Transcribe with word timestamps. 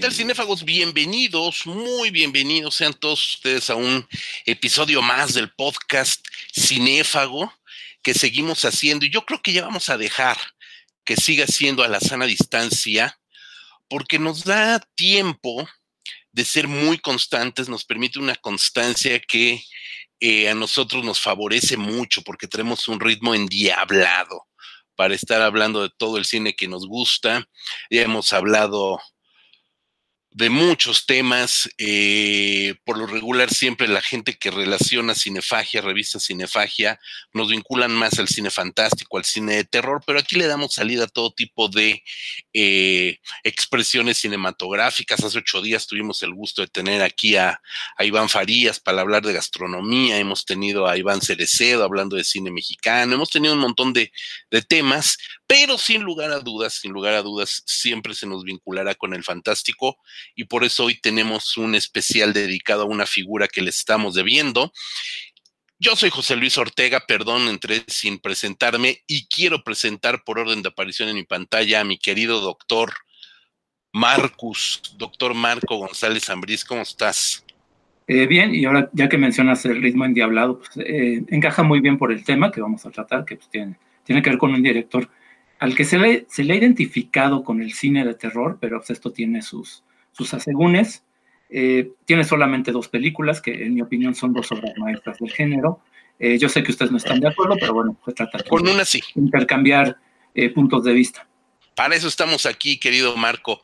¿qué 0.00 0.10
cinéfagos? 0.12 0.64
Bienvenidos, 0.64 1.66
muy 1.66 2.10
bienvenidos 2.10 2.76
sean 2.76 2.94
todos 2.94 3.34
ustedes 3.34 3.68
a 3.68 3.74
un 3.74 4.06
episodio 4.46 5.02
más 5.02 5.34
del 5.34 5.50
podcast 5.50 6.24
Cinéfago 6.54 7.52
que 8.00 8.14
seguimos 8.14 8.64
haciendo 8.64 9.04
y 9.04 9.10
yo 9.10 9.26
creo 9.26 9.42
que 9.42 9.52
ya 9.52 9.62
vamos 9.62 9.88
a 9.88 9.98
dejar 9.98 10.36
que 11.04 11.16
siga 11.16 11.48
siendo 11.48 11.82
a 11.82 11.88
la 11.88 11.98
sana 11.98 12.26
distancia 12.26 13.18
porque 13.88 14.20
nos 14.20 14.44
da 14.44 14.78
tiempo 14.94 15.68
de 16.30 16.44
ser 16.44 16.68
muy 16.68 16.98
constantes, 16.98 17.68
nos 17.68 17.84
permite 17.84 18.20
una 18.20 18.36
constancia 18.36 19.18
que 19.18 19.64
eh, 20.20 20.48
a 20.48 20.54
nosotros 20.54 21.04
nos 21.04 21.20
favorece 21.20 21.76
mucho 21.76 22.22
porque 22.22 22.46
tenemos 22.46 22.86
un 22.86 23.00
ritmo 23.00 23.34
endiablado 23.34 24.46
para 24.94 25.14
estar 25.14 25.42
hablando 25.42 25.82
de 25.82 25.90
todo 25.96 26.18
el 26.18 26.24
cine 26.24 26.54
que 26.54 26.68
nos 26.68 26.86
gusta. 26.86 27.48
Ya 27.90 28.02
hemos 28.02 28.32
hablado 28.32 29.00
de 30.30 30.50
muchos 30.50 31.06
temas. 31.06 31.68
Eh, 31.78 32.74
por 32.84 32.98
lo 32.98 33.06
regular, 33.06 33.50
siempre 33.50 33.88
la 33.88 34.02
gente 34.02 34.38
que 34.38 34.50
relaciona 34.50 35.14
cinefagia, 35.14 35.80
revista 35.80 36.20
cinefagia, 36.20 36.98
nos 37.32 37.48
vinculan 37.48 37.92
más 37.92 38.18
al 38.18 38.28
cine 38.28 38.50
fantástico, 38.50 39.18
al 39.18 39.24
cine 39.24 39.56
de 39.56 39.64
terror, 39.64 40.02
pero 40.06 40.18
aquí 40.18 40.36
le 40.36 40.46
damos 40.46 40.74
salida 40.74 41.04
a 41.04 41.08
todo 41.08 41.32
tipo 41.32 41.68
de 41.68 42.02
eh, 42.52 43.18
expresiones 43.42 44.18
cinematográficas. 44.18 45.22
Hace 45.24 45.38
ocho 45.38 45.62
días 45.62 45.86
tuvimos 45.86 46.22
el 46.22 46.34
gusto 46.34 46.62
de 46.62 46.68
tener 46.68 47.02
aquí 47.02 47.36
a, 47.36 47.60
Iván 48.00 48.28
Farías 48.28 48.80
para 48.80 49.00
hablar 49.00 49.24
de 49.24 49.32
gastronomía, 49.32 50.18
hemos 50.18 50.44
tenido 50.44 50.86
a 50.86 50.96
Iván 50.96 51.20
Cerecedo 51.20 51.84
hablando 51.84 52.16
de 52.16 52.24
cine 52.24 52.50
mexicano, 52.50 53.14
hemos 53.14 53.30
tenido 53.30 53.54
un 53.54 53.60
montón 53.60 53.92
de, 53.92 54.12
de 54.50 54.62
temas, 54.62 55.18
pero 55.48 55.78
sin 55.78 56.02
lugar 56.02 56.30
a 56.30 56.40
dudas, 56.40 56.74
sin 56.74 56.92
lugar 56.92 57.14
a 57.14 57.22
dudas, 57.22 57.62
siempre 57.64 58.14
se 58.14 58.26
nos 58.26 58.44
vinculará 58.44 58.94
con 58.94 59.14
el 59.14 59.24
fantástico 59.24 59.96
y 60.36 60.44
por 60.44 60.62
eso 60.62 60.84
hoy 60.84 61.00
tenemos 61.00 61.56
un 61.56 61.74
especial 61.74 62.34
dedicado 62.34 62.82
a 62.82 62.86
una 62.86 63.06
figura 63.06 63.48
que 63.48 63.62
le 63.62 63.70
estamos 63.70 64.14
debiendo. 64.14 64.72
Yo 65.78 65.96
soy 65.96 66.10
José 66.10 66.36
Luis 66.36 66.58
Ortega, 66.58 67.00
perdón, 67.08 67.48
entré 67.48 67.82
sin 67.86 68.18
presentarme 68.18 69.02
y 69.06 69.26
quiero 69.26 69.64
presentar 69.64 70.22
por 70.22 70.38
orden 70.38 70.60
de 70.60 70.68
aparición 70.68 71.08
en 71.08 71.14
mi 71.14 71.24
pantalla 71.24 71.80
a 71.80 71.84
mi 71.84 71.98
querido 71.98 72.40
doctor 72.40 72.92
Marcus, 73.90 74.82
doctor 74.98 75.32
Marco 75.32 75.76
González 75.76 76.28
Ambriz, 76.28 76.62
¿cómo 76.62 76.82
estás? 76.82 77.42
Eh, 78.06 78.26
bien, 78.26 78.54
y 78.54 78.66
ahora 78.66 78.90
ya 78.92 79.08
que 79.08 79.16
mencionas 79.16 79.64
el 79.64 79.80
ritmo 79.80 80.04
endiablado, 80.04 80.58
pues, 80.58 80.70
eh, 80.76 81.22
encaja 81.28 81.62
muy 81.62 81.80
bien 81.80 81.96
por 81.96 82.12
el 82.12 82.22
tema 82.22 82.50
que 82.50 82.60
vamos 82.60 82.84
a 82.84 82.90
tratar, 82.90 83.24
que 83.24 83.36
pues, 83.36 83.48
tiene 83.48 84.22
que 84.22 84.30
ver 84.30 84.38
con 84.38 84.52
un 84.52 84.62
director 84.62 85.08
al 85.58 85.74
que 85.74 85.84
se 85.84 85.98
le, 85.98 86.26
se 86.28 86.44
le 86.44 86.54
ha 86.54 86.56
identificado 86.56 87.42
con 87.44 87.60
el 87.60 87.72
cine 87.72 88.04
de 88.04 88.14
terror, 88.14 88.58
pero 88.60 88.78
pues, 88.78 88.90
esto 88.90 89.12
tiene 89.12 89.42
sus, 89.42 89.82
sus 90.12 90.32
asegúnes. 90.34 91.04
Eh, 91.50 91.92
tiene 92.04 92.24
solamente 92.24 92.72
dos 92.72 92.88
películas, 92.88 93.40
que 93.40 93.64
en 93.64 93.74
mi 93.74 93.82
opinión 93.82 94.14
son 94.14 94.32
dos 94.32 94.52
obras 94.52 94.72
maestras 94.76 95.18
del 95.18 95.32
género. 95.32 95.80
Eh, 96.18 96.38
yo 96.38 96.48
sé 96.48 96.62
que 96.62 96.72
ustedes 96.72 96.90
no 96.90 96.98
están 96.98 97.20
de 97.20 97.28
acuerdo, 97.28 97.56
pero 97.58 97.72
bueno, 97.72 97.96
se 98.04 98.12
trata 98.12 98.38
de 98.38 98.72
una 98.72 98.84
sí. 98.84 99.00
intercambiar 99.14 99.96
eh, 100.34 100.50
puntos 100.50 100.84
de 100.84 100.92
vista. 100.92 101.26
Para 101.74 101.94
eso 101.94 102.08
estamos 102.08 102.44
aquí, 102.44 102.78
querido 102.78 103.16
Marco. 103.16 103.62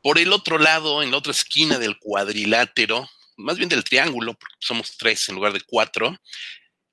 Por 0.00 0.18
el 0.18 0.32
otro 0.32 0.58
lado, 0.58 1.02
en 1.02 1.10
la 1.10 1.16
otra 1.16 1.32
esquina 1.32 1.78
del 1.78 1.98
cuadrilátero, 1.98 3.08
más 3.36 3.56
bien 3.56 3.68
del 3.68 3.84
triángulo, 3.84 4.34
porque 4.34 4.54
somos 4.60 4.96
tres 4.96 5.28
en 5.28 5.34
lugar 5.34 5.52
de 5.52 5.60
cuatro. 5.60 6.16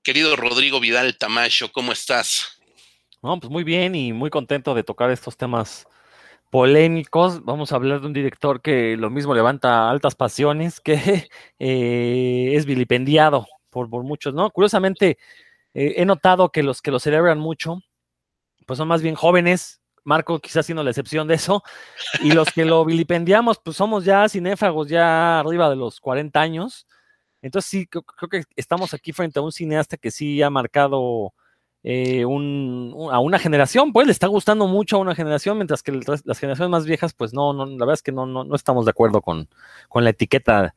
Querido 0.04 0.36
Rodrigo 0.36 0.80
Vidal 0.80 1.18
Tamayo, 1.18 1.72
¿cómo 1.72 1.92
estás? 1.92 2.55
No, 3.26 3.40
pues 3.40 3.52
muy 3.52 3.64
bien 3.64 3.96
y 3.96 4.14
muy 4.14 4.30
contento 4.30 4.76
de 4.76 4.84
tocar 4.84 5.10
estos 5.10 5.36
temas 5.36 5.88
polémicos. 6.52 7.44
Vamos 7.44 7.72
a 7.72 7.78
hablar 7.78 8.02
de 8.02 8.06
un 8.06 8.14
director 8.14 8.62
que 8.62 8.98
lo 8.98 9.10
mismo 9.10 9.34
levanta 9.34 9.90
altas 9.90 10.14
pasiones, 10.14 10.80
que 10.80 11.28
eh, 11.60 12.52
es 12.54 12.68
vilipendiado 12.68 13.48
por, 13.72 13.90
muchos, 14.04 14.36
¿no? 14.36 14.52
Curiosamente, 14.52 15.18
eh, 15.74 15.96
he 15.98 16.06
notado 16.06 16.52
que 16.52 16.62
los 16.62 16.84
que 16.84 16.92
lo 16.92 17.00
celebran 17.00 17.40
mucho, 17.40 17.82
pues 18.68 18.78
son 18.78 18.90
más 18.90 19.02
bien 19.02 19.16
jóvenes, 19.16 19.82
Marco 20.04 20.38
quizás 20.40 20.68
siendo 20.68 20.84
la 20.84 20.92
excepción 20.92 21.28
de 21.28 21.34
eso, 21.34 21.64
y 22.22 22.32
los 22.32 22.52
que 22.52 22.64
lo 22.64 22.86
vilipendiamos, 22.86 23.58
pues 23.58 23.76
somos 23.76 24.06
ya 24.06 24.30
cinéfagos, 24.30 24.88
ya 24.88 25.40
arriba 25.40 25.68
de 25.72 25.78
los 25.78 26.00
40 26.00 26.40
años. 26.40 26.86
Entonces 27.42 27.72
sí, 27.72 27.88
creo 27.88 28.30
que 28.30 28.44
estamos 28.56 28.94
aquí 28.94 29.14
frente 29.14 29.40
a 29.40 29.42
un 29.42 29.52
cineasta 29.52 29.98
que 29.98 30.12
sí 30.12 30.44
ha 30.44 30.52
marcado 30.52 31.34
eh, 31.88 32.24
a 32.24 33.20
una 33.20 33.38
generación, 33.38 33.94
pues 33.94 34.08
le 34.08 34.12
está 34.12 34.26
gustando 34.26 34.68
mucho 34.68 34.96
a 34.98 35.00
una 35.00 35.14
generación, 35.14 35.58
mientras 35.58 35.84
que 35.84 35.92
las 35.92 36.40
generaciones 36.40 36.72
más 36.72 36.86
viejas, 36.88 37.14
pues 37.14 37.32
no, 37.32 37.54
no 37.54 37.68
la 37.68 37.78
verdad 37.78 37.94
es 37.94 38.02
que 38.02 38.12
no, 38.12 38.26
no, 38.26 38.44
no 38.44 38.56
estamos 38.56 38.86
de 38.86 38.90
acuerdo 38.90 39.22
con, 39.22 39.48
con 39.88 40.04
la 40.04 40.10
etiqueta 40.10 40.74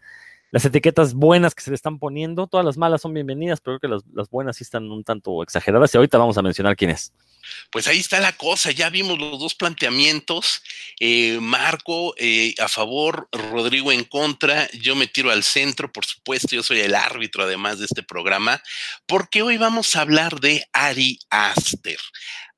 las 0.51 0.65
etiquetas 0.65 1.15
buenas 1.15 1.55
que 1.55 1.63
se 1.63 1.71
le 1.71 1.77
están 1.77 1.99
poniendo, 1.99 2.47
todas 2.47 2.65
las 2.65 2.77
malas 2.77 3.03
son 3.03 3.13
bienvenidas, 3.13 3.61
pero 3.61 3.79
creo 3.79 3.99
que 3.99 4.03
las, 4.15 4.31
buenas 4.31 4.57
sí 4.57 4.65
están 4.65 4.91
un 4.91 5.05
tanto 5.05 5.43
exageradas 5.43 5.93
y 5.93 5.99
ahorita 5.99 6.17
vamos 6.17 6.39
a 6.39 6.43
mencionar 6.43 6.77
quién 6.77 6.91
es. 6.91 7.13
Pues 7.71 7.87
ahí 7.87 7.99
está 7.99 8.21
la 8.21 8.33
cosa, 8.33 8.71
ya 8.71 8.91
vimos 8.91 9.19
los 9.19 9.39
dos 9.39 9.55
planteamientos, 9.55 10.63
eh, 11.01 11.39
Marco 11.41 12.15
eh, 12.19 12.55
a 12.59 12.69
favor, 12.69 13.29
Rodrigo 13.33 13.93
en 13.93 14.05
contra, 14.05 14.71
yo 14.73 14.97
me 14.97 15.07
tiro 15.07 15.31
al 15.31 15.43
centro, 15.43 15.93
por 15.93 16.05
supuesto, 16.05 16.57
yo 16.57 16.63
soy 16.63 16.81
el 16.81 16.95
árbitro 16.95 17.45
además 17.45 17.79
de 17.79 17.87
este 17.87 18.03
programa, 18.03 18.63
porque 19.07 19.43
hoy 19.43 19.57
vamos 19.57 19.97
a 19.97 20.03
hablar 20.03 20.41
de 20.41 20.67
Ari 20.73 21.19
Aster. 21.31 21.99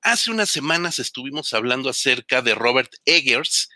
Hace 0.03 0.31
unas 0.31 0.49
semanas 0.49 0.99
estuvimos 0.99 1.53
hablando 1.53 1.91
acerca 1.91 2.41
de 2.41 2.55
Robert 2.55 2.93
Eggers, 3.05 3.69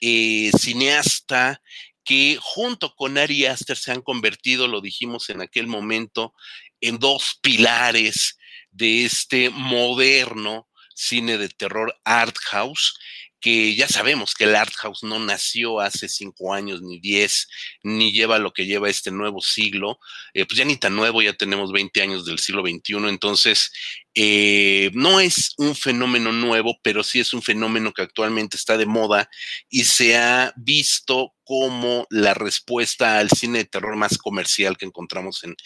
eh, 0.00 0.50
cineasta 0.58 1.60
que 2.04 2.38
junto 2.40 2.94
con 2.94 3.18
Ari 3.18 3.46
Aster 3.46 3.76
se 3.76 3.92
han 3.92 4.02
convertido, 4.02 4.68
lo 4.68 4.80
dijimos 4.80 5.30
en 5.30 5.40
aquel 5.40 5.66
momento, 5.66 6.34
en 6.80 6.98
dos 6.98 7.38
pilares 7.42 8.38
de 8.70 9.04
este 9.04 9.50
moderno 9.50 10.68
cine 10.94 11.38
de 11.38 11.48
terror 11.48 11.94
art 12.04 12.36
house, 12.50 12.98
que 13.40 13.74
ya 13.74 13.88
sabemos 13.88 14.34
que 14.34 14.44
el 14.44 14.54
art 14.54 14.72
house 14.76 15.02
no 15.02 15.18
nació 15.18 15.80
hace 15.80 16.08
cinco 16.08 16.54
años 16.54 16.80
ni 16.80 17.00
diez, 17.00 17.48
ni 17.82 18.12
lleva 18.12 18.38
lo 18.38 18.52
que 18.52 18.66
lleva 18.66 18.88
este 18.88 19.10
nuevo 19.10 19.40
siglo, 19.40 19.98
eh, 20.32 20.46
pues 20.46 20.58
ya 20.58 20.64
ni 20.64 20.76
tan 20.76 20.94
nuevo, 20.94 21.22
ya 21.22 21.32
tenemos 21.32 21.72
20 21.72 22.02
años 22.02 22.24
del 22.24 22.38
siglo 22.38 22.62
XXI, 22.62 23.08
entonces 23.08 23.72
eh, 24.14 24.90
no 24.94 25.20
es 25.20 25.54
un 25.56 25.74
fenómeno 25.74 26.32
nuevo, 26.32 26.78
pero 26.82 27.02
sí 27.02 27.20
es 27.20 27.32
un 27.32 27.42
fenómeno 27.42 27.92
que 27.92 28.02
actualmente 28.02 28.56
está 28.56 28.76
de 28.76 28.86
moda 28.86 29.30
y 29.70 29.84
se 29.84 30.16
ha 30.16 30.52
visto 30.56 31.32
como 31.44 32.06
la 32.08 32.34
respuesta 32.34 33.18
al 33.18 33.28
cine 33.28 33.58
de 33.58 33.64
terror 33.64 33.96
más 33.96 34.16
comercial 34.16 34.78
que 34.78 34.86
encontramos 34.86 35.42
en, 35.44 35.56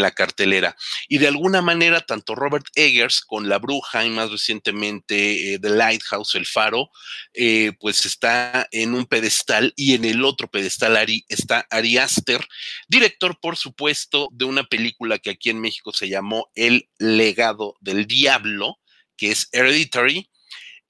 la 0.00 0.10
cartelera. 0.10 0.76
Y 1.08 1.18
de 1.18 1.28
alguna 1.28 1.62
manera, 1.62 2.00
tanto 2.00 2.34
Robert 2.34 2.66
Eggers 2.74 3.20
con 3.20 3.48
La 3.48 3.58
Bruja 3.58 4.04
y 4.04 4.10
más 4.10 4.30
recientemente 4.30 5.54
eh, 5.54 5.58
The 5.58 5.70
Lighthouse, 5.70 6.34
El 6.34 6.46
Faro, 6.46 6.90
eh, 7.32 7.72
pues 7.78 8.04
está 8.06 8.66
en 8.72 8.94
un 8.94 9.06
pedestal 9.06 9.72
y 9.76 9.94
en 9.94 10.04
el 10.04 10.24
otro 10.24 10.48
pedestal 10.48 10.96
está 11.28 11.66
Ari 11.70 11.98
Aster, 11.98 12.46
director, 12.88 13.38
por 13.40 13.56
supuesto, 13.56 14.28
de 14.32 14.46
una 14.46 14.64
película 14.64 15.18
que 15.18 15.30
aquí 15.30 15.50
en 15.50 15.60
México 15.60 15.92
se 15.92 16.08
llamó 16.08 16.50
El 16.54 16.88
legado 16.98 17.76
del 17.96 18.00
el 18.00 18.06
Diablo, 18.06 18.78
que 19.16 19.30
es 19.30 19.48
Hereditary, 19.52 20.28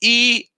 y 0.01 0.51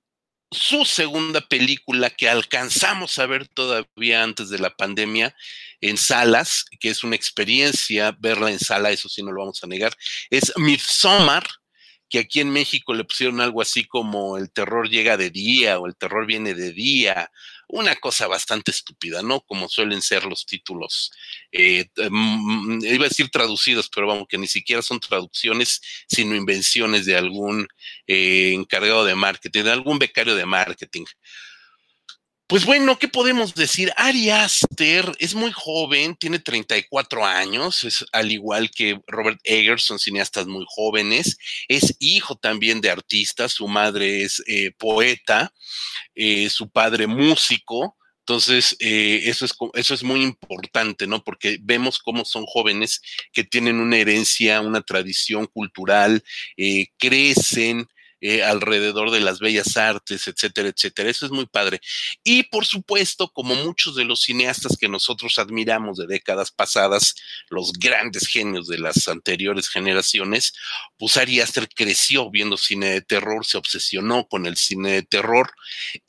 su 0.50 0.84
segunda 0.84 1.42
película 1.42 2.08
que 2.10 2.28
alcanzamos 2.28 3.18
a 3.18 3.26
ver 3.26 3.48
todavía 3.48 4.22
antes 4.22 4.48
de 4.48 4.58
la 4.58 4.70
pandemia 4.70 5.34
en 5.80 5.98
salas, 5.98 6.64
que 6.80 6.88
es 6.88 7.04
una 7.04 7.16
experiencia 7.16 8.16
verla 8.18 8.50
en 8.50 8.58
sala, 8.58 8.90
eso 8.90 9.08
sí 9.08 9.22
no 9.22 9.30
lo 9.30 9.40
vamos 9.40 9.62
a 9.62 9.66
negar, 9.66 9.94
es 10.30 10.52
Midsommar, 10.56 11.46
que 12.08 12.20
aquí 12.20 12.40
en 12.40 12.50
México 12.50 12.94
le 12.94 13.04
pusieron 13.04 13.40
algo 13.40 13.60
así 13.60 13.84
como 13.84 14.38
el 14.38 14.50
terror 14.50 14.88
llega 14.88 15.18
de 15.18 15.28
día 15.28 15.78
o 15.78 15.86
el 15.86 15.94
terror 15.94 16.26
viene 16.26 16.54
de 16.54 16.72
día 16.72 17.30
una 17.68 17.94
cosa 17.96 18.26
bastante 18.26 18.70
estúpida, 18.70 19.22
¿no? 19.22 19.40
Como 19.42 19.68
suelen 19.68 20.02
ser 20.02 20.24
los 20.24 20.46
títulos, 20.46 21.10
eh, 21.52 21.86
mm, 22.10 22.84
iba 22.84 23.06
a 23.06 23.08
decir 23.08 23.28
traducidos, 23.30 23.88
pero 23.94 24.06
vamos, 24.06 24.26
que 24.28 24.38
ni 24.38 24.46
siquiera 24.46 24.82
son 24.82 25.00
traducciones, 25.00 25.80
sino 26.08 26.34
invenciones 26.34 27.04
de 27.06 27.16
algún 27.16 27.68
eh, 28.06 28.52
encargado 28.54 29.04
de 29.04 29.14
marketing, 29.14 29.64
de 29.64 29.72
algún 29.72 29.98
becario 29.98 30.34
de 30.34 30.46
marketing. 30.46 31.04
Pues 32.48 32.64
bueno, 32.64 32.98
¿qué 32.98 33.08
podemos 33.08 33.54
decir? 33.54 33.92
Ari 33.94 34.30
Aster 34.30 35.14
es 35.18 35.34
muy 35.34 35.52
joven, 35.52 36.16
tiene 36.16 36.38
34 36.38 37.22
años, 37.26 37.84
es 37.84 38.06
al 38.10 38.32
igual 38.32 38.70
que 38.70 38.98
Robert 39.06 39.38
Eggers, 39.44 39.82
son 39.84 39.98
cineastas 39.98 40.46
muy 40.46 40.64
jóvenes, 40.66 41.36
es 41.68 41.94
hijo 41.98 42.36
también 42.36 42.80
de 42.80 42.90
artistas, 42.90 43.52
su 43.52 43.68
madre 43.68 44.22
es 44.22 44.42
eh, 44.46 44.70
poeta, 44.78 45.52
eh, 46.14 46.48
su 46.48 46.70
padre 46.70 47.06
músico, 47.06 47.98
entonces, 48.20 48.76
eh, 48.80 49.24
eso, 49.24 49.44
es, 49.44 49.54
eso 49.74 49.92
es 49.92 50.02
muy 50.02 50.22
importante, 50.22 51.06
¿no? 51.06 51.22
Porque 51.24 51.58
vemos 51.60 51.98
cómo 51.98 52.24
son 52.24 52.46
jóvenes 52.46 53.02
que 53.30 53.44
tienen 53.44 53.78
una 53.78 53.98
herencia, 53.98 54.62
una 54.62 54.80
tradición 54.80 55.46
cultural, 55.46 56.22
crecen 56.98 57.88
eh, 58.20 58.42
alrededor 58.42 59.10
de 59.10 59.20
las 59.20 59.38
bellas 59.38 59.76
artes, 59.76 60.26
etcétera, 60.26 60.68
etcétera. 60.68 61.10
Eso 61.10 61.26
es 61.26 61.32
muy 61.32 61.46
padre. 61.46 61.80
Y 62.24 62.44
por 62.44 62.66
supuesto, 62.66 63.28
como 63.28 63.54
muchos 63.54 63.94
de 63.96 64.04
los 64.04 64.22
cineastas 64.22 64.76
que 64.76 64.88
nosotros 64.88 65.38
admiramos 65.38 65.98
de 65.98 66.06
décadas 66.06 66.50
pasadas, 66.50 67.14
los 67.50 67.72
grandes 67.72 68.26
genios 68.26 68.66
de 68.66 68.78
las 68.78 69.08
anteriores 69.08 69.68
generaciones, 69.68 70.52
pues 70.98 71.16
Ari 71.16 71.40
creció 71.74 72.30
viendo 72.30 72.56
cine 72.56 72.90
de 72.90 73.00
terror, 73.02 73.46
se 73.46 73.58
obsesionó 73.58 74.26
con 74.26 74.46
el 74.46 74.56
cine 74.56 74.92
de 74.92 75.02
terror. 75.02 75.52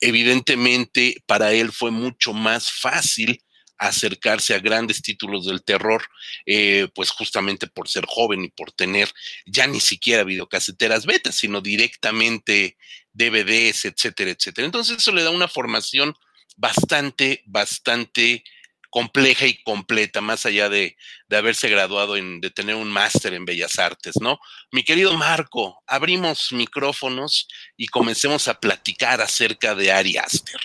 Evidentemente, 0.00 1.22
para 1.26 1.52
él 1.52 1.72
fue 1.72 1.90
mucho 1.90 2.32
más 2.32 2.70
fácil 2.70 3.42
acercarse 3.80 4.54
a 4.54 4.58
grandes 4.58 5.00
títulos 5.00 5.46
del 5.46 5.64
terror, 5.64 6.04
eh, 6.44 6.86
pues 6.94 7.10
justamente 7.10 7.66
por 7.66 7.88
ser 7.88 8.04
joven 8.06 8.44
y 8.44 8.48
por 8.48 8.72
tener 8.72 9.10
ya 9.46 9.66
ni 9.66 9.80
siquiera 9.80 10.22
videocaseteras 10.22 11.06
betas, 11.06 11.34
sino 11.34 11.62
directamente 11.62 12.76
DVDs, 13.14 13.86
etcétera, 13.86 14.32
etcétera. 14.32 14.66
Entonces 14.66 14.98
eso 14.98 15.12
le 15.12 15.22
da 15.22 15.30
una 15.30 15.48
formación 15.48 16.14
bastante, 16.58 17.42
bastante 17.46 18.44
compleja 18.90 19.46
y 19.46 19.62
completa, 19.62 20.20
más 20.20 20.44
allá 20.44 20.68
de, 20.68 20.98
de 21.28 21.36
haberse 21.38 21.70
graduado 21.70 22.16
en, 22.16 22.42
de 22.42 22.50
tener 22.50 22.74
un 22.74 22.90
máster 22.90 23.32
en 23.32 23.46
Bellas 23.46 23.78
Artes, 23.78 24.16
¿no? 24.20 24.38
Mi 24.72 24.84
querido 24.84 25.16
Marco, 25.16 25.82
abrimos 25.86 26.52
micrófonos 26.52 27.48
y 27.78 27.86
comencemos 27.86 28.46
a 28.48 28.60
platicar 28.60 29.22
acerca 29.22 29.74
de 29.74 29.90
Ari 29.90 30.18
Aster. 30.18 30.60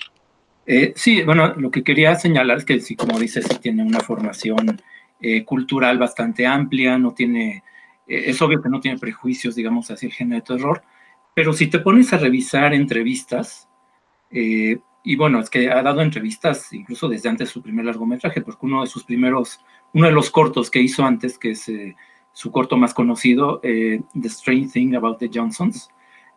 Eh, 0.66 0.92
sí, 0.96 1.22
bueno, 1.22 1.54
lo 1.54 1.70
que 1.70 1.84
quería 1.84 2.16
señalar 2.16 2.58
es 2.58 2.64
que 2.64 2.80
sí, 2.80 2.96
como 2.96 3.18
dices, 3.20 3.46
sí 3.48 3.58
tiene 3.60 3.84
una 3.84 4.00
formación 4.00 4.82
eh, 5.20 5.44
cultural 5.44 5.96
bastante 5.96 6.44
amplia, 6.44 6.98
no 6.98 7.14
tiene, 7.14 7.62
eh, 8.08 8.24
es 8.26 8.42
obvio 8.42 8.60
que 8.60 8.68
no 8.68 8.80
tiene 8.80 8.98
prejuicios, 8.98 9.54
digamos, 9.54 9.90
hacia 9.90 10.08
el 10.08 10.12
género 10.12 10.40
de 10.40 10.56
terror, 10.56 10.82
pero 11.34 11.52
si 11.52 11.68
te 11.68 11.78
pones 11.78 12.12
a 12.12 12.18
revisar 12.18 12.74
entrevistas, 12.74 13.68
y 14.28 15.16
bueno, 15.16 15.38
es 15.38 15.48
que 15.48 15.70
ha 15.70 15.82
dado 15.82 16.02
entrevistas 16.02 16.72
incluso 16.72 17.08
desde 17.08 17.28
antes 17.28 17.48
de 17.48 17.52
su 17.52 17.62
primer 17.62 17.84
largometraje, 17.84 18.42
porque 18.42 18.66
uno 18.66 18.82
de 18.82 18.88
sus 18.88 19.04
primeros, 19.04 19.60
uno 19.94 20.06
de 20.06 20.12
los 20.12 20.30
cortos 20.30 20.70
que 20.70 20.80
hizo 20.80 21.04
antes, 21.04 21.38
que 21.38 21.52
es 21.52 21.70
su 22.32 22.50
corto 22.50 22.76
más 22.76 22.92
conocido, 22.92 23.60
The 23.62 24.02
Strange 24.24 24.72
Thing 24.72 24.94
About 24.94 25.18
the 25.18 25.30
Johnsons, 25.32 25.88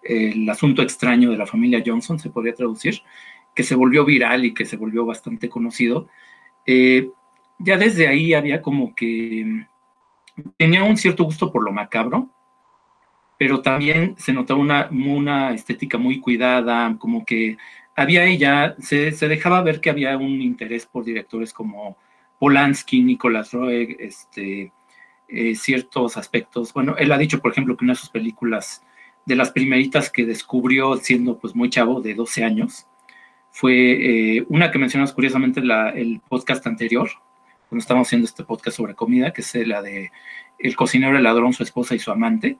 el 0.04 0.48
asunto 0.50 0.82
extraño 0.82 1.32
de 1.32 1.38
la 1.38 1.48
familia 1.48 1.84
Johnson, 1.86 2.20
se 2.20 2.30
podría 2.30 2.54
traducir, 2.54 3.02
que 3.56 3.64
se 3.64 3.76
volvió 3.76 4.06
viral 4.06 4.46
y 4.46 4.54
que 4.54 4.66
se 4.66 4.78
volvió 4.78 5.06
bastante 5.06 5.50
conocido, 5.50 6.08
eh, 6.66 7.10
ya 7.60 7.78
desde 7.78 8.08
ahí 8.08 8.34
había 8.34 8.62
como 8.62 8.96
que 8.96 9.44
mm, 9.46 10.50
tenía 10.58 10.84
un 10.84 10.98
cierto 10.98 11.24
gusto 11.24 11.52
por 11.52 11.64
lo 11.64 11.72
macabro, 11.72 12.30
pero 13.38 13.62
también 13.62 14.16
se 14.18 14.34
notaba 14.34 14.60
una, 14.60 14.90
una 14.92 15.54
estética 15.54 15.98
muy 15.98 16.20
cuidada, 16.20 16.96
como 17.00 17.26
que 17.26 17.58
había 17.96 18.26
ella, 18.26 18.76
se, 18.80 19.12
se, 19.12 19.28
dejaba 19.28 19.62
ver 19.62 19.82
que 19.82 19.90
había 19.90 20.18
un 20.18 20.42
interés 20.42 20.86
por 20.86 21.04
directores 21.06 21.54
como 21.54 21.98
Polanski, 22.40 23.02
Nicolas 23.02 23.52
Roeg, 23.52 23.98
este, 24.00 24.72
eh, 25.28 25.56
ciertos 25.56 26.18
aspectos. 26.18 26.74
Bueno, 26.74 26.96
él 26.98 27.12
ha 27.12 27.18
dicho, 27.18 27.40
por 27.40 27.52
ejemplo, 27.52 27.78
que 27.78 27.86
una 27.86 27.94
de 27.94 28.00
sus 28.00 28.10
películas, 28.10 28.84
de 29.26 29.36
las 29.36 29.52
primeritas 29.52 30.10
que 30.10 30.26
descubrió 30.26 30.96
siendo 30.98 31.38
pues 31.38 31.56
muy 31.56 31.70
chavo, 31.70 32.02
de 32.02 32.16
12 32.16 32.44
años, 32.44 32.88
fue 33.60 34.38
eh, 34.38 34.46
una 34.48 34.72
que 34.72 34.80
mencionas 34.80 35.12
curiosamente 35.12 35.60
el 35.60 36.22
podcast 36.30 36.66
anterior, 36.66 37.10
cuando 37.68 37.82
estábamos 37.82 38.08
haciendo 38.08 38.24
este 38.26 38.46
podcast 38.46 38.78
sobre 38.78 38.96
comida, 38.96 39.34
que 39.34 39.42
es 39.42 39.54
la 39.68 39.82
de 39.82 40.14
El 40.58 40.78
cocinero, 40.78 41.18
el 41.18 41.24
ladrón, 41.24 41.52
su 41.52 41.64
esposa 41.64 41.94
y 41.94 42.00
su 42.00 42.10
amante, 42.10 42.58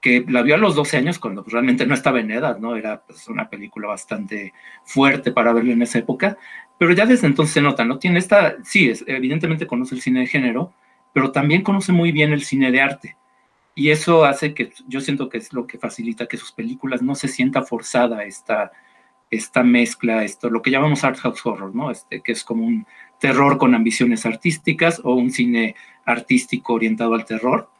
que 0.00 0.24
la 0.28 0.42
vio 0.42 0.54
a 0.54 0.58
los 0.58 0.76
12 0.76 0.98
años 0.98 1.18
cuando 1.18 1.42
pues, 1.42 1.52
realmente 1.52 1.84
no 1.84 1.94
estaba 1.94 2.20
en 2.20 2.30
edad, 2.30 2.58
¿no? 2.58 2.76
Era 2.76 3.02
pues, 3.04 3.26
una 3.26 3.50
película 3.50 3.88
bastante 3.88 4.52
fuerte 4.84 5.32
para 5.32 5.52
verla 5.52 5.72
en 5.72 5.82
esa 5.82 5.98
época, 5.98 6.38
pero 6.78 6.92
ya 6.92 7.06
desde 7.06 7.26
entonces 7.26 7.54
se 7.54 7.60
nota, 7.60 7.84
¿no? 7.84 7.98
Tiene 7.98 8.20
esta, 8.20 8.54
sí, 8.62 8.88
es, 8.90 9.02
evidentemente 9.08 9.66
conoce 9.66 9.96
el 9.96 10.00
cine 10.00 10.20
de 10.20 10.26
género, 10.28 10.72
pero 11.12 11.32
también 11.32 11.62
conoce 11.62 11.90
muy 11.90 12.12
bien 12.12 12.32
el 12.32 12.44
cine 12.44 12.70
de 12.70 12.80
arte. 12.80 13.16
Y 13.74 13.90
eso 13.90 14.24
hace 14.24 14.54
que 14.54 14.72
yo 14.86 15.00
siento 15.00 15.28
que 15.28 15.38
es 15.38 15.52
lo 15.52 15.66
que 15.66 15.76
facilita 15.76 16.26
que 16.28 16.36
sus 16.36 16.52
películas 16.52 17.02
no 17.02 17.16
se 17.16 17.26
sienta 17.26 17.62
forzada 17.62 18.22
esta, 18.22 18.70
esta 19.30 19.62
mezcla, 19.62 20.24
esto, 20.24 20.50
lo 20.50 20.62
que 20.62 20.70
llamamos 20.70 21.04
art 21.04 21.18
house 21.18 21.44
horror, 21.44 21.74
¿no? 21.74 21.90
Este, 21.90 22.20
que 22.20 22.32
es 22.32 22.44
como 22.44 22.64
un 22.64 22.86
terror 23.18 23.58
con 23.58 23.74
ambiciones 23.74 24.26
artísticas 24.26 25.00
o 25.04 25.14
un 25.14 25.30
cine 25.30 25.74
artístico 26.04 26.74
orientado 26.74 27.14
al 27.14 27.24
terror. 27.24 27.70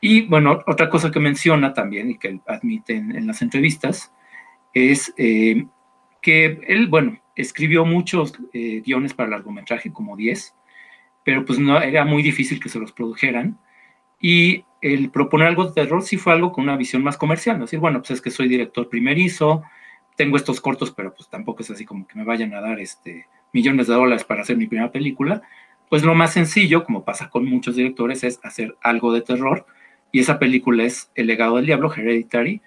Y 0.00 0.22
bueno, 0.22 0.62
otra 0.66 0.88
cosa 0.88 1.10
que 1.10 1.20
menciona 1.20 1.74
también 1.74 2.10
y 2.10 2.18
que 2.18 2.40
admite 2.46 2.94
en, 2.94 3.26
las 3.26 3.42
entrevistas 3.42 4.12
es 4.72 5.12
eh, 5.16 5.66
que 6.22 6.60
él, 6.66 6.86
bueno, 6.88 7.20
escribió 7.34 7.84
muchos 7.84 8.34
eh, 8.52 8.82
guiones 8.84 9.14
para 9.14 9.30
largometraje, 9.30 9.92
como 9.92 10.16
10, 10.16 10.54
pero 11.24 11.44
pues 11.44 11.58
no 11.58 11.80
era 11.80 12.04
muy 12.04 12.22
difícil 12.22 12.60
que 12.60 12.68
se 12.68 12.78
los 12.78 12.92
produjeran. 12.92 13.58
Y 14.20 14.64
el 14.80 15.10
proponer 15.10 15.48
algo 15.48 15.66
de 15.66 15.74
terror 15.74 16.02
sí 16.02 16.16
fue 16.16 16.32
algo 16.32 16.52
con 16.52 16.64
una 16.64 16.76
visión 16.76 17.02
más 17.02 17.16
comercial, 17.16 17.58
¿no? 17.58 17.64
decir, 17.64 17.78
bueno, 17.78 18.00
pues 18.00 18.12
es 18.12 18.20
que 18.20 18.30
soy 18.30 18.48
director 18.48 18.88
primerizo, 18.88 19.62
tengo 20.18 20.36
estos 20.36 20.60
cortos, 20.60 20.90
pero 20.90 21.14
pues 21.14 21.30
tampoco 21.30 21.62
es 21.62 21.70
así 21.70 21.84
como 21.84 22.04
que 22.08 22.18
me 22.18 22.24
vayan 22.24 22.52
a 22.52 22.60
dar 22.60 22.80
este, 22.80 23.28
millones 23.52 23.86
de 23.86 23.94
dólares 23.94 24.24
para 24.24 24.42
hacer 24.42 24.56
mi 24.56 24.66
primera 24.66 24.90
película. 24.90 25.42
Pues 25.88 26.02
lo 26.02 26.12
más 26.16 26.32
sencillo, 26.32 26.84
como 26.84 27.04
pasa 27.04 27.30
con 27.30 27.46
muchos 27.46 27.76
directores, 27.76 28.24
es 28.24 28.40
hacer 28.42 28.76
algo 28.82 29.12
de 29.12 29.22
terror. 29.22 29.64
Y 30.10 30.18
esa 30.18 30.40
película 30.40 30.82
es 30.82 31.12
El 31.14 31.28
legado 31.28 31.56
del 31.56 31.66
diablo, 31.66 31.94
Hereditary, 31.94 32.60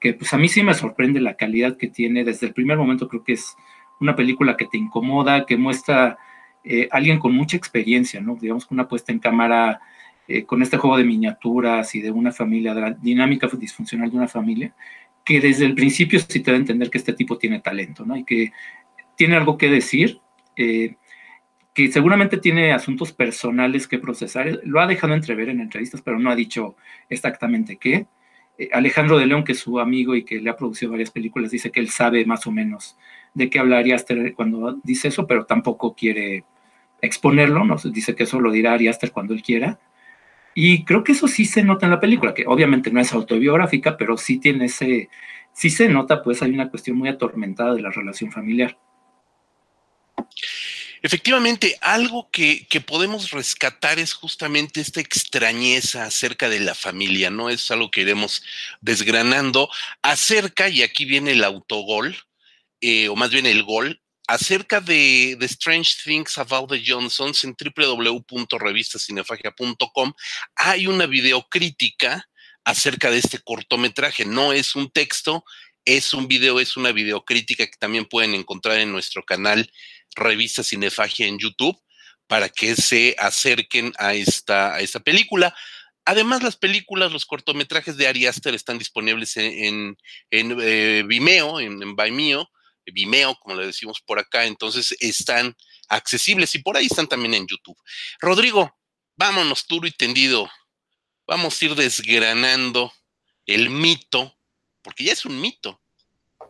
que 0.00 0.14
pues 0.14 0.32
a 0.32 0.38
mí 0.38 0.48
sí 0.48 0.62
me 0.62 0.72
sorprende 0.72 1.20
la 1.20 1.34
calidad 1.34 1.76
que 1.76 1.88
tiene. 1.88 2.24
Desde 2.24 2.46
el 2.46 2.54
primer 2.54 2.78
momento 2.78 3.06
creo 3.06 3.22
que 3.22 3.34
es 3.34 3.54
una 4.00 4.16
película 4.16 4.56
que 4.56 4.64
te 4.64 4.78
incomoda, 4.78 5.44
que 5.44 5.58
muestra 5.58 6.16
eh, 6.64 6.88
alguien 6.90 7.18
con 7.18 7.34
mucha 7.34 7.58
experiencia, 7.58 8.22
¿no? 8.22 8.36
Digamos 8.40 8.64
con 8.64 8.76
una 8.76 8.88
puesta 8.88 9.12
en 9.12 9.18
cámara, 9.18 9.82
eh, 10.26 10.46
con 10.46 10.62
este 10.62 10.78
juego 10.78 10.96
de 10.96 11.04
miniaturas 11.04 11.94
y 11.94 12.00
de 12.00 12.10
una 12.10 12.32
familia, 12.32 12.72
de 12.74 12.80
la 12.80 12.90
dinámica 12.92 13.46
disfuncional 13.58 14.10
de 14.10 14.16
una 14.16 14.28
familia, 14.28 14.74
que 15.24 15.40
desde 15.40 15.64
el 15.64 15.74
principio 15.74 16.20
sí 16.20 16.40
te 16.40 16.50
da 16.50 16.56
a 16.56 16.60
entender 16.60 16.90
que 16.90 16.98
este 16.98 17.14
tipo 17.14 17.38
tiene 17.38 17.60
talento, 17.60 18.04
¿no? 18.04 18.16
Y 18.16 18.24
que 18.24 18.52
tiene 19.16 19.36
algo 19.36 19.56
que 19.56 19.68
decir, 19.68 20.20
eh, 20.56 20.96
que 21.72 21.90
seguramente 21.90 22.36
tiene 22.36 22.72
asuntos 22.72 23.12
personales 23.12 23.88
que 23.88 23.98
procesar. 23.98 24.60
Lo 24.64 24.80
ha 24.80 24.86
dejado 24.86 25.14
entrever 25.14 25.48
en 25.48 25.60
entrevistas, 25.60 26.02
pero 26.02 26.18
no 26.18 26.30
ha 26.30 26.36
dicho 26.36 26.76
exactamente 27.08 27.76
qué. 27.76 28.06
Eh, 28.58 28.68
Alejandro 28.72 29.18
de 29.18 29.26
León, 29.26 29.44
que 29.44 29.52
es 29.52 29.58
su 29.58 29.80
amigo 29.80 30.14
y 30.14 30.24
que 30.24 30.40
le 30.40 30.50
ha 30.50 30.56
producido 30.56 30.92
varias 30.92 31.10
películas, 31.10 31.50
dice 31.50 31.72
que 31.72 31.80
él 31.80 31.88
sabe 31.88 32.24
más 32.24 32.46
o 32.46 32.52
menos 32.52 32.96
de 33.34 33.50
qué 33.50 33.58
hablaría 33.58 33.96
Aster 33.96 34.34
cuando 34.34 34.78
dice 34.84 35.08
eso, 35.08 35.26
pero 35.26 35.44
tampoco 35.46 35.94
quiere 35.94 36.44
exponerlo, 37.00 37.64
¿no? 37.64 37.76
Dice 37.76 38.14
que 38.14 38.22
eso 38.22 38.40
lo 38.40 38.52
dirá 38.52 38.74
Ari 38.74 38.88
Aster 38.88 39.10
cuando 39.10 39.34
él 39.34 39.42
quiera. 39.42 39.80
Y 40.54 40.84
creo 40.84 41.02
que 41.02 41.12
eso 41.12 41.28
sí 41.28 41.44
se 41.44 41.64
nota 41.64 41.86
en 41.86 41.90
la 41.90 42.00
película, 42.00 42.34
que 42.34 42.44
obviamente 42.46 42.90
no 42.90 43.00
es 43.00 43.12
autobiográfica, 43.12 43.96
pero 43.96 44.16
sí 44.16 44.38
tiene 44.38 44.66
ese, 44.66 45.08
sí 45.52 45.70
se 45.70 45.88
nota, 45.88 46.22
pues 46.22 46.42
hay 46.42 46.50
una 46.50 46.70
cuestión 46.70 46.96
muy 46.96 47.08
atormentada 47.08 47.74
de 47.74 47.82
la 47.82 47.90
relación 47.90 48.30
familiar. 48.30 48.78
Efectivamente, 51.02 51.76
algo 51.82 52.30
que, 52.30 52.66
que, 52.66 52.80
podemos 52.80 53.30
rescatar 53.30 53.98
es 53.98 54.14
justamente 54.14 54.80
esta 54.80 55.00
extrañeza 55.00 56.04
acerca 56.04 56.48
de 56.48 56.60
la 56.60 56.74
familia, 56.74 57.28
¿no? 57.28 57.50
Es 57.50 57.70
algo 57.70 57.90
que 57.90 58.00
iremos 58.00 58.42
desgranando 58.80 59.68
acerca, 60.00 60.70
y 60.70 60.82
aquí 60.82 61.04
viene 61.04 61.32
el 61.32 61.44
autogol, 61.44 62.16
eh, 62.80 63.08
o 63.08 63.16
más 63.16 63.30
bien 63.30 63.44
el 63.44 63.64
gol, 63.64 64.00
acerca 64.26 64.80
de 64.80 65.36
The 65.38 65.46
Strange 65.46 65.92
Things 66.04 66.38
About 66.38 66.70
the 66.70 66.82
Johnsons 66.84 67.44
en 67.44 67.54
www.revistacinefagia.com 67.54 70.12
hay 70.56 70.86
una 70.86 71.06
videocrítica 71.06 72.28
acerca 72.64 73.10
de 73.10 73.18
este 73.18 73.38
cortometraje. 73.38 74.24
No 74.24 74.52
es 74.52 74.74
un 74.74 74.90
texto, 74.90 75.44
es 75.84 76.14
un 76.14 76.28
video, 76.28 76.60
es 76.60 76.76
una 76.76 76.92
videocrítica 76.92 77.66
que 77.66 77.76
también 77.78 78.06
pueden 78.06 78.34
encontrar 78.34 78.78
en 78.78 78.92
nuestro 78.92 79.24
canal 79.24 79.70
Revista 80.14 80.62
Cinefagia 80.62 81.26
en 81.26 81.38
YouTube 81.38 81.78
para 82.26 82.48
que 82.48 82.74
se 82.74 83.14
acerquen 83.18 83.92
a 83.98 84.14
esta, 84.14 84.76
a 84.76 85.00
película. 85.00 85.54
Además, 86.06 86.42
las 86.42 86.56
películas, 86.56 87.12
los 87.12 87.26
cortometrajes 87.26 87.96
de 87.96 88.06
Ari 88.06 88.26
Aster 88.26 88.54
están 88.54 88.78
disponibles 88.78 89.36
en, 89.36 89.96
en, 90.30 90.58
eh, 90.60 91.02
Vimeo, 91.06 91.60
en, 91.60 91.82
en 91.82 91.96
Vimeo, 91.96 92.50
Vimeo, 92.92 93.34
como 93.36 93.56
le 93.56 93.66
decimos 93.66 94.00
por 94.00 94.18
acá, 94.18 94.44
entonces 94.44 94.94
están 95.00 95.56
accesibles 95.88 96.54
y 96.54 96.58
por 96.60 96.76
ahí 96.76 96.86
están 96.86 97.06
también 97.06 97.34
en 97.34 97.46
YouTube. 97.46 97.76
Rodrigo, 98.20 98.76
vámonos 99.16 99.66
duro 99.68 99.86
y 99.86 99.92
tendido. 99.92 100.48
Vamos 101.26 101.60
a 101.60 101.64
ir 101.64 101.74
desgranando 101.74 102.92
el 103.46 103.70
mito, 103.70 104.36
porque 104.82 105.04
ya 105.04 105.12
es 105.12 105.24
un 105.24 105.40
mito, 105.40 105.80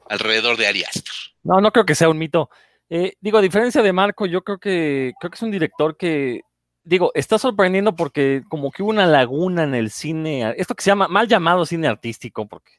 alrededor 0.09 0.57
de 0.57 0.67
Ari 0.67 0.85
Aster. 0.85 1.15
No, 1.43 1.61
no 1.61 1.73
creo 1.73 1.85
que 1.85 1.95
sea 1.95 2.09
un 2.09 2.19
mito. 2.19 2.51
Eh, 2.89 3.15
digo, 3.21 3.39
a 3.39 3.43
diferencia 3.43 3.83
de 3.83 3.93
Marco, 3.93 4.27
yo 4.27 4.43
creo 4.43 4.59
que 4.59 5.13
creo 5.19 5.31
que 5.31 5.37
es 5.37 5.43
un 5.43 5.51
director 5.51 5.97
que, 5.97 6.43
digo, 6.83 7.11
está 7.15 7.39
sorprendiendo 7.39 7.97
porque 7.97 8.43
como 8.49 8.71
que 8.71 8.83
hubo 8.83 8.91
una 8.91 9.07
laguna 9.07 9.65
en 9.65 9.75
el 9.75 9.91
cine, 9.91 10.55
esto 10.57 10.75
que 10.75 10.83
se 10.83 10.91
llama 10.91 11.09
mal 11.09 11.29
llamado 11.29 11.67
cine 11.67 11.89
artístico, 11.89 12.47
porque 12.47 12.73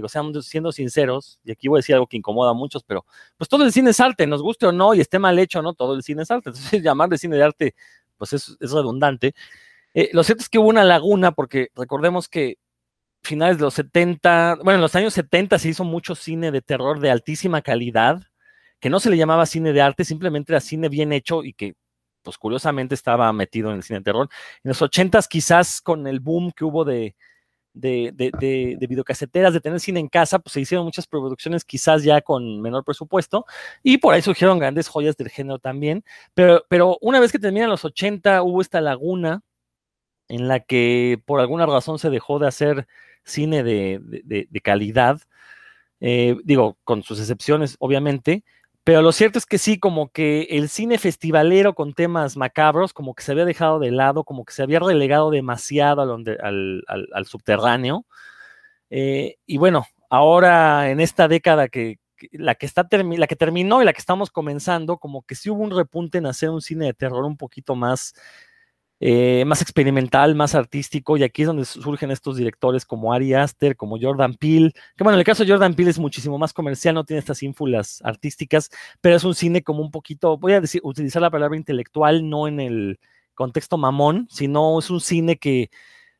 Digo, 0.00 0.08
seamos 0.08 0.46
siendo 0.46 0.72
sinceros, 0.72 1.38
y 1.44 1.52
aquí 1.52 1.68
voy 1.68 1.76
a 1.76 1.80
decir 1.80 1.94
algo 1.94 2.06
que 2.06 2.16
incomoda 2.16 2.52
a 2.52 2.54
muchos, 2.54 2.82
pero 2.84 3.04
pues 3.36 3.50
todo 3.50 3.64
el 3.64 3.72
cine 3.72 3.90
es 3.90 4.00
arte, 4.00 4.26
nos 4.26 4.40
guste 4.40 4.64
o 4.64 4.72
no, 4.72 4.94
y 4.94 5.00
esté 5.02 5.18
mal 5.18 5.38
hecho, 5.38 5.60
¿no? 5.60 5.74
Todo 5.74 5.94
el 5.94 6.02
cine 6.02 6.22
es 6.22 6.30
arte. 6.30 6.48
Entonces, 6.48 6.82
llamarle 6.82 7.18
cine 7.18 7.36
de 7.36 7.42
arte, 7.42 7.74
pues 8.16 8.32
es, 8.32 8.56
redundante. 8.60 9.34
Eh, 9.92 10.08
lo 10.14 10.24
cierto 10.24 10.42
es 10.42 10.48
que 10.48 10.58
hubo 10.58 10.70
una 10.70 10.84
laguna, 10.84 11.32
porque 11.32 11.68
recordemos 11.74 12.30
que 12.30 12.56
finales 13.22 13.58
de 13.58 13.64
los 13.64 13.74
70, 13.74 14.60
bueno, 14.64 14.76
en 14.76 14.80
los 14.80 14.94
años 14.94 15.12
70 15.12 15.58
se 15.58 15.68
hizo 15.68 15.84
mucho 15.84 16.14
cine 16.14 16.50
de 16.50 16.62
terror 16.62 16.98
de 16.98 17.10
altísima 17.10 17.60
calidad, 17.60 18.22
que 18.80 18.88
no 18.88 19.00
se 19.00 19.10
le 19.10 19.18
llamaba 19.18 19.44
cine 19.44 19.74
de 19.74 19.82
arte, 19.82 20.06
simplemente 20.06 20.52
era 20.54 20.60
cine 20.60 20.88
bien 20.88 21.12
hecho 21.12 21.44
y 21.44 21.52
que, 21.52 21.74
pues 22.22 22.38
curiosamente, 22.38 22.94
estaba 22.94 23.30
metido 23.34 23.70
en 23.70 23.76
el 23.76 23.82
cine 23.82 23.98
de 23.98 24.04
terror. 24.04 24.30
En 24.64 24.70
los 24.70 24.80
80 24.80 25.20
quizás 25.28 25.82
con 25.82 26.06
el 26.06 26.20
boom 26.20 26.52
que 26.52 26.64
hubo 26.64 26.86
de, 26.86 27.14
de, 27.72 28.12
de, 28.14 28.86
videocaseteras, 28.86 29.52
de 29.52 29.60
tener 29.60 29.80
cine 29.80 30.00
en 30.00 30.08
casa, 30.08 30.38
pues 30.38 30.52
se 30.52 30.60
hicieron 30.60 30.84
muchas 30.84 31.06
producciones 31.06 31.64
quizás 31.64 32.02
ya 32.02 32.20
con 32.20 32.60
menor 32.60 32.84
presupuesto 32.84 33.46
y 33.82 33.98
por 33.98 34.14
ahí 34.14 34.22
surgieron 34.22 34.58
grandes 34.58 34.88
joyas 34.88 35.16
del 35.16 35.28
género 35.28 35.58
también. 35.58 36.04
Pero, 36.34 36.64
pero 36.68 36.98
una 37.00 37.20
vez 37.20 37.32
que 37.32 37.38
terminan 37.38 37.70
los 37.70 37.84
80 37.84 38.42
hubo 38.42 38.60
esta 38.60 38.80
laguna 38.80 39.42
en 40.28 40.48
la 40.48 40.60
que 40.60 41.20
por 41.26 41.40
alguna 41.40 41.66
razón 41.66 41.98
se 41.98 42.10
dejó 42.10 42.38
de 42.38 42.48
hacer 42.48 42.86
cine 43.24 43.62
de, 43.62 44.48
calidad, 44.62 45.20
eh, 46.00 46.36
digo, 46.44 46.78
con 46.84 47.02
sus 47.02 47.20
excepciones, 47.20 47.76
obviamente, 47.78 48.44
pero 48.84 49.02
lo 49.02 49.12
cierto 49.12 49.38
es 49.38 49.46
que 49.46 49.58
sí, 49.58 49.78
como 49.78 50.10
que 50.10 50.42
el 50.50 50.68
cine 50.68 50.98
festivalero 50.98 51.74
con 51.74 51.92
temas 51.92 52.36
macabros, 52.36 52.92
como 52.92 53.14
que 53.14 53.22
se 53.22 53.32
había 53.32 53.44
dejado 53.44 53.78
de 53.78 53.90
lado, 53.90 54.24
como 54.24 54.44
que 54.44 54.54
se 54.54 54.62
había 54.62 54.80
relegado 54.80 55.30
demasiado 55.30 56.02
al, 56.02 57.26
subterráneo. 57.26 58.06
Eh, 58.90 59.36
y 59.46 59.58
bueno, 59.58 59.86
ahora 60.08 60.90
en 60.90 61.00
esta 61.00 61.28
década 61.28 61.68
que, 61.68 61.98
la 62.32 62.54
que 62.54 62.66
está 62.66 62.88
la 62.90 63.26
que 63.26 63.36
terminó 63.36 63.82
y 63.82 63.84
la 63.84 63.92
que 63.92 64.00
estamos 64.00 64.30
comenzando, 64.30 64.98
como 64.98 65.22
que 65.22 65.34
sí 65.34 65.50
hubo 65.50 65.62
un 65.62 65.76
repunte 65.76 66.18
en 66.18 66.26
hacer 66.26 66.50
un 66.50 66.62
cine 66.62 66.86
de 66.86 66.94
terror 66.94 67.24
un 67.24 67.36
poquito 67.36 67.74
más 67.76 68.14
eh, 69.00 69.44
más 69.46 69.62
experimental, 69.62 70.34
más 70.34 70.54
artístico, 70.54 71.16
y 71.16 71.22
aquí 71.22 71.42
es 71.42 71.46
donde 71.46 71.64
surgen 71.64 72.10
estos 72.10 72.36
directores 72.36 72.84
como 72.84 73.12
Ari 73.14 73.32
Aster, 73.34 73.76
como 73.76 73.98
Jordan 74.00 74.34
Peele, 74.34 74.72
que 74.96 75.04
bueno, 75.04 75.16
en 75.16 75.20
el 75.20 75.24
caso 75.24 75.42
de 75.44 75.50
Jordan 75.50 75.74
Peele 75.74 75.90
es 75.90 75.98
muchísimo 75.98 76.38
más 76.38 76.52
comercial, 76.52 76.94
no 76.94 77.04
tiene 77.04 77.20
estas 77.20 77.42
ínfulas 77.42 78.02
artísticas, 78.04 78.70
pero 79.00 79.16
es 79.16 79.24
un 79.24 79.34
cine 79.34 79.62
como 79.62 79.80
un 79.82 79.90
poquito, 79.90 80.36
voy 80.38 80.52
a 80.52 80.60
decir, 80.60 80.82
utilizar 80.84 81.22
la 81.22 81.30
palabra 81.30 81.56
intelectual, 81.56 82.28
no 82.28 82.46
en 82.46 82.60
el 82.60 83.00
contexto 83.34 83.78
mamón, 83.78 84.28
sino 84.30 84.78
es 84.78 84.90
un 84.90 85.00
cine 85.00 85.38
que 85.38 85.70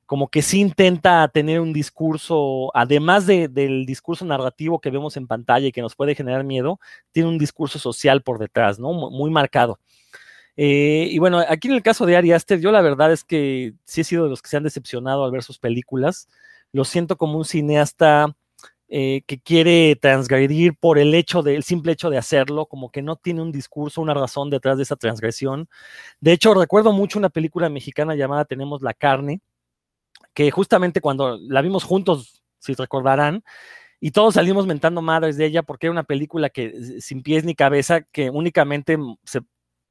como 0.07 0.29
que 0.29 0.43
sí 0.43 0.61
intenta 0.61 1.29
tener 1.29 1.61
un 1.61 1.73
discurso, 1.73 2.73
además 2.75 3.27
del 3.27 3.87
discurso 3.87 4.25
narrativo 4.25 4.81
que 4.81 4.91
vemos 4.91 5.17
en 5.17 5.29
pantalla 5.29 5.69
y 5.69 5.73
que 5.73 5.83
nos 5.83 5.95
puede 5.95 6.17
generar 6.17 6.43
miedo, 6.43 6.81
tiene 7.13 7.29
un 7.29 7.39
discurso 7.39 7.79
social 7.79 8.21
por 8.23 8.41
detrás, 8.41 8.81
¿no? 8.81 8.93
Muy 8.93 9.31
marcado. 9.31 9.79
Eh, 10.63 11.09
y 11.11 11.19
bueno, 11.19 11.39
aquí 11.49 11.69
en 11.69 11.75
el 11.75 11.83
caso 11.83 12.05
de 12.05 12.19
Ari 12.19 12.33
Aster, 12.33 12.61
yo 12.61 12.71
la 12.71 12.83
verdad 12.83 13.11
es 13.11 13.25
que 13.25 13.73
sí 13.87 14.03
he 14.03 14.05
sido 14.05 14.25
de 14.25 14.31
los 14.31 14.43
que 14.43 14.51
se 14.51 14.59
han 14.59 14.63
decepcionado 14.63 15.25
al 15.25 15.31
ver 15.31 15.43
sus 15.43 15.59
películas. 15.59 16.29
Lo 16.71 16.85
siento 16.85 17.17
como 17.17 17.39
un 17.39 17.47
cineasta 17.47 18.37
eh, 18.91 19.23
que 19.27 19.41
quiere 19.41 19.97
transgredir 19.97 20.75
por 20.79 20.99
el 20.99 21.15
hecho 21.15 21.41
de, 21.43 21.57
el 21.57 21.63
simple 21.63 21.93
hecho 21.93 22.11
de 22.11 22.19
hacerlo, 22.19 22.67
como 22.67 22.91
que 22.91 23.01
no 23.01 23.17
tiene 23.17 23.41
un 23.41 23.53
discurso, 23.53 24.03
una 24.03 24.13
razón 24.13 24.51
detrás 24.51 24.77
de 24.77 24.83
esa 24.83 24.97
transgresión. 24.97 25.67
De 26.21 26.33
hecho, 26.33 26.53
recuerdo 26.53 26.93
mucho 26.93 27.19
una 27.19 27.31
película 27.31 27.71
mexicana 27.71 28.15
llamada 28.15 28.45
Tenemos 28.45 28.83
la 28.83 28.93
carne, 28.93 29.41
que 30.35 30.51
justamente 30.51 31.01
cuando 31.01 31.39
la 31.39 31.63
vimos 31.63 31.85
juntos, 31.85 32.43
si 32.59 32.75
recordarán, 32.75 33.45
y 33.99 34.11
todos 34.11 34.35
salimos 34.35 34.67
mentando 34.67 35.01
madres 35.01 35.39
de 35.39 35.47
ella 35.47 35.63
porque 35.63 35.87
era 35.87 35.93
una 35.93 36.05
película 36.05 36.51
que 36.51 37.01
sin 37.01 37.23
pies 37.23 37.45
ni 37.45 37.55
cabeza, 37.55 38.03
que 38.03 38.29
únicamente 38.29 38.99
se 39.25 39.41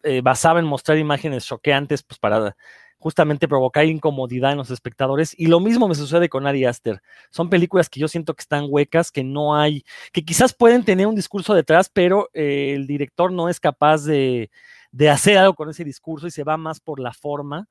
eh, 0.03 0.21
basaba 0.21 0.59
en 0.59 0.65
mostrar 0.65 0.97
imágenes 0.97 1.45
choqueantes, 1.45 2.03
pues 2.03 2.19
para 2.19 2.55
justamente 2.99 3.47
provocar 3.47 3.85
incomodidad 3.85 4.51
en 4.51 4.57
los 4.57 4.71
espectadores. 4.71 5.33
Y 5.37 5.47
lo 5.47 5.59
mismo 5.59 5.87
me 5.87 5.95
sucede 5.95 6.29
con 6.29 6.45
Ari 6.45 6.65
Aster. 6.65 7.01
Son 7.29 7.49
películas 7.49 7.89
que 7.89 7.99
yo 7.99 8.07
siento 8.07 8.33
que 8.35 8.41
están 8.41 8.65
huecas, 8.67 9.11
que 9.11 9.23
no 9.23 9.55
hay, 9.55 9.83
que 10.11 10.23
quizás 10.23 10.53
pueden 10.53 10.83
tener 10.83 11.07
un 11.07 11.15
discurso 11.15 11.53
detrás, 11.53 11.89
pero 11.89 12.29
eh, 12.33 12.73
el 12.75 12.87
director 12.87 13.31
no 13.31 13.49
es 13.49 13.59
capaz 13.59 14.03
de, 14.03 14.51
de 14.91 15.09
hacer 15.09 15.37
algo 15.37 15.55
con 15.55 15.69
ese 15.69 15.83
discurso 15.83 16.27
y 16.27 16.31
se 16.31 16.43
va 16.43 16.57
más 16.57 16.79
por 16.81 16.99
la 16.99 17.13
forma. 17.13 17.67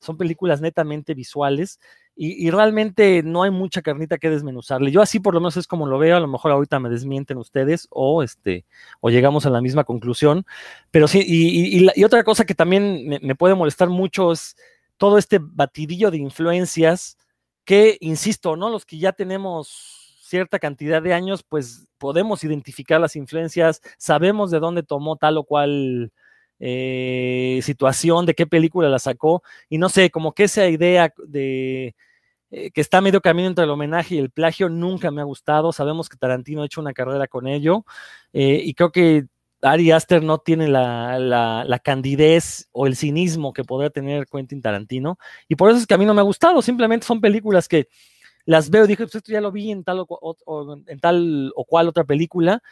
Son 0.00 0.16
películas 0.16 0.60
netamente 0.60 1.14
visuales 1.14 1.78
y, 2.14 2.50
realmente 2.50 3.22
no 3.22 3.42
hay 3.42 3.50
mucha 3.50 3.80
carnita 3.80 4.18
que 4.18 4.28
desmenuzarle. 4.28 4.90
Yo 4.90 5.00
así 5.00 5.18
por 5.18 5.34
lo 5.34 5.40
menos 5.40 5.56
es 5.56 5.66
como 5.66 5.86
lo 5.86 5.98
veo, 5.98 6.16
a 6.16 6.20
lo 6.20 6.28
mejor 6.28 6.52
ahorita 6.52 6.78
me 6.78 6.90
desmienten 6.90 7.38
ustedes 7.38 7.88
o, 7.90 8.22
este, 8.22 8.66
o 9.00 9.10
llegamos 9.10 9.46
a 9.46 9.50
la 9.50 9.62
misma 9.62 9.84
conclusión, 9.84 10.44
pero 10.90 11.08
sí, 11.08 11.24
y, 11.26 12.04
otra 12.04 12.22
cosa 12.24 12.44
que 12.44 12.54
también 12.54 13.18
me, 13.22 13.34
puede 13.34 13.54
molestar 13.54 13.88
mucho 13.88 14.32
es 14.32 14.56
todo 14.98 15.18
este 15.18 15.38
batidillo 15.40 16.10
de 16.10 16.18
influencias 16.18 17.16
que, 17.64 17.96
insisto, 18.00 18.56
¿no? 18.56 18.68
Los 18.70 18.84
que 18.84 18.98
ya 18.98 19.12
tenemos 19.12 20.18
cierta 20.22 20.58
cantidad 20.58 21.02
de 21.02 21.14
años, 21.14 21.42
pues 21.42 21.86
podemos 21.98 22.44
identificar 22.44 23.00
las 23.00 23.16
influencias, 23.16 23.80
sabemos 23.98 24.50
de 24.50 24.60
dónde 24.60 24.82
tomó 24.82 25.16
tal 25.16 25.38
o 25.38 25.44
cual 25.44 26.12
eh, 26.64 27.58
situación, 27.62 28.24
de 28.24 28.34
qué 28.34 28.46
película 28.46 28.88
la 28.88 29.00
sacó, 29.00 29.42
y 29.68 29.78
no 29.78 29.88
sé, 29.88 30.10
como 30.10 30.32
que 30.32 30.44
esa 30.44 30.68
idea 30.68 31.12
de 31.26 31.96
eh, 32.52 32.70
que 32.70 32.80
está 32.80 33.00
medio 33.00 33.20
camino 33.20 33.48
entre 33.48 33.64
el 33.64 33.70
homenaje 33.70 34.14
y 34.14 34.18
el 34.18 34.30
plagio 34.30 34.68
nunca 34.68 35.10
me 35.10 35.22
ha 35.22 35.24
gustado. 35.24 35.72
Sabemos 35.72 36.08
que 36.08 36.16
Tarantino 36.16 36.62
ha 36.62 36.66
hecho 36.66 36.80
una 36.80 36.92
carrera 36.92 37.26
con 37.26 37.48
ello, 37.48 37.84
eh, 38.32 38.60
y 38.64 38.74
creo 38.74 38.92
que 38.92 39.26
Ari 39.60 39.90
Aster 39.90 40.22
no 40.22 40.38
tiene 40.38 40.68
la, 40.68 41.18
la, 41.18 41.78
candidez 41.80 42.68
o 42.72 42.86
el 42.86 42.94
cinismo 42.94 43.52
que 43.52 43.64
podría 43.64 43.90
tener 43.90 44.26
Quentin 44.28 44.62
Tarantino, 44.62 45.18
y 45.48 45.56
por 45.56 45.70
eso 45.70 45.80
es 45.80 45.86
que 45.88 45.94
a 45.94 45.98
mí 45.98 46.06
no 46.06 46.14
me 46.14 46.20
ha 46.20 46.24
gustado, 46.24 46.62
simplemente 46.62 47.06
son 47.06 47.20
películas 47.20 47.66
que 47.66 47.88
las 48.44 48.70
veo, 48.70 48.86
dije, 48.86 49.04
pues 49.04 49.16
esto 49.16 49.32
ya 49.32 49.40
lo 49.40 49.50
vi 49.50 49.72
en 49.72 49.82
tal 49.82 50.04
en 50.86 51.00
tal 51.00 51.52
o 51.56 51.64
cual 51.64 51.88
otra 51.88 52.04
película, 52.04 52.62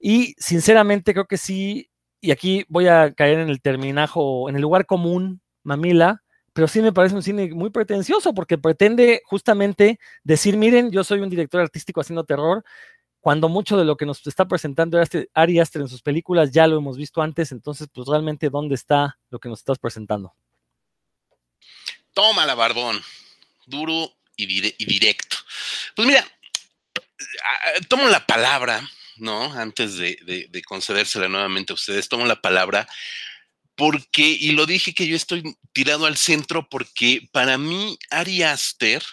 y 0.00 0.34
sinceramente 0.38 1.12
creo 1.12 1.26
que 1.26 1.36
sí 1.38 1.87
y 2.20 2.30
aquí 2.30 2.64
voy 2.68 2.88
a 2.88 3.12
caer 3.12 3.38
en 3.38 3.48
el 3.48 3.60
terminajo, 3.60 4.48
en 4.48 4.56
el 4.56 4.62
lugar 4.62 4.86
común, 4.86 5.40
Mamila, 5.62 6.22
pero 6.52 6.66
sí 6.66 6.80
me 6.80 6.92
parece 6.92 7.14
un 7.14 7.22
cine 7.22 7.50
muy 7.54 7.70
pretencioso 7.70 8.34
porque 8.34 8.58
pretende 8.58 9.22
justamente 9.24 10.00
decir, 10.24 10.56
miren, 10.56 10.90
yo 10.90 11.04
soy 11.04 11.20
un 11.20 11.30
director 11.30 11.60
artístico 11.60 12.00
haciendo 12.00 12.24
terror, 12.24 12.64
cuando 13.20 13.48
mucho 13.48 13.76
de 13.76 13.84
lo 13.84 13.96
que 13.96 14.06
nos 14.06 14.26
está 14.26 14.48
presentando 14.48 15.00
Ari 15.34 15.60
Aster 15.60 15.82
en 15.82 15.88
sus 15.88 16.02
películas 16.02 16.50
ya 16.50 16.66
lo 16.66 16.78
hemos 16.78 16.96
visto 16.96 17.20
antes, 17.22 17.52
entonces 17.52 17.88
pues 17.92 18.08
realmente 18.08 18.50
dónde 18.50 18.74
está 18.74 19.18
lo 19.30 19.38
que 19.38 19.48
nos 19.48 19.60
estás 19.60 19.78
presentando. 19.78 20.34
Tómala, 22.14 22.54
Barbón, 22.54 23.00
duro 23.66 24.10
y, 24.36 24.44
y 24.82 24.84
directo. 24.84 25.36
Pues 25.94 26.08
mira, 26.08 26.24
tomo 27.88 28.08
la 28.08 28.24
palabra 28.26 28.80
¿no? 29.20 29.52
Antes 29.52 29.96
de, 29.96 30.62
concedérsela 30.66 31.28
nuevamente 31.28 31.72
a 31.72 31.74
ustedes, 31.74 32.08
tomo 32.08 32.26
la 32.26 32.40
palabra 32.40 32.88
porque, 33.76 34.22
y 34.22 34.50
lo 34.50 34.66
dije 34.66 34.92
que 34.92 35.06
yo 35.06 35.14
estoy 35.14 35.56
tirado 35.72 36.06
al 36.06 36.16
centro 36.16 36.68
porque 36.68 37.28
para 37.32 37.58
mí 37.58 37.96
Ari 38.10 38.42
Aster, 38.42 39.04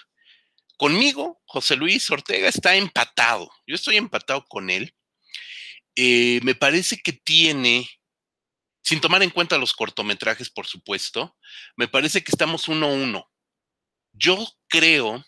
conmigo, 0.78 1.40
José 1.46 1.76
Luis 1.76 2.10
Ortega, 2.10 2.50
está 2.50 2.76
empatado. 2.76 3.52
Yo 3.68 3.76
estoy 3.76 3.98
empatado 3.98 4.44
con 4.48 4.72
él. 4.72 4.96
Eh, 5.96 6.40
me 6.44 6.56
parece 6.56 6.98
que 6.98 7.14
tiene, 7.14 7.88
sin 8.84 9.00
tomar 9.02 9.22
en 9.22 9.30
cuenta 9.30 9.60
los 9.60 9.74
cortometrajes, 9.74 10.50
por 10.50 10.66
supuesto, 10.66 11.38
me 11.76 11.88
parece 11.88 12.24
que 12.24 12.32
estamos 12.32 12.68
uno 12.68 12.88
a 12.88 12.94
uno. 12.94 13.32
Yo 14.14 14.48
creo 14.68 15.24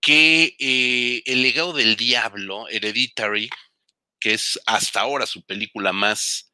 que 0.00 0.56
eh, 0.58 1.22
El 1.26 1.42
legado 1.42 1.72
del 1.72 1.96
diablo, 1.96 2.68
Hereditary, 2.68 3.50
que 4.20 4.34
es 4.34 4.60
hasta 4.66 5.00
ahora 5.00 5.26
su 5.26 5.42
película 5.42 5.92
más 5.92 6.52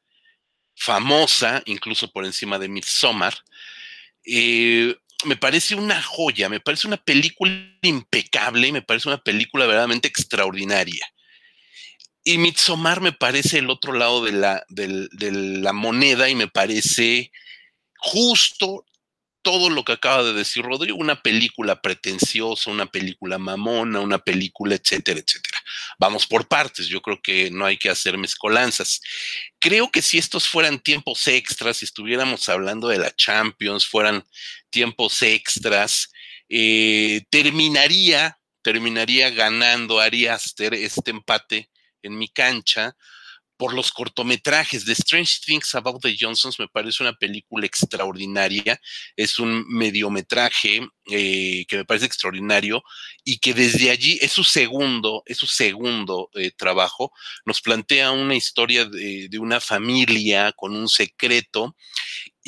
famosa, 0.75 1.63
incluso 1.67 2.11
por 2.11 2.25
encima 2.25 2.59
de 2.59 2.69
Midsommar, 2.69 3.37
eh, 4.25 4.95
me 5.25 5.37
parece 5.37 5.75
una 5.75 6.03
joya, 6.03 6.49
me 6.49 6.61
parece 6.61 6.87
una 6.87 6.99
película 6.99 7.53
impecable, 7.83 8.71
me 8.73 8.83
parece 8.83 9.09
una 9.09 9.23
película 9.23 9.67
verdaderamente 9.67 10.09
extraordinaria. 10.09 11.07
Y 12.23 12.39
Midsommar 12.39 13.01
me 13.01 13.13
parece 13.13 13.59
el 13.59 13.71
otro 13.71 13.93
lado 13.93 14.25
de 14.25 14.33
la, 14.33 14.65
de 14.69 15.09
la 15.33 15.73
moneda 15.73 16.29
y 16.29 16.35
me 16.35 16.49
parece 16.49 17.31
justo 17.99 18.85
todo 19.43 19.71
lo 19.71 19.85
que 19.85 19.93
acaba 19.93 20.25
de 20.25 20.33
decir 20.33 20.65
Rodrigo, 20.65 20.99
una 20.99 21.23
película 21.23 21.81
pretenciosa, 21.81 22.69
una 22.69 22.87
película 22.87 23.39
mamona, 23.39 24.01
una 24.01 24.19
película, 24.19 24.75
etcétera, 24.75 25.21
etcétera. 25.21 25.56
Vamos 25.99 26.27
por 26.27 26.47
partes, 26.47 26.87
yo 26.89 27.01
creo 27.01 27.21
que 27.23 27.51
no 27.51 27.65
hay 27.65 27.77
que 27.77 27.91
hacer 27.91 28.19
mezcolanzas. 28.19 29.01
Creo 29.59 29.91
que 29.91 30.03
si 30.03 30.19
estos 30.19 30.49
fueran 30.49 30.79
tiempos 30.79 31.27
extras, 31.29 31.79
si 31.79 31.85
estuviéramos 31.85 32.49
hablando 32.49 32.89
de 32.89 32.99
la 32.99 33.15
Champions, 33.15 33.87
fueran 33.87 34.25
tiempos 34.71 35.23
extras, 35.23 36.11
eh, 36.49 37.23
terminaría 37.31 38.39
terminaría 38.67 39.31
ganando 39.31 40.01
Ari 40.01 40.27
Aster 40.27 40.75
este 40.75 41.13
empate 41.13 41.71
en 42.03 42.19
mi 42.19 42.29
cancha 42.29 42.97
por 43.57 43.75
los 43.75 43.93
cortometrajes. 43.93 44.85
The 44.85 44.93
Strange 44.93 45.41
Things 45.45 45.75
About 45.75 46.01
the 46.03 46.17
Johnsons 46.19 46.59
me 46.59 46.69
parece 46.69 47.03
una 47.03 47.13
película 47.13 47.67
extraordinaria. 47.67 48.81
Es 49.17 49.39
un 49.39 49.65
mediometraje 49.69 50.87
eh, 51.11 51.65
que 51.69 51.77
me 51.77 51.85
parece 51.85 52.07
extraordinario 52.07 52.83
y 53.25 53.39
que 53.39 53.55
desde 53.55 53.91
allí 53.91 54.19
es 54.21 54.33
su 54.33 54.45
segundo, 54.45 55.23
es 55.27 55.39
su 55.39 55.47
segundo 55.47 56.31
eh, 56.35 56.51
trabajo. 56.57 57.13
Nos 57.45 57.61
plantea 57.61 58.13
una 58.13 58.35
historia 58.35 58.85
de, 58.85 59.29
de 59.29 59.39
una 59.39 59.61
familia 59.61 60.53
con 60.53 60.75
un 60.77 60.89
secreto 60.89 61.77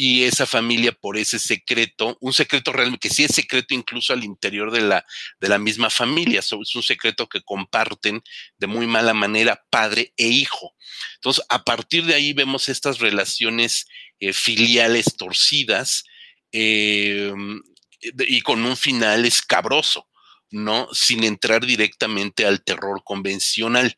y 0.01 0.23
esa 0.23 0.47
familia 0.47 0.93
por 0.93 1.19
ese 1.19 1.41
secreto, 1.41 2.17
un 2.21 2.33
secreto 2.33 2.73
realmente 2.73 3.09
que 3.09 3.13
sí 3.13 3.25
es 3.25 3.35
secreto 3.35 3.75
incluso 3.75 4.13
al 4.13 4.23
interior 4.23 4.71
de 4.71 4.83
la, 4.83 5.05
de 5.41 5.49
la 5.49 5.59
misma 5.59 5.91
familia, 5.91 6.39
es 6.39 6.53
un 6.53 6.85
secreto 6.85 7.29
que 7.29 7.43
comparten 7.43 8.23
de 8.59 8.67
muy 8.69 8.87
mala 8.87 9.13
manera 9.13 9.61
padre 9.71 10.13
e 10.17 10.29
hijo. 10.29 10.77
Entonces, 11.17 11.45
a 11.49 11.65
partir 11.65 12.05
de 12.05 12.15
ahí 12.15 12.33
vemos 12.33 12.69
estas 12.69 13.01
relaciones 13.01 13.89
eh, 14.21 14.33
filiales 14.33 15.17
torcidas 15.17 16.05
eh, 16.53 17.35
y 18.01 18.41
con 18.43 18.65
un 18.65 18.77
final 18.77 19.25
escabroso, 19.25 20.07
¿no? 20.53 20.87
Sin 20.93 21.25
entrar 21.25 21.67
directamente 21.67 22.47
al 22.47 22.63
terror 22.63 23.03
convencional. 23.03 23.97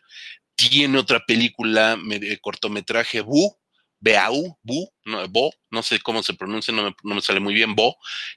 Tiene 0.55 0.97
otra 0.99 1.21
película, 1.27 1.99
cortometraje, 2.41 3.21
Bu, 3.21 3.61
Beau, 4.01 4.59
Bu, 4.63 4.91
no, 5.05 5.29
Bo, 5.29 5.53
no 5.71 5.83
sé 5.83 6.01
cómo 6.01 6.23
se 6.23 6.35
pronuncia, 6.35 6.73
no 6.75 6.95
me, 7.03 7.21
sale 7.21 7.41
muy 7.41 7.55
bien, 7.55 7.75
Bo, 7.75 7.97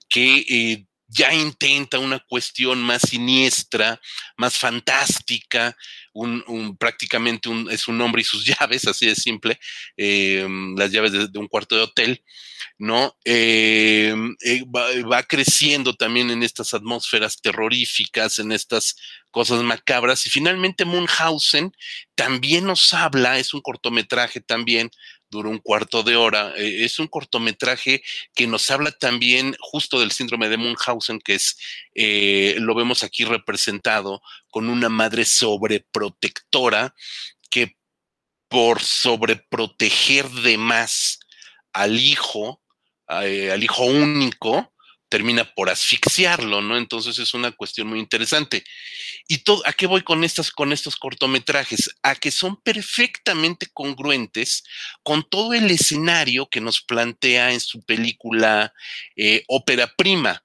que 0.09 0.45
eh, 0.49 0.85
ya 1.13 1.33
intenta 1.33 1.99
una 1.99 2.19
cuestión 2.19 2.81
más 2.81 3.03
siniestra, 3.03 3.99
más 4.37 4.57
fantástica, 4.57 5.75
un, 6.13 6.77
prácticamente 6.77 7.49
un, 7.49 7.69
es 7.69 7.87
un 7.87 8.01
hombre 8.01 8.21
y 8.21 8.25
sus 8.25 8.45
llaves, 8.59 8.87
así 8.87 9.05
de 9.05 9.15
simple, 9.15 9.59
eh, 9.97 10.47
las 10.75 10.91
llaves 10.91 11.11
de, 11.11 11.39
un 11.39 11.47
cuarto 11.47 11.75
de 11.75 11.81
hotel, 11.81 12.23
¿no? 12.79 13.15
Eh, 13.25 14.13
va, 14.75 14.87
va, 15.07 15.23
creciendo 15.23 15.93
también 15.95 16.31
en 16.31 16.41
estas 16.41 16.73
atmósferas 16.73 17.39
terroríficas, 17.39 18.39
en 18.39 18.51
estas 18.51 18.95
cosas 19.31 19.61
macabras, 19.61 20.25
y 20.25 20.29
finalmente 20.29 20.85
Munchausen 20.85 21.73
también 22.15 22.65
nos 22.65 22.93
habla, 22.93 23.37
es 23.37 23.53
un 23.53 23.61
cortometraje 23.61 24.41
también 24.41 24.89
dura 25.33 25.49
un 25.49 25.59
cuarto 25.59 26.03
de 26.03 26.15
hora. 26.15 26.53
Eh, 26.55 26.85
es 26.85 26.99
un 26.99 27.07
cortometraje 27.07 28.01
que 28.33 28.47
nos 28.47 28.71
habla 28.71 28.91
también 28.91 29.55
justo 29.59 29.99
del 29.99 30.11
síndrome 30.11 30.47
de 30.47 30.57
Munchausen, 30.57 31.19
que 31.19 31.35
es, 31.35 31.57
eh, 31.95 32.55
lo 32.59 32.75
vemos 32.75 33.03
aquí 33.03 33.25
representado 33.25 34.21
con 34.49 34.69
una 34.69 34.89
madre 34.89 35.25
sobreprotectora 35.25 36.95
que 37.49 37.75
por 38.47 38.81
sobreproteger 38.81 40.29
de 40.29 40.57
más 40.57 41.19
al 41.73 41.99
hijo, 41.99 42.61
eh, 43.09 43.51
al 43.51 43.63
hijo 43.63 43.83
único, 43.83 44.72
termina 45.13 45.45
por 45.53 45.69
asfixiarlo, 45.69 46.59
¿no? 46.63 46.75
Entonces 46.75 47.19
es 47.19 47.35
una 47.35 47.51
cuestión 47.51 47.85
muy 47.85 47.99
interesante. 47.99 48.63
¿Y 49.27 49.37
todo, 49.43 49.61
a 49.67 49.71
qué 49.71 49.85
voy 49.85 50.01
con, 50.01 50.23
estas, 50.23 50.49
con 50.49 50.73
estos 50.73 50.95
cortometrajes? 50.95 51.91
A 52.01 52.15
que 52.15 52.31
son 52.31 52.59
perfectamente 52.63 53.67
congruentes 53.71 54.63
con 55.03 55.23
todo 55.29 55.53
el 55.53 55.69
escenario 55.69 56.49
que 56.49 56.61
nos 56.61 56.81
plantea 56.81 57.53
en 57.53 57.59
su 57.59 57.83
película 57.83 58.73
eh, 59.15 59.43
Ópera 59.47 59.93
Prima. 59.95 60.43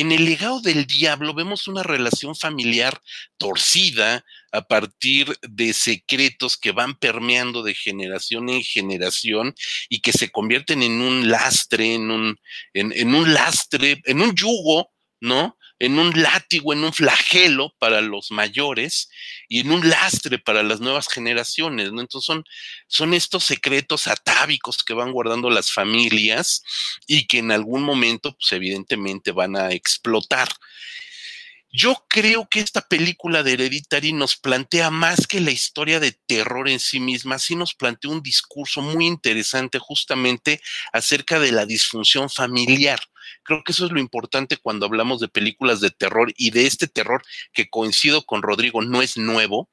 En 0.00 0.12
el 0.12 0.26
legado 0.26 0.60
del 0.60 0.86
diablo 0.86 1.34
vemos 1.34 1.66
una 1.66 1.82
relación 1.82 2.36
familiar 2.36 3.02
torcida 3.36 4.24
a 4.52 4.62
partir 4.62 5.36
de 5.42 5.72
secretos 5.72 6.56
que 6.56 6.70
van 6.70 6.94
permeando 6.94 7.64
de 7.64 7.74
generación 7.74 8.48
en 8.48 8.62
generación 8.62 9.56
y 9.88 9.98
que 9.98 10.12
se 10.12 10.30
convierten 10.30 10.84
en 10.84 11.00
un 11.00 11.28
lastre, 11.28 11.94
en 11.94 12.12
un, 12.12 12.38
en, 12.74 13.12
un 13.12 13.34
lastre, 13.34 14.00
en 14.04 14.20
un 14.20 14.36
yugo, 14.36 14.92
¿no? 15.20 15.57
En 15.78 15.98
un 15.98 16.20
látigo, 16.20 16.72
en 16.72 16.84
un 16.84 16.92
flagelo 16.92 17.74
para 17.78 18.00
los 18.00 18.30
mayores 18.30 19.08
y 19.48 19.60
en 19.60 19.70
un 19.70 19.88
lastre 19.88 20.38
para 20.38 20.62
las 20.62 20.80
nuevas 20.80 21.08
generaciones. 21.08 21.88
Entonces 21.88 22.24
son, 22.24 22.44
son 22.88 23.14
estos 23.14 23.44
secretos 23.44 24.06
atávicos 24.06 24.82
que 24.82 24.94
van 24.94 25.12
guardando 25.12 25.50
las 25.50 25.72
familias 25.72 26.62
y 27.06 27.26
que 27.26 27.38
en 27.38 27.52
algún 27.52 27.82
momento, 27.82 28.32
pues 28.32 28.52
evidentemente 28.52 29.30
van 29.32 29.56
a 29.56 29.72
explotar. 29.72 30.48
Yo 31.70 32.02
creo 32.08 32.48
que 32.48 32.60
esta 32.60 32.80
película 32.80 33.42
de 33.42 33.52
Hereditary 33.52 34.14
nos 34.14 34.36
plantea 34.36 34.90
más 34.90 35.26
que 35.26 35.40
la 35.40 35.50
historia 35.50 36.00
de 36.00 36.12
terror 36.12 36.66
en 36.66 36.80
sí 36.80 36.98
misma, 36.98 37.38
sí 37.38 37.56
nos 37.56 37.74
plantea 37.74 38.10
un 38.10 38.22
discurso 38.22 38.80
muy 38.80 39.06
interesante 39.06 39.78
justamente 39.78 40.62
acerca 40.94 41.38
de 41.38 41.52
la 41.52 41.66
disfunción 41.66 42.30
familiar. 42.30 43.00
Creo 43.42 43.62
que 43.64 43.72
eso 43.72 43.84
es 43.84 43.92
lo 43.92 44.00
importante 44.00 44.56
cuando 44.56 44.86
hablamos 44.86 45.20
de 45.20 45.28
películas 45.28 45.80
de 45.80 45.90
terror 45.90 46.32
y 46.38 46.52
de 46.52 46.66
este 46.66 46.86
terror 46.88 47.22
que 47.52 47.68
coincido 47.68 48.24
con 48.24 48.40
Rodrigo, 48.40 48.80
no 48.80 49.02
es 49.02 49.18
nuevo, 49.18 49.68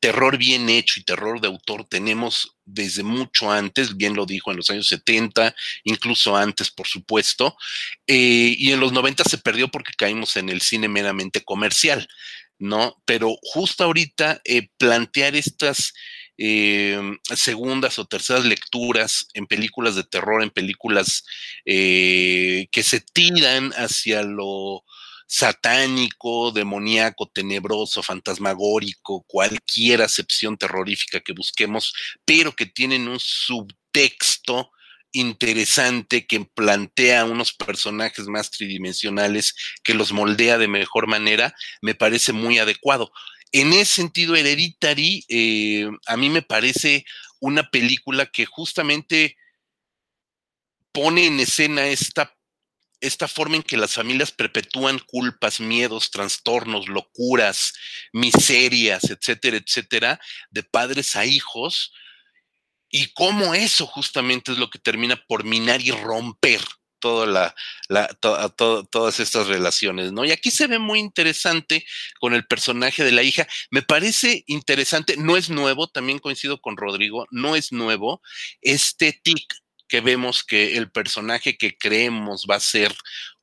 terror 0.00 0.38
bien 0.38 0.68
hecho 0.68 1.00
y 1.00 1.04
terror 1.04 1.40
de 1.40 1.48
autor 1.48 1.84
tenemos 1.84 2.56
desde 2.64 3.02
mucho 3.02 3.50
antes, 3.50 3.96
bien 3.96 4.14
lo 4.14 4.26
dijo 4.26 4.50
en 4.50 4.56
los 4.56 4.70
años 4.70 4.88
70, 4.88 5.54
incluso 5.84 6.36
antes, 6.36 6.70
por 6.70 6.86
supuesto, 6.86 7.56
eh, 8.06 8.54
y 8.56 8.72
en 8.72 8.80
los 8.80 8.92
90 8.92 9.24
se 9.24 9.38
perdió 9.38 9.68
porque 9.68 9.92
caímos 9.96 10.36
en 10.36 10.48
el 10.48 10.60
cine 10.60 10.88
meramente 10.88 11.42
comercial, 11.42 12.08
¿no? 12.58 13.00
Pero 13.04 13.36
justo 13.42 13.84
ahorita 13.84 14.40
eh, 14.44 14.68
plantear 14.78 15.34
estas 15.34 15.92
eh, 16.38 17.00
segundas 17.34 17.98
o 17.98 18.06
terceras 18.06 18.44
lecturas 18.44 19.28
en 19.34 19.46
películas 19.46 19.94
de 19.94 20.04
terror, 20.04 20.42
en 20.42 20.50
películas 20.50 21.24
que 21.64 22.82
se 22.82 23.00
tiran 23.00 23.72
hacia 23.72 24.22
lo 24.22 24.84
satánico, 25.30 26.50
demoníaco, 26.50 27.30
tenebroso, 27.32 28.02
fantasmagórico, 28.02 29.24
cualquier 29.28 30.02
acepción 30.02 30.56
terrorífica 30.56 31.20
que 31.20 31.32
busquemos, 31.32 31.94
pero 32.24 32.50
que 32.50 32.66
tienen 32.66 33.06
un 33.06 33.20
subtexto 33.20 34.72
interesante 35.12 36.26
que 36.26 36.40
plantea 36.40 37.26
unos 37.26 37.52
personajes 37.52 38.26
más 38.26 38.50
tridimensionales, 38.50 39.54
que 39.84 39.94
los 39.94 40.12
moldea 40.12 40.58
de 40.58 40.66
mejor 40.66 41.06
manera, 41.06 41.54
me 41.80 41.94
parece 41.94 42.32
muy 42.32 42.58
adecuado. 42.58 43.12
En 43.52 43.72
ese 43.72 43.94
sentido, 43.94 44.34
Hereditary, 44.34 45.24
eh, 45.28 45.88
a 46.06 46.16
mí 46.16 46.28
me 46.28 46.42
parece 46.42 47.04
una 47.38 47.70
película 47.70 48.26
que 48.26 48.46
justamente 48.46 49.36
pone 50.90 51.26
en 51.26 51.38
escena 51.38 51.86
esta 51.86 52.34
esta 53.00 53.28
forma 53.28 53.56
en 53.56 53.62
que 53.62 53.76
las 53.76 53.94
familias 53.94 54.32
perpetúan 54.32 54.98
culpas, 54.98 55.60
miedos, 55.60 56.10
trastornos, 56.10 56.88
locuras, 56.88 57.72
miserias, 58.12 59.04
etcétera, 59.04 59.56
etcétera, 59.56 60.20
de 60.50 60.62
padres 60.62 61.16
a 61.16 61.24
hijos, 61.24 61.92
y 62.90 63.12
cómo 63.12 63.54
eso 63.54 63.86
justamente 63.86 64.52
es 64.52 64.58
lo 64.58 64.68
que 64.68 64.78
termina 64.78 65.16
por 65.28 65.44
minar 65.44 65.80
y 65.80 65.92
romper 65.92 66.60
toda 66.98 67.54
la, 67.88 68.14
todas 68.90 69.20
estas 69.20 69.46
relaciones, 69.46 70.12
¿no? 70.12 70.24
Y 70.24 70.32
aquí 70.32 70.50
se 70.50 70.66
ve 70.66 70.78
muy 70.78 70.98
interesante 70.98 71.84
con 72.20 72.34
el 72.34 72.46
personaje 72.46 73.02
de 73.02 73.12
la 73.12 73.22
hija. 73.22 73.48
Me 73.70 73.82
parece 73.82 74.44
interesante, 74.46 75.16
no 75.16 75.36
es 75.36 75.50
nuevo, 75.50 75.88
también 75.88 76.18
coincido 76.18 76.60
con 76.60 76.76
Rodrigo, 76.76 77.26
no 77.30 77.56
es 77.56 77.72
nuevo, 77.72 78.20
este 78.60 79.18
tic 79.22 79.54
que 79.90 80.00
vemos 80.00 80.44
que 80.44 80.78
el 80.78 80.90
personaje 80.90 81.58
que 81.58 81.76
creemos 81.76 82.46
va 82.48 82.54
a 82.54 82.60
ser 82.60 82.94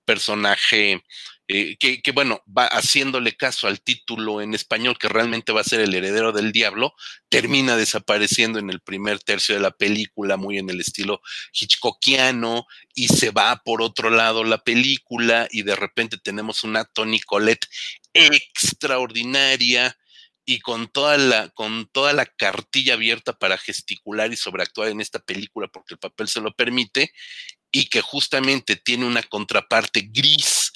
personaje 0.05 1.03
eh, 1.49 1.77
que, 1.77 2.01
que, 2.01 2.11
bueno, 2.11 2.43
va 2.45 2.65
haciéndole 2.65 3.37
caso 3.37 3.67
al 3.67 3.79
título 3.79 4.41
en 4.41 4.53
español, 4.53 4.97
que 4.97 5.07
realmente 5.07 5.53
va 5.53 5.61
a 5.61 5.65
ser 5.65 5.79
el 5.79 5.95
heredero 5.95 6.33
del 6.33 6.51
diablo, 6.51 6.93
termina 7.29 7.77
desapareciendo 7.77 8.59
en 8.59 8.69
el 8.69 8.81
primer 8.81 9.19
tercio 9.19 9.55
de 9.55 9.61
la 9.61 9.71
película, 9.71 10.35
muy 10.35 10.57
en 10.57 10.69
el 10.69 10.81
estilo 10.81 11.21
hitchcockiano, 11.53 12.65
y 12.93 13.07
se 13.07 13.31
va 13.31 13.61
por 13.63 13.81
otro 13.81 14.09
lado 14.09 14.43
la 14.43 14.57
película, 14.57 15.47
y 15.49 15.63
de 15.63 15.77
repente 15.77 16.17
tenemos 16.17 16.65
una 16.65 16.83
Tony 16.83 17.21
Colette 17.21 17.67
extraordinaria, 18.13 19.97
y 20.49 20.59
con 20.59 20.87
toda 20.87 21.17
la, 21.17 21.49
con 21.49 21.87
toda 21.91 22.13
la 22.13 22.25
cartilla 22.25 22.93
abierta 22.93 23.37
para 23.37 23.57
gesticular 23.57 24.31
y 24.31 24.37
sobreactuar 24.37 24.87
en 24.87 25.01
esta 25.01 25.19
película 25.19 25.67
porque 25.67 25.95
el 25.95 25.99
papel 25.99 26.29
se 26.29 26.39
lo 26.39 26.53
permite, 26.53 27.11
y 27.69 27.87
que 27.89 27.99
justamente 27.99 28.77
tiene 28.77 29.05
una 29.05 29.21
contraparte 29.23 30.09
gris 30.09 30.71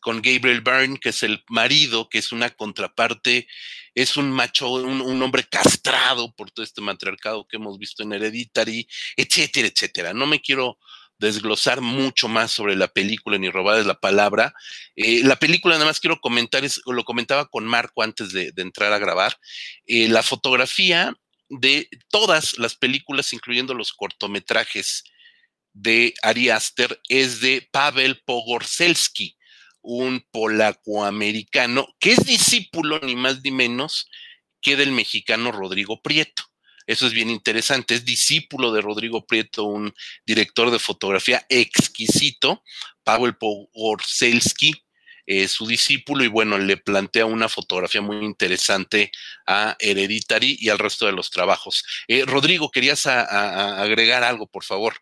con 0.00 0.22
Gabriel 0.22 0.60
Byrne, 0.60 0.98
que 1.00 1.08
es 1.08 1.24
el 1.24 1.42
marido, 1.48 2.08
que 2.08 2.18
es 2.18 2.30
una 2.30 2.50
contraparte, 2.50 3.48
es 3.92 4.16
un 4.16 4.30
macho, 4.30 4.70
un, 4.70 5.00
un, 5.00 5.20
hombre 5.20 5.44
castrado 5.50 6.32
por 6.36 6.52
todo 6.52 6.64
este 6.64 6.80
matriarcado 6.80 7.48
que 7.48 7.56
hemos 7.56 7.76
visto 7.76 8.04
en 8.04 8.12
Hereditary, 8.12 8.86
etcétera, 9.16 9.66
etcétera. 9.66 10.14
No 10.14 10.28
me 10.28 10.40
quiero 10.40 10.78
desglosar 11.18 11.80
mucho 11.80 12.28
más 12.28 12.50
sobre 12.50 12.76
la 12.76 12.88
película 12.88 13.38
ni 13.38 13.50
robarles 13.50 13.86
la 13.86 14.00
palabra. 14.00 14.54
Eh, 14.96 15.22
la 15.24 15.36
película, 15.36 15.74
nada 15.74 15.86
más 15.86 16.00
quiero 16.00 16.20
comentar, 16.20 16.64
es, 16.64 16.80
lo 16.86 17.04
comentaba 17.04 17.46
con 17.46 17.66
Marco 17.66 18.02
antes 18.02 18.32
de, 18.32 18.52
entrar 18.56 18.92
a 18.92 18.98
grabar, 18.98 19.38
eh, 19.86 20.08
la 20.08 20.22
fotografía 20.22 21.14
de 21.48 21.88
todas 22.08 22.58
las 22.58 22.74
películas, 22.76 23.32
incluyendo 23.32 23.74
los 23.74 23.92
cortometrajes 23.92 25.04
de 25.72 26.14
Ari 26.22 26.50
Aster, 26.50 27.00
es 27.08 27.40
de 27.40 27.68
Pavel 27.70 28.22
Pogorzelski, 28.24 29.36
un 29.80 30.24
polaco-americano 30.30 31.88
que 31.98 32.12
es 32.12 32.24
discípulo, 32.24 33.00
ni 33.00 33.16
más 33.16 33.42
ni 33.42 33.50
menos, 33.50 34.08
que 34.60 34.76
del 34.76 34.92
mexicano 34.92 35.52
Rodrigo 35.52 36.02
Prieto. 36.02 36.47
Eso 36.88 37.06
es 37.06 37.12
bien 37.12 37.28
interesante. 37.28 37.94
Es 37.94 38.04
discípulo 38.06 38.72
de 38.72 38.80
Rodrigo 38.80 39.26
Prieto, 39.26 39.64
un 39.64 39.94
director 40.24 40.70
de 40.70 40.78
fotografía 40.78 41.44
exquisito. 41.50 42.64
Pavel 43.04 43.36
Pogorzelski, 43.36 44.72
es 45.26 45.52
su 45.52 45.66
discípulo, 45.66 46.24
y 46.24 46.28
bueno, 46.28 46.56
le 46.56 46.78
plantea 46.78 47.26
una 47.26 47.50
fotografía 47.50 48.00
muy 48.00 48.24
interesante 48.24 49.12
a 49.46 49.76
Hereditary 49.78 50.56
y 50.58 50.70
al 50.70 50.78
resto 50.78 51.04
de 51.04 51.12
los 51.12 51.30
trabajos. 51.30 51.84
Eh, 52.08 52.24
Rodrigo, 52.26 52.70
¿querías 52.70 53.06
agregar 53.06 54.24
algo, 54.24 54.46
por 54.46 54.64
favor? 54.64 54.94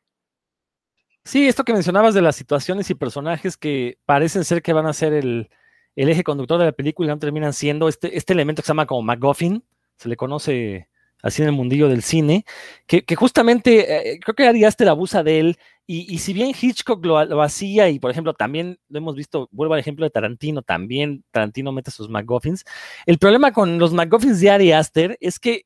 Sí, 1.25 1.47
esto 1.47 1.65
que 1.65 1.73
mencionabas 1.73 2.15
de 2.15 2.23
las 2.23 2.35
situaciones 2.35 2.91
y 2.91 2.97
personajes 2.97 3.57
que 3.57 3.99
parecen 4.05 4.45
ser 4.45 4.61
que 4.61 4.73
van 4.73 4.87
a 4.87 4.93
ser 4.93 5.13
el, 5.13 5.51
eje 5.95 6.25
conductor 6.25 6.59
de 6.59 6.67
la 6.67 6.73
película 6.73 7.07
y 7.07 7.11
no 7.11 7.21
terminan 7.21 7.53
siendo 7.53 7.89
este, 7.89 8.17
este 8.17 8.33
elemento 8.33 8.63
que 8.63 8.67
se 8.67 8.71
llama 8.71 8.87
como 8.87 9.03
MacGuffin, 9.03 9.65
se 9.97 10.09
le 10.09 10.17
conoce 10.17 10.89
así 11.23 11.43
en 11.43 11.49
el 11.49 11.55
mundillo 11.55 11.89
del 11.89 12.03
cine, 12.03 12.45
que, 12.87 13.05
justamente 13.17 14.13
eh, 14.13 14.21
creo 14.21 14.35
que 14.35 14.47
Ari 14.47 14.65
Aster 14.65 14.89
abusa 14.89 15.23
de 15.23 15.41
él, 15.41 15.59
y, 15.89 16.19
si 16.19 16.33
bien 16.33 16.53
Hitchcock 16.61 17.05
lo, 17.07 17.43
hacía, 17.43 17.89
y 17.91 18.01
por 18.01 18.11
ejemplo 18.11 18.35
también 18.35 18.77
lo 18.89 18.99
hemos 18.99 19.15
visto, 19.15 19.49
vuelvo 19.53 19.75
al 19.75 19.81
ejemplo 19.81 20.05
de 20.05 20.11
Tarantino, 20.11 20.63
también 20.63 21.25
Tarantino 21.31 21.71
mete 21.71 21.93
sus 21.93 22.09
MacGuffins, 22.09 22.65
el 23.07 23.19
problema 23.19 23.53
con 23.53 23.79
los 23.79 23.93
MacGuffins 23.93 24.41
de 24.41 24.51
Ari 24.51 24.73
Aster 24.73 25.17
es 25.21 25.39
que 25.39 25.63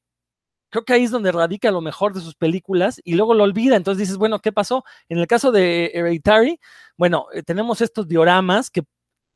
creo 0.70 0.84
que 0.84 0.92
ahí 0.92 1.04
es 1.04 1.10
donde 1.10 1.32
radica 1.32 1.70
lo 1.70 1.80
mejor 1.80 2.14
de 2.14 2.20
sus 2.20 2.34
películas 2.34 3.00
y 3.04 3.14
luego 3.14 3.34
lo 3.34 3.44
olvida. 3.44 3.76
Entonces 3.76 3.98
dices, 3.98 4.16
bueno, 4.16 4.40
¿qué 4.40 4.52
pasó? 4.52 4.84
En 5.08 5.18
el 5.18 5.26
caso 5.26 5.52
de 5.52 5.90
Hereditary, 5.94 6.60
bueno, 6.96 7.26
eh, 7.34 7.42
tenemos 7.42 7.80
estos 7.80 8.08
dioramas 8.08 8.70
que 8.70 8.82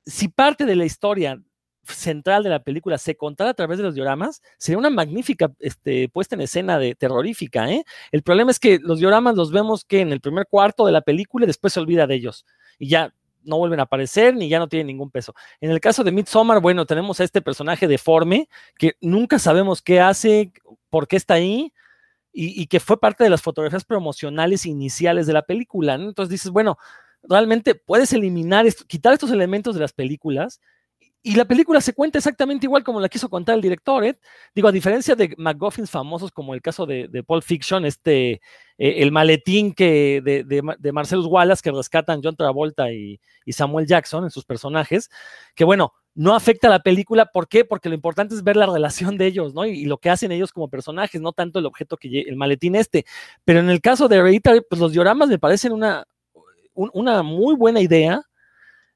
si 0.07 0.29
parte 0.29 0.65
de 0.65 0.77
la 0.77 0.85
historia 0.85 1.41
central 1.87 2.43
de 2.43 2.51
la 2.51 2.63
película 2.63 2.99
se 2.99 3.17
contara 3.17 3.51
a 3.51 3.55
través 3.55 3.79
de 3.79 3.85
los 3.85 3.95
dioramas, 3.95 4.43
sería 4.59 4.79
una 4.79 4.91
magnífica 4.91 5.53
este, 5.61 6.09
puesta 6.09 6.35
en 6.35 6.43
escena 6.43 6.79
de 6.79 6.95
terrorífica. 6.95 7.71
¿eh? 7.71 7.85
El 8.13 8.23
problema 8.23 8.51
es 8.51 8.59
que 8.59 8.79
los 8.79 8.99
dioramas 8.99 9.37
los 9.37 9.53
vemos 9.53 9.85
que 9.85 10.01
en 10.01 10.13
el 10.13 10.21
primer 10.21 10.47
cuarto 10.47 10.87
de 10.87 10.93
la 10.93 11.03
película 11.03 11.45
y 11.45 11.47
después 11.47 11.73
se 11.73 11.81
olvida 11.81 12.07
de 12.07 12.15
ellos. 12.15 12.47
Y 12.79 12.89
ya 12.89 13.13
no 13.45 13.59
vuelven 13.59 13.81
a 13.81 13.85
aparecer 13.85 14.35
ni 14.35 14.49
ya 14.49 14.59
no 14.59 14.69
tienen 14.69 14.87
ningún 14.87 15.11
peso. 15.11 15.35
En 15.61 15.71
el 15.71 15.81
caso 15.81 16.03
de 16.03 16.13
Midsommar, 16.13 16.61
bueno, 16.61 16.87
tenemos 16.87 17.21
a 17.21 17.25
este 17.25 17.43
personaje 17.43 17.87
deforme 17.87 18.49
que 18.79 18.95
nunca 19.01 19.39
sabemos 19.39 19.83
qué 19.83 20.01
hace, 20.01 20.53
por 20.91 21.07
qué 21.07 21.17
está 21.17 21.35
ahí. 21.35 21.73
Y, 22.37 22.67
que 22.67 22.81
fue 22.81 22.99
parte 22.99 23.23
de 23.23 23.31
las 23.31 23.43
fotografías 23.43 23.85
promocionales 23.85 24.67
iniciales 24.67 25.29
de 25.29 25.33
la 25.33 25.43
película. 25.43 25.95
Entonces 25.95 26.31
dices, 26.31 26.51
bueno, 26.51 26.79
realmente 27.23 27.77
puedes 27.77 28.13
eliminar, 28.13 28.67
esto, 28.67 28.85
quitar 28.89 29.13
estos 29.13 29.31
elementos 29.31 29.77
de 29.77 29.81
las 29.81 29.93
películas 29.93 30.61
y 31.27 31.37
la 31.37 31.47
película 31.47 31.81
se 31.81 31.95
cuenta 31.95 32.19
exactamente 32.19 32.67
igual 32.67 32.85
como 32.85 33.01
la 33.01 33.09
quiso 33.09 33.31
contar 33.31 33.55
el 33.55 33.63
director, 33.63 34.05
¿eh? 34.05 34.19
Digo, 34.55 34.69
a 34.69 34.73
diferencia 34.73 35.17
de 35.17 35.35
McGuffins 35.39 35.91
famosos 35.91 36.31
como 36.31 36.53
el 36.53 36.61
caso 36.61 36.85
de, 36.85 37.09
de 37.09 37.23
Pulp 37.23 37.43
Fiction, 37.43 37.87
este, 37.87 38.33
eh, 38.33 38.41
el 38.77 39.11
maletín 39.11 39.73
que 39.73 40.21
de, 40.23 40.45
de, 40.45 40.93
Marcellus 40.93 41.25
Wallace 41.25 41.63
que 41.63 41.73
rescatan 41.73 42.21
John 42.23 42.37
Travolta 42.37 42.93
y, 42.93 43.19
Samuel 43.49 43.87
Jackson 43.87 44.25
en 44.25 44.31
sus 44.31 44.45
personajes, 44.45 45.09
que 45.55 45.65
bueno, 45.65 45.95
no 46.15 46.35
afecta 46.35 46.67
a 46.67 46.71
la 46.71 46.83
película, 46.83 47.25
¿por 47.25 47.49
qué? 47.49 47.65
Porque 47.65 47.89
lo 47.89 47.95
importante 47.95 48.35
es 48.35 48.45
ver 48.45 48.57
la 48.57 48.67
relación 48.67 49.17
de 49.17 49.25
ellos, 49.27 49.55
¿no? 49.55 49.65
Y, 49.65 49.87
lo 49.87 49.97
que 49.97 50.11
hacen 50.11 50.31
ellos 50.31 50.53
como 50.53 50.69
personajes, 50.69 51.23
no 51.23 51.33
tanto 51.33 51.59
el 51.59 51.65
objeto 51.65 51.97
que 51.97 52.21
el 52.21 52.37
maletín 52.37 52.75
este. 52.77 53.07
Pero 53.47 53.61
en 53.61 53.71
el 53.71 53.81
caso 53.81 54.09
de 54.09 54.17
Hereditary, 54.17 54.61
pues 54.69 54.79
los 54.79 54.93
dioramas 54.93 55.31
me 55.31 55.39
parecen 55.39 55.73
una, 55.73 56.07
una 56.75 57.23
muy 57.23 57.55
buena 57.55 57.81
idea 57.81 58.23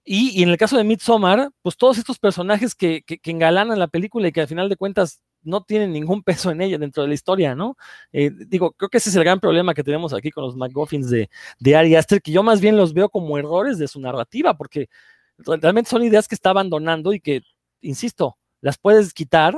y, 0.04 0.42
en 0.42 0.48
el 0.48 0.56
caso 0.56 0.76
de 0.76 0.84
Midsommar, 0.84 1.50
pues 1.62 1.76
todos 1.76 1.98
estos 1.98 2.18
personajes 2.18 2.74
que, 2.74 3.04
engalanan 3.24 3.78
la 3.78 3.88
película 3.88 4.28
y 4.28 4.32
que 4.32 4.40
al 4.40 4.48
final 4.48 4.68
de 4.68 4.76
cuentas 4.76 5.20
no 5.42 5.62
tienen 5.62 5.92
ningún 5.92 6.22
peso 6.24 6.50
en 6.50 6.60
ella 6.62 6.78
dentro 6.78 7.02
de 7.02 7.08
la 7.08 7.14
historia, 7.14 7.54
¿no? 7.54 7.76
Eh, 8.12 8.30
digo, 8.46 8.72
creo 8.72 8.88
que 8.88 8.98
ese 8.98 9.10
es 9.10 9.16
el 9.16 9.24
gran 9.24 9.40
problema 9.40 9.74
que 9.74 9.84
tenemos 9.84 10.14
aquí 10.14 10.30
con 10.30 10.44
los 10.44 10.56
McGuffins 10.56 11.10
de, 11.10 11.28
de 11.58 11.76
Ari 11.76 11.94
Aster, 11.96 12.22
que 12.22 12.32
yo 12.32 12.42
más 12.42 12.60
bien 12.60 12.76
los 12.76 12.94
veo 12.94 13.08
como 13.10 13.38
errores 13.38 13.78
de 13.78 13.88
su 13.88 14.00
narrativa, 14.00 14.56
porque 14.56 14.88
realmente 15.38 15.90
son 15.90 16.02
ideas 16.02 16.26
que 16.26 16.34
está 16.34 16.50
abandonando 16.50 17.12
y 17.12 17.20
que, 17.20 17.42
insisto, 17.80 18.38
las 18.60 18.78
puedes 18.78 19.12
quitar. 19.12 19.54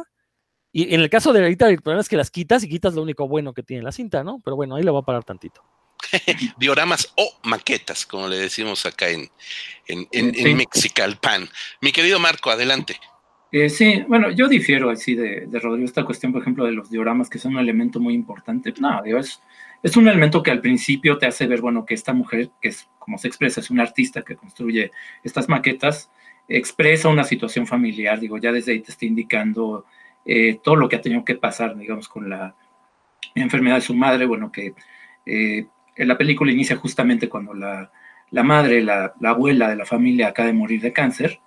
Y 0.73 0.95
en 0.95 1.01
el 1.01 1.11
caso 1.11 1.33
de 1.33 1.41
Hereditary, 1.41 1.75
el 1.75 1.83
problema 1.83 2.01
es 2.03 2.09
que 2.09 2.17
las 2.17 2.31
quitas 2.31 2.63
y 2.63 2.69
quitas 2.69 2.95
lo 2.95 3.03
único 3.03 3.27
bueno 3.27 3.53
que 3.55 3.63
tiene 3.63 3.83
la 3.83 3.93
cinta, 3.93 4.23
¿no? 4.23 4.41
Pero 4.45 4.57
bueno, 4.57 4.77
ahí 4.77 4.83
le 4.83 4.91
voy 4.91 5.01
a 5.01 5.05
parar 5.05 5.25
tantito. 5.25 5.63
dioramas 6.59 7.13
o 7.17 7.33
maquetas, 7.45 8.07
como 8.07 8.29
le 8.29 8.39
decimos 8.39 8.87
acá 8.87 9.09
en, 9.09 9.31
en, 9.87 10.57
Mexicalpan. 10.57 11.49
Mi 11.81 11.93
querido 11.93 12.19
Marco, 12.19 12.51
adelante. 12.51 12.99
Eh, 13.53 13.69
sí, 13.69 14.05
bueno, 14.07 14.31
yo 14.31 14.49
difiero 14.49 14.91
así 14.91 15.15
de, 15.15 15.49
Rodrigo 15.53 15.85
esta 15.85 16.05
cuestión, 16.05 16.33
por 16.33 16.43
ejemplo, 16.43 16.65
de 16.65 16.73
los 16.73 16.91
dioramas, 16.91 17.29
que 17.29 17.39
son 17.39 17.55
un 17.55 17.61
elemento 17.61 17.99
muy 17.99 18.15
importante. 18.15 18.73
No, 18.79 19.03
es, 19.05 19.41
es 19.83 19.97
un 19.97 20.09
elemento 20.09 20.43
que 20.43 20.51
al 20.51 20.61
principio 20.61 21.19
te 21.19 21.27
hace 21.27 21.47
ver, 21.47 21.61
bueno, 21.61 21.85
que 21.85 21.95
esta 21.95 22.13
mujer, 22.13 22.51
que 22.61 22.69
es 22.69 22.89
como 22.99 23.19
se 23.19 23.29
expresa, 23.29 23.61
es 23.61 23.71
una 23.71 23.83
artista 23.83 24.23
que 24.23 24.37
construye 24.37 24.91
estas 25.25 25.49
maquetas, 25.49 26.11
expresa 26.49 27.09
una 27.09 27.25
situación 27.25 27.67
familiar, 27.67 28.21
digo, 28.21 28.39
ya 28.39 28.53
desde 28.53 28.73
ahí 28.73 28.81
te 28.81 28.93
está 28.93 29.07
indicando 29.07 29.85
eh, 30.25 30.61
todo 30.63 30.77
lo 30.77 30.89
que 30.89 30.97
ha 30.97 31.01
tenido 31.01 31.25
que 31.25 31.37
pasar, 31.37 31.77
digamos, 31.77 32.09
con 32.09 32.29
la 32.29 32.55
enfermedad 33.35 33.77
de 33.77 33.81
su 33.83 33.95
madre, 33.95 34.27
bueno, 34.27 34.53
que 34.53 34.75
eh, 35.27 35.67
la 36.07 36.19
película 36.19 36.53
inicia 36.53 36.77
justamente 36.77 37.29
cuando 37.29 37.55
la, 37.55 37.91
madre, 38.43 38.83
la, 38.83 39.15
abuela 39.23 39.69
de 39.69 39.77
la 39.77 39.87
familia 39.87 40.29
acaba 40.29 40.47
de 40.47 40.55
morir 40.55 40.81
de 40.81 40.93
cáncer. 40.93 41.41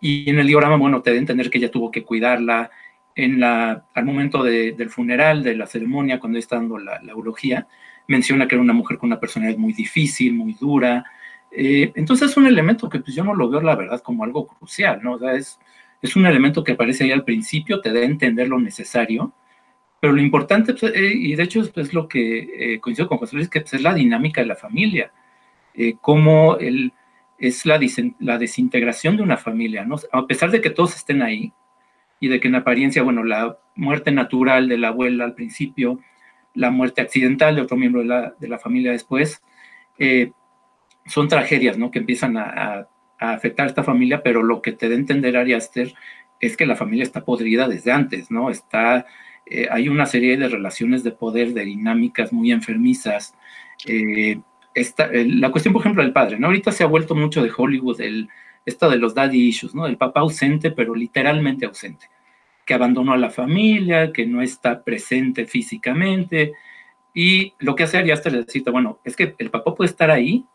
Y 0.00 0.28
en 0.30 0.38
el 0.38 0.46
diorama, 0.46 0.76
bueno, 0.76 1.02
te 1.02 1.10
a 1.10 1.14
entender 1.14 1.50
que 1.50 1.58
ella 1.58 1.70
tuvo 1.70 1.90
que 1.90 2.04
cuidarla 2.04 2.70
en 3.14 3.40
la, 3.40 3.84
al 3.94 4.04
momento 4.04 4.42
del 4.42 4.90
funeral, 4.90 5.42
de 5.42 5.56
la 5.56 5.66
ceremonia, 5.66 6.20
cuando 6.20 6.38
está 6.38 6.56
dando 6.56 6.78
la, 6.78 7.00
la 7.02 7.12
eulogía, 7.12 7.66
menciona 8.06 8.48
que 8.48 8.54
era 8.54 8.62
una 8.62 8.72
mujer 8.72 8.98
con 8.98 9.08
una 9.08 9.20
personalidad 9.20 9.58
muy 9.58 9.72
difícil, 9.72 10.34
muy 10.34 10.54
dura. 10.54 11.04
Eh, 11.50 11.92
entonces 11.94 12.30
es 12.30 12.36
un 12.36 12.46
elemento 12.46 12.88
que 12.88 13.00
pues, 13.00 13.14
yo 13.14 13.24
no 13.24 13.34
lo 13.34 13.48
veo, 13.50 13.60
la 13.60 13.76
verdad, 13.76 14.00
como 14.00 14.24
algo 14.24 14.46
crucial, 14.46 15.00
¿no? 15.02 15.18
Es, 15.30 15.58
es 16.00 16.16
un 16.16 16.26
elemento 16.26 16.64
que 16.64 16.72
aparece 16.72 17.04
ahí 17.04 17.12
al 17.12 17.24
principio, 17.24 17.80
te 17.80 17.92
da 17.92 18.00
a 18.00 18.04
entender 18.04 18.48
lo 18.48 18.58
necesario, 18.58 19.32
pero 20.00 20.14
lo 20.14 20.22
importante, 20.22 20.72
pues, 20.74 20.92
eh, 20.94 21.12
y 21.14 21.34
de 21.34 21.42
hecho 21.42 21.60
es 21.60 21.92
lo 21.92 22.08
que 22.08 22.74
eh, 22.74 22.80
coincido 22.80 23.06
con 23.06 23.18
José 23.18 23.36
Luis, 23.36 23.50
que 23.50 23.60
pues, 23.60 23.74
es 23.74 23.82
la 23.82 23.94
dinámica 23.94 24.40
de 24.40 24.46
la 24.46 24.56
familia, 24.56 25.12
eh, 25.74 25.96
cómo 26.00 26.56
el, 26.56 26.92
es 27.38 27.66
la, 27.66 27.78
la, 28.18 28.38
desintegración 28.38 29.16
de 29.18 29.22
una 29.22 29.36
familia, 29.36 29.84
¿no? 29.84 29.96
A 30.12 30.26
pesar 30.26 30.50
de 30.50 30.62
que 30.62 30.70
todos 30.70 30.96
estén 30.96 31.22
ahí, 31.22 31.52
y 32.18 32.28
de 32.28 32.40
que 32.40 32.48
en 32.48 32.54
apariencia, 32.54 33.02
bueno, 33.02 33.24
la 33.24 33.58
muerte 33.76 34.10
natural 34.10 34.68
de 34.68 34.78
la 34.78 34.88
abuela 34.88 35.24
al 35.24 35.34
principio, 35.34 36.00
la 36.54 36.70
muerte 36.70 37.00
accidental 37.02 37.56
de 37.56 37.62
otro 37.62 37.76
miembro 37.76 38.00
de 38.02 38.08
la, 38.08 38.34
de 38.38 38.48
la 38.48 38.58
familia 38.58 38.92
después, 38.92 39.42
son 41.06 41.28
tragedias, 41.28 41.78
¿no? 41.78 41.90
Que 41.90 41.98
empiezan 41.98 42.36
a, 42.36 42.86
a, 43.18 43.32
afectar 43.32 43.66
a 43.66 43.68
esta 43.68 43.82
familia, 43.82 44.22
pero 44.22 44.42
lo 44.42 44.62
que 44.62 44.72
te 44.72 44.86
a 44.86 44.94
entender 44.94 45.36
Ari 45.36 45.54
Aster 45.54 45.94
es 46.40 46.56
que 46.56 46.66
la 46.66 46.76
familia 46.76 47.04
está 47.04 47.24
podrida 47.24 47.68
desde 47.68 47.92
antes, 47.92 48.30
¿no? 48.30 48.50
Está 48.50 49.06
eh, 49.50 49.66
hay 49.68 49.88
una 49.88 50.06
serie 50.06 50.36
de 50.36 50.48
relaciones 50.48 51.02
de 51.02 51.10
poder, 51.10 51.52
de 51.52 51.64
dinámicas 51.64 52.32
muy 52.32 52.52
enfermizas. 52.52 53.34
Eh, 53.84 54.40
la 55.02 55.50
cuestión, 55.50 55.74
por 55.74 55.82
ejemplo, 55.82 56.04
del 56.04 56.12
padre, 56.12 56.38
¿no? 56.38 56.46
Ahorita 56.46 56.70
se 56.70 56.84
ha 56.84 56.86
vuelto 56.86 57.16
mucho 57.16 57.42
de 57.42 57.50
Hollywood 57.54 58.00
el, 58.00 58.28
esto 58.64 58.88
de 58.88 58.98
los 58.98 59.14
daddy 59.14 59.48
issues, 59.48 59.74
¿no? 59.74 59.86
El 59.86 59.96
papá 59.96 60.20
ausente, 60.20 60.70
pero 60.70 60.94
literalmente 60.94 61.66
ausente, 61.66 62.06
que 62.64 62.74
abandonó 62.74 63.12
a 63.12 63.18
la 63.18 63.30
familia, 63.30 64.12
que 64.12 64.24
no 64.24 64.40
está 64.40 64.84
presente 64.84 65.46
físicamente. 65.46 66.52
Y 67.12 67.54
lo 67.58 67.74
que 67.74 67.82
hace 67.82 67.98
Ari 67.98 68.12
Aster 68.12 68.32
es 68.36 68.46
decirte, 68.46 68.70
bueno, 68.70 69.00
es 69.04 69.16
que 69.16 69.34
el 69.38 69.50
papá 69.50 69.74
puede 69.74 69.90
estar 69.90 70.12
ahí 70.12 70.46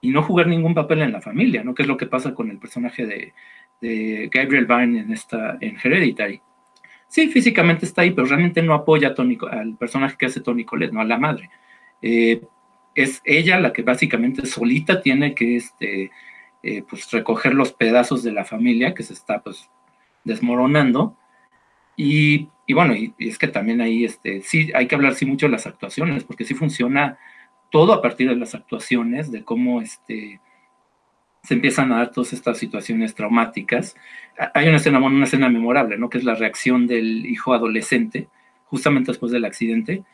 y 0.00 0.10
no 0.10 0.24
jugar 0.24 0.48
ningún 0.48 0.74
papel 0.74 1.02
en 1.02 1.12
la 1.12 1.20
familia, 1.20 1.62
¿no? 1.62 1.72
Que 1.72 1.82
es 1.82 1.88
lo 1.88 1.96
que 1.96 2.06
pasa 2.06 2.34
con 2.34 2.50
el 2.50 2.58
personaje 2.58 3.06
de, 3.06 3.32
de 3.80 4.28
Gabriel 4.32 4.66
Byrne 4.66 5.00
en, 5.00 5.12
esta, 5.12 5.56
en 5.60 5.76
Hereditary 5.80 6.42
sí, 7.10 7.28
físicamente 7.28 7.84
está 7.84 8.02
ahí, 8.02 8.12
pero 8.12 8.26
realmente 8.26 8.62
no 8.62 8.72
apoya 8.72 9.08
a 9.08 9.14
Tony, 9.14 9.36
al 9.50 9.76
personaje 9.76 10.16
que 10.16 10.26
hace 10.26 10.40
Tony 10.40 10.64
Colette, 10.64 10.92
no 10.92 11.00
a 11.00 11.04
la 11.04 11.18
madre. 11.18 11.50
Eh, 12.00 12.40
es 12.94 13.20
ella 13.24 13.60
la 13.60 13.72
que 13.72 13.82
básicamente 13.82 14.46
solita 14.46 15.02
tiene 15.02 15.34
que 15.34 15.56
este, 15.56 16.10
eh, 16.62 16.82
pues, 16.88 17.10
recoger 17.10 17.54
los 17.54 17.72
pedazos 17.72 18.22
de 18.22 18.32
la 18.32 18.44
familia 18.44 18.94
que 18.94 19.02
se 19.02 19.12
está 19.12 19.42
pues, 19.42 19.68
desmoronando. 20.24 21.16
Y, 21.96 22.48
y 22.66 22.74
bueno, 22.74 22.94
y, 22.94 23.12
es 23.18 23.38
que 23.38 23.48
también 23.48 23.80
ahí 23.80 24.04
este, 24.04 24.42
sí 24.42 24.70
hay 24.74 24.86
que 24.86 24.94
hablar 24.94 25.14
sí 25.16 25.26
mucho 25.26 25.46
de 25.46 25.52
las 25.52 25.66
actuaciones, 25.66 26.24
porque 26.24 26.44
sí 26.44 26.54
funciona 26.54 27.18
todo 27.70 27.92
a 27.92 28.02
partir 28.02 28.28
de 28.28 28.36
las 28.36 28.54
actuaciones, 28.54 29.32
de 29.32 29.44
cómo 29.44 29.82
este, 29.82 30.40
se 31.42 31.54
empiezan 31.54 31.92
a 31.92 31.98
dar 31.98 32.10
todas 32.10 32.32
estas 32.32 32.58
situaciones 32.58 33.14
traumáticas. 33.14 33.96
Hay 34.54 34.68
una 34.68 34.76
escena, 34.76 34.98
una 34.98 35.24
escena 35.24 35.48
memorable, 35.48 35.96
¿no? 35.98 36.10
Que 36.10 36.18
es 36.18 36.24
la 36.24 36.34
reacción 36.34 36.86
del 36.86 37.26
hijo 37.26 37.54
adolescente, 37.54 38.28
justamente 38.66 39.12
después 39.12 39.32
del 39.32 39.44
accidente, 39.44 40.04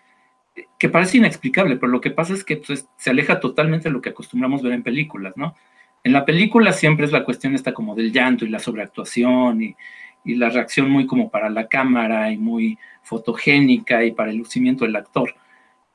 que 0.79 0.89
parece 0.89 1.19
inexplicable, 1.19 1.77
pero 1.77 1.93
lo 1.93 2.01
que 2.01 2.11
pasa 2.11 2.33
es 2.33 2.45
que 2.45 2.57
pues, 2.57 2.89
se 2.97 3.11
aleja 3.11 3.41
totalmente 3.41 3.89
de 3.89 3.93
lo 3.93 4.01
que 4.01 4.11
acostumbramos 4.11 4.62
ver 4.62 4.73
en 4.73 4.83
películas, 4.83 5.35
¿no? 5.37 5.55
En 6.03 6.12
la 6.12 6.25
película 6.25 6.73
siempre 6.73 7.05
es 7.05 7.12
la 7.12 7.25
cuestión 7.25 7.55
esta 7.55 7.75
como 7.75 7.95
del 7.95 8.12
llanto 8.12 8.45
y 8.45 8.49
la 8.49 8.61
sobreactuación 8.61 9.61
y, 9.62 9.77
y 10.25 10.37
la 10.37 10.51
reacción 10.51 10.89
muy 10.89 11.07
como 11.07 11.31
para 11.31 11.51
la 11.51 11.69
cámara 11.69 12.31
y 12.31 12.39
muy 12.39 12.79
fotogénica 13.03 14.05
y 14.05 14.12
para 14.12 14.31
el 14.31 14.37
lucimiento 14.37 14.85
del 14.85 14.97
actor. 14.97 15.35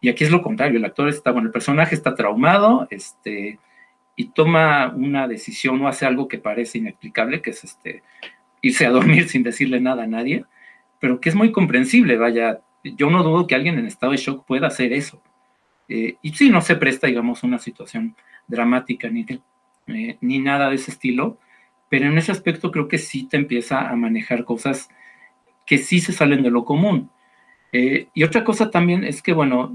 Y 0.02 0.10
aquí 0.10 0.24
es 0.24 0.32
lo 0.32 0.42
contrario, 0.42 0.78
el 0.80 0.86
actor 0.86 1.08
está, 1.10 1.32
bueno, 1.32 1.48
el 1.48 1.54
personaje 1.54 1.96
está 1.96 2.16
traumado, 2.16 2.88
este, 2.90 3.60
y 4.16 4.30
toma 4.30 4.94
una 4.96 5.28
decisión 5.28 5.82
o 5.82 5.88
hace 5.88 6.06
algo 6.06 6.28
que 6.28 6.38
parece 6.38 6.78
inexplicable, 6.78 7.42
que 7.42 7.52
es 7.52 7.64
este, 7.64 8.04
irse 8.62 8.86
a 8.86 8.92
dormir 8.92 9.28
sin 9.30 9.44
decirle 9.44 9.80
nada 9.82 10.04
a 10.04 10.08
nadie, 10.08 10.46
pero 11.00 11.20
que 11.20 11.30
es 11.30 11.36
muy 11.36 11.52
comprensible, 11.52 12.18
vaya, 12.18 12.62
yo 12.84 13.10
no 13.10 13.24
dudo 13.24 13.48
que 13.48 13.56
alguien 13.56 13.80
en 13.80 13.88
estado 13.88 14.12
de 14.12 14.18
shock 14.18 14.46
pueda 14.46 14.68
hacer 14.68 14.94
eso. 14.94 15.22
Eh, 15.88 16.18
y 16.22 16.32
sí, 16.34 16.50
no 16.50 16.62
se 16.62 16.76
presta, 16.76 17.08
digamos, 17.08 17.44
una 17.44 17.60
situación 17.60 18.16
dramática 18.48 19.10
ni, 19.10 19.26
eh, 19.88 20.18
ni 20.22 20.40
nada 20.40 20.70
de 20.70 20.76
ese 20.76 20.92
estilo, 20.92 21.38
pero 21.90 22.06
en 22.06 22.18
ese 22.18 22.32
aspecto 22.32 22.72
creo 22.72 22.88
que 22.88 22.98
sí 22.98 23.28
te 23.28 23.38
empieza 23.38 23.90
a 23.90 23.96
manejar 23.96 24.46
cosas 24.46 24.90
que 25.66 25.78
sí 25.78 26.00
se 26.00 26.14
salen 26.14 26.44
de 26.44 26.52
lo 26.52 26.64
común. 26.64 27.10
Eh, 27.74 28.08
y 28.14 28.24
otra 28.24 28.44
cosa 28.44 28.70
también 28.70 29.04
es 29.04 29.22
que, 29.22 29.34
bueno, 29.34 29.74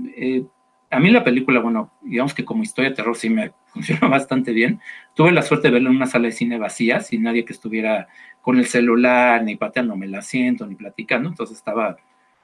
a 0.91 1.01
mí 1.01 1.11
la 1.11 1.25
película, 1.25 1.61
bueno, 1.61 1.93
digamos 2.03 2.35
que 2.35 2.45
como 2.45 2.63
historia 2.63 2.91
de 2.91 2.97
terror 2.97 3.17
sí 3.17 3.31
me 3.31 3.53
funciona 3.67 4.09
bastante 4.09 4.53
bien. 4.53 4.81
Tuve 5.15 5.33
la 5.33 5.43
suerte 5.43 5.69
de 5.69 5.75
verla 5.75 5.91
en 5.91 5.97
una 5.97 6.07
sala 6.07 6.27
de 6.27 6.33
cine 6.33 6.59
vacía, 6.59 7.01
sin 7.01 7.23
nadie 7.23 7.45
que 7.45 7.53
estuviera 7.53 8.09
con 8.41 8.59
el 8.59 8.67
celular, 8.67 9.43
ni 9.43 9.57
pateándome 9.57 10.07
el 10.07 10.15
asiento, 10.15 10.67
ni 10.67 10.75
platicando. 10.77 11.29
Entonces 11.29 11.57
estaba, 11.57 11.97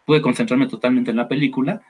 pude 0.05 0.21
concentrarme 0.21 0.67
totalmente 0.67 1.11
en 1.11 1.17
la 1.17 1.29
película. 1.29 1.83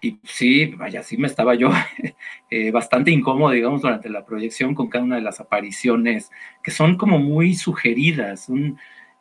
Y 0.00 0.18
sí, 0.24 0.66
vaya, 0.66 1.02
sí 1.02 1.16
me 1.16 1.26
estaba 1.26 1.54
yo 1.54 1.70
eh, 2.50 2.70
bastante 2.72 3.10
incómodo, 3.10 3.52
digamos, 3.52 3.80
durante 3.80 4.10
la 4.10 4.24
proyección 4.24 4.74
con 4.74 4.88
cada 4.88 5.04
una 5.04 5.16
de 5.16 5.22
las 5.22 5.40
apariciones, 5.40 6.30
que 6.62 6.70
son 6.70 6.96
como 6.96 7.18
muy 7.18 7.54
sugeridas. 7.54 8.48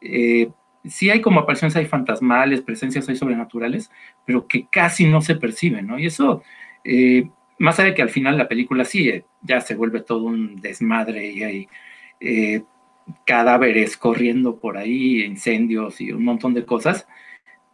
Eh, 0.02 0.50
sí 0.86 1.10
hay 1.10 1.22
como 1.22 1.40
apariciones, 1.40 1.76
hay 1.76 1.86
fantasmales, 1.86 2.62
presencias 2.62 3.08
hay 3.08 3.16
sobrenaturales, 3.16 3.92
pero 4.26 4.48
que 4.48 4.68
casi 4.68 5.06
no 5.06 5.22
se 5.22 5.36
perciben, 5.36 5.88
¿no? 5.88 6.00
Y 6.00 6.08
eso 6.08 6.44
eh, 6.84 7.30
más 7.60 7.80
allá 7.80 7.90
de 7.90 7.96
que 7.96 8.02
al 8.02 8.10
final 8.10 8.38
la 8.38 8.48
película 8.48 8.86
sí, 8.86 9.10
eh, 9.10 9.26
ya 9.42 9.62
se 9.62 9.76
vuelve 9.76 10.02
todo 10.02 10.26
un 10.26 10.60
desmadre 10.60 11.32
y 11.32 11.44
hay 11.44 11.68
eh, 12.20 12.64
cadáveres 13.26 13.98
corriendo 13.98 14.58
por 14.58 14.78
ahí, 14.78 15.24
incendios 15.24 16.02
y 16.02 16.12
un 16.12 16.24
montón 16.24 16.54
de 16.54 16.66
cosas, 16.66 17.08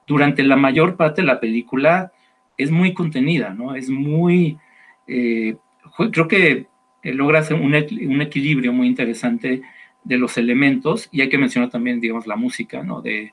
durante 0.08 0.44
la 0.44 0.56
mayor 0.56 0.96
parte 0.96 1.22
de 1.22 1.28
la 1.28 1.40
película 1.40 2.12
es 2.58 2.72
muy 2.72 2.94
contenida, 2.94 3.54
¿no? 3.54 3.76
Es 3.76 3.90
muy, 3.90 4.58
creo 5.06 6.28
que 6.28 6.68
logra 7.04 7.40
hacer 7.40 7.56
un, 7.56 7.74
un, 7.74 8.22
equilibrio 8.22 8.74
muy 8.74 8.88
interesante 8.88 9.62
de 10.04 10.18
los 10.18 10.38
elementos 10.38 11.08
y 11.12 11.22
hay 11.22 11.30
que 11.30 11.38
mencionar 11.38 11.70
también, 11.70 12.02
digamos, 12.02 12.28
la 12.28 12.36
música, 12.36 12.84
¿no? 12.84 13.02
De 13.02 13.32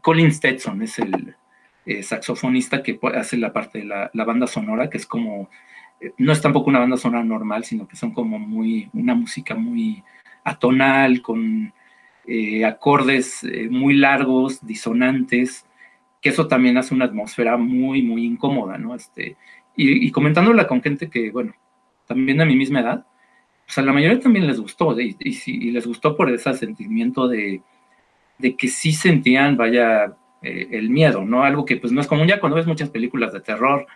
Colin 0.00 0.32
Stetson 0.32 0.82
es 0.82 0.98
el, 0.98 1.36
eh, 1.84 2.02
saxofonista 2.02 2.82
que 2.82 2.98
hace 3.14 3.36
la 3.36 3.52
parte 3.52 3.80
de 3.80 3.84
la, 3.84 4.24
banda 4.24 4.46
sonora, 4.46 4.88
que 4.88 4.98
es 4.98 5.06
como, 5.06 5.50
eh, 6.00 6.12
no 6.18 6.32
es 6.32 6.40
tampoco 6.40 6.70
una 6.70 6.78
banda 6.78 6.96
sonora 6.96 7.24
normal, 7.24 7.64
sino 7.64 7.88
que 7.88 7.96
son 7.96 8.12
como 8.12 8.38
muy, 8.38 8.88
una 8.92 9.14
música 9.14 9.54
muy 9.54 10.02
atonal, 10.44 11.22
con 11.22 11.72
eh, 12.26 12.64
acordes 12.64 13.44
muy 13.70 13.94
largos, 13.94 14.64
disonantes, 14.64 15.66
que 16.20 16.28
eso 16.28 16.46
también 16.46 16.78
hace 16.78 16.94
una 16.94 17.06
atmósfera 17.06 17.56
muy, 17.56 18.02
muy 18.02 18.24
incómoda, 18.24 18.78
¿no? 18.78 18.94
Este, 18.94 19.36
y, 19.76 20.10
comentándola 20.12 20.68
con 20.68 20.82
gente 20.82 21.10
que, 21.10 21.30
bueno, 21.32 21.54
también 22.06 22.40
a 22.40 22.44
mi 22.44 22.54
misma 22.56 22.80
edad, 22.80 23.06
pues 23.66 23.78
a 23.78 23.82
la 23.82 23.92
mayoría 23.92 24.20
también 24.20 24.46
les 24.46 24.60
gustó, 24.60 24.98
y, 25.00 25.16
y, 25.18 25.70
les 25.72 25.86
gustó 25.86 26.16
por 26.16 26.30
ese 26.30 26.54
sentimiento 26.54 27.26
de, 27.26 27.62
de 28.38 28.56
que 28.56 28.68
sí 28.68 28.92
sentían, 28.92 29.56
vaya, 29.56 30.16
eh, 30.42 30.68
el 30.72 30.90
miedo, 30.90 31.24
¿no? 31.24 31.44
Algo 31.44 31.64
que 31.64 31.76
pues 31.76 31.92
no 31.92 32.00
es 32.00 32.08
común 32.08 32.26
ya 32.26 32.40
cuando 32.40 32.56
ves 32.56 32.66
muchas 32.66 32.90
películas 32.90 33.32
de 33.32 33.40
terror, 33.40 33.86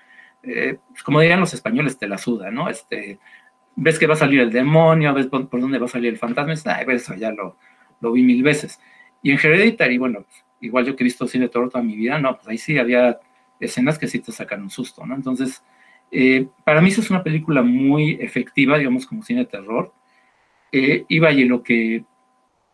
eh, 0.45 0.79
pues, 0.91 1.03
como 1.03 1.21
dirían 1.21 1.41
los 1.41 1.55
españoles, 1.55 1.99
te 1.99 2.07
la 2.07 2.19
suda, 2.19 2.51
¿no? 2.53 2.69
Este, 2.69 3.19
ves 3.75 3.99
que 3.99 4.07
va 4.07 4.15
a 4.15 4.19
salir 4.19 4.41
el 4.41 4.53
demonio, 4.53 5.13
ves 5.13 5.27
por, 5.27 5.49
dónde 5.51 5.79
va 5.79 5.87
a 5.87 5.89
salir 5.89 6.13
el 6.13 6.19
fantasma, 6.19 6.55
ay, 6.77 6.87
eso 6.91 7.15
ya 7.15 7.33
lo, 7.33 7.57
lo 8.01 8.13
vi 8.13 8.23
mil 8.23 8.43
veces. 8.45 8.81
Y 9.23 9.33
en 9.33 9.39
Hereditary, 9.39 9.99
bueno, 9.99 10.25
igual 10.61 10.87
yo 10.87 10.95
que 10.95 11.03
he 11.03 11.07
visto 11.07 11.27
cine 11.27 11.47
de 11.47 11.51
terror 11.51 11.69
toda 11.69 11.83
mi 11.83 11.97
vida, 11.97 12.19
no, 12.19 12.37
pues 12.37 12.47
ahí 12.49 12.59
sí 12.59 12.79
había 12.79 13.19
escenas 13.59 13.99
que 13.99 14.07
sí 14.07 14.21
te 14.21 14.31
sacan 14.31 14.63
un 14.63 14.71
susto, 14.71 15.05
¿no? 15.05 15.17
Entonces, 15.17 15.65
eh, 16.13 16.47
para 16.65 16.81
mí 16.81 16.91
eso 16.91 17.01
es 17.01 17.11
una 17.11 17.25
película 17.25 17.63
muy 17.63 18.13
efectiva, 18.21 18.79
digamos, 18.79 19.07
como 19.07 19.23
cine 19.23 19.41
de 19.41 19.47
terror. 19.47 19.93
y 20.73 21.19
vaya, 21.19 21.45
lo 21.47 21.63
que, 21.63 22.05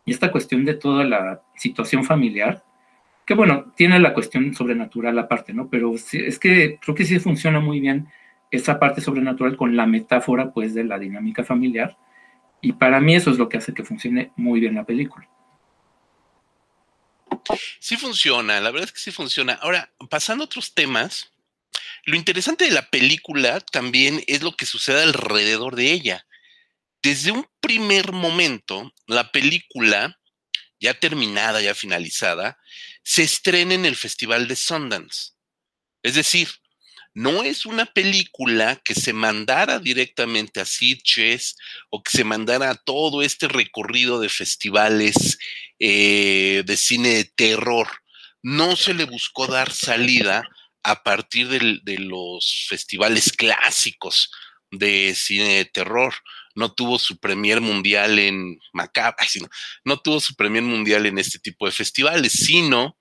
y 0.04 0.10
esta 0.10 0.32
cuestión 0.32 0.64
de 0.64 0.74
toda 0.74 1.04
la 1.04 1.42
situación 1.54 2.04
familiar, 2.04 2.64
que 3.26 3.34
bueno, 3.34 3.72
tiene 3.76 3.98
la 4.00 4.14
cuestión 4.14 4.54
sobrenatural 4.54 5.18
aparte, 5.18 5.52
¿no? 5.52 5.68
Pero 5.70 5.94
es 5.94 6.38
que 6.38 6.78
creo 6.80 6.94
que 6.94 7.04
sí 7.04 7.18
funciona 7.18 7.60
muy 7.60 7.80
bien 7.80 8.08
esa 8.50 8.78
parte 8.78 9.00
sobrenatural 9.00 9.56
con 9.56 9.76
la 9.76 9.86
metáfora, 9.86 10.52
pues, 10.52 10.74
de 10.74 10.84
la 10.84 10.98
dinámica 10.98 11.44
familiar. 11.44 11.96
Y 12.60 12.72
para 12.72 13.00
mí 13.00 13.14
eso 13.14 13.30
es 13.30 13.38
lo 13.38 13.48
que 13.48 13.56
hace 13.56 13.74
que 13.74 13.84
funcione 13.84 14.32
muy 14.36 14.60
bien 14.60 14.74
la 14.74 14.84
película. 14.84 15.28
Sí 17.80 17.96
funciona, 17.96 18.60
la 18.60 18.70
verdad 18.70 18.88
es 18.88 18.92
que 18.92 19.00
sí 19.00 19.10
funciona. 19.10 19.54
Ahora, 19.54 19.90
pasando 20.10 20.44
a 20.44 20.46
otros 20.46 20.74
temas, 20.74 21.32
lo 22.04 22.16
interesante 22.16 22.64
de 22.64 22.70
la 22.70 22.88
película 22.90 23.60
también 23.60 24.22
es 24.26 24.42
lo 24.42 24.52
que 24.52 24.66
sucede 24.66 25.02
alrededor 25.02 25.74
de 25.74 25.92
ella. 25.92 26.26
Desde 27.02 27.32
un 27.32 27.46
primer 27.60 28.12
momento, 28.12 28.92
la 29.06 29.32
película, 29.32 30.18
ya 30.82 30.94
terminada, 30.94 31.62
ya 31.62 31.74
finalizada, 31.74 32.58
se 33.04 33.22
estrena 33.22 33.74
en 33.74 33.86
el 33.86 33.94
Festival 33.94 34.48
de 34.48 34.56
Sundance. 34.56 35.30
Es 36.02 36.16
decir, 36.16 36.48
no 37.14 37.44
es 37.44 37.66
una 37.66 37.86
película 37.86 38.80
que 38.84 38.94
se 38.94 39.12
mandara 39.12 39.78
directamente 39.78 40.60
a 40.60 40.64
Sitges 40.64 41.56
o 41.88 42.02
que 42.02 42.10
se 42.10 42.24
mandara 42.24 42.70
a 42.70 42.74
todo 42.74 43.22
este 43.22 43.46
recorrido 43.46 44.18
de 44.18 44.28
festivales 44.28 45.38
eh, 45.78 46.64
de 46.66 46.76
cine 46.76 47.10
de 47.10 47.24
terror. 47.24 47.88
No 48.42 48.74
se 48.74 48.92
le 48.92 49.04
buscó 49.04 49.46
dar 49.46 49.72
salida 49.72 50.42
a 50.82 51.04
partir 51.04 51.48
de 51.48 51.98
los 51.98 52.66
festivales 52.68 53.30
clásicos 53.30 54.32
de 54.72 55.14
cine 55.14 55.58
de 55.58 55.64
terror 55.66 56.12
no 56.54 56.72
tuvo 56.72 56.98
su 56.98 57.18
premier 57.18 57.60
mundial 57.60 58.18
en 58.18 58.58
Macabra, 58.72 59.26
sino, 59.26 59.48
no 59.84 59.98
tuvo 59.98 60.20
su 60.20 60.34
premier 60.34 60.62
mundial 60.62 61.06
en 61.06 61.18
este 61.18 61.38
tipo 61.38 61.66
de 61.66 61.72
festivales, 61.72 62.32
sino 62.32 62.98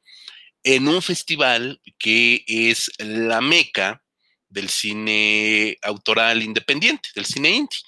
en 0.64 0.88
un 0.88 1.02
festival 1.02 1.82
que 1.98 2.44
es 2.48 2.92
la 2.98 3.42
meca 3.42 4.04
del 4.50 4.70
cine 4.70 5.78
autoral 5.82 6.44
independiente, 6.44 7.10
del 7.16 7.26
cine 7.26 7.50
indie. 7.50 7.80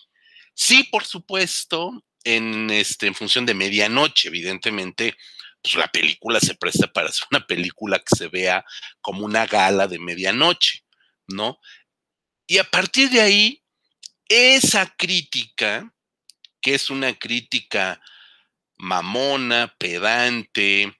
Sí, 0.55 0.83
por 0.83 1.03
supuesto, 1.03 2.03
en, 2.23 2.69
este, 2.69 3.07
en 3.07 3.15
función 3.15 3.45
de 3.45 3.53
medianoche, 3.53 4.29
evidentemente, 4.29 5.15
pues 5.61 5.75
la 5.75 5.87
película 5.87 6.39
se 6.39 6.55
presta 6.55 6.87
para 6.87 7.11
ser 7.11 7.27
una 7.31 7.45
película 7.45 7.99
que 7.99 8.15
se 8.15 8.27
vea 8.27 8.65
como 9.01 9.25
una 9.25 9.45
gala 9.45 9.87
de 9.87 9.99
medianoche, 9.99 10.83
¿no? 11.27 11.59
Y 12.47 12.57
a 12.57 12.63
partir 12.63 13.09
de 13.09 13.21
ahí, 13.21 13.62
esa 14.27 14.93
crítica, 14.95 15.93
que 16.61 16.75
es 16.75 16.89
una 16.89 17.13
crítica 17.13 18.01
mamona, 18.77 19.73
pedante, 19.77 20.93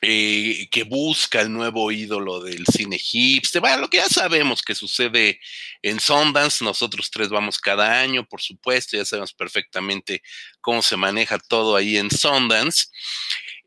eh, 0.00 0.68
que 0.70 0.84
busca 0.84 1.40
el 1.40 1.52
nuevo 1.52 1.90
ídolo 1.90 2.40
del 2.40 2.64
cine 2.66 2.98
hipster, 2.98 3.60
bueno, 3.60 3.78
lo 3.78 3.90
que 3.90 3.96
ya 3.96 4.08
sabemos 4.08 4.62
que 4.62 4.76
sucede 4.76 5.40
en 5.82 5.98
Sundance, 5.98 6.64
nosotros 6.64 7.10
tres 7.10 7.30
vamos 7.30 7.58
cada 7.58 8.00
año, 8.00 8.24
por 8.24 8.40
supuesto, 8.40 8.96
ya 8.96 9.04
sabemos 9.04 9.32
perfectamente 9.32 10.22
cómo 10.60 10.82
se 10.82 10.96
maneja 10.96 11.38
todo 11.40 11.74
ahí 11.74 11.96
en 11.96 12.12
Sundance. 12.12 12.86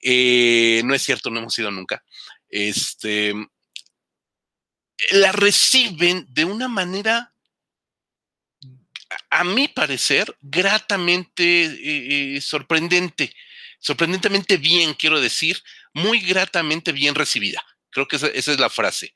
Eh, 0.01 0.81
no 0.85 0.95
es 0.95 1.03
cierto, 1.03 1.29
no 1.29 1.39
hemos 1.39 1.59
ido 1.59 1.69
nunca. 1.69 2.01
Este, 2.49 3.33
la 5.11 5.33
reciben 5.33 6.25
de 6.29 6.45
una 6.45 6.69
manera 6.69 7.30
a 9.29 9.43
mi 9.43 9.67
parecer, 9.67 10.35
gratamente 10.41 11.43
eh, 11.63 12.35
eh, 12.35 12.41
sorprendente, 12.41 13.33
sorprendentemente 13.79 14.57
bien, 14.57 14.93
quiero 14.93 15.19
decir, 15.19 15.61
muy 15.93 16.21
gratamente 16.21 16.91
bien 16.91 17.15
recibida. 17.15 17.63
Creo 17.89 18.07
que 18.07 18.15
esa, 18.15 18.27
es 18.27 18.59
la 18.59 18.69
frase. 18.69 19.13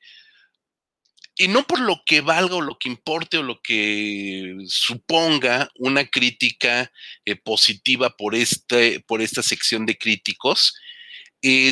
y 1.38 1.48
no 1.48 1.66
por 1.66 1.80
lo 1.80 2.02
que 2.06 2.22
valga 2.22 2.56
o 2.56 2.60
lo 2.62 2.78
que 2.78 2.88
importe 2.88 3.38
o 3.38 3.42
lo 3.42 3.60
que 3.60 4.56
suponga 4.68 5.70
una 5.76 6.06
crítica 6.06 6.90
eh, 7.24 7.36
positiva 7.36 8.16
por, 8.16 8.34
este, 8.34 9.00
por 9.00 9.20
esta 9.20 9.42
sección 9.42 9.86
de 9.86 9.98
críticos, 9.98 10.74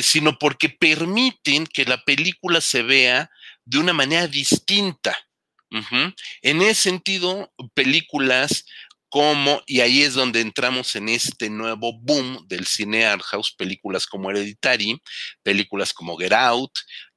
sino 0.03 0.39
porque 0.39 0.69
permiten 0.69 1.67
que 1.67 1.83
la 1.83 2.01
película 2.05 2.61
se 2.61 2.81
vea 2.81 3.29
de 3.65 3.79
una 3.79 3.91
manera 3.91 4.25
distinta. 4.25 5.24
En 6.41 6.61
ese 6.61 6.81
sentido, 6.81 7.51
películas 7.73 8.65
como, 9.09 9.61
y 9.65 9.79
ahí 9.79 10.01
es 10.01 10.13
donde 10.13 10.41
entramos 10.41 10.95
en 10.95 11.09
este 11.09 11.49
nuevo 11.49 11.97
boom 12.01 12.45
del 12.47 12.65
cine 12.65 13.05
art 13.05 13.23
house, 13.23 13.53
películas 13.57 14.05
como 14.07 14.29
Hereditary, 14.29 15.01
películas 15.43 15.93
como 15.93 16.17
Get 16.17 16.33
Out 16.33 16.71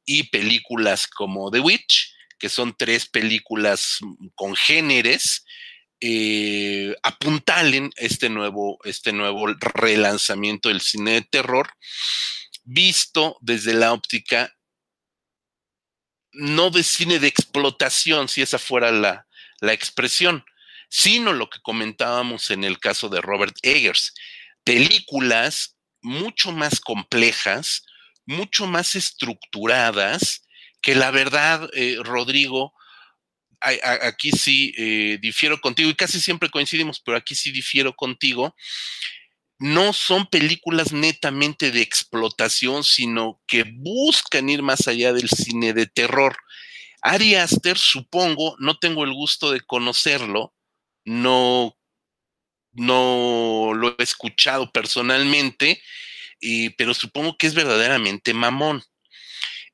y 0.04 0.24
películas 0.24 1.06
como 1.06 1.50
The 1.50 1.60
Witch, 1.60 2.14
que 2.38 2.48
son 2.48 2.74
tres 2.76 3.08
películas 3.08 3.98
congéneres, 4.34 5.44
eh, 6.00 6.94
apuntalen 7.02 7.90
este 7.96 8.28
nuevo, 8.28 8.78
este 8.84 9.12
nuevo 9.12 9.48
relanzamiento 9.74 10.68
del 10.68 10.80
cine 10.80 11.12
de 11.14 11.22
terror, 11.22 11.68
visto 12.62 13.36
desde 13.40 13.74
la 13.74 13.92
óptica 13.92 14.54
no 16.32 16.70
de 16.70 16.82
cine 16.82 17.18
de 17.18 17.28
explotación, 17.28 18.28
si 18.28 18.42
esa 18.42 18.58
fuera 18.58 18.90
la, 18.90 19.26
la 19.60 19.72
expresión, 19.72 20.44
sino 20.88 21.32
lo 21.32 21.50
que 21.50 21.60
comentábamos 21.60 22.50
en 22.50 22.64
el 22.64 22.78
caso 22.78 23.08
de 23.08 23.20
Robert 23.20 23.56
Eggers, 23.62 24.14
películas 24.64 25.76
mucho 26.00 26.52
más 26.52 26.80
complejas, 26.80 27.84
mucho 28.26 28.66
más 28.66 28.94
estructuradas, 28.94 30.46
que 30.80 30.94
la 30.94 31.10
verdad, 31.10 31.68
eh, 31.74 31.96
Rodrigo, 32.00 32.72
aquí 33.60 34.30
sí 34.30 34.72
eh, 34.78 35.18
difiero 35.20 35.60
contigo 35.60 35.90
y 35.90 35.94
casi 35.94 36.20
siempre 36.20 36.48
coincidimos, 36.48 37.00
pero 37.00 37.16
aquí 37.16 37.34
sí 37.34 37.50
difiero 37.50 37.94
contigo. 37.94 38.54
No 39.58 39.92
son 39.92 40.26
películas 40.26 40.92
netamente 40.92 41.70
de 41.70 41.80
explotación, 41.80 42.84
sino 42.84 43.40
que 43.46 43.64
buscan 43.64 44.48
ir 44.48 44.62
más 44.62 44.86
allá 44.86 45.12
del 45.12 45.28
cine 45.28 45.72
de 45.72 45.86
terror. 45.86 46.36
Ari 47.02 47.34
Aster, 47.34 47.76
supongo, 47.78 48.56
no 48.58 48.78
tengo 48.78 49.04
el 49.04 49.12
gusto 49.12 49.50
de 49.50 49.60
conocerlo, 49.60 50.54
no, 51.04 51.76
no 52.72 53.72
lo 53.74 53.96
he 53.98 54.02
escuchado 54.02 54.70
personalmente, 54.70 55.82
pero 56.76 56.94
supongo 56.94 57.36
que 57.36 57.46
es 57.46 57.54
verdaderamente 57.54 58.34
mamón 58.34 58.82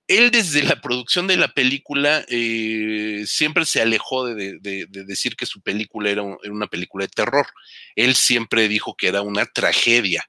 él 0.06 0.30
desde 0.30 0.62
la 0.62 0.80
producción 0.80 1.26
de 1.26 1.36
la 1.36 1.48
película 1.48 2.24
eh, 2.28 3.24
siempre 3.26 3.64
se 3.64 3.80
alejó 3.80 4.26
de, 4.26 4.58
decir 4.88 5.36
que 5.36 5.46
su 5.46 5.62
película 5.62 6.10
era, 6.10 6.22
una 6.22 6.66
película 6.66 7.04
de 7.04 7.10
terror. 7.10 7.46
Él 7.96 8.14
siempre 8.14 8.68
dijo 8.68 8.96
que 8.96 9.08
era 9.08 9.22
una 9.22 9.46
tragedia, 9.46 10.28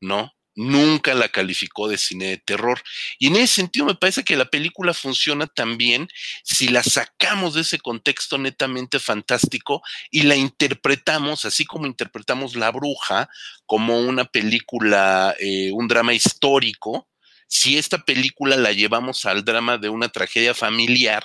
¿no? 0.00 0.32
Nunca 0.54 1.14
la 1.14 1.28
calificó 1.28 1.88
de 1.88 1.96
cine 1.96 2.26
de 2.26 2.38
terror. 2.38 2.82
Y 3.18 3.28
en 3.28 3.36
ese 3.36 3.54
sentido 3.54 3.86
me 3.86 3.94
parece 3.94 4.24
que 4.24 4.36
la 4.36 4.50
película 4.50 4.92
funciona 4.92 5.46
también 5.46 6.08
si 6.42 6.68
la 6.68 6.82
sacamos 6.82 7.54
de 7.54 7.60
ese 7.60 7.78
contexto 7.78 8.36
netamente 8.38 8.98
fantástico 8.98 9.82
y 10.10 10.22
la 10.22 10.34
interpretamos, 10.34 11.44
así 11.44 11.64
como 11.64 11.86
interpretamos 11.86 12.56
La 12.56 12.72
Bruja, 12.72 13.30
como 13.66 14.00
una 14.00 14.24
película, 14.24 15.34
eh, 15.38 15.70
un 15.72 15.86
drama 15.86 16.12
histórico, 16.12 17.08
si 17.48 17.78
esta 17.78 17.98
película 17.98 18.56
la 18.56 18.72
llevamos 18.72 19.24
al 19.24 19.44
drama 19.44 19.78
de 19.78 19.88
una 19.88 20.08
tragedia 20.08 20.54
familiar, 20.54 21.24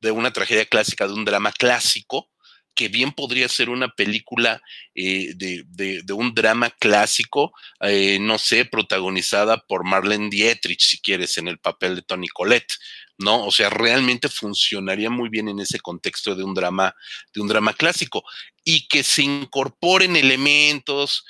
de 0.00 0.10
una 0.10 0.32
tragedia 0.32 0.66
clásica, 0.66 1.06
de 1.06 1.14
un 1.14 1.24
drama 1.24 1.52
clásico, 1.52 2.28
que 2.74 2.88
bien 2.88 3.12
podría 3.12 3.48
ser 3.48 3.68
una 3.68 3.88
película 3.88 4.62
eh, 4.94 5.32
de, 5.34 6.12
un 6.12 6.34
drama 6.34 6.70
clásico, 6.70 7.52
eh, 7.80 8.18
no 8.20 8.38
sé, 8.38 8.64
protagonizada 8.64 9.58
por 9.58 9.84
Marlene 9.84 10.30
Dietrich, 10.30 10.80
si 10.80 11.00
quieres, 11.00 11.38
en 11.38 11.48
el 11.48 11.58
papel 11.58 11.96
de 11.96 12.02
Tony 12.02 12.28
Collette, 12.28 12.74
¿no? 13.18 13.44
O 13.44 13.50
sea, 13.50 13.70
realmente 13.70 14.28
funcionaría 14.28 15.10
muy 15.10 15.28
bien 15.28 15.48
en 15.48 15.60
ese 15.60 15.80
contexto 15.80 16.34
de 16.34 16.44
un 16.44 16.54
drama, 16.54 16.94
de 17.34 17.40
un 17.40 17.48
drama 17.48 17.74
clásico. 17.74 18.24
Y 18.64 18.86
que 18.88 19.02
se 19.02 19.22
incorporen 19.22 20.16
elementos, 20.16 21.24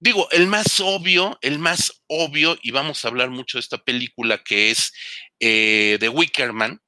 digo, 0.00 0.28
el 0.32 0.46
más 0.46 0.80
obvio, 0.80 1.38
el 1.42 1.58
más 1.58 2.02
obvio, 2.08 2.58
y 2.62 2.70
vamos 2.70 3.04
a 3.04 3.08
hablar 3.08 3.30
mucho 3.30 3.58
de 3.58 3.60
esta 3.60 3.78
película 3.78 4.38
que 4.42 4.70
es 4.70 4.92
eh, 5.38 5.98
The 6.00 6.08
Wickerman, 6.08 6.80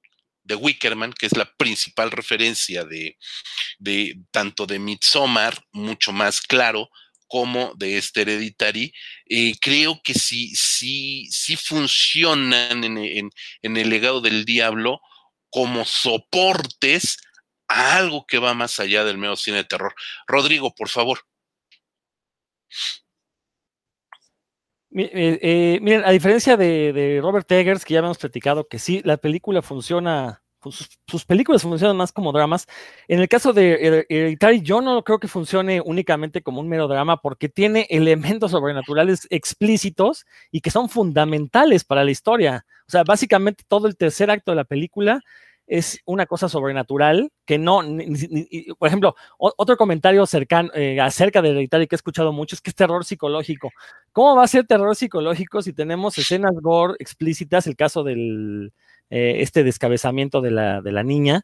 The 0.47 0.57
Wickerman, 0.57 1.13
que 1.13 1.27
es 1.27 1.37
la 1.37 1.53
principal 1.57 2.11
referencia 2.11 2.85
de, 2.85 3.17
tanto 4.31 4.67
de 4.67 4.79
Midsommar, 4.79 5.63
mucho 5.73 6.13
más 6.13 6.41
claro, 6.41 6.89
como 7.29 7.73
de 7.77 7.97
este 7.97 8.23
Hereditary, 8.23 8.93
eh, 9.27 9.55
creo 9.61 10.01
que 10.03 10.13
sí, 10.13 10.55
sí, 10.55 11.27
sí 11.31 11.57
funcionan 11.57 12.85
en, 12.85 13.31
en 13.63 13.77
el 13.77 13.89
legado 13.89 14.21
del 14.21 14.45
diablo 14.45 15.01
como 15.49 15.85
soportes 15.87 17.19
a 17.69 17.97
algo 17.97 18.27
que 18.27 18.39
va 18.39 18.53
más 18.53 18.81
allá 18.81 19.05
del 19.05 19.17
medio 19.17 19.37
cine 19.37 19.59
de 19.59 19.65
terror. 19.65 19.95
Rodrigo, 20.27 20.75
por 20.75 20.91
favor. 20.91 21.21
Eh, 24.95 25.39
eh, 25.43 25.79
miren, 25.81 26.05
a 26.05 26.11
diferencia 26.11 26.57
de, 26.57 27.21
Robert 27.23 27.51
Eggers, 27.51 27.85
que 27.85 27.95
ya 27.95 28.01
habíamos 28.01 28.19
platicado 28.19 28.69
que 28.69 28.79
sí, 28.79 29.01
la 29.05 29.17
película 29.17 29.63
funciona, 29.63 30.43
pues, 30.61 30.89
sus, 31.07 31.25
películas 31.25 31.63
funcionan 31.63 31.97
más 31.97 32.13
como 32.13 32.33
dramas. 32.33 32.67
En 33.09 33.21
el 33.21 33.29
caso 33.29 33.53
de 33.55 34.05
Hereditary, 34.09 34.61
yo 34.61 34.83
no 34.83 35.03
creo 35.03 35.19
que 35.19 35.29
funcione 35.29 35.81
únicamente 35.81 36.43
como 36.43 36.61
un 36.61 36.69
mero 36.69 36.89
drama 36.89 37.17
porque 37.19 37.49
tiene 37.49 37.87
elementos 37.91 38.51
sobrenaturales 38.51 39.27
explícitos 39.31 40.27
y 40.51 40.61
que 40.61 40.71
son 40.71 40.89
fundamentales 40.91 41.85
para 41.85 42.05
la 42.05 42.11
historia. 42.11 42.67
O 42.87 42.91
sea, 42.91 43.03
básicamente 43.05 43.65
todo 43.67 43.87
el 43.87 43.97
tercer 43.97 44.31
acto 44.31 44.53
de 44.53 44.57
la 44.57 44.65
película 44.65 45.23
es 45.67 46.01
una 46.05 46.27
cosa 46.27 46.49
sobrenatural 46.49 47.31
que 47.47 47.59
no, 47.59 47.83
por 48.79 48.89
ejemplo, 48.89 49.15
otro 49.39 49.77
comentario 49.77 50.27
cercano, 50.27 50.71
eh, 50.75 51.01
acerca 51.01 51.43
de 51.43 51.51
Hereditary 51.51 51.87
que 51.87 51.95
he 51.95 51.97
escuchado 51.97 52.33
mucho 52.33 52.57
es 52.57 52.61
que 52.61 52.71
es 52.71 52.77
terror 52.77 53.05
psicológico. 53.05 53.71
¿Cómo 54.13 54.37
va 54.37 54.45
a 54.45 54.49
ser 54.49 54.67
terror 54.67 54.95
psicológico 54.97 55.63
si 55.63 55.73
tenemos 55.73 56.19
escenas 56.19 56.53
gore 56.61 56.95
explícitas, 56.99 57.67
el 57.67 57.77
caso 57.77 58.03
del 58.05 58.73
eh, 59.11 59.37
este 59.41 59.65
descabezamiento 59.65 60.41
de 60.41 60.51
la, 60.51 60.83
de 60.83 60.93
la 60.93 61.03
niña? 61.03 61.43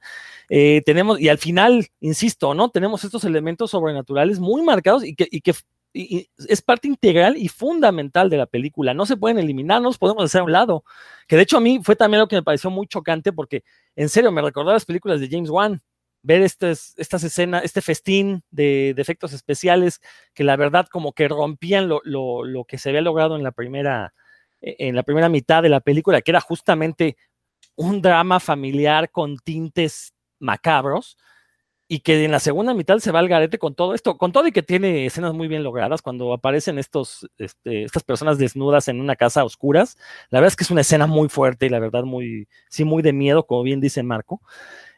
Eh, 0.48 0.82
tenemos, 0.84 1.20
y 1.20 1.28
al 1.28 1.38
final, 1.38 1.88
insisto, 2.00 2.54
¿no? 2.54 2.70
Tenemos 2.70 3.04
estos 3.04 3.24
elementos 3.24 3.70
sobrenaturales 3.70 4.40
muy 4.40 4.62
marcados 4.62 5.04
y 5.04 5.14
que, 5.14 5.28
y 5.30 5.40
que 5.40 5.54
es 5.94 6.62
parte 6.62 6.88
integral 6.88 7.36
y 7.36 7.48
fundamental 7.48 8.30
de 8.30 8.36
la 8.36 8.46
película. 8.46 8.94
No 8.94 9.06
se 9.06 9.16
pueden 9.16 9.38
eliminar, 9.38 9.80
no 9.80 9.88
los 9.88 9.98
podemos 9.98 10.24
hacer 10.24 10.40
a 10.42 10.44
un 10.44 10.52
lado. 10.52 10.84
Que 11.26 11.36
de 11.36 11.42
hecho 11.42 11.56
a 11.56 11.60
mí 11.60 11.80
fue 11.82 11.96
también 11.96 12.20
lo 12.20 12.28
que 12.28 12.36
me 12.36 12.42
pareció 12.42 12.70
muy 12.70 12.86
chocante 12.86 13.32
porque, 13.32 13.64
en 13.96 14.08
serio, 14.08 14.30
me 14.32 14.42
recordó 14.42 14.72
las 14.72 14.84
películas 14.84 15.20
de 15.20 15.28
James 15.28 15.50
Wan. 15.50 15.82
Ver 16.22 16.42
estas, 16.42 16.94
escenas, 16.98 17.64
este 17.64 17.80
festín 17.80 18.42
de, 18.50 18.90
efectos 18.96 19.32
especiales 19.32 20.00
que 20.34 20.44
la 20.44 20.56
verdad 20.56 20.88
como 20.90 21.12
que 21.12 21.28
rompían 21.28 21.88
lo, 21.88 22.02
lo, 22.04 22.64
que 22.64 22.76
se 22.76 22.88
había 22.88 23.00
logrado 23.00 23.36
en 23.36 23.44
la 23.44 23.52
primera 23.52 24.12
e, 24.60 24.76
en 24.88 24.96
la 24.96 25.04
primera 25.04 25.28
mitad 25.28 25.62
de 25.62 25.68
la 25.68 25.80
película, 25.80 26.20
que 26.20 26.32
era 26.32 26.40
justamente 26.40 27.16
un 27.76 28.02
drama 28.02 28.40
familiar 28.40 29.10
con 29.10 29.38
tintes 29.38 30.12
macabros, 30.40 31.16
y 31.88 32.00
que 32.00 32.22
en 32.24 32.30
la 32.30 32.38
segunda 32.38 32.74
mitad 32.74 32.98
se 32.98 33.10
va 33.10 33.18
al 33.18 33.28
garete 33.28 33.58
con 33.58 33.74
todo 33.74 33.94
esto, 33.94 34.18
con 34.18 34.30
todo 34.30 34.46
y 34.46 34.52
que 34.52 34.62
tiene 34.62 35.06
escenas 35.06 35.32
muy 35.32 35.48
bien 35.48 35.62
logradas 35.62 36.02
cuando 36.02 36.34
aparecen 36.34 36.78
estos, 36.78 37.26
este, 37.38 37.84
estas 37.84 38.04
personas 38.04 38.36
desnudas 38.36 38.88
en 38.88 39.00
una 39.00 39.16
casa 39.16 39.40
a 39.40 39.44
oscuras. 39.44 39.96
La 40.28 40.38
verdad 40.40 40.48
es 40.48 40.56
que 40.56 40.64
es 40.64 40.70
una 40.70 40.82
escena 40.82 41.06
muy 41.06 41.30
fuerte 41.30 41.64
y 41.66 41.70
la 41.70 41.78
verdad 41.78 42.04
muy, 42.04 42.46
sí, 42.68 42.84
muy 42.84 43.02
de 43.02 43.14
miedo, 43.14 43.46
como 43.46 43.62
bien 43.62 43.80
dice 43.80 44.02
Marco. 44.02 44.42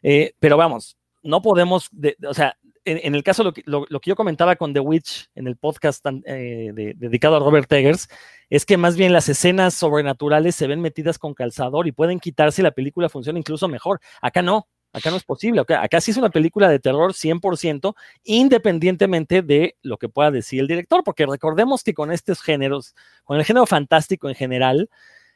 Eh, 0.02 0.34
pero 0.40 0.56
vamos, 0.56 0.96
no 1.22 1.42
podemos, 1.42 1.90
o 2.26 2.34
sea, 2.34 2.56
en, 2.84 3.14
el 3.14 3.22
caso, 3.22 3.44
lo 3.44 3.52
que, 3.52 3.62
lo, 3.66 3.84
que, 3.86 4.10
yo 4.10 4.16
comentaba 4.16 4.56
con 4.56 4.72
The 4.72 4.80
Witch 4.80 5.28
en 5.34 5.46
el 5.46 5.56
podcast 5.56 6.04
eh, 6.24 6.72
dedicado 6.96 7.36
a 7.36 7.38
Robert 7.38 7.70
Eggers, 7.70 8.08
es 8.48 8.66
que 8.66 8.78
más 8.78 8.96
bien 8.96 9.12
las 9.12 9.28
escenas 9.28 9.74
sobrenaturales 9.74 10.56
se 10.56 10.66
ven 10.66 10.80
metidas 10.80 11.18
con 11.18 11.34
calzador 11.34 11.86
y 11.86 11.92
pueden 11.92 12.18
quitarse 12.18 12.62
la 12.62 12.72
película 12.72 13.08
funciona 13.08 13.38
incluso 13.38 13.68
mejor. 13.68 14.00
Acá 14.22 14.42
no, 14.42 14.66
Acá 14.92 15.10
no 15.10 15.16
es 15.16 15.24
posible. 15.24 15.60
Acá, 15.60 16.00
sí 16.00 16.10
es 16.10 16.16
una 16.16 16.30
película 16.30 16.68
de 16.68 16.80
terror 16.80 17.12
100%, 17.12 17.94
independientemente 18.24 19.42
de 19.42 19.76
lo 19.82 19.98
que 19.98 20.08
pueda 20.08 20.30
decir 20.30 20.60
el 20.60 20.66
director, 20.66 21.04
porque 21.04 21.26
recordemos 21.26 21.84
que 21.84 21.94
con 21.94 22.10
estos 22.10 22.42
géneros, 22.42 22.94
con 23.24 23.38
el 23.38 23.44
género 23.44 23.66
fantástico 23.66 24.28
en 24.28 24.34
general, 24.34 24.90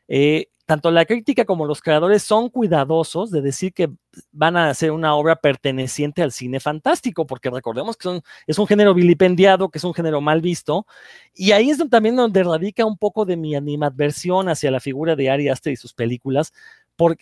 eh, 0.08 0.48
tanto 0.66 0.90
la 0.90 1.04
crítica 1.04 1.44
como 1.44 1.66
los 1.66 1.82
creadores 1.82 2.22
son 2.22 2.48
cuidadosos 2.48 3.30
de 3.30 3.42
decir 3.42 3.72
que 3.74 3.90
van 4.32 4.56
a 4.56 4.70
hacer 4.70 4.92
una 4.92 5.14
obra 5.14 5.36
perteneciente 5.36 6.22
al 6.22 6.32
cine 6.32 6.58
fantástico, 6.58 7.26
porque 7.26 7.50
recordemos 7.50 7.96
que 7.96 8.22
es 8.46 8.58
un 8.58 8.66
género 8.66 8.94
vilipendiado, 8.94 9.68
que 9.68 9.78
es 9.78 9.84
un 9.84 9.94
género 9.94 10.20
mal 10.20 10.40
visto, 10.40 10.86
y 11.34 11.52
ahí 11.52 11.70
es 11.70 11.78
también 11.90 12.16
donde 12.16 12.42
radica 12.42 12.86
un 12.86 12.96
poco 12.96 13.26
de 13.26 13.36
mi 13.36 13.54
animadversión 13.54 14.48
hacia 14.48 14.70
la 14.70 14.80
figura 14.80 15.16
de 15.16 15.30
Ari 15.30 15.48
Aster 15.48 15.72
y 15.72 15.76
sus 15.76 15.92
películas, 15.92 16.52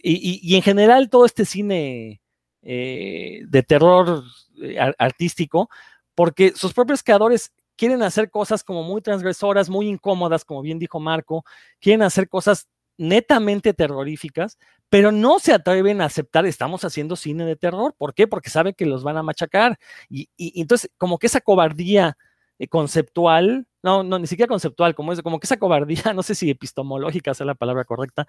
y, 0.02 0.54
en 0.54 0.62
general 0.62 1.08
todo 1.08 1.24
este 1.26 1.44
cine 1.44 2.21
eh, 2.62 3.42
de 3.46 3.62
terror 3.62 4.22
eh, 4.62 4.78
artístico, 4.98 5.68
porque 6.14 6.52
sus 6.54 6.72
propios 6.72 7.02
creadores 7.02 7.52
quieren 7.76 8.02
hacer 8.02 8.30
cosas 8.30 8.62
como 8.62 8.82
muy 8.82 9.02
transgresoras, 9.02 9.68
muy 9.68 9.88
incómodas, 9.88 10.44
como 10.44 10.62
bien 10.62 10.78
dijo 10.78 11.00
Marco, 11.00 11.44
quieren 11.80 12.02
hacer 12.02 12.28
cosas 12.28 12.68
netamente 12.96 13.74
terroríficas, 13.74 14.58
pero 14.88 15.10
no 15.10 15.38
se 15.38 15.52
atreven 15.52 16.00
a 16.00 16.04
aceptar, 16.04 16.46
estamos 16.46 16.84
haciendo 16.84 17.16
cine 17.16 17.44
de 17.44 17.56
terror. 17.56 17.94
¿Por 17.96 18.14
qué? 18.14 18.28
Porque 18.28 18.50
saben 18.50 18.74
que 18.74 18.86
los 18.86 19.02
van 19.02 19.16
a 19.16 19.22
machacar. 19.22 19.78
Y, 20.08 20.28
entonces, 20.38 20.90
como 20.98 21.18
que 21.18 21.26
esa 21.26 21.40
cobardía 21.40 22.16
eh, 22.58 22.68
conceptual, 22.68 23.66
no, 23.82 24.02
no, 24.04 24.18
ni 24.18 24.26
siquiera 24.26 24.48
conceptual, 24.48 24.94
como, 24.94 25.12
es, 25.12 25.22
como 25.22 25.40
que 25.40 25.46
esa 25.46 25.56
cobardía, 25.56 26.02
no 26.14 26.22
sé 26.22 26.34
si 26.34 26.50
epistemológica 26.50 27.34
sea 27.34 27.46
la 27.46 27.54
palabra 27.54 27.84
correcta, 27.84 28.28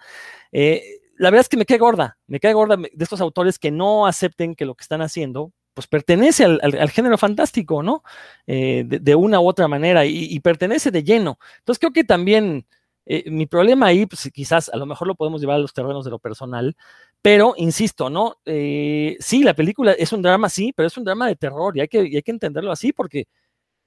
la 1.18 1.30
verdad 1.30 1.42
es 1.42 1.50
que 1.50 1.58
me 1.58 1.66
cae 1.66 1.78
gorda, 1.78 2.18
me 2.28 2.40
cae 2.40 2.54
gorda 2.54 2.78
de 2.78 3.04
estos 3.04 3.22
autores 3.22 3.60
que 3.60 3.72
no 3.72 4.08
acepten 4.08 4.56
que 4.56 4.66
lo 4.66 4.76
que 4.76 4.84
están 4.84 5.02
haciendo, 5.02 5.52
pues 5.74 5.88
pertenece 5.88 6.46
al, 6.46 6.90
género 6.92 7.18
fantástico, 7.18 7.82
¿no? 7.82 8.04
Eh, 8.48 8.84
de, 8.86 9.16
una 9.16 9.40
u 9.40 9.48
otra 9.48 9.68
manera 9.68 10.06
y, 10.06 10.40
pertenece 10.40 10.92
de 10.92 11.04
lleno. 11.04 11.40
Entonces 11.60 11.80
creo 11.80 11.92
que 11.92 12.04
también 12.04 12.66
eh, 13.06 13.30
mi 13.30 13.48
problema 13.48 13.88
ahí, 13.88 14.06
pues 14.06 14.30
quizás 14.32 14.70
a 14.70 14.78
lo 14.78 14.86
mejor 14.86 15.08
lo 15.08 15.16
podemos 15.16 15.42
llevar 15.42 15.56
a 15.58 15.60
los 15.60 15.74
terrenos 15.74 16.06
de 16.06 16.12
lo 16.12 16.20
personal, 16.20 16.76
pero 17.22 17.54
insisto, 17.58 18.10
¿no? 18.10 18.38
Eh, 18.46 19.18
sí, 19.20 19.44
la 19.44 19.56
película 19.56 19.94
es 19.94 20.14
un 20.14 20.22
drama, 20.22 20.50
sí, 20.50 20.74
pero 20.76 20.88
es 20.88 20.98
un 20.98 21.04
drama 21.04 21.28
de 21.28 21.36
terror 21.36 21.78
y 21.78 21.88
que, 21.88 22.00
hay 22.00 22.22
que 22.22 22.32
entenderlo 22.32 22.72
así 22.72 22.94
porque 22.94 23.28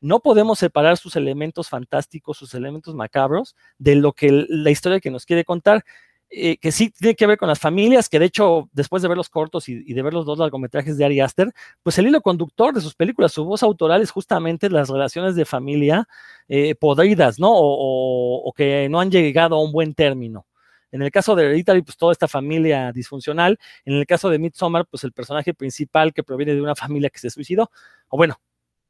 no 0.01 0.21
podemos 0.21 0.59
separar 0.59 0.99
sus 0.99 1.17
elementos 1.17 1.69
fantásticos, 1.69 2.37
sus 2.37 2.55
elementos 2.55 2.95
macabros 2.95 3.57
de 3.79 3.97
lo 3.97 4.13
que 4.13 4.47
la 4.49 4.71
historia 4.71 5.01
que 5.01 5.11
nos 5.11 5.25
quiere 5.25 5.45
contar. 5.45 5.85
Eh, 6.29 6.59
que 6.59 6.73
sí 6.73 6.91
tiene 6.91 7.15
que 7.15 7.27
ver 7.27 7.39
con 7.39 7.49
las 7.49 7.61
familias, 7.61 8.09
que 8.09 8.19
de 8.19 8.27
hecho, 8.27 8.69
después 8.73 9.01
de 9.01 9.09
ver 9.09 9.17
los 9.17 9.29
cortos 9.29 9.69
y, 9.69 9.95
de 9.95 10.03
ver 10.03 10.13
los 10.13 10.27
dos 10.27 10.39
largometrajes 10.39 10.99
de 10.99 11.05
Ari 11.05 11.21
Aster, 11.21 11.53
pues 11.85 11.99
el 11.99 12.09
hilo 12.09 12.21
conductor 12.21 12.75
de 12.75 12.81
sus 12.81 12.95
películas, 12.97 13.33
su 13.33 13.45
voz 13.45 13.63
autoral 13.63 14.03
es 14.03 14.11
justamente 14.11 14.69
las 14.69 14.89
relaciones 14.89 15.37
de 15.37 15.45
familia 15.45 16.09
eh, 16.49 16.75
podridas, 16.75 17.39
¿no? 17.39 17.51
O, 17.53 18.53
que 18.57 18.89
no 18.89 19.01
han 19.01 19.11
llegado 19.11 19.57
a 19.57 19.63
un 19.63 19.73
buen 19.73 19.95
término. 19.95 20.47
En 20.91 21.03
el 21.03 21.11
caso 21.11 21.37
de 21.37 21.45
Hereditary, 21.45 21.83
pues 21.83 21.97
toda 21.97 22.13
esta 22.13 22.29
familia 22.29 22.93
disfuncional. 22.93 23.59
En 23.85 23.95
el 23.95 24.07
caso 24.07 24.29
de 24.31 24.39
Midsommar, 24.39 24.87
pues 24.87 25.05
el 25.05 25.13
personaje 25.13 25.55
principal 25.55 26.13
que 26.13 26.23
proviene 26.25 26.55
de 26.55 26.63
una 26.63 26.75
familia 26.75 27.11
que 27.11 27.19
se 27.19 27.31
suicidó. 27.31 27.71
O 28.09 28.17
bueno, 28.17 28.41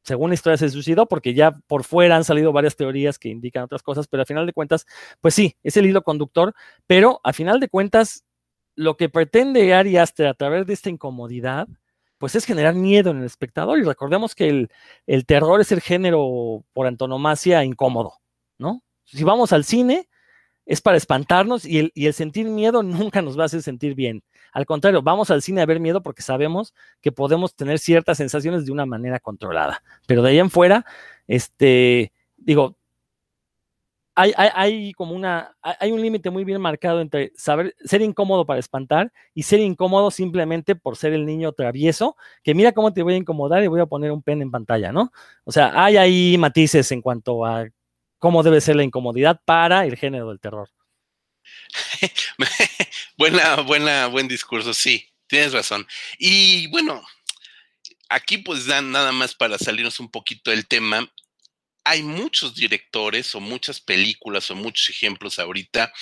según 0.07 0.31
la 0.31 0.35
historia 0.35 0.57
se 0.57 0.71
suicidó, 0.71 1.07
porque 1.07 1.35
ya 1.35 1.59
por 1.67 1.83
fuera 1.83 2.17
han 2.17 2.23
salido 2.23 2.53
varias 2.53 2.77
teorías 2.77 3.19
que 3.19 3.29
indican 3.29 3.65
otras 3.65 3.83
cosas, 3.83 4.07
pero 4.07 4.21
al 4.21 4.27
final 4.27 4.47
de 4.47 4.53
cuentas, 4.53 4.87
pues 5.21 5.35
sí, 5.35 5.57
es 5.65 5.77
el 5.77 5.87
hilo 5.87 6.03
conductor, 6.03 6.55
pero 6.87 7.21
al 7.25 7.35
final 7.35 7.59
de 7.59 7.69
cuentas, 7.69 8.25
lo 8.77 8.97
que 8.97 9.09
pretende 9.09 9.75
Ari 9.75 9.97
Aster 9.97 10.29
a 10.29 10.35
través 10.35 10.67
de 10.67 10.75
esta 10.75 10.91
incomodidad, 10.91 11.67
pues 12.19 12.37
es 12.37 12.45
generar 12.45 12.75
miedo 12.75 13.11
en 13.11 13.19
el 13.19 13.25
espectador. 13.25 13.79
Y 13.79 13.83
recordemos 13.83 14.35
que 14.35 14.49
el, 14.49 14.71
el 15.07 15.27
terror 15.27 15.61
es 15.61 15.73
el 15.73 15.81
género 15.81 16.65
por 16.73 16.87
antonomasia 16.87 17.65
incómodo, 17.65 18.15
¿no? 18.59 18.83
Si 19.05 19.25
vamos 19.25 19.53
al 19.53 19.65
cine, 19.65 20.09
es 20.67 20.81
para 20.81 20.97
espantarnos 20.97 21.65
y 21.65 21.93
el, 21.95 22.13
sentir 22.13 22.49
miedo 22.49 22.83
nunca 22.83 23.23
nos 23.23 23.39
va 23.39 23.45
a 23.45 23.47
hacer 23.47 23.63
sentir 23.63 23.95
bien. 23.95 24.23
Al 24.53 24.67
contrario, 24.67 25.01
vamos 25.01 25.31
al 25.31 25.43
cine 25.43 25.63
a 25.63 25.67
ver 25.67 25.81
miedo 25.81 26.03
porque 26.03 26.23
sabemos 26.23 26.75
que 27.01 27.13
podemos 27.13 27.55
tener 27.55 27.79
ciertas 27.79 28.19
sensaciones 28.19 28.67
de 28.67 28.73
una 28.73 28.85
manera 28.85 29.21
controlada. 29.21 29.83
Pero 30.07 30.23
de 30.23 30.31
ahí 30.31 30.39
en 30.39 30.51
fuera, 30.51 30.85
este, 31.27 32.13
digo, 32.37 32.77
hay, 34.19 34.33
hay, 34.35 34.93
como 34.95 35.15
una, 35.15 35.55
hay 35.61 35.93
un 35.93 36.01
límite 36.01 36.31
muy 36.31 36.43
bien 36.43 36.59
marcado 36.59 37.03
entre 37.03 37.33
saber 37.37 37.77
ser 37.85 38.01
incómodo 38.01 38.47
para 38.47 38.59
espantar 38.59 39.13
y 39.35 39.43
ser 39.43 39.61
incómodo 39.61 40.11
simplemente 40.11 40.75
por 40.75 40.97
ser 40.97 41.13
el 41.13 41.27
niño 41.27 41.53
travieso, 41.53 42.17
que 42.43 42.55
mira 42.55 42.73
cómo 42.73 42.95
te 42.95 43.03
voy 43.03 43.13
a 43.13 43.19
incomodar 43.19 43.63
y 43.63 43.67
voy 43.67 43.81
a 43.81 43.87
poner 43.87 44.13
un 44.13 44.23
pen 44.23 44.41
en 44.41 44.51
pantalla, 44.51 44.91
¿no? 44.91 45.13
O 45.45 45.53
sea, 45.53 45.71
hay 45.75 45.99
ahí 45.99 46.37
matices 46.39 46.91
en 46.93 47.03
cuanto 47.03 47.45
a 47.45 47.67
cómo 48.19 48.43
debe 48.43 48.61
ser 48.61 48.77
la 48.77 48.85
incomodidad 48.85 49.41
para 49.45 49.85
el 49.87 49.97
género 49.97 50.29
del 50.29 50.41
terror. 50.41 50.71
buena, 53.19 53.57
buena, 53.57 54.07
buen 54.07 54.29
discurso, 54.29 54.75
sí, 54.75 55.09
tienes 55.27 55.53
razón. 55.53 55.87
Y 56.19 56.67
bueno, 56.69 57.03
aquí 58.09 58.39
pues 58.39 58.67
dan 58.67 58.91
nada 58.93 59.13
más 59.13 59.35
para 59.35 59.59
salirnos 59.59 60.01
un 60.01 60.11
poquito 60.11 60.51
del 60.51 60.67
tema. 60.67 61.11
Hay 61.85 62.03
muchos 62.03 62.57
directores 62.57 63.33
o 63.37 63.41
muchas 63.41 63.81
películas 63.81 64.51
o 64.51 64.57
muchos 64.57 64.89
ejemplos 64.89 65.39
ahorita 65.39 65.93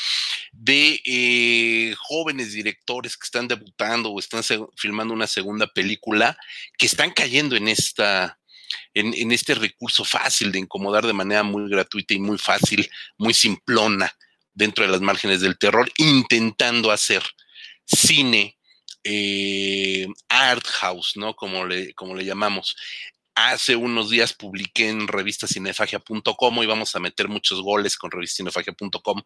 de 0.52 1.02
eh, 1.04 1.94
jóvenes 1.98 2.54
directores 2.54 3.18
que 3.18 3.24
están 3.24 3.48
debutando 3.48 4.10
o 4.10 4.18
están 4.18 4.42
filmando 4.76 5.12
una 5.12 5.26
segunda 5.26 5.66
película 5.66 6.38
que 6.78 6.86
están 6.86 7.10
cayendo 7.10 7.54
en 7.54 7.68
esta, 7.68 8.38
en, 8.94 9.32
este 9.32 9.54
recurso 9.54 10.04
fácil 10.04 10.52
de 10.52 10.60
incomodar 10.60 11.06
de 11.06 11.12
manera 11.12 11.42
muy 11.42 11.68
gratuita 11.68 12.14
y 12.14 12.20
muy 12.20 12.38
fácil, 12.38 12.88
muy 13.18 13.34
simplona 13.34 14.12
dentro 14.54 14.84
de 14.86 14.92
las 14.92 15.00
márgenes 15.00 15.40
del 15.40 15.58
terror, 15.58 15.90
intentando 15.96 16.92
hacer 16.92 17.22
cine 17.84 18.56
eh, 19.02 20.06
art 20.28 20.66
house, 20.66 21.16
¿no? 21.16 21.34
Como 21.34 21.66
le, 21.66 21.92
como 21.94 22.14
le 22.14 22.24
llamamos. 22.24 22.76
Hace 23.34 23.74
unos 23.74 24.10
días 24.10 24.32
publiqué 24.32 24.88
en 24.88 25.08
revistacinefagia.com 25.08 26.62
y 26.62 26.66
vamos 26.66 26.94
a 26.94 27.00
meter 27.00 27.26
muchos 27.28 27.60
goles 27.62 27.96
con 27.96 28.12
revistacinefagia.com 28.12 29.22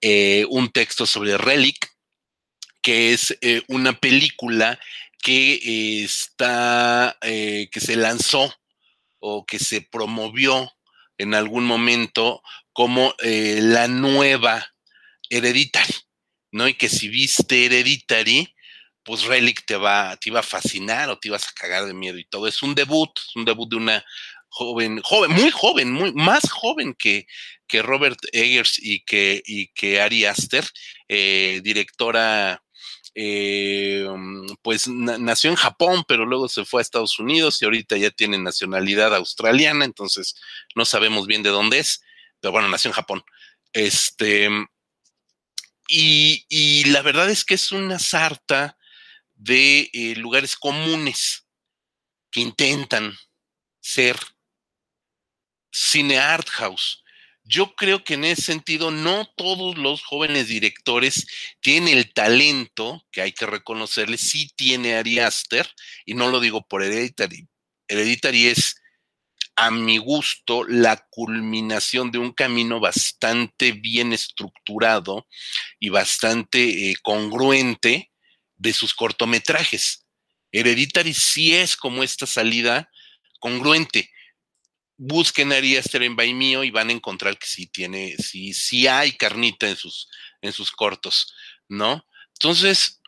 eh, 0.00 0.46
un 0.50 0.70
texto 0.70 1.04
sobre 1.04 1.36
Relic, 1.36 1.90
que 2.80 3.12
es 3.12 3.36
eh, 3.40 3.62
una 3.66 3.98
película 3.98 4.78
que 5.18 6.02
está, 6.04 7.18
que 7.20 7.68
se 7.78 7.94
lanzó 7.94 8.54
o 9.20 9.44
que 9.46 9.58
se 9.58 9.82
promovió 9.82 10.70
en 11.18 11.34
algún 11.34 11.64
momento 11.64 12.42
como 12.72 13.14
eh, 13.22 13.60
la 13.62 13.88
nueva 13.88 14.66
Hereditary, 15.28 15.94
¿no? 16.50 16.66
Y 16.66 16.74
que 16.74 16.88
si 16.88 17.08
viste 17.08 17.66
Hereditary, 17.66 18.54
pues 19.04 19.24
Relic 19.24 19.64
te 19.66 19.76
va, 19.76 20.16
te 20.16 20.30
iba 20.30 20.40
a 20.40 20.44
fascinar 20.44 21.08
o 21.08 21.18
te 21.18 21.28
ibas 21.28 21.48
a 21.48 21.52
cagar 21.52 21.86
de 21.86 21.94
miedo 21.94 22.18
y 22.18 22.24
todo. 22.24 22.46
Es 22.46 22.62
un 22.62 22.74
debut, 22.74 23.10
es 23.16 23.36
un 23.36 23.44
debut 23.44 23.68
de 23.68 23.76
una 23.76 24.04
joven, 24.48 25.00
joven, 25.02 25.30
muy 25.32 25.50
joven, 25.50 25.92
muy 25.92 26.12
más 26.12 26.50
joven 26.50 26.94
que, 26.94 27.26
que 27.66 27.82
Robert 27.82 28.18
Eggers 28.32 28.78
y 28.78 29.04
que, 29.04 29.42
y 29.44 29.68
que 29.68 30.00
Ari 30.00 30.24
Aster, 30.24 30.66
eh, 31.08 31.60
directora 31.62 32.62
eh, 33.14 34.06
pues 34.62 34.86
nació 34.88 35.50
en 35.50 35.56
Japón, 35.56 36.04
pero 36.06 36.26
luego 36.26 36.48
se 36.48 36.64
fue 36.64 36.80
a 36.80 36.82
Estados 36.82 37.18
Unidos 37.18 37.60
y 37.60 37.64
ahorita 37.64 37.96
ya 37.96 38.10
tiene 38.10 38.38
nacionalidad 38.38 39.14
australiana, 39.14 39.84
entonces 39.84 40.36
no 40.74 40.84
sabemos 40.84 41.26
bien 41.26 41.42
de 41.42 41.50
dónde 41.50 41.80
es, 41.80 42.02
pero 42.40 42.52
bueno, 42.52 42.68
nació 42.68 42.90
en 42.90 42.94
Japón. 42.94 43.24
Este, 43.72 44.48
y, 45.88 46.84
la 46.84 47.02
verdad 47.02 47.28
es 47.30 47.44
que 47.44 47.54
es 47.54 47.72
una 47.72 47.98
sarta 47.98 48.78
de 49.34 49.90
eh, 49.92 50.14
lugares 50.16 50.54
comunes 50.56 51.46
que 52.30 52.40
intentan 52.40 53.16
ser 53.80 54.16
cine 55.72 56.18
art 56.18 56.48
house. 56.48 56.99
Yo 57.50 57.74
creo 57.74 58.04
que 58.04 58.14
en 58.14 58.24
ese 58.24 58.42
sentido 58.42 58.92
no 58.92 59.26
todos 59.36 59.76
los 59.76 60.04
jóvenes 60.04 60.46
directores 60.46 61.26
tienen 61.58 61.98
el 61.98 62.12
talento 62.12 63.04
que 63.10 63.22
hay 63.22 63.32
que 63.32 63.44
reconocerle, 63.44 64.18
sí 64.18 64.52
tiene 64.54 64.94
Ari 64.94 65.18
Aster, 65.18 65.68
y 66.06 66.14
no 66.14 66.30
lo 66.30 66.38
digo 66.38 66.62
por 66.62 66.84
Hereditary. 66.84 67.48
Hereditary 67.88 68.46
es, 68.46 68.76
a 69.56 69.72
mi 69.72 69.98
gusto, 69.98 70.62
la 70.62 71.04
culminación 71.10 72.12
de 72.12 72.18
un 72.18 72.32
camino 72.32 72.78
bastante 72.78 73.72
bien 73.72 74.12
estructurado 74.12 75.26
y 75.80 75.88
bastante 75.88 76.90
eh, 76.90 76.94
congruente 77.02 78.12
de 78.58 78.72
sus 78.72 78.94
cortometrajes. 78.94 80.06
Hereditary 80.52 81.14
sí 81.14 81.56
es 81.56 81.74
como 81.74 82.04
esta 82.04 82.26
salida 82.26 82.88
congruente 83.40 84.08
busquen 85.02 85.50
Ari 85.50 85.78
Aster 85.78 86.02
en 86.02 86.14
Baimio 86.14 86.62
y 86.62 86.70
van 86.70 86.90
a 86.90 86.92
encontrar 86.92 87.38
que 87.38 87.46
sí 87.46 87.66
tiene, 87.66 88.16
sí, 88.18 88.52
sí 88.52 88.86
hay 88.86 89.12
carnita 89.12 89.66
en 89.66 89.76
sus, 89.76 90.10
en 90.42 90.52
sus 90.52 90.70
cortos, 90.70 91.34
¿no? 91.68 92.04
Entonces, 92.34 93.00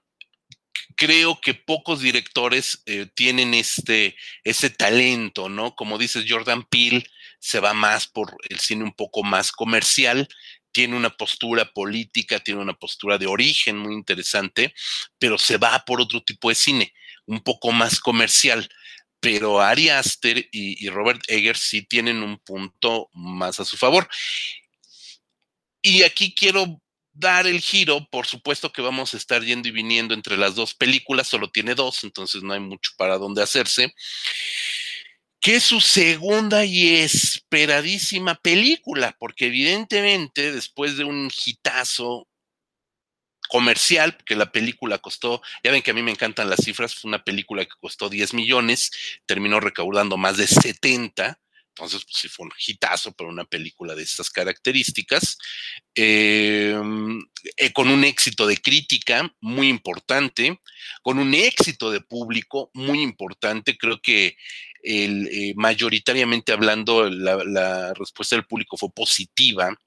creo 0.96 1.38
que 1.38 1.52
pocos 1.52 2.00
directores 2.00 2.82
eh, 2.86 3.08
tienen 3.14 3.52
este, 3.52 4.16
ese 4.42 4.70
talento, 4.70 5.50
¿no? 5.50 5.76
Como 5.76 5.98
dices, 5.98 6.24
Jordan 6.26 6.64
Peele 6.64 7.04
se 7.40 7.60
va 7.60 7.74
más 7.74 8.06
por 8.06 8.38
el 8.48 8.58
cine 8.58 8.84
un 8.84 8.94
poco 8.94 9.22
más 9.22 9.52
comercial, 9.52 10.28
tiene 10.72 10.96
una 10.96 11.10
postura 11.10 11.74
política, 11.74 12.38
tiene 12.38 12.62
una 12.62 12.72
postura 12.72 13.18
de 13.18 13.26
origen 13.26 13.76
muy 13.76 13.92
interesante, 13.92 14.74
pero 15.18 15.36
se 15.36 15.58
va 15.58 15.84
por 15.84 16.00
otro 16.00 16.22
tipo 16.22 16.48
de 16.48 16.54
cine, 16.54 16.94
un 17.26 17.42
poco 17.42 17.70
más 17.70 18.00
comercial 18.00 18.66
pero 19.22 19.60
Ari 19.60 19.88
Aster 19.88 20.48
y, 20.50 20.88
Robert 20.88 21.22
Eggers 21.28 21.60
sí 21.60 21.82
tienen 21.82 22.24
un 22.24 22.40
punto 22.40 23.08
más 23.12 23.60
a 23.60 23.64
su 23.64 23.76
favor. 23.76 24.08
Y 25.80 26.02
aquí 26.02 26.34
quiero 26.34 26.82
dar 27.12 27.46
el 27.46 27.60
giro, 27.60 28.08
por 28.10 28.26
supuesto 28.26 28.72
que 28.72 28.82
vamos 28.82 29.14
a 29.14 29.18
estar 29.18 29.44
yendo 29.44 29.68
y 29.68 29.70
viniendo 29.70 30.12
entre 30.12 30.36
las 30.36 30.56
dos 30.56 30.74
películas, 30.74 31.28
solo 31.28 31.50
tiene 31.50 31.76
dos, 31.76 32.02
entonces 32.02 32.42
no 32.42 32.52
hay 32.52 32.60
mucho 32.60 32.90
para 32.96 33.16
dónde 33.16 33.42
hacerse 33.42 33.94
que 35.40 35.56
es 35.56 35.64
su 35.64 35.80
segunda 35.80 36.64
y 36.64 36.88
esperadísima 36.98 38.36
película, 38.36 39.16
porque 39.18 39.46
evidentemente 39.46 40.52
después 40.52 40.96
de 40.96 41.02
un 41.02 41.32
hitazo 41.44 42.28
comercial, 43.52 44.16
que 44.24 44.34
la 44.34 44.50
película 44.50 44.96
costó, 44.96 45.42
ya 45.62 45.70
ven 45.70 45.82
que 45.82 45.90
a 45.90 45.94
mí 45.94 46.02
me 46.02 46.10
encantan 46.10 46.48
las 46.48 46.64
cifras, 46.64 46.94
fue 46.94 47.10
una 47.10 47.22
película 47.22 47.62
que 47.66 47.72
costó 47.78 48.08
10 48.08 48.32
millones, 48.32 48.90
terminó 49.26 49.60
recaudando 49.60 50.16
más 50.16 50.38
de 50.38 50.46
70, 50.46 51.38
entonces 51.68 52.02
pues 52.02 52.16
sí 52.16 52.28
fue 52.28 52.46
un 52.46 52.52
hitazo 52.66 53.12
para 53.12 53.28
una 53.28 53.44
película 53.44 53.94
de 53.94 54.04
estas 54.04 54.30
características, 54.30 55.36
em, 55.94 57.20
eh, 57.58 57.72
con 57.74 57.90
un 57.90 58.04
éxito 58.04 58.46
de 58.46 58.56
crítica 58.56 59.30
muy 59.42 59.68
importante, 59.68 60.58
con 61.02 61.18
un 61.18 61.34
éxito 61.34 61.90
de 61.90 62.00
público 62.00 62.70
muy 62.72 63.02
importante, 63.02 63.76
creo 63.76 64.00
que 64.00 64.34
eh, 64.82 65.52
mayoritariamente 65.56 66.52
hablando, 66.52 67.08
la, 67.10 67.92
respuesta 67.94 68.34
del 68.34 68.46
público 68.46 68.78
fue 68.78 68.90
positiva. 68.90 69.78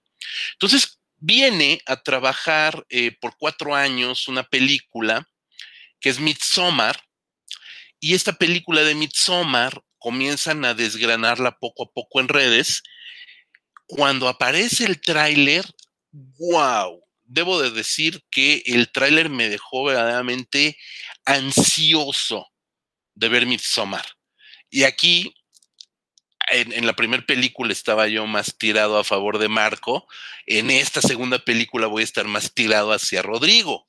Entonces, 0.53 0.99
viene 1.25 1.81
a 1.87 1.97
trabajar 2.03 2.85
eh, 2.89 3.11
por 3.19 3.35
cuatro 3.37 3.73
años 3.73 4.27
una 4.27 4.43
película 4.43 5.27
que 5.99 6.09
es 6.09 6.19
Midsommar, 6.19 7.01
y 7.99 8.13
esta 8.13 8.33
película 8.33 8.83
de 8.83 8.93
Midsommar 8.93 9.81
comienzan 9.97 10.63
a 10.65 10.75
desgranarla 10.75 11.57
poco 11.57 11.83
a 11.83 11.91
poco 11.91 12.19
en 12.19 12.27
redes. 12.27 12.83
Cuando 13.87 14.27
aparece 14.27 14.85
el 14.85 15.01
tráiler, 15.01 15.65
wow, 16.11 17.03
debo 17.23 17.59
de 17.59 17.71
decir 17.71 18.23
que 18.29 18.61
el 18.67 18.91
tráiler 18.91 19.29
me 19.29 19.49
dejó 19.49 19.85
verdaderamente 19.85 20.77
ansioso 21.25 22.47
de 23.15 23.29
ver 23.29 23.47
Midsommar. 23.47 24.05
Y 24.69 24.83
aquí, 24.83 25.33
en, 26.51 26.85
la 26.85 26.93
primera 26.93 27.25
película 27.25 27.71
estaba 27.71 28.07
yo 28.07 28.25
más 28.27 28.57
tirado 28.57 28.97
a 28.97 29.03
favor 29.03 29.37
de 29.39 29.49
Marco, 29.49 30.07
en 30.45 30.69
esta 30.69 31.01
segunda 31.01 31.39
película 31.39 31.87
voy 31.87 32.01
a 32.01 32.05
estar 32.05 32.25
más 32.25 32.53
tirado 32.53 32.91
hacia 32.91 33.21
Rodrigo, 33.21 33.87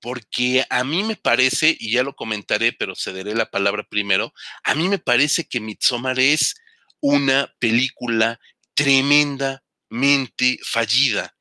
porque 0.00 0.64
a 0.70 0.84
mí 0.84 1.02
me 1.02 1.16
parece, 1.16 1.76
y 1.78 1.92
ya 1.92 2.02
lo 2.02 2.14
comentaré, 2.14 2.72
pero 2.72 2.94
cederé 2.94 3.34
la 3.34 3.50
palabra 3.50 3.84
primero, 3.84 4.32
a 4.64 4.74
mí 4.74 4.88
me 4.88 4.98
parece 4.98 5.48
que 5.48 5.60
Midsommar 5.60 6.18
es 6.20 6.54
una 7.00 7.52
película 7.58 8.40
tremendamente 8.74 10.58
fallida. 10.62 11.34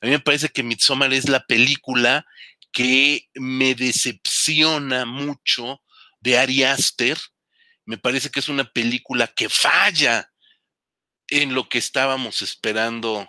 A 0.00 0.06
mí 0.06 0.12
me 0.12 0.20
parece 0.20 0.48
que 0.48 0.62
Midsommar 0.62 1.12
es 1.12 1.28
la 1.28 1.44
película 1.46 2.26
que 2.72 3.28
me 3.34 3.74
decepciona 3.74 5.04
mucho 5.04 5.82
de 6.20 6.38
Ari 6.38 6.64
Aster 6.64 7.18
me 7.86 7.98
parece 7.98 8.30
que 8.30 8.40
es 8.40 8.48
una 8.48 8.64
película 8.64 9.26
que 9.26 9.48
falla 9.48 10.30
en 11.28 11.54
lo 11.54 11.68
que 11.68 11.78
estábamos 11.78 12.42
esperando 12.42 13.28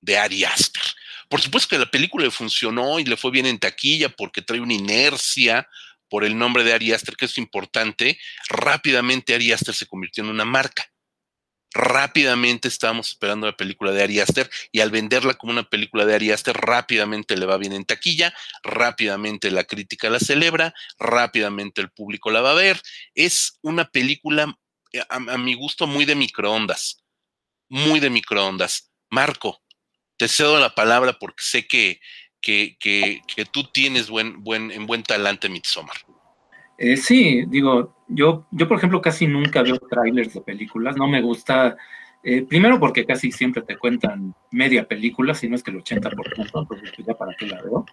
de 0.00 0.18
Ari 0.18 0.44
Aster. 0.44 0.82
Por 1.28 1.40
supuesto 1.40 1.68
que 1.68 1.78
la 1.78 1.90
película 1.90 2.24
le 2.24 2.30
funcionó 2.30 2.98
y 2.98 3.04
le 3.04 3.16
fue 3.16 3.30
bien 3.30 3.46
en 3.46 3.58
taquilla 3.58 4.08
porque 4.08 4.42
trae 4.42 4.60
una 4.60 4.74
inercia 4.74 5.68
por 6.08 6.24
el 6.24 6.38
nombre 6.38 6.62
de 6.64 6.72
Ari 6.72 6.92
Aster, 6.92 7.16
que 7.16 7.24
es 7.26 7.36
importante. 7.38 8.18
Rápidamente 8.48 9.34
Ari 9.34 9.52
Aster 9.52 9.74
se 9.74 9.86
convirtió 9.86 10.22
en 10.22 10.30
una 10.30 10.44
marca 10.44 10.88
rápidamente 11.76 12.68
estábamos 12.68 13.08
esperando 13.08 13.46
la 13.46 13.56
película 13.56 13.92
de 13.92 14.02
Ari 14.02 14.20
Aster 14.20 14.50
y 14.72 14.80
al 14.80 14.90
venderla 14.90 15.34
como 15.34 15.52
una 15.52 15.68
película 15.68 16.04
de 16.04 16.14
Ari 16.14 16.32
Aster 16.32 16.56
rápidamente 16.56 17.36
le 17.36 17.46
va 17.46 17.58
bien 17.58 17.72
en 17.72 17.84
taquilla, 17.84 18.34
rápidamente 18.62 19.50
la 19.50 19.64
crítica 19.64 20.10
la 20.10 20.18
celebra, 20.18 20.74
rápidamente 20.98 21.80
el 21.80 21.90
público 21.90 22.30
la 22.30 22.40
va 22.40 22.52
a 22.52 22.54
ver. 22.54 22.80
Es 23.14 23.58
una 23.62 23.84
película 23.84 24.56
eh, 24.92 25.02
a, 25.08 25.38
mi 25.38 25.54
gusto 25.54 25.86
muy 25.86 26.04
de 26.04 26.14
microondas, 26.14 27.04
muy 27.68 28.00
de 28.00 28.10
microondas. 28.10 28.90
Marco, 29.10 29.62
te 30.16 30.28
cedo 30.28 30.58
la 30.58 30.74
palabra 30.74 31.18
porque 31.18 31.44
sé 31.44 31.66
que, 31.66 32.00
que, 32.40 32.76
que, 32.80 33.44
tú 33.44 33.64
tienes 33.64 34.08
buen, 34.08 34.42
buen, 34.42 34.70
en 34.70 34.86
buen 34.86 35.02
talante 35.02 35.48
Midsommar. 35.48 35.96
Eh, 36.78 36.96
sí, 36.96 37.44
digo, 37.48 37.94
yo, 38.06 38.46
yo 38.50 38.68
por 38.68 38.76
ejemplo 38.76 39.00
casi 39.00 39.26
nunca 39.26 39.62
veo 39.62 39.78
trailers 39.78 40.34
de 40.34 40.42
películas, 40.42 40.96
no 40.96 41.08
me 41.08 41.22
gusta, 41.22 41.76
eh, 42.22 42.42
primero 42.42 42.78
porque 42.78 43.06
casi 43.06 43.32
siempre 43.32 43.62
te 43.62 43.78
cuentan 43.78 44.34
media 44.50 44.86
película, 44.86 45.34
si 45.34 45.48
no 45.48 45.56
es 45.56 45.62
que 45.62 45.70
el 45.70 45.82
80%, 45.82 46.12
entonces 46.36 46.92
pues 46.94 47.06
ya 47.06 47.14
para 47.14 47.34
qué 47.34 47.46
la 47.46 47.62
veo. 47.62 47.86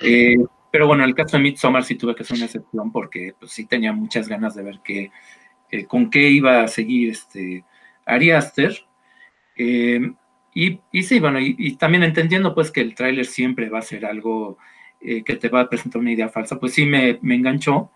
Eh, 0.00 0.36
pero 0.70 0.86
bueno, 0.86 1.04
en 1.04 1.10
el 1.10 1.14
caso 1.14 1.36
de 1.36 1.42
Midsommar 1.42 1.84
sí 1.84 1.96
tuve 1.96 2.14
que 2.14 2.22
hacer 2.22 2.36
una 2.36 2.46
excepción 2.46 2.90
porque 2.90 3.34
pues, 3.38 3.52
sí 3.52 3.66
tenía 3.66 3.92
muchas 3.92 4.26
ganas 4.26 4.54
de 4.54 4.62
ver 4.62 4.80
qué, 4.82 5.10
con 5.86 6.08
qué 6.08 6.30
iba 6.30 6.62
a 6.62 6.68
seguir 6.68 7.10
este 7.10 7.64
Ari 8.06 8.30
Aster. 8.30 8.74
y, 9.56 10.80
y, 10.92 11.02
sí, 11.02 11.20
bueno, 11.20 11.38
y, 11.40 11.76
también 11.76 12.04
entendiendo 12.04 12.54
pues 12.54 12.70
que 12.70 12.80
el 12.80 12.94
tráiler 12.94 13.26
siempre 13.26 13.68
va 13.68 13.80
a 13.80 13.82
ser 13.82 14.06
algo 14.06 14.56
que 15.00 15.36
te 15.36 15.48
va 15.50 15.60
a 15.60 15.68
presentar 15.68 16.00
una 16.00 16.12
idea 16.12 16.30
falsa, 16.30 16.58
pues 16.58 16.72
sí 16.72 16.86
me, 16.86 17.18
me 17.20 17.34
enganchó. 17.34 17.90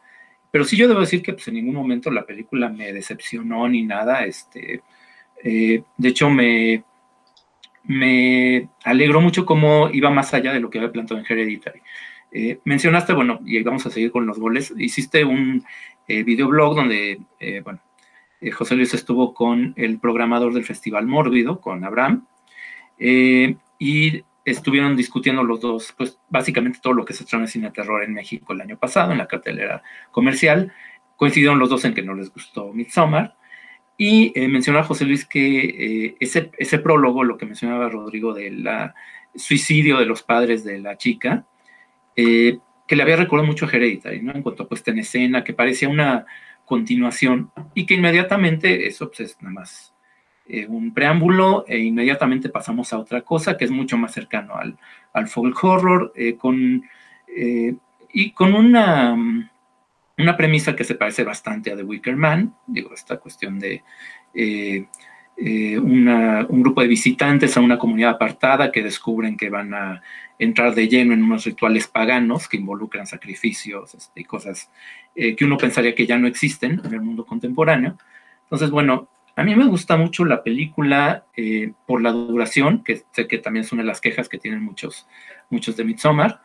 Pero 0.51 0.65
sí 0.65 0.77
yo 0.77 0.89
debo 0.89 1.01
decir 1.01 1.23
que 1.23 1.33
pues, 1.33 1.49
en 1.49 1.55
ningún 1.55 1.75
momento 1.75 2.11
la 2.11 2.25
película 2.25 2.69
me 2.69 2.93
decepcionó 2.93 3.69
ni 3.69 3.83
nada. 3.83 4.25
Este, 4.25 4.83
eh, 5.45 5.83
de 5.97 6.09
hecho, 6.09 6.31
me, 6.31 6.85
me 7.85 8.69
alegró 8.85 9.21
mucho 9.21 9.45
cómo 9.45 9.91
iba 9.91 10.11
más 10.11 10.33
allá 10.35 10.53
de 10.53 10.61
lo 10.61 10.71
que 10.71 10.79
había 10.79 10.93
planteado 10.93 11.21
en 11.21 11.27
Hereditary. 11.31 11.81
Eh, 12.33 12.61
mencionaste, 12.65 13.13
bueno, 13.13 13.41
y 13.45 13.63
vamos 13.63 13.87
a 13.87 13.91
seguir 13.91 14.11
con 14.11 14.27
los 14.27 14.39
goles, 14.39 14.75
hiciste 14.77 15.25
un 15.25 15.65
eh, 16.07 16.23
videoblog 16.23 16.77
donde, 16.77 17.21
bueno, 17.65 17.81
José 18.53 18.77
Luis 18.77 18.93
estuvo 18.93 19.33
con 19.33 19.73
el 19.77 19.99
programador 19.99 20.53
del 20.53 20.65
Festival 20.65 21.07
Mórbido, 21.07 21.61
con 21.61 21.85
Abraham, 21.85 22.27
y 22.99 24.23
estuvieron 24.51 24.97
discutiendo 24.97 25.43
los 25.43 25.61
dos, 25.61 25.95
pues 25.97 26.19
básicamente 26.29 26.81
todo 26.83 26.93
lo 26.93 27.05
que 27.05 27.13
se 27.13 27.23
estrenó 27.23 27.45
en 27.45 27.49
cine 27.49 27.71
terror 27.71 28.03
en 28.03 28.15
México 28.15 28.53
el 28.53 28.61
año 28.61 28.79
pasado, 28.79 29.13
en 29.13 29.19
la 29.19 29.29
cartelera 29.29 29.83
comercial. 30.11 30.73
Coincidieron 31.17 31.59
los 31.59 31.69
dos 31.69 31.85
en 31.85 31.95
que 31.95 32.03
no 32.03 32.15
les 32.15 32.33
gustó 32.33 32.73
Midsommar. 32.73 33.37
Y 33.97 34.33
eh, 34.39 34.47
mencionó 34.47 34.79
a 34.79 34.85
José 34.85 35.05
Luis 35.05 35.27
que 35.27 36.07
eh, 36.07 36.17
ese, 36.21 36.53
ese 36.57 36.79
prólogo, 36.79 37.25
lo 37.25 37.37
que 37.37 37.47
mencionaba 37.47 37.89
Rodrigo 37.89 38.33
del 38.33 38.69
suicidio 39.35 39.99
de 39.99 40.07
los 40.07 40.23
padres 40.23 40.63
de 40.63 40.79
la 40.79 40.97
chica, 40.97 41.47
eh, 42.15 42.59
que 42.87 42.97
le 42.97 43.03
había 43.03 43.17
recordado 43.17 43.47
mucho 43.47 43.67
a 43.67 43.69
Hereditary, 43.69 44.23
¿no? 44.23 44.33
En 44.33 44.43
cuanto 44.43 44.63
a 44.63 44.69
puesta 44.69 44.93
en 44.93 45.01
escena, 45.01 45.43
que 45.43 45.53
parecía 45.53 45.89
una 45.89 46.27
continuación 46.65 47.51
y 47.75 47.87
que 47.87 47.95
inmediatamente, 47.95 48.87
eso 48.87 49.09
pues 49.09 49.21
es 49.21 49.43
nada 49.43 49.55
más 49.55 49.95
eh, 50.51 50.67
un 50.67 50.95
preámbulo 50.95 51.67
e 51.69 51.79
inmediatamente 51.79 52.49
pasamos 52.49 52.95
a 52.95 52.99
otra 52.99 53.21
cosa 53.21 53.59
que 53.59 53.67
es 53.67 53.71
mucho 53.71 53.99
más 53.99 54.13
cercano 54.15 54.55
al, 54.55 54.79
al 55.13 55.29
folk 55.29 55.63
horror, 55.63 56.11
eh, 56.17 56.37
con, 56.37 56.83
eh, 57.27 57.75
y 58.15 58.31
con 58.31 58.55
una, 58.55 59.15
una 60.17 60.37
premisa 60.39 60.75
que 60.75 60.85
se 60.85 60.95
parece 60.95 61.23
bastante 61.23 61.71
a 61.71 61.77
The 61.77 61.83
Wicker 61.83 62.17
Man, 62.17 62.55
digo, 62.67 62.95
esta 62.95 63.19
cuestión 63.19 63.59
de 63.59 63.83
un 65.37 66.63
grupo 66.63 66.81
de 66.81 66.89
visitantes 66.89 67.55
a 67.57 67.61
una 67.61 67.79
comunidad 67.79 68.13
apartada 68.13 68.73
que 68.73 68.83
descubren 68.83 69.37
que 69.37 69.51
van 69.51 69.75
a 69.75 70.01
entrar 70.39 70.75
de 70.75 70.89
lleno 70.89 71.13
en 71.13 71.25
unos 71.25 71.45
rituales 71.45 71.89
paganos 71.89 72.49
que 72.49 72.57
involucran 72.57 73.07
sacrificios 73.07 73.95
este, 73.95 74.23
y 74.23 74.25
cosas 74.25 74.71
que 75.15 75.45
uno 75.45 75.59
pensaría 75.59 75.95
que 75.95 76.07
ya 76.07 76.17
no 76.17 76.27
existen 76.27 76.81
en 76.83 76.95
el 76.95 77.03
mundo 77.03 77.27
contemporáneo. 77.27 77.99
Entonces, 78.45 78.71
bueno, 78.71 79.09
a 79.39 79.45
mí 79.45 79.55
me 79.55 79.67
gusta 79.67 79.97
mucho 79.97 80.25
la 80.25 80.43
película 80.43 81.25
eh, 81.37 81.73
por 81.87 82.03
la 82.03 82.11
duración, 82.11 82.83
que 82.83 83.05
sé 83.13 83.29
que 83.29 83.39
también 83.39 83.65
es 83.65 83.71
una 83.71 83.83
de 83.83 83.87
las 83.87 84.01
quejas 84.01 84.29
que 84.29 84.37
tienen 84.37 84.65
muchos, 84.65 85.07
muchos 85.49 85.77
de 85.77 85.85
Midsommar, 85.85 86.41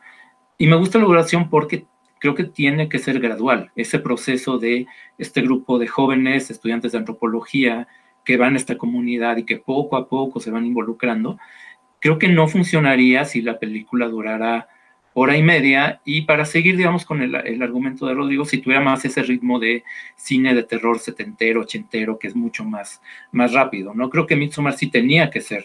y 0.58 0.68
me 0.68 0.76
gusta 0.76 1.00
la 1.00 1.04
duración 1.04 1.50
porque 1.50 1.86
creo 2.20 2.36
que 2.36 2.44
tiene 2.44 2.88
que 2.88 3.00
ser 3.00 3.18
gradual, 3.18 3.72
ese 3.74 3.98
proceso 3.98 4.58
de 4.58 4.86
este 5.18 5.42
grupo 5.42 5.80
de 5.80 5.88
jóvenes 5.88 6.52
estudiantes 6.52 6.92
de 6.92 6.98
antropología 6.98 7.88
que 8.24 8.36
van 8.36 8.54
a 8.54 8.58
esta 8.58 8.78
comunidad 8.78 9.38
y 9.38 9.44
que 9.44 9.56
poco 9.56 9.96
a 9.96 10.08
poco 10.08 10.38
se 10.38 10.52
van 10.52 10.64
involucrando, 10.64 11.36
creo 11.98 12.20
que 12.20 12.28
no 12.28 12.46
funcionaría 12.46 13.24
si 13.24 13.42
la 13.42 13.58
película 13.58 14.06
durara 14.06 14.68
hora 15.14 15.36
y 15.36 15.42
media, 15.42 16.00
y 16.04 16.22
para 16.22 16.44
seguir, 16.44 16.76
digamos, 16.76 17.04
con 17.06 17.22
el, 17.22 17.62
argumento 17.62 18.06
de 18.06 18.14
Rodrigo, 18.14 18.44
si 18.44 18.58
tuviera 18.58 18.82
más 18.82 19.04
ese 19.04 19.22
ritmo 19.22 19.58
de 19.60 19.84
cine 20.16 20.54
de 20.54 20.64
terror 20.64 20.98
setentero, 20.98 21.62
ochentero, 21.62 22.18
que 22.18 22.26
es 22.26 22.36
mucho 22.36 22.64
más, 22.64 23.00
más 23.32 23.52
rápido, 23.52 23.94
¿no? 23.94 24.10
Creo 24.10 24.26
que 24.26 24.36
Midsommar 24.36 24.74
sí 24.74 24.90
tenía 24.90 25.30
que 25.30 25.40
ser 25.40 25.64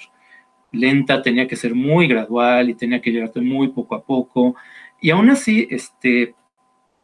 lenta, 0.72 1.24
tenía 1.24 1.48
que 1.48 1.56
ser 1.56 1.74
muy 1.74 2.08
gradual 2.08 2.70
y 2.70 2.76
tenía 2.76 3.02
que 3.02 3.12
llevarte 3.12 3.42
muy 3.42 3.70
poco 3.70 3.96
a 3.96 4.04
poco, 4.04 4.56
y 5.02 5.10
aún 5.10 5.30
así, 5.32 5.68
este, 5.72 6.36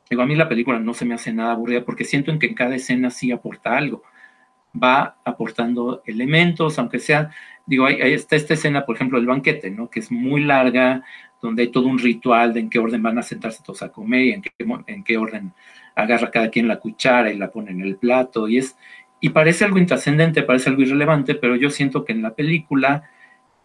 digo, 0.10 0.22
a 0.22 0.26
mí 0.26 0.36
la 0.36 0.50
película 0.50 0.80
no 0.80 0.94
se 0.94 1.06
me 1.06 1.16
hace 1.16 1.34
nada 1.34 1.54
aburrida 1.54 1.84
porque 1.84 2.04
siento 2.04 2.32
en 2.32 2.40
que 2.40 2.48
en 2.48 2.54
cada 2.56 2.76
escena 2.76 3.10
sí 3.10 3.32
aporta 3.32 3.76
algo, 3.78 4.04
va 4.82 5.18
aportando 5.26 6.04
elementos, 6.06 6.78
aunque 6.80 7.00
sea, 7.00 7.32
digo, 7.66 7.86
ahí, 7.86 8.14
está 8.14 8.36
esta 8.36 8.54
escena, 8.54 8.86
por 8.86 8.96
ejemplo, 8.96 9.18
del 9.18 9.28
banquete, 9.28 9.72
¿no? 9.72 9.90
Que 9.90 10.00
es 10.00 10.12
muy 10.12 10.44
larga, 10.44 11.04
donde 11.42 11.64
hay 11.64 11.68
todo 11.70 11.88
un 11.88 12.00
ritual 12.00 12.54
de 12.54 12.62
en 12.62 12.70
qué 12.70 12.80
orden 12.80 13.04
van 13.04 13.18
a 13.18 13.24
sentarse 13.24 13.64
todos 13.64 13.84
a 13.84 13.92
comer 13.92 14.22
y 14.22 14.32
en 14.32 14.42
qué, 14.42 14.52
en 14.88 15.04
qué 15.04 15.18
orden 15.18 15.54
agarra 15.96 16.32
cada 16.32 16.50
quien 16.50 16.68
la 16.68 16.80
cuchara 16.80 17.32
y 17.32 17.38
la 17.38 17.52
pone 17.52 17.72
en 17.72 17.82
el 17.82 17.98
plato. 17.98 18.48
Y, 18.48 18.58
es, 18.58 18.76
y 19.20 19.30
parece 19.30 19.66
algo 19.66 19.78
intrascendente, 19.78 20.44
parece 20.44 20.70
algo 20.70 20.82
irrelevante, 20.82 21.36
pero 21.36 21.56
yo 21.56 21.70
siento 21.70 22.04
que 22.04 22.14
en 22.14 22.22
la 22.22 22.34
película 22.34 23.10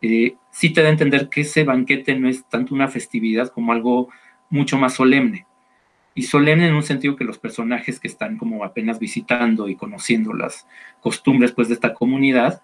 eh, 0.02 0.36
sí 0.50 0.70
te 0.70 0.82
da 0.82 0.88
a 0.88 0.92
entender 0.92 1.28
que 1.28 1.42
ese 1.42 1.64
banquete 1.64 2.14
no 2.16 2.28
es 2.28 2.44
tanto 2.48 2.74
una 2.74 2.88
festividad 2.88 3.48
como 3.48 3.72
algo 3.72 4.08
mucho 4.48 4.78
más 4.78 4.94
solemne. 4.94 5.46
Y 6.14 6.22
solemne 6.22 6.66
en 6.66 6.74
un 6.74 6.82
sentido 6.82 7.16
que 7.16 7.24
los 7.24 7.38
personajes 7.38 8.00
que 8.00 8.08
están 8.08 8.36
como 8.36 8.64
apenas 8.64 8.98
visitando 8.98 9.68
y 9.68 9.76
conociendo 9.76 10.32
las 10.32 10.66
costumbres 11.00 11.52
pues, 11.52 11.68
de 11.68 11.74
esta 11.74 11.94
comunidad, 11.94 12.62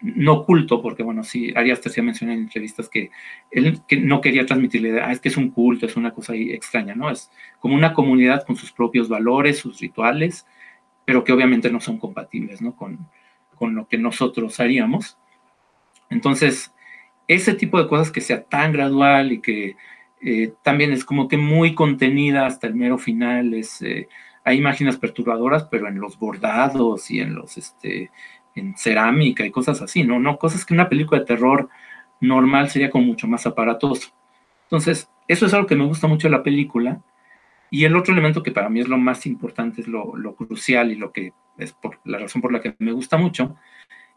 no 0.00 0.34
oculto, 0.34 0.80
porque 0.82 1.02
bueno, 1.02 1.24
sí, 1.24 1.52
Arias 1.56 1.80
Tercia 1.80 2.02
menciona 2.02 2.34
en 2.34 2.40
entrevistas 2.40 2.88
que 2.88 3.10
él 3.50 3.80
que 3.86 3.96
no 3.98 4.20
quería 4.20 4.46
transmitirle, 4.46 5.00
ah, 5.00 5.12
es 5.12 5.20
que 5.20 5.28
es 5.28 5.36
un 5.36 5.50
culto, 5.50 5.86
es 5.86 5.96
una 5.96 6.12
cosa 6.12 6.32
ahí 6.32 6.50
extraña, 6.50 6.94
¿no? 6.94 7.10
Es 7.10 7.30
como 7.60 7.74
una 7.74 7.94
comunidad 7.94 8.44
con 8.46 8.56
sus 8.56 8.72
propios 8.72 9.08
valores, 9.08 9.58
sus 9.58 9.80
rituales, 9.80 10.46
pero 11.04 11.24
que 11.24 11.32
obviamente 11.32 11.70
no 11.70 11.80
son 11.80 11.98
compatibles, 11.98 12.62
¿no? 12.62 12.74
Con, 12.76 13.08
con 13.54 13.74
lo 13.74 13.88
que 13.88 13.98
nosotros 13.98 14.60
haríamos. 14.60 15.18
Entonces, 16.10 16.72
ese 17.28 17.54
tipo 17.54 17.80
de 17.80 17.88
cosas 17.88 18.10
que 18.10 18.20
sea 18.20 18.44
tan 18.44 18.72
gradual 18.72 19.32
y 19.32 19.40
que 19.40 19.76
eh, 20.20 20.54
también 20.62 20.92
es 20.92 21.04
como 21.04 21.28
que 21.28 21.36
muy 21.36 21.74
contenida 21.74 22.46
hasta 22.46 22.66
el 22.66 22.74
mero 22.74 22.98
final, 22.98 23.54
es, 23.54 23.82
eh, 23.82 24.08
hay 24.44 24.58
imágenes 24.58 24.96
perturbadoras, 24.96 25.64
pero 25.64 25.88
en 25.88 25.98
los 25.98 26.18
bordados 26.18 27.10
y 27.10 27.20
en 27.20 27.34
los, 27.34 27.56
este, 27.56 28.10
en 28.54 28.76
cerámica 28.76 29.44
y 29.44 29.50
cosas 29.50 29.82
así, 29.82 30.04
¿no? 30.04 30.18
No, 30.18 30.38
cosas 30.38 30.64
que 30.64 30.74
una 30.74 30.88
película 30.88 31.20
de 31.20 31.26
terror 31.26 31.68
normal 32.20 32.70
sería 32.70 32.90
como 32.90 33.04
mucho 33.04 33.26
más 33.26 33.46
aparatoso. 33.46 34.10
Entonces, 34.64 35.08
eso 35.28 35.46
es 35.46 35.54
algo 35.54 35.66
que 35.66 35.76
me 35.76 35.86
gusta 35.86 36.06
mucho 36.06 36.28
de 36.28 36.32
la 36.32 36.42
película. 36.42 37.02
Y 37.70 37.84
el 37.84 37.96
otro 37.96 38.12
elemento 38.12 38.42
que 38.42 38.52
para 38.52 38.68
mí 38.68 38.80
es 38.80 38.88
lo 38.88 38.98
más 38.98 39.26
importante, 39.26 39.80
es 39.80 39.88
lo, 39.88 40.12
crucial 40.36 40.92
y 40.92 40.96
lo 40.96 41.12
que 41.12 41.32
es 41.58 41.76
la 42.04 42.18
razón 42.18 42.40
por 42.40 42.52
la 42.52 42.60
que 42.60 42.74
me 42.78 42.92
gusta 42.92 43.16
mucho, 43.16 43.56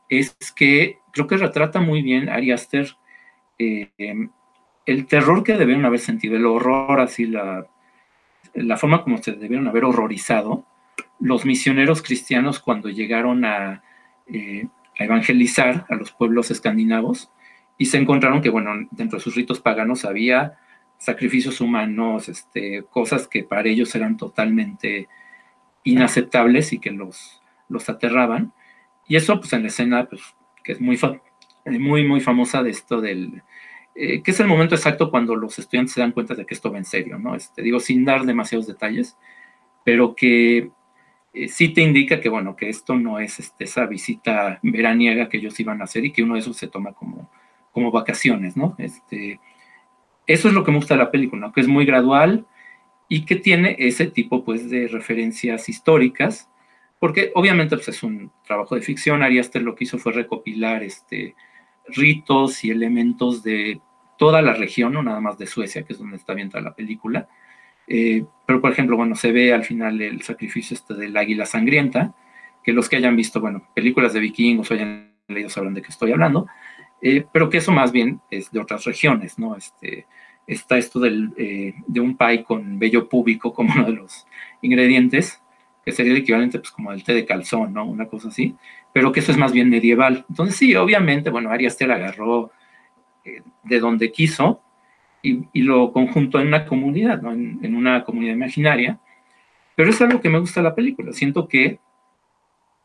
es 0.09 0.35
que 0.55 0.99
creo 1.11 1.27
que 1.27 1.37
retrata 1.37 1.79
muy 1.79 2.01
bien 2.01 2.29
Ari 2.29 2.51
Aster 2.51 2.95
eh, 3.57 3.89
el 4.85 5.05
terror 5.07 5.43
que 5.43 5.57
debieron 5.57 5.85
haber 5.85 5.99
sentido, 5.99 6.35
el 6.35 6.45
horror, 6.45 6.99
así 6.99 7.25
la, 7.25 7.67
la 8.53 8.77
forma 8.77 9.03
como 9.03 9.17
se 9.17 9.33
debieron 9.33 9.67
haber 9.67 9.85
horrorizado 9.85 10.65
los 11.19 11.45
misioneros 11.45 12.01
cristianos 12.01 12.59
cuando 12.59 12.89
llegaron 12.89 13.43
a, 13.43 13.83
eh, 14.31 14.67
a 14.99 15.03
evangelizar 15.03 15.85
a 15.89 15.95
los 15.95 16.11
pueblos 16.11 16.51
escandinavos 16.51 17.31
y 17.77 17.85
se 17.85 17.97
encontraron 17.97 18.41
que, 18.41 18.49
bueno, 18.49 18.71
dentro 18.91 19.17
de 19.17 19.23
sus 19.23 19.35
ritos 19.35 19.59
paganos 19.59 20.05
había 20.05 20.57
sacrificios 20.97 21.61
humanos, 21.61 22.27
este, 22.29 22.83
cosas 22.89 23.27
que 23.27 23.43
para 23.43 23.69
ellos 23.69 23.93
eran 23.93 24.17
totalmente 24.17 25.07
inaceptables 25.83 26.73
y 26.73 26.79
que 26.79 26.91
los, 26.91 27.41
los 27.69 27.87
aterraban. 27.89 28.53
Y 29.07 29.15
eso, 29.15 29.39
pues 29.39 29.53
en 29.53 29.61
la 29.61 29.67
escena, 29.67 30.05
pues, 30.09 30.21
que 30.63 30.73
es 30.73 30.81
muy, 30.81 30.99
muy, 31.65 32.05
muy 32.05 32.19
famosa 32.19 32.63
de 32.63 32.71
esto 32.71 32.99
del, 32.99 33.43
eh, 33.99 34.21
que 34.21 34.31
es 34.31 34.39
el 34.39 34.47
momento 34.47 34.75
exacto 34.75 35.09
cuando 35.09 35.35
los 35.35 35.57
estudiantes 35.57 35.93
se 35.93 36.01
dan 36.01 36.11
cuenta 36.11 36.35
de 36.35 36.45
que 36.45 36.53
esto 36.53 36.71
va 36.71 36.77
en 36.77 36.85
serio, 36.85 37.17
¿no? 37.17 37.35
Este, 37.35 37.63
digo, 37.63 37.79
sin 37.79 38.05
dar 38.05 38.25
demasiados 38.25 38.67
detalles, 38.67 39.17
pero 39.83 40.13
que 40.15 40.69
eh, 41.43 41.47
sí 41.49 41.69
te 41.69 41.81
indica 41.81 42.19
que, 42.19 42.29
bueno, 42.29 42.55
que 42.55 42.69
esto 42.69 42.95
no 42.95 43.19
es 43.19 43.39
este, 43.39 43.65
esa 43.65 43.85
visita 43.85 44.59
veraniega 44.63 45.29
que 45.29 45.37
ellos 45.37 45.59
iban 45.59 45.81
a 45.81 45.85
hacer 45.85 46.05
y 46.05 46.11
que 46.11 46.23
uno 46.23 46.35
de 46.35 46.41
esos 46.41 46.57
se 46.57 46.67
toma 46.67 46.93
como, 46.93 47.29
como 47.71 47.91
vacaciones, 47.91 48.57
¿no? 48.57 48.75
Este, 48.77 49.39
eso 50.25 50.47
es 50.47 50.53
lo 50.53 50.63
que 50.63 50.71
me 50.71 50.77
gusta 50.77 50.95
de 50.95 51.03
la 51.03 51.11
película, 51.11 51.47
¿no? 51.47 51.53
Que 51.53 51.61
es 51.61 51.67
muy 51.67 51.85
gradual 51.85 52.45
y 53.09 53.25
que 53.25 53.35
tiene 53.35 53.75
ese 53.79 54.07
tipo, 54.07 54.43
pues, 54.43 54.69
de 54.69 54.87
referencias 54.87 55.69
históricas, 55.69 56.49
porque 56.99 57.31
obviamente 57.35 57.75
pues, 57.77 57.89
es 57.89 58.03
un 58.03 58.31
trabajo 58.45 58.75
de 58.75 58.81
ficción, 58.81 59.23
Ari 59.23 59.41
lo 59.61 59.75
que 59.75 59.83
hizo 59.83 59.97
fue 59.97 60.13
recopilar 60.13 60.83
este, 60.83 61.35
ritos 61.87 62.63
y 62.63 62.71
elementos 62.71 63.43
de 63.43 63.79
toda 64.17 64.41
la 64.41 64.53
región, 64.53 64.93
no 64.93 65.03
nada 65.03 65.21
más 65.21 65.37
de 65.37 65.47
Suecia, 65.47 65.83
que 65.83 65.93
es 65.93 65.99
donde 65.99 66.17
está 66.17 66.33
viendo 66.33 66.59
la 66.59 66.75
película. 66.75 67.29
Eh, 67.87 68.25
pero, 68.45 68.61
por 68.61 68.71
ejemplo, 68.71 68.97
bueno, 68.97 69.15
se 69.15 69.31
ve 69.31 69.53
al 69.53 69.63
final 69.63 70.01
el 70.01 70.21
sacrificio 70.21 70.75
este 70.75 70.93
del 70.93 71.15
águila 71.15 71.45
sangrienta, 71.45 72.13
que 72.63 72.73
los 72.73 72.89
que 72.89 72.97
hayan 72.97 73.15
visto, 73.15 73.39
bueno, 73.39 73.67
películas 73.73 74.13
de 74.13 74.19
vikingos 74.19 74.69
o 74.69 74.73
hayan 74.73 75.13
leído 75.27 75.49
sabrán 75.49 75.73
de 75.73 75.81
qué 75.81 75.89
estoy 75.89 76.11
hablando, 76.11 76.47
eh, 77.01 77.25
pero 77.31 77.49
que 77.49 77.57
eso 77.57 77.71
más 77.71 77.91
bien 77.91 78.21
es 78.29 78.51
de 78.51 78.59
otras 78.59 78.83
regiones, 78.83 79.39
¿no? 79.39 79.55
Este, 79.55 80.05
está 80.45 80.77
esto 80.77 80.99
del, 80.99 81.33
eh, 81.37 81.73
de 81.87 81.99
un 81.99 82.17
pie 82.17 82.43
con 82.43 82.77
vello 82.79 83.07
púbico 83.07 83.53
como 83.53 83.73
uno 83.75 83.85
de 83.85 83.93
los 83.93 84.27
ingredientes, 84.61 85.41
que 85.85 85.93
sería 85.93 86.11
el 86.11 86.19
equivalente 86.19 86.59
pues 86.59 86.71
como 86.71 86.91
el 86.91 87.03
té 87.03 87.13
de 87.13 87.25
calzón, 87.25 87.73
¿no? 87.73 87.85
Una 87.85 88.07
cosa 88.07 88.27
así, 88.27 88.55
pero 88.93 89.11
que 89.11 89.21
eso 89.21 89.31
es 89.31 89.37
más 89.37 89.53
bien 89.53 89.69
medieval. 89.69 90.25
Entonces 90.29 90.57
sí, 90.57 90.75
obviamente, 90.75 91.29
bueno, 91.29 91.49
Arias 91.49 91.77
te 91.77 91.87
la 91.87 91.95
agarró 91.95 92.51
de 93.63 93.79
donde 93.79 94.11
quiso 94.11 94.61
y, 95.53 95.61
lo 95.61 95.91
conjuntó 95.91 96.39
en 96.39 96.47
una 96.47 96.65
comunidad, 96.65 97.21
¿no? 97.21 97.31
En, 97.31 97.75
una 97.75 98.03
comunidad 98.03 98.33
imaginaria, 98.33 98.99
pero 99.75 99.89
es 99.89 100.01
algo 100.01 100.21
que 100.21 100.29
me 100.29 100.39
gusta 100.39 100.61
la 100.61 100.75
película. 100.75 101.13
Siento 101.13 101.47
que 101.47 101.79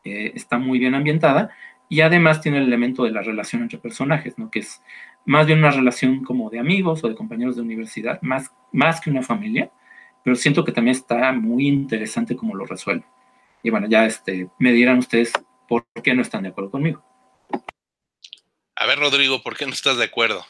eh, 0.03 0.31
está 0.35 0.57
muy 0.57 0.79
bien 0.79 0.95
ambientada 0.95 1.51
y 1.89 2.01
además 2.01 2.41
tiene 2.41 2.57
el 2.59 2.65
elemento 2.65 3.03
de 3.03 3.11
la 3.11 3.21
relación 3.21 3.61
entre 3.61 3.77
personajes, 3.77 4.37
¿no? 4.37 4.51
Que 4.51 4.59
es 4.59 4.81
más 5.25 5.45
bien 5.47 5.59
una 5.59 5.71
relación 5.71 6.23
como 6.23 6.49
de 6.49 6.59
amigos 6.59 7.03
o 7.03 7.09
de 7.09 7.15
compañeros 7.15 7.55
de 7.55 7.61
universidad, 7.61 8.21
más, 8.21 8.51
más 8.71 8.99
que 9.01 9.09
una 9.09 9.21
familia 9.21 9.71
pero 10.23 10.35
siento 10.35 10.63
que 10.63 10.71
también 10.71 10.95
está 10.95 11.33
muy 11.33 11.67
interesante 11.67 12.35
cómo 12.35 12.55
lo 12.55 12.65
resuelve. 12.65 13.05
Y 13.61 13.69
bueno, 13.69 13.87
ya 13.87 14.05
este, 14.05 14.49
me 14.57 14.71
dirán 14.71 14.97
ustedes 14.97 15.33
por 15.67 15.85
qué 16.01 16.13
no 16.13 16.21
están 16.21 16.43
de 16.43 16.49
acuerdo 16.49 16.71
conmigo. 16.71 17.03
A 18.75 18.85
ver, 18.85 18.99
Rodrigo, 18.99 19.41
¿por 19.41 19.55
qué 19.55 19.65
no 19.65 19.73
estás 19.73 19.97
de 19.97 20.05
acuerdo? 20.05 20.45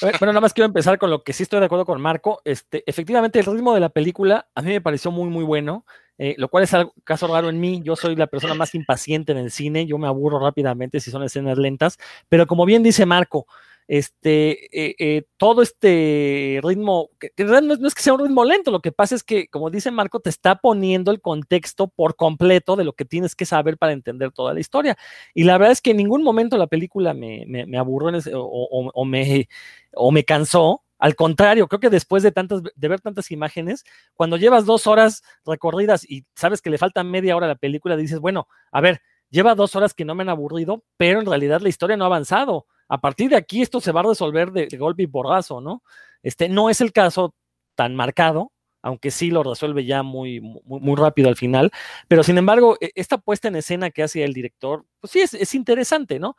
Bueno, 0.00 0.26
nada 0.26 0.40
más 0.40 0.52
quiero 0.52 0.66
empezar 0.66 0.98
con 0.98 1.08
lo 1.10 1.22
que 1.22 1.32
sí 1.32 1.42
estoy 1.42 1.60
de 1.60 1.66
acuerdo 1.66 1.86
con 1.86 2.00
Marco. 2.00 2.42
Este, 2.44 2.84
efectivamente, 2.86 3.38
el 3.38 3.46
ritmo 3.46 3.72
de 3.72 3.80
la 3.80 3.88
película 3.88 4.48
a 4.54 4.60
mí 4.60 4.68
me 4.70 4.80
pareció 4.80 5.10
muy, 5.10 5.30
muy 5.30 5.42
bueno, 5.44 5.86
eh, 6.18 6.34
lo 6.36 6.48
cual 6.48 6.64
es 6.64 6.74
algo 6.74 6.92
caso 7.04 7.26
raro 7.26 7.48
en 7.48 7.58
mí. 7.60 7.80
Yo 7.82 7.96
soy 7.96 8.14
la 8.14 8.26
persona 8.26 8.54
más 8.54 8.74
impaciente 8.74 9.32
en 9.32 9.38
el 9.38 9.50
cine, 9.50 9.86
yo 9.86 9.96
me 9.96 10.06
aburro 10.06 10.38
rápidamente 10.38 11.00
si 11.00 11.10
son 11.10 11.22
escenas 11.22 11.56
lentas, 11.56 11.98
pero 12.28 12.46
como 12.46 12.66
bien 12.66 12.82
dice 12.82 13.06
Marco, 13.06 13.46
este, 13.88 14.66
eh, 14.76 14.96
eh, 14.98 15.22
todo 15.36 15.62
este 15.62 16.60
ritmo, 16.62 17.10
que, 17.20 17.30
no, 17.44 17.60
no, 17.60 17.86
es 17.86 17.94
que 17.94 18.02
sea 18.02 18.14
un 18.14 18.20
ritmo 18.20 18.44
lento, 18.44 18.70
lo 18.70 18.80
que 18.80 18.90
pasa 18.90 19.14
es 19.14 19.22
que, 19.22 19.48
como 19.48 19.70
dice 19.70 19.90
Marco, 19.90 20.20
te 20.20 20.30
está 20.30 20.56
poniendo 20.56 21.12
el 21.12 21.20
contexto 21.20 21.88
por 21.88 22.16
completo 22.16 22.74
de 22.74 22.84
lo 22.84 22.94
que 22.94 23.04
tienes 23.04 23.36
que 23.36 23.46
saber 23.46 23.78
para 23.78 23.92
entender 23.92 24.32
toda 24.32 24.54
la 24.54 24.60
historia. 24.60 24.96
Y 25.34 25.44
la 25.44 25.58
verdad 25.58 25.72
es 25.72 25.80
que 25.80 25.92
en 25.92 25.98
ningún 25.98 26.22
momento 26.22 26.56
la 26.58 26.66
película 26.66 27.14
me, 27.14 27.44
me, 27.46 27.78
aburrió 27.78 28.18
o, 28.34 29.04
me, 29.04 29.48
o 29.94 30.10
me 30.10 30.24
cansó. 30.24 30.82
Al 30.98 31.14
contrario, 31.14 31.68
creo 31.68 31.80
que 31.80 31.90
después 31.90 32.22
de 32.22 32.32
tantas, 32.32 32.62
de 32.62 32.88
ver 32.88 33.00
tantas 33.00 33.30
imágenes, 33.30 33.84
cuando 34.14 34.36
llevas 34.38 34.64
dos 34.64 34.86
horas 34.86 35.22
recorridas 35.44 36.10
y 36.10 36.24
sabes 36.34 36.62
que 36.62 36.70
le 36.70 36.78
falta 36.78 37.04
media 37.04 37.36
hora 37.36 37.46
a 37.46 37.50
la 37.50 37.54
película, 37.56 37.96
dices, 37.96 38.18
bueno, 38.18 38.48
a 38.72 38.80
ver, 38.80 39.02
lleva 39.30 39.54
dos 39.54 39.76
horas 39.76 39.92
que 39.92 40.06
no 40.06 40.14
me 40.14 40.22
han 40.22 40.30
aburrido, 40.30 40.82
pero 40.96 41.20
en 41.20 41.26
realidad 41.26 41.60
la 41.60 41.68
historia 41.68 41.96
no 41.96 42.04
ha 42.04 42.06
avanzado 42.06 42.66
a 42.88 43.00
partir 43.00 43.30
de 43.30 43.36
aquí 43.36 43.62
esto 43.62 43.80
se 43.80 43.92
va 43.92 44.00
a 44.00 44.04
resolver 44.04 44.52
de, 44.52 44.68
golpe 44.76 45.02
y 45.02 45.06
porrazo, 45.06 45.60
¿no? 45.60 45.82
Este 46.22 46.48
no 46.48 46.70
es 46.70 46.80
el 46.80 46.92
caso 46.92 47.34
tan 47.74 47.94
marcado, 47.94 48.52
aunque 48.82 49.10
sí 49.10 49.30
lo 49.30 49.42
resuelve 49.42 49.84
ya 49.84 50.02
muy, 50.02 50.40
muy, 50.40 50.96
rápido 50.96 51.28
al 51.28 51.36
final, 51.36 51.72
pero 52.08 52.22
sin 52.22 52.38
embargo, 52.38 52.76
e, 52.80 52.92
esta 52.94 53.18
puesta 53.18 53.48
en 53.48 53.56
escena 53.56 53.90
que 53.90 54.02
hace 54.02 54.22
el 54.22 54.32
director, 54.32 54.84
pues 55.00 55.10
sí, 55.10 55.20
es, 55.20 55.54
interesante, 55.54 56.20
¿no? 56.20 56.36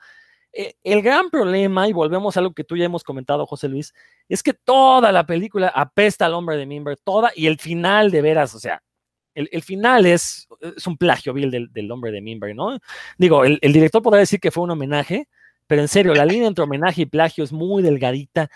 E, 0.54 0.76
el 0.84 1.02
gran 1.02 1.30
problema, 1.30 1.88
y 1.90 1.94
volvemos 1.94 2.38
a 2.38 2.40
algo 2.40 2.54
que 2.54 2.64
tú 2.64 2.78
ya 2.78 2.86
hemos 2.86 3.04
comentado, 3.04 3.46
José 3.46 3.68
Luis, 3.68 3.94
es 4.30 4.44
que 4.44 4.54
toda 4.54 5.12
la 5.12 5.26
película 5.26 5.68
apesta 5.68 6.26
al 6.26 6.34
hombre 6.34 6.58
de 6.58 6.66
Mimber, 6.66 6.98
toda, 6.98 7.32
y 7.36 7.48
el 7.48 7.60
final 7.60 8.12
de 8.12 8.22
veras, 8.22 8.56
o 8.56 8.60
sea, 8.60 8.82
el, 9.36 9.62
final 9.62 10.08
es, 10.08 10.48
es, 10.62 10.88
un 10.88 10.98
plagio 10.98 11.32
vil 11.32 11.52
del, 11.52 11.92
hombre 11.92 12.12
de 12.12 12.22
Mimber, 12.22 12.56
¿no? 12.56 12.80
Digo, 13.20 13.46
el, 13.46 13.60
el, 13.62 13.72
director 13.72 14.02
podrá 14.02 14.20
decir 14.20 14.40
que 14.40 14.50
fue 14.50 14.64
un 14.64 14.72
homenaje, 14.72 15.28
pero 15.68 15.82
en 15.82 15.88
serio, 15.88 16.14
la 16.14 16.26
línea 16.26 16.48
entre 16.48 16.64
homenaje 16.64 17.04
y 17.04 17.06
plagio 17.06 17.44
es 17.44 17.52
muy 17.52 17.84
delgadita. 17.84 18.50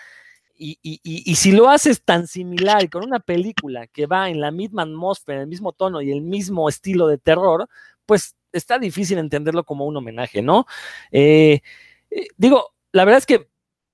Y, 0.64 0.78
y, 0.82 1.34
si 1.34 1.50
lo 1.50 1.68
haces 1.68 2.04
tan 2.04 2.28
similar 2.28 2.88
con 2.88 3.04
una 3.04 3.18
película 3.18 3.88
que 3.88 4.06
va 4.06 4.30
en 4.30 4.40
la 4.40 4.52
misma 4.52 4.82
atmósfera, 4.82 5.40
el 5.40 5.48
mismo 5.48 5.72
tono 5.72 6.00
y 6.02 6.12
el 6.12 6.20
mismo 6.20 6.68
estilo 6.68 7.08
de 7.08 7.18
terror, 7.18 7.68
pues 8.06 8.36
está 8.52 8.78
difícil 8.78 9.18
entenderlo 9.18 9.64
como 9.64 9.86
un 9.86 9.96
homenaje, 9.96 10.40
¿no? 10.40 10.66
Eh, 11.10 11.62
eh, 12.10 12.28
digo, 12.36 12.74
la 12.92 13.04
verdad 13.04 13.18
es 13.18 13.26
que 13.26 13.48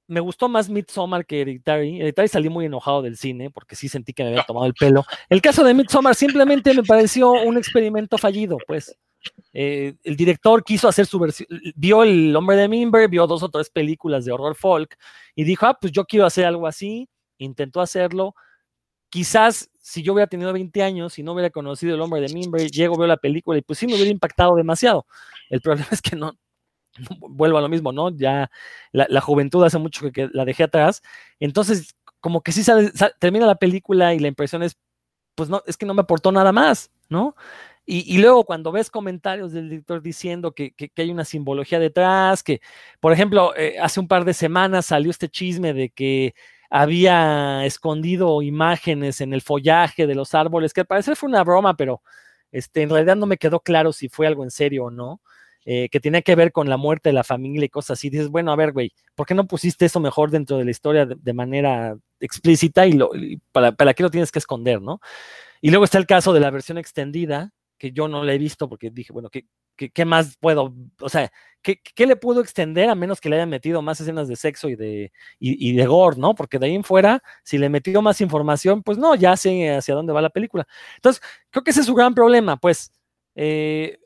me 0.08 0.20
gustó 0.20 0.48
más 0.48 0.68
Midsommar 0.68 1.26
que 1.26 1.42
Hereditary. 1.42 2.00
Hereditary 2.00 2.28
salí 2.28 2.48
muy 2.48 2.66
enojado 2.66 3.02
del 3.02 3.16
cine 3.16 3.50
porque 3.50 3.76
sí 3.76 3.88
sentí 3.88 4.12
que 4.12 4.24
me 4.24 4.30
había 4.30 4.42
tomado 4.42 4.66
el 4.66 4.74
pelo. 4.74 5.04
El 5.28 5.40
caso 5.40 5.62
de 5.64 5.74
Midsommar 5.74 6.14
simplemente 6.14 6.74
me 6.74 6.82
pareció 6.82 7.30
un 7.30 7.56
experimento 7.56 8.18
fallido, 8.18 8.58
pues. 8.66 8.96
Eh, 9.52 9.94
el 10.04 10.16
director 10.16 10.62
quiso 10.62 10.88
hacer 10.88 11.06
su 11.06 11.18
versión, 11.18 11.48
vio 11.74 12.02
El 12.02 12.34
Hombre 12.36 12.56
de 12.56 12.68
Mimber, 12.68 13.08
vio 13.08 13.26
dos 13.26 13.42
o 13.42 13.48
tres 13.48 13.70
películas 13.70 14.24
de 14.24 14.32
horror 14.32 14.54
folk 14.54 14.96
y 15.34 15.44
dijo, 15.44 15.66
ah, 15.66 15.76
pues 15.80 15.92
yo 15.92 16.04
quiero 16.04 16.26
hacer 16.26 16.44
algo 16.44 16.66
así, 16.66 17.08
intentó 17.38 17.80
hacerlo. 17.80 18.34
Quizás 19.10 19.70
si 19.78 20.02
yo 20.02 20.12
hubiera 20.12 20.28
tenido 20.28 20.52
20 20.52 20.82
años 20.82 21.18
y 21.18 21.22
no 21.22 21.32
hubiera 21.32 21.50
conocido 21.50 21.94
El 21.94 22.00
Hombre 22.00 22.20
de 22.20 22.32
Mimber, 22.32 22.70
llego, 22.70 22.96
veo 22.96 23.06
la 23.06 23.16
película 23.16 23.58
y 23.58 23.62
pues 23.62 23.78
sí 23.78 23.86
me 23.86 23.94
hubiera 23.94 24.10
impactado 24.10 24.54
demasiado. 24.54 25.06
El 25.48 25.60
problema 25.60 25.88
es 25.92 26.02
que 26.02 26.14
no, 26.14 26.34
vuelvo 27.20 27.58
a 27.58 27.60
lo 27.60 27.68
mismo, 27.68 27.92
¿no? 27.92 28.10
Ya 28.10 28.50
la, 28.92 29.20
juventud 29.20 29.64
hace 29.64 29.78
mucho 29.78 30.10
que, 30.12 30.28
la 30.32 30.44
dejé 30.44 30.64
atrás. 30.64 31.02
Entonces, 31.40 31.96
como 32.20 32.42
que 32.42 32.52
sí 32.52 32.62
termina 33.18 33.46
la 33.46 33.54
película 33.54 34.14
y 34.14 34.18
la 34.18 34.28
impresión 34.28 34.62
es, 34.62 34.76
pues 35.34 35.48
no, 35.48 35.62
es 35.66 35.76
que 35.76 35.86
no 35.86 35.94
me 35.94 36.02
aportó 36.02 36.32
nada 36.32 36.52
más, 36.52 36.90
¿no? 37.08 37.36
Y, 37.90 38.18
luego 38.18 38.44
cuando 38.44 38.70
ves 38.70 38.90
comentarios 38.90 39.52
del 39.52 39.70
director 39.70 40.02
diciendo 40.02 40.52
que, 40.52 40.74
hay 40.94 41.10
una 41.10 41.24
simbología 41.24 41.78
detrás, 41.78 42.42
que, 42.42 42.60
por 43.00 43.14
ejemplo, 43.14 43.56
eh, 43.56 43.78
hace 43.80 43.98
un 43.98 44.08
par 44.08 44.26
de 44.26 44.34
semanas 44.34 44.84
salió 44.84 45.10
este 45.10 45.30
chisme 45.30 45.72
de 45.72 45.88
que 45.88 46.34
había 46.68 47.64
escondido 47.64 48.42
imágenes 48.42 49.22
en 49.22 49.32
el 49.32 49.40
follaje 49.40 50.06
de 50.06 50.14
los 50.14 50.34
árboles, 50.34 50.74
que 50.74 50.82
al 50.82 50.86
parecer 50.86 51.16
fue 51.16 51.30
una 51.30 51.42
broma, 51.44 51.76
pero 51.76 52.02
este, 52.52 52.82
en 52.82 52.90
realidad 52.90 53.16
no 53.16 53.24
me 53.24 53.38
quedó 53.38 53.60
claro 53.60 53.94
si 53.94 54.10
fue 54.10 54.26
algo 54.26 54.44
en 54.44 54.50
serio 54.50 54.84
o 54.84 54.90
no, 54.90 55.22
eh, 55.64 55.88
que 55.88 55.98
tenía 55.98 56.20
que 56.20 56.34
ver 56.34 56.52
con 56.52 56.68
la 56.68 56.76
muerte 56.76 57.08
de 57.08 57.14
la 57.14 57.24
familia 57.24 57.64
y 57.64 57.70
cosas 57.70 57.98
así. 57.98 58.10
Dices, 58.10 58.28
bueno, 58.28 58.52
a 58.52 58.56
ver, 58.56 58.72
güey, 58.72 58.92
¿por 59.14 59.26
qué 59.26 59.34
no 59.34 59.46
pusiste 59.46 59.86
eso 59.86 59.98
mejor 59.98 60.30
dentro 60.30 60.58
de 60.58 60.66
la 60.66 60.70
historia 60.72 61.06
de, 61.06 61.32
manera 61.32 61.96
explícita 62.20 62.86
y, 62.86 62.92
lo, 62.92 63.10
para, 63.50 63.72
para 63.72 63.94
qué 63.94 64.02
lo 64.02 64.10
tienes 64.10 64.30
que 64.30 64.40
esconder, 64.40 64.82
no? 64.82 65.00
Y 65.62 65.70
luego 65.70 65.84
está 65.84 65.96
el 65.96 66.06
caso 66.06 66.34
de 66.34 66.40
la 66.40 66.50
versión 66.50 66.78
extendida, 66.78 67.52
que 67.78 67.92
yo 67.92 68.08
no 68.08 68.24
la 68.24 68.34
he 68.34 68.38
visto 68.38 68.68
porque 68.68 68.90
dije, 68.90 69.12
bueno, 69.12 69.30
¿qué, 69.30 69.46
qué, 69.76 70.04
más 70.04 70.36
puedo? 70.38 70.74
O 71.00 71.08
sea, 71.08 71.30
¿qué, 71.62 71.80
¿qué, 71.80 72.06
le 72.06 72.16
puedo 72.16 72.40
extender 72.40 72.90
a 72.90 72.94
menos 72.94 73.20
que 73.20 73.28
le 73.28 73.36
hayan 73.36 73.48
metido 73.48 73.80
más 73.82 74.00
escenas 74.00 74.28
de 74.28 74.36
sexo 74.36 74.68
y 74.68 74.76
de, 74.76 75.12
y, 75.38 75.72
de 75.72 75.86
gore, 75.86 76.16
¿no? 76.18 76.34
Porque 76.34 76.58
de 76.58 76.66
ahí 76.66 76.74
en 76.74 76.84
fuera, 76.84 77.22
si 77.44 77.58
le 77.58 77.68
metió 77.68 78.02
más 78.02 78.20
información, 78.20 78.82
pues 78.82 78.98
no, 78.98 79.14
ya 79.14 79.36
sé 79.36 79.70
hacia 79.70 79.94
dónde 79.94 80.12
va 80.12 80.20
la 80.20 80.30
película. 80.30 80.66
Entonces, 80.96 81.22
creo 81.50 81.64
que 81.64 81.70
ese 81.70 81.80
es 81.80 81.86
su 81.86 81.94
gran 81.94 82.14
problema, 82.14 82.56
pues. 82.56 82.92
Eh, 83.34 83.98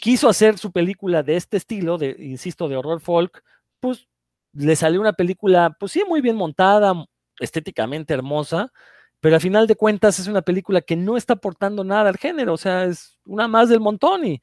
quiso 0.00 0.28
hacer 0.28 0.58
su 0.58 0.72
película 0.72 1.22
de 1.22 1.36
este 1.36 1.56
estilo, 1.56 1.98
de, 1.98 2.16
insisto, 2.18 2.68
de 2.68 2.76
horror 2.76 3.00
folk, 3.00 3.42
pues 3.80 4.06
le 4.52 4.76
salió 4.76 5.00
una 5.00 5.12
película, 5.12 5.76
pues 5.78 5.92
sí, 5.92 6.04
muy 6.06 6.20
bien 6.20 6.36
montada, 6.36 6.94
estéticamente 7.40 8.14
hermosa, 8.14 8.72
pero 9.20 9.34
al 9.34 9.40
final 9.40 9.66
de 9.66 9.76
cuentas 9.76 10.18
es 10.18 10.26
una 10.26 10.42
película 10.42 10.80
que 10.80 10.96
no 10.96 11.16
está 11.16 11.34
aportando 11.34 11.84
nada 11.84 12.08
al 12.08 12.18
género, 12.18 12.54
o 12.54 12.58
sea, 12.58 12.84
es 12.84 13.18
una 13.24 13.48
más 13.48 13.68
del 13.68 13.80
montón 13.80 14.26
y, 14.26 14.40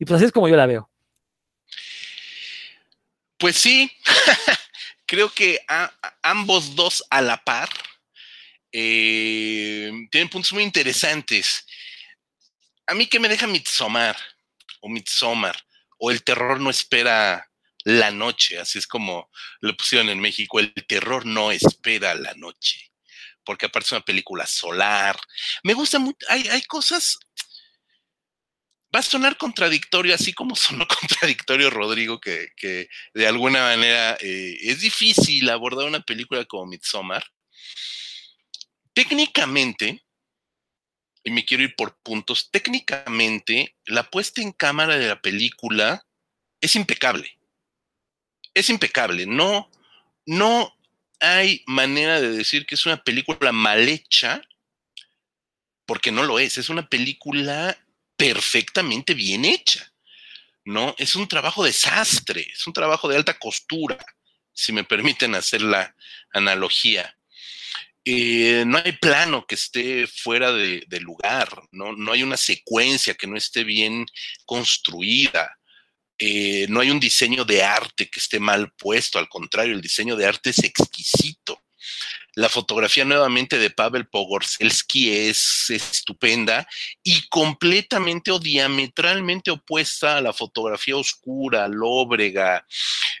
pues 0.00 0.12
así 0.12 0.26
es 0.26 0.32
como 0.32 0.48
yo 0.48 0.56
la 0.56 0.66
veo. 0.66 0.90
Pues 3.38 3.56
sí, 3.56 3.90
creo 5.06 5.30
que 5.32 5.58
ambos 6.22 6.74
dos 6.74 7.04
a 7.08 7.22
la 7.22 7.42
par 7.42 7.70
eh, 8.72 9.90
tienen 10.10 10.28
puntos 10.28 10.52
muy 10.52 10.62
interesantes. 10.62 11.66
A 12.86 12.94
mí 12.94 13.06
que 13.06 13.18
me 13.18 13.28
deja 13.28 13.46
Midsommar 13.46 14.16
o 14.80 14.88
Midsommar 14.88 15.56
o 15.98 16.10
el 16.10 16.22
terror 16.22 16.60
no 16.60 16.68
espera 16.68 17.46
la 17.84 18.10
noche, 18.10 18.58
así 18.58 18.78
es 18.78 18.86
como 18.86 19.30
lo 19.60 19.74
pusieron 19.74 20.10
en 20.10 20.20
México, 20.20 20.60
el 20.60 20.74
terror 20.86 21.24
no 21.24 21.50
espera 21.50 22.14
la 22.14 22.34
noche 22.34 22.89
porque 23.44 23.66
aparte 23.66 23.86
es 23.86 23.92
una 23.92 24.00
película 24.00 24.46
solar. 24.46 25.18
Me 25.62 25.74
gusta 25.74 25.98
mucho, 25.98 26.18
hay, 26.28 26.46
hay 26.48 26.62
cosas, 26.62 27.18
va 28.94 29.00
a 29.00 29.02
sonar 29.02 29.36
contradictorio, 29.36 30.14
así 30.14 30.32
como 30.32 30.56
sonó 30.56 30.86
contradictorio 30.86 31.70
Rodrigo, 31.70 32.20
que, 32.20 32.88
de 33.14 33.26
alguna 33.26 33.60
manera 33.60 34.16
eh, 34.20 34.56
es 34.62 34.80
difícil 34.80 35.48
abordar 35.48 35.86
una 35.86 36.00
película 36.00 36.44
como 36.44 36.66
Midsommar. 36.66 37.24
Técnicamente, 38.92 40.04
y 41.22 41.30
me 41.30 41.44
quiero 41.44 41.62
ir 41.62 41.74
por 41.76 41.96
puntos, 42.02 42.50
técnicamente 42.50 43.76
la 43.86 44.08
puesta 44.10 44.42
en 44.42 44.52
cámara 44.52 44.98
de 44.98 45.06
la 45.06 45.20
película 45.20 46.04
es 46.60 46.76
impecable. 46.76 47.38
Es 48.52 48.68
impecable, 48.68 49.26
no, 49.26 49.70
no 50.26 50.76
hay 51.20 51.62
manera 51.66 52.20
de 52.20 52.30
decir 52.30 52.66
que 52.66 52.74
es 52.74 52.86
una 52.86 53.02
película 53.02 53.52
mal 53.52 53.88
hecha, 53.88 54.42
porque 55.86 56.10
no 56.10 56.22
lo 56.22 56.38
es, 56.38 56.58
es 56.58 56.68
una 56.68 56.88
película 56.88 57.76
perfectamente 58.16 59.14
bien 59.14 59.44
hecha, 59.44 59.92
¿no? 60.64 60.94
Es 60.98 61.16
un 61.16 61.28
trabajo 61.28 61.64
desastre, 61.64 62.46
es 62.52 62.66
un 62.66 62.72
trabajo 62.72 63.08
de 63.08 63.16
alta 63.16 63.38
costura, 63.38 63.98
si 64.52 64.72
me 64.72 64.84
permiten 64.84 65.34
hacer 65.34 65.62
la 65.62 65.94
analogía. 66.32 67.16
Eh, 68.04 68.64
no 68.66 68.78
hay 68.78 68.92
plano 68.92 69.46
que 69.46 69.54
esté 69.54 70.06
fuera 70.06 70.52
de, 70.52 70.84
de 70.86 71.00
lugar, 71.00 71.48
¿no? 71.70 71.92
no 71.92 72.12
hay 72.12 72.22
una 72.22 72.36
secuencia 72.36 73.14
que 73.14 73.26
no 73.26 73.36
esté 73.36 73.62
bien 73.62 74.06
construida. 74.46 75.59
Eh, 76.22 76.66
no 76.68 76.80
hay 76.80 76.90
un 76.90 77.00
diseño 77.00 77.46
de 77.46 77.62
arte 77.62 78.10
que 78.10 78.20
esté 78.20 78.38
mal 78.38 78.72
puesto, 78.72 79.18
al 79.18 79.28
contrario, 79.28 79.74
el 79.74 79.80
diseño 79.80 80.16
de 80.16 80.26
arte 80.26 80.50
es 80.50 80.62
exquisito. 80.62 81.58
La 82.34 82.48
fotografía 82.48 83.04
nuevamente 83.04 83.58
de 83.58 83.70
Pavel 83.70 84.06
Pogorzelski 84.06 85.10
es 85.10 85.68
estupenda 85.70 86.68
y 87.02 87.26
completamente 87.28 88.30
o 88.30 88.38
diametralmente 88.38 89.50
opuesta 89.50 90.18
a 90.18 90.20
la 90.20 90.32
fotografía 90.32 90.96
oscura, 90.96 91.66
lóbrega, 91.66 92.64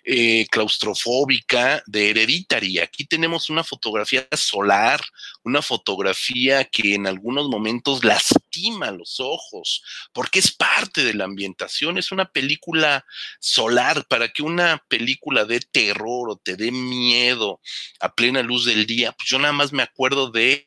eh, 0.04 0.46
claustrofóbica 0.48 1.82
de 1.86 2.10
Hereditary. 2.10 2.78
Aquí 2.78 3.04
tenemos 3.04 3.50
una 3.50 3.64
fotografía 3.64 4.28
solar, 4.32 5.02
una 5.42 5.62
fotografía 5.62 6.64
que 6.64 6.94
en 6.94 7.06
algunos 7.06 7.48
momentos 7.48 8.04
lastima 8.04 8.90
los 8.90 9.20
ojos, 9.20 9.82
porque 10.12 10.38
es 10.38 10.52
parte 10.52 11.04
de 11.04 11.14
la 11.14 11.24
ambientación, 11.24 11.98
es 11.98 12.12
una 12.12 12.30
película 12.30 13.04
solar, 13.38 14.06
para 14.08 14.28
que 14.28 14.42
una 14.42 14.82
película 14.88 15.44
de 15.44 15.60
terror 15.60 16.30
o 16.30 16.36
te 16.36 16.56
dé 16.56 16.70
miedo 16.70 17.60
a 18.00 18.14
plena 18.14 18.42
luz 18.42 18.64
del 18.64 18.86
día, 18.86 19.12
pues 19.12 19.28
yo 19.28 19.38
nada 19.38 19.52
más 19.52 19.72
me 19.72 19.82
acuerdo 19.82 20.30
de 20.30 20.64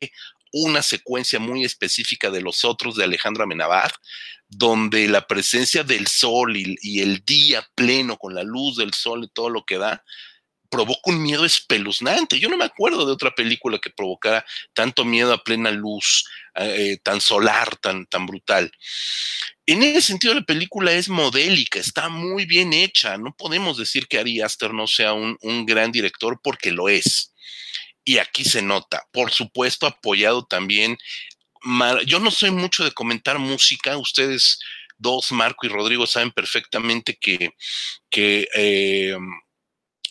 una 0.52 0.82
secuencia 0.82 1.40
muy 1.40 1.64
específica 1.64 2.30
de 2.30 2.40
los 2.40 2.64
otros 2.64 2.94
de 2.94 3.04
Alejandro 3.04 3.42
Amenabar, 3.42 3.92
donde 4.48 5.08
la 5.08 5.26
presencia 5.26 5.82
del 5.82 6.06
sol 6.06 6.56
y, 6.56 7.00
el 7.00 7.24
día 7.24 7.66
pleno 7.74 8.16
con 8.16 8.34
la 8.34 8.44
luz 8.44 8.76
del 8.76 8.94
sol 8.94 9.24
y 9.24 9.28
todo 9.28 9.50
lo 9.50 9.64
que 9.64 9.78
da, 9.78 10.04
provoca 10.74 11.10
un 11.10 11.22
miedo 11.22 11.44
espeluznante. 11.44 12.40
Yo 12.40 12.48
no 12.48 12.56
me 12.56 12.64
acuerdo 12.64 13.06
de 13.06 13.12
otra 13.12 13.32
película 13.32 13.78
que 13.78 13.90
provocara 13.90 14.44
tanto 14.72 15.04
miedo 15.04 15.32
a 15.32 15.44
plena 15.44 15.70
luz, 15.70 16.24
eh, 16.56 16.98
tan 17.00 17.20
solar, 17.20 17.76
tan, 17.76 18.06
tan 18.06 18.26
brutal. 18.26 18.72
En 19.66 19.84
ese 19.84 20.02
sentido, 20.02 20.34
la 20.34 20.42
película 20.42 20.92
es 20.92 21.08
modélica, 21.08 21.78
está 21.78 22.08
muy 22.08 22.44
bien 22.44 22.72
hecha. 22.72 23.16
No 23.18 23.36
podemos 23.36 23.78
decir 23.78 24.08
que 24.08 24.18
Ari 24.18 24.40
Aster 24.40 24.74
no 24.74 24.88
sea 24.88 25.12
un, 25.12 25.38
un 25.42 25.64
gran 25.64 25.92
director 25.92 26.40
porque 26.42 26.72
lo 26.72 26.88
es 26.88 27.32
y 28.04 28.18
aquí 28.18 28.44
se 28.44 28.60
nota. 28.60 29.06
Por 29.12 29.30
supuesto, 29.30 29.86
apoyado 29.86 30.44
también. 30.44 30.98
Yo 32.04 32.18
no 32.18 32.32
soy 32.32 32.50
mucho 32.50 32.82
de 32.82 32.90
comentar 32.90 33.38
música, 33.38 33.96
ustedes 33.96 34.58
dos, 34.98 35.30
Marco 35.30 35.66
y 35.66 35.68
Rodrigo, 35.68 36.06
saben 36.06 36.32
perfectamente 36.32 37.16
que, 37.16 37.50
que 38.10 38.48
eh, 38.54 39.16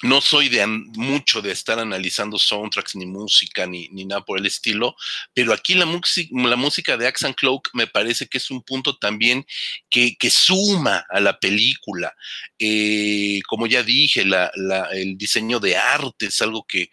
no 0.03 0.21
soy 0.21 0.49
de 0.49 0.65
mucho 0.67 1.41
de 1.41 1.51
estar 1.51 1.79
analizando 1.79 2.37
soundtracks 2.37 2.95
ni 2.95 3.05
música 3.05 3.65
ni, 3.65 3.87
nada 4.05 4.23
por 4.23 4.37
el 4.37 4.45
estilo, 4.45 4.95
pero 5.33 5.53
aquí 5.53 5.75
la, 5.75 5.85
la 5.85 6.55
música 6.55 6.97
de 6.97 7.07
Axan 7.07 7.33
Cloak 7.33 7.69
me 7.73 7.87
parece 7.87 8.27
que 8.27 8.37
es 8.37 8.51
un 8.51 8.61
punto 8.61 8.97
también 8.97 9.45
que, 9.89 10.15
suma 10.29 11.05
a 11.09 11.19
la 11.19 11.39
película. 11.39 12.13
Eh, 12.59 13.41
como 13.47 13.67
ya 13.67 13.83
dije, 13.83 14.23
el 14.23 15.17
diseño 15.17 15.59
de 15.59 15.77
arte 15.77 16.27
es 16.27 16.41
algo 16.41 16.65
que, 16.67 16.89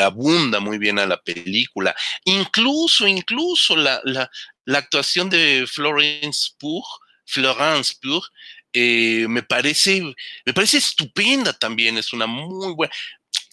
abunda 0.00 0.58
muy 0.58 0.78
bien 0.78 0.98
a 0.98 1.06
la 1.06 1.20
película. 1.20 1.94
Incluso, 2.24 3.06
incluso 3.06 3.76
la, 3.76 4.30
actuación 4.66 5.30
de 5.30 5.66
Florence 5.68 6.50
Pugh, 6.58 6.84
Florence 7.26 7.94
Pugh, 8.00 8.24
eh, 8.76 9.28
me 9.28 9.44
parece, 9.44 10.02
me 10.44 10.52
parece 10.52 10.78
estupenda 10.78 11.52
también, 11.52 11.96
es 11.96 12.12
una 12.12 12.26
muy 12.26 12.74
buena. 12.74 12.92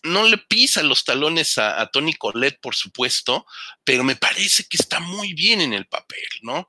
No 0.03 0.27
le 0.27 0.39
pisa 0.39 0.81
los 0.81 1.05
talones 1.05 1.59
a, 1.59 1.85
Tony 1.93 2.13
Colette, 2.15 2.59
por 2.59 2.73
supuesto, 2.73 3.45
pero 3.83 4.03
me 4.03 4.15
parece 4.15 4.65
que 4.65 4.77
está 4.77 4.99
muy 4.99 5.33
bien 5.35 5.61
en 5.61 5.73
el 5.73 5.85
papel, 5.85 6.25
¿no? 6.41 6.67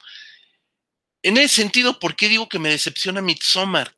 En 1.23 1.39
ese 1.39 1.63
sentido, 1.63 1.99
¿por 1.99 2.15
qué 2.15 2.29
digo 2.29 2.49
que 2.49 2.59
me 2.59 2.69
decepciona 2.69 3.23
Midsommar? 3.23 3.97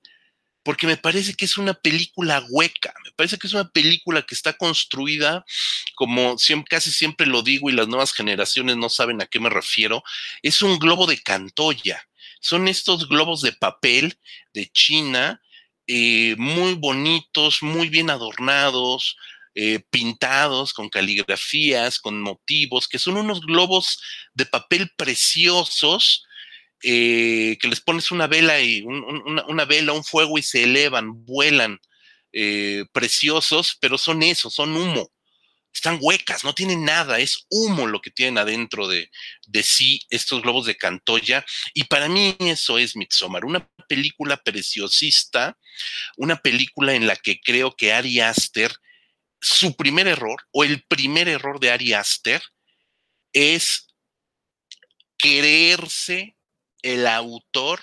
Porque 0.63 0.87
me 0.87 0.97
parece 0.97 1.35
que 1.35 1.47
es 1.47 1.59
una 1.59 1.75
película 1.75 2.45
hueca, 2.49 2.95
me 3.05 3.11
parece 3.13 3.39
que 3.39 3.49
es 3.49 3.55
una 3.55 3.69
película 3.71 4.23
que 4.23 4.37
está 4.37 4.53
construida, 4.53 5.45
como 5.97 6.37
casi 6.71 6.93
siempre 6.93 7.27
lo 7.27 7.43
digo 7.43 7.71
y 7.71 7.73
las 7.73 7.89
nuevas 7.89 8.13
generaciones 8.13 8.77
no 8.77 8.89
saben 8.89 9.21
a 9.21 9.27
qué 9.27 9.41
me 9.41 9.51
refiero, 9.51 10.05
es 10.43 10.63
un 10.63 10.79
globo 10.79 11.07
de 11.07 11.21
Cantoya 11.21 12.07
son 12.45 12.69
estos 12.69 13.09
globos 13.09 13.41
de 13.41 13.53
papel 13.53 14.19
de 14.53 14.67
China, 14.67 15.41
eh, 15.87 16.35
muy 16.37 16.75
bonitos, 16.75 17.63
muy 17.63 17.89
bien 17.89 18.11
adornados, 18.11 19.17
eh, 19.55 19.81
pintados 19.91 20.75
con 20.75 20.91
caligrafías, 20.91 21.99
con 21.99 22.21
motivos, 22.21 22.87
que 22.87 22.99
son 22.99 23.17
unos 23.17 23.41
globos 23.41 23.99
de 24.35 24.45
papel 24.45 24.91
preciosos, 24.95 26.27
eh, 26.83 27.57
que 27.63 27.69
les 27.69 27.81
pones 27.81 28.11
una 28.11 28.27
vela 28.27 28.61
y 28.61 28.83
una, 28.83 29.47
una, 29.47 29.65
vela, 29.65 29.95
un 29.95 30.05
fuego 30.05 30.37
y 30.37 30.43
se 30.43 30.65
elevan, 30.65 31.25
vuelan, 31.25 31.79
preciosos, 32.93 33.79
pero 33.81 33.97
son 33.97 34.25
eso, 34.25 34.51
son 34.51 34.77
humo 34.77 35.14
están 35.75 35.99
huecas, 36.01 36.45
no 36.45 36.55
tienen 36.55 36.85
nada, 36.85 37.19
es 37.19 37.47
humo 37.51 37.87
lo 37.87 38.01
que 38.01 38.11
tienen 38.11 38.39
adentro 38.39 38.87
de, 38.87 39.11
sí 39.63 40.01
estos 40.09 40.41
globos 40.41 40.67
de 40.67 40.77
Cantoya. 40.77 41.45
Y 41.75 41.85
para 41.85 42.09
mí 42.09 42.37
eso 42.39 42.79
es 42.79 42.95
Midsommar, 42.95 43.45
una 43.45 43.69
película 43.89 44.37
preciosista, 44.37 45.59
una 46.17 46.37
película 46.37 46.95
en 46.95 47.07
la 47.09 47.17
que 47.17 47.41
creo 47.41 47.75
que 47.75 47.93
Ari 47.93 48.21
Aster, 48.21 48.73
su 49.41 49.77
primer 49.77 50.07
error 50.07 50.47
o 50.53 50.65
el 50.65 50.85
primer 50.85 51.29
error 51.29 51.59
de 51.59 51.73
Ari 51.73 51.93
Aster 51.93 52.41
es 53.33 53.89
creerse 55.19 56.37
el 56.83 57.07
autor 57.07 57.81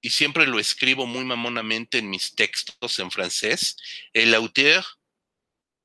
y 0.00 0.10
siempre 0.10 0.46
lo 0.46 0.60
escribo 0.60 1.06
muy 1.06 1.24
mamonamente 1.24 1.98
en 1.98 2.08
mis 2.08 2.34
textos 2.34 2.98
en 2.98 3.10
francés, 3.10 3.76
el 4.12 4.34
auteur 4.34 4.84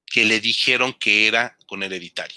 que 0.09 0.25
le 0.25 0.39
dijeron 0.39 0.93
que 0.93 1.27
era 1.27 1.57
con 1.67 1.83
Hereditary. 1.83 2.35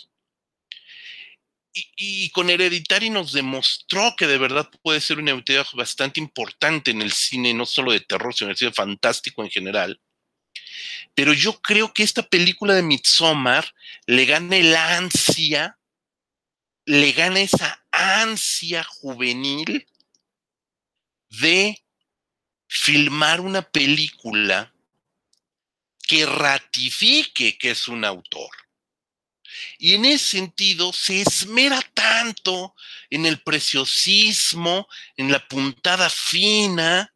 Y, 1.75 2.29
con 2.31 2.51
Hereditary 2.51 3.09
nos 3.09 3.33
demostró 3.33 4.15
que 4.17 4.27
de 4.27 4.37
verdad 4.37 4.69
puede 4.83 5.01
ser 5.01 5.19
un 5.19 5.29
autor 5.31 5.65
bastante 5.73 6.21
importante 6.21 6.91
en 6.91 7.01
el 7.01 7.13
cine, 7.13 7.55
no 7.55 7.65
solo 7.65 7.93
de 7.93 8.01
terror, 8.01 8.35
sino 8.35 8.49
en 8.49 8.51
el 8.51 8.57
cine 8.59 8.73
fantástico 8.73 9.43
en 9.43 9.51
general. 9.51 9.99
Pero 11.15 11.33
yo 11.33 11.61
creo 11.63 11.95
que 11.95 12.03
esta 12.03 12.23
película 12.23 12.75
de 12.75 12.83
Midsommar 12.83 13.73
le 14.07 14.27
gana 14.27 14.57
el 14.57 14.77
ansia, 14.77 15.79
le 16.85 17.13
gana 17.13 17.41
esa 17.41 17.83
ansia 17.91 18.85
juvenil 18.85 19.87
de 21.31 21.83
filmar 22.69 23.41
una 23.41 23.63
película 23.63 24.72
que 26.13 26.27
ratifique 26.27 27.57
que 27.57 27.71
es 27.71 27.89
un 27.89 28.05
autor. 28.05 28.51
Y 29.79 29.95
en 29.95 30.05
ese 30.05 30.41
sentido 30.41 30.93
se 30.93 31.23
esmera 31.23 31.81
tanto 31.95 32.75
en 33.09 33.25
el 33.25 33.41
preciosismo, 33.41 34.87
en 35.17 35.33
la 35.33 35.49
puntada 35.49 36.11
fina, 36.11 37.15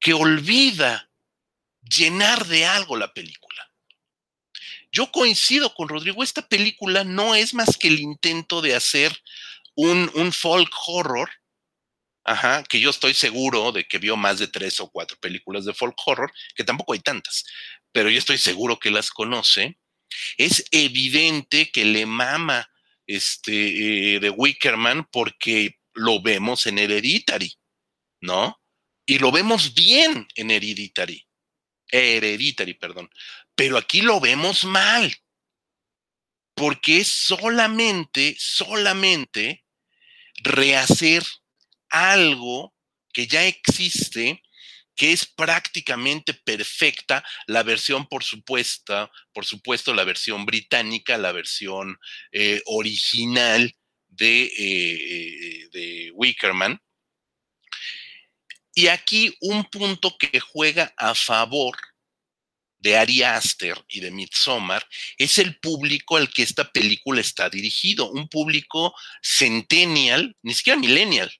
que 0.00 0.14
olvida 0.14 1.10
llenar 1.82 2.46
de 2.46 2.64
algo 2.64 2.96
la 2.96 3.12
película. 3.12 3.70
Yo 4.90 5.12
coincido 5.12 5.74
con 5.74 5.86
Rodrigo, 5.86 6.22
esta 6.22 6.48
película 6.48 7.04
no 7.04 7.34
es 7.34 7.52
más 7.52 7.76
que 7.76 7.88
el 7.88 8.00
intento 8.00 8.62
de 8.62 8.74
hacer 8.74 9.14
un, 9.74 10.10
un 10.14 10.32
folk 10.32 10.72
horror 10.86 11.30
que 12.68 12.80
yo 12.80 12.90
estoy 12.90 13.14
seguro 13.14 13.72
de 13.72 13.86
que 13.86 13.98
vio 13.98 14.16
más 14.16 14.38
de 14.38 14.46
tres 14.46 14.78
o 14.80 14.88
cuatro 14.88 15.16
películas 15.18 15.64
de 15.64 15.74
folk 15.74 15.96
horror, 16.06 16.32
que 16.54 16.64
tampoco 16.64 16.92
hay 16.92 17.00
tantas, 17.00 17.44
pero 17.92 18.10
yo 18.10 18.18
estoy 18.18 18.38
seguro 18.38 18.78
que 18.78 18.90
las 18.90 19.10
conoce. 19.10 19.78
Es 20.36 20.64
evidente 20.70 21.70
que 21.70 21.84
le 21.84 22.06
mama 22.06 22.70
este 23.06 24.16
eh, 24.16 24.20
de 24.20 24.30
Wickerman 24.30 25.08
porque 25.10 25.78
lo 25.94 26.22
vemos 26.22 26.66
en 26.66 26.78
Hereditary, 26.78 27.58
¿no? 28.20 28.60
Y 29.06 29.18
lo 29.18 29.32
vemos 29.32 29.74
bien 29.74 30.26
en 30.34 30.50
Hereditary. 30.50 31.26
Hereditary, 31.88 32.74
perdón. 32.74 33.10
Pero 33.54 33.76
aquí 33.76 34.00
lo 34.00 34.20
vemos 34.20 34.64
mal. 34.64 35.14
Porque 36.54 36.98
es 36.98 37.08
solamente, 37.08 38.36
solamente 38.38 39.64
rehacer 40.42 41.24
algo 41.88 42.74
que 43.12 43.26
ya 43.26 43.44
existe, 43.44 44.42
que 44.94 45.12
es 45.12 45.26
prácticamente 45.26 46.34
perfecta, 46.34 47.24
la 47.46 47.62
versión, 47.62 48.06
por 48.06 48.24
supuesto, 48.24 49.10
por 49.32 49.44
supuesto, 49.44 49.94
la 49.94 50.04
versión 50.04 50.44
británica, 50.46 51.16
la 51.18 51.32
versión 51.32 51.98
eh, 52.30 52.62
original 52.66 53.74
de, 54.08 54.52
eh, 54.58 55.68
de 55.72 56.10
Wickerman. 56.14 56.80
Y 58.74 58.88
aquí 58.88 59.36
un 59.40 59.64
punto 59.64 60.16
que 60.18 60.40
juega 60.40 60.94
a 60.96 61.14
favor 61.14 61.76
de 62.82 62.96
Ari 62.96 63.22
Aster 63.22 63.82
y 63.88 64.00
de 64.00 64.10
Midsommar 64.10 64.86
es 65.16 65.38
el 65.38 65.58
público 65.60 66.16
al 66.16 66.30
que 66.30 66.42
esta 66.42 66.70
película 66.70 67.20
está 67.20 67.48
dirigido, 67.48 68.10
un 68.10 68.28
público 68.28 68.94
centennial, 69.22 70.36
ni 70.42 70.52
siquiera 70.52 70.78
millennial, 70.78 71.32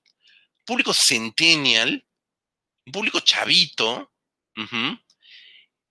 público 0.63 0.93
centennial, 0.93 2.05
un 2.85 2.91
público 2.91 3.19
chavito, 3.19 4.11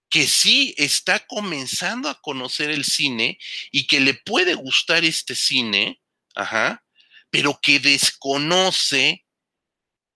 que 0.08 0.26
sí 0.26 0.74
está 0.76 1.26
comenzando 1.26 2.08
a 2.08 2.20
conocer 2.20 2.70
el 2.70 2.84
cine 2.84 3.38
y 3.70 3.86
que 3.86 4.00
le 4.00 4.14
puede 4.14 4.54
gustar 4.54 5.04
este 5.04 5.34
cine, 5.34 6.00
pero 7.30 7.58
que 7.62 7.80
desconoce 7.80 9.24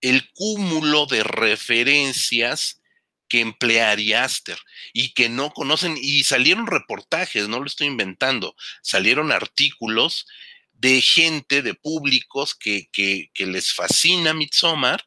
el 0.01 0.31
cúmulo 0.33 1.07
de 1.07 1.23
referencias 1.23 2.81
que 3.27 3.41
emplea 3.41 3.95
Aster 4.23 4.57
y 4.93 5.13
que 5.13 5.29
no 5.29 5.51
conocen, 5.51 5.97
y 5.99 6.23
salieron 6.23 6.67
reportajes, 6.67 7.47
no 7.47 7.59
lo 7.59 7.65
estoy 7.65 7.87
inventando, 7.87 8.55
salieron 8.81 9.31
artículos 9.31 10.27
de 10.73 11.01
gente, 11.01 11.61
de 11.61 11.73
públicos 11.73 12.55
que, 12.55 12.89
les 13.35 13.73
fascina 13.73 14.33
Midsommar, 14.33 15.06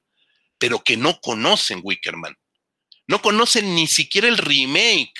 pero 0.60 0.84
que 0.84 0.96
no 0.96 1.20
conocen 1.20 1.80
Wickerman. 1.82 2.36
No 3.08 3.20
conocen 3.22 3.74
ni 3.74 3.88
siquiera 3.88 4.28
el 4.28 4.38
remake. 4.38 5.14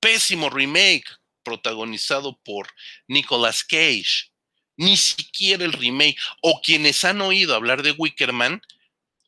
Pésimo 0.00 0.50
remake 0.50 1.06
protagonizado 1.42 2.38
por 2.44 2.68
Nicolas 3.06 3.64
Cage. 3.64 4.32
Ni 4.76 4.96
siquiera 4.96 5.64
el 5.64 5.72
remake. 5.72 6.18
O 6.42 6.60
quienes 6.60 7.04
han 7.04 7.22
oído 7.22 7.54
hablar 7.54 7.82
de 7.82 7.92
Wickerman 7.92 8.60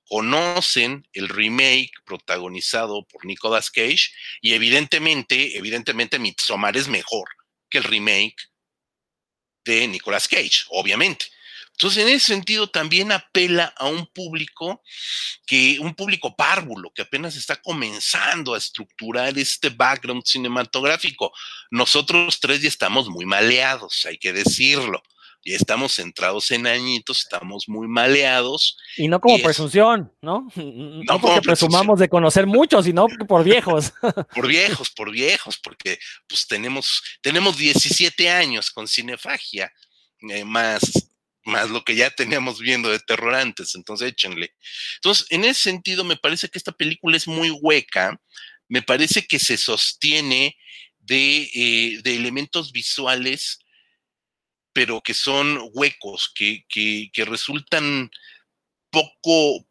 conocen 0.09 1.07
el 1.13 1.29
remake 1.29 1.93
protagonizado 2.05 3.07
por 3.07 3.25
Nicolas 3.25 3.71
Cage 3.71 4.11
y 4.41 4.55
evidentemente, 4.55 5.57
evidentemente 5.57 6.19
Midsommar 6.19 6.77
es 6.77 6.89
mejor 6.89 7.29
que 7.71 7.79
el 7.79 7.85
remake 7.85 8.37
de 9.65 9.87
Nicolas 9.87 10.27
Cage, 10.27 10.65
obviamente. 10.71 11.27
Entonces, 11.79 12.03
en 12.03 12.09
ese 12.09 12.27
sentido, 12.35 12.69
también 12.69 13.13
apela 13.13 13.73
a 13.77 13.87
un 13.87 14.05
público 14.07 14.83
que, 15.47 15.79
un 15.79 15.95
público 15.95 16.35
párvulo, 16.35 16.91
que 16.93 17.03
apenas 17.03 17.37
está 17.37 17.55
comenzando 17.55 18.55
a 18.55 18.59
estructurar 18.59 19.39
este 19.39 19.71
background 19.71 20.25
cinematográfico. 20.25 21.33
Nosotros 21.71 22.41
tres 22.41 22.63
ya 22.63 22.69
estamos 22.69 23.09
muy 23.09 23.27
maleados, 23.27 24.05
hay 24.07 24.19
que 24.19 24.33
decirlo. 24.33 25.01
Ya 25.45 25.55
estamos 25.55 25.95
centrados 25.95 26.51
en 26.51 26.67
añitos, 26.67 27.21
estamos 27.21 27.69
muy 27.69 27.87
maleados. 27.87 28.77
Y 28.97 29.07
no 29.07 29.21
como 29.21 29.39
presunción, 29.39 30.13
¿no? 30.21 30.49
No, 30.57 31.21
porque 31.21 31.43
presumamos 31.43 32.01
de 32.01 32.09
conocer 32.09 32.49
mucho, 32.49 32.83
sino 32.83 33.07
por 33.29 33.45
viejos. 33.45 33.93
Por 34.35 34.49
viejos, 34.49 34.91
por 34.91 35.13
viejos, 35.13 35.59
porque 35.63 36.01
pues 36.27 36.45
tenemos, 36.49 37.03
tenemos 37.23 37.57
17 37.57 38.29
años 38.29 38.73
con 38.73 38.89
cinefagia, 38.89 39.73
eh, 40.29 40.45
más, 40.45 40.81
más 41.49 41.71
lo 41.71 41.83
que 41.85 41.97
ya 41.97 42.11
teníamos 42.11 42.61
viendo 42.61 42.91
de 42.91 43.01
terror 43.01 43.35
antes, 43.35 43.75
entonces 43.75 44.11
échenle. 44.13 44.55
Entonces, 44.97 45.27
en 45.31 45.45
ese 45.45 45.63
sentido, 45.63 46.05
me 46.05 46.17
parece 46.17 46.49
que 46.49 46.59
esta 46.59 46.73
película 46.73 47.17
es 47.17 47.27
muy 47.27 47.51
hueca, 47.51 48.21
me 48.69 48.83
parece 48.83 49.27
que 49.27 49.39
se 49.39 49.57
sostiene 49.57 50.57
de, 51.01 51.51
eh, 51.55 52.01
de 52.03 52.17
elementos 52.17 52.71
visuales 52.73 53.61
pero 54.79 55.01
que 55.01 55.13
son 55.13 55.59
huecos, 55.73 56.33
que, 56.33 57.11
resultan 57.27 58.13
poco, 58.91 59.67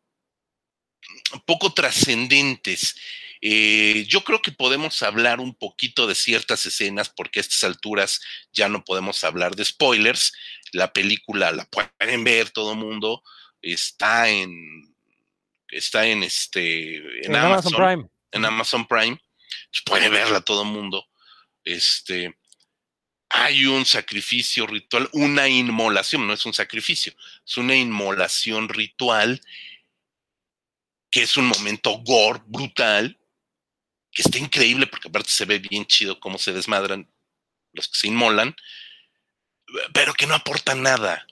poco 1.45 1.73
trascendentes. 1.73 2.93
Eh, 3.39 4.05
yo 4.09 4.25
creo 4.25 4.41
que 4.41 4.51
podemos 4.51 5.01
hablar 5.03 5.39
un 5.39 5.55
poquito 5.55 6.07
de 6.07 6.15
ciertas 6.15 6.65
escenas 6.65 7.07
porque 7.07 7.39
a 7.39 7.41
estas 7.41 7.63
alturas 7.63 8.19
ya 8.51 8.67
no 8.67 8.83
podemos 8.83 9.23
hablar 9.23 9.55
de 9.55 9.63
spoilers. 9.63 10.33
La 10.71 10.91
película 10.91 11.51
la 11.51 11.65
pueden 11.65 12.23
ver 12.23 12.49
todo 12.49 12.73
el 12.73 12.79
mundo. 12.79 13.23
Está 13.61 14.29
en 14.29 14.95
está 15.69 16.05
en 16.07 16.23
este 16.23 16.97
en, 17.25 17.35
Amazon, 17.35 17.73
Prime. 17.73 18.09
En 18.31 18.45
Amazon 18.45 18.87
Prime. 18.87 19.21
Puede 19.85 20.09
verla 20.09 20.41
todo 20.41 20.63
el 20.63 20.69
mundo. 20.69 21.05
Este, 21.63 22.37
hay 23.29 23.65
un 23.65 23.85
sacrificio 23.85 24.65
ritual, 24.67 25.09
una 25.13 25.47
inmolación, 25.47 26.25
no 26.25 26.33
es 26.33 26.45
un 26.45 26.53
sacrificio, 26.53 27.13
es 27.45 27.57
una 27.57 27.75
inmolación 27.75 28.69
ritual 28.69 29.41
que 31.11 31.23
es 31.23 31.37
un 31.37 31.47
momento 31.47 31.97
gore, 31.99 32.41
brutal, 32.47 33.17
que 34.11 34.21
está 34.21 34.37
increíble 34.37 34.87
porque 34.87 35.09
aparte 35.09 35.29
se 35.29 35.45
ve 35.45 35.59
bien 35.59 35.85
chido 35.85 36.19
cómo 36.19 36.37
se 36.37 36.53
desmadran 36.53 37.09
los 37.73 37.87
que 37.87 37.99
se 37.99 38.07
inmolan, 38.07 38.55
pero 39.93 40.13
que 40.13 40.27
no 40.27 40.35
aporta 40.35 40.75
nada. 40.75 41.25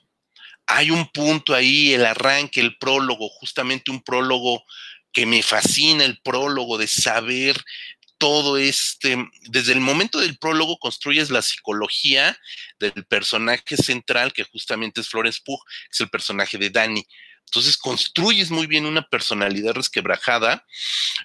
Hay 0.66 0.90
un 0.90 1.06
punto 1.08 1.54
ahí, 1.54 1.92
el 1.92 2.04
arranque, 2.04 2.60
el 2.60 2.76
prólogo, 2.76 3.28
justamente 3.28 3.90
un 3.90 4.02
prólogo 4.02 4.64
que 5.12 5.26
me 5.26 5.42
fascina, 5.42 6.04
el 6.04 6.20
prólogo 6.20 6.76
de 6.76 6.86
saber 6.86 7.56
todo 8.18 8.56
este, 8.56 9.16
desde 9.42 9.72
el 9.72 9.80
momento 9.80 10.18
del 10.18 10.38
prólogo 10.38 10.78
construyes 10.78 11.30
la 11.30 11.42
psicología 11.42 12.38
del 12.78 13.04
personaje 13.06 13.76
central, 13.76 14.32
que 14.32 14.44
justamente 14.44 15.00
es 15.00 15.08
Florence 15.08 15.40
Pugh, 15.44 15.60
es 15.90 16.00
el 16.00 16.08
personaje 16.08 16.58
de 16.58 16.70
Danny. 16.70 17.06
Entonces 17.44 17.76
construyes 17.76 18.50
muy 18.50 18.66
bien 18.66 18.86
una 18.86 19.02
personalidad 19.02 19.74
resquebrajada, 19.74 20.66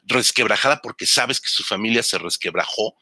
resquebrajada 0.04 0.82
porque 0.82 1.06
sabes 1.06 1.42
que 1.42 1.50
su 1.50 1.64
familia 1.64 2.04
se 2.04 2.18
resquebrajó 2.18 2.96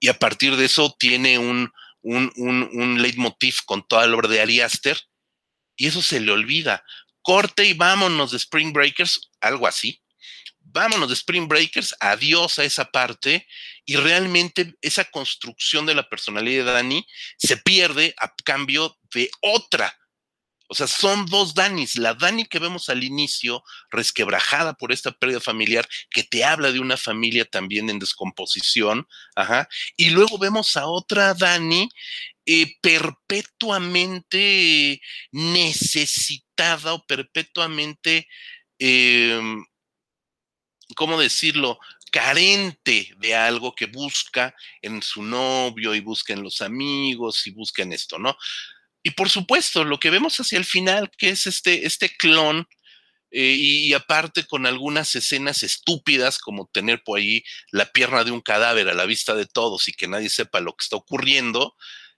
y 0.00 0.08
a 0.08 0.18
partir 0.18 0.56
de 0.56 0.64
eso 0.64 0.96
tiene 0.98 1.38
un, 1.38 1.70
un, 2.02 2.32
un, 2.36 2.68
un 2.72 3.02
leitmotiv 3.02 3.56
con 3.64 3.86
toda 3.86 4.06
la 4.06 4.16
obra 4.16 4.28
de 4.28 4.40
Ari 4.40 4.60
Aster 4.60 5.00
y 5.76 5.86
eso 5.86 6.02
se 6.02 6.20
le 6.20 6.32
olvida. 6.32 6.84
Corte 7.22 7.64
y 7.64 7.74
vámonos 7.74 8.32
de 8.32 8.36
Spring 8.36 8.72
Breakers, 8.72 9.30
algo 9.40 9.66
así 9.66 10.02
vámonos 10.72 11.08
de 11.08 11.14
Spring 11.14 11.48
Breakers, 11.48 11.94
adiós 12.00 12.58
a 12.58 12.64
esa 12.64 12.90
parte, 12.90 13.46
y 13.84 13.96
realmente 13.96 14.74
esa 14.80 15.04
construcción 15.04 15.86
de 15.86 15.94
la 15.94 16.08
personalidad 16.08 16.64
de 16.64 16.72
Dani 16.72 17.06
se 17.36 17.56
pierde 17.56 18.14
a 18.18 18.32
cambio 18.44 18.96
de 19.14 19.30
otra. 19.40 19.96
O 20.72 20.74
sea, 20.74 20.86
son 20.86 21.26
dos 21.26 21.52
Danis. 21.52 21.98
La 21.98 22.14
Dani 22.14 22.46
que 22.46 22.58
vemos 22.58 22.88
al 22.88 23.04
inicio, 23.04 23.62
resquebrajada 23.90 24.72
por 24.72 24.90
esta 24.90 25.12
pérdida 25.12 25.38
familiar, 25.38 25.86
que 26.08 26.22
te 26.22 26.44
habla 26.44 26.72
de 26.72 26.80
una 26.80 26.96
familia 26.96 27.44
también 27.44 27.90
en 27.90 27.98
descomposición, 27.98 29.06
ajá. 29.36 29.68
Y 29.98 30.08
luego 30.08 30.38
vemos 30.38 30.78
a 30.78 30.86
otra 30.86 31.34
Dani 31.34 31.90
eh, 32.46 32.74
perpetuamente 32.80 35.02
necesitada 35.30 36.94
o 36.94 37.04
perpetuamente 37.04 38.26
em, 38.78 39.62
¿cómo 40.96 41.20
decirlo? 41.20 41.78
carente 42.10 43.12
de 43.18 43.34
algo 43.34 43.74
que 43.74 43.86
busca 43.86 44.54
en 44.80 45.02
su 45.02 45.22
novio 45.22 45.94
y 45.94 46.00
busca 46.00 46.32
en 46.32 46.42
los 46.42 46.62
amigos 46.62 47.46
y 47.46 47.50
busca 47.50 47.82
en 47.82 47.92
esto, 47.92 48.18
¿no? 48.18 48.38
Y 49.02 49.10
por 49.10 49.28
supuesto, 49.28 49.84
lo 49.84 49.98
que 49.98 50.10
vemos 50.10 50.38
hacia 50.38 50.58
el 50.58 50.64
final, 50.64 51.10
que 51.18 51.30
es 51.30 51.46
este, 51.46 51.86
este 51.86 52.08
clon, 52.16 52.66
eh, 53.34 53.56
y, 53.58 53.94
aparte 53.94 54.44
con 54.44 54.66
algunas 54.66 55.14
escenas 55.14 55.62
estúpidas, 55.62 56.38
como 56.38 56.68
tener 56.70 57.02
por 57.02 57.18
ahí 57.18 57.42
la 57.70 57.86
pierna 57.86 58.24
de 58.24 58.30
un 58.30 58.42
cadáver 58.42 58.90
a 58.90 58.94
la 58.94 59.06
vista 59.06 59.34
de 59.34 59.46
todos 59.46 59.88
y 59.88 59.92
que 59.94 60.06
nadie 60.06 60.28
sepa 60.28 60.60
lo 60.60 60.76
que 60.76 60.82
está 60.82 60.96
ocurriendo, 60.96 61.74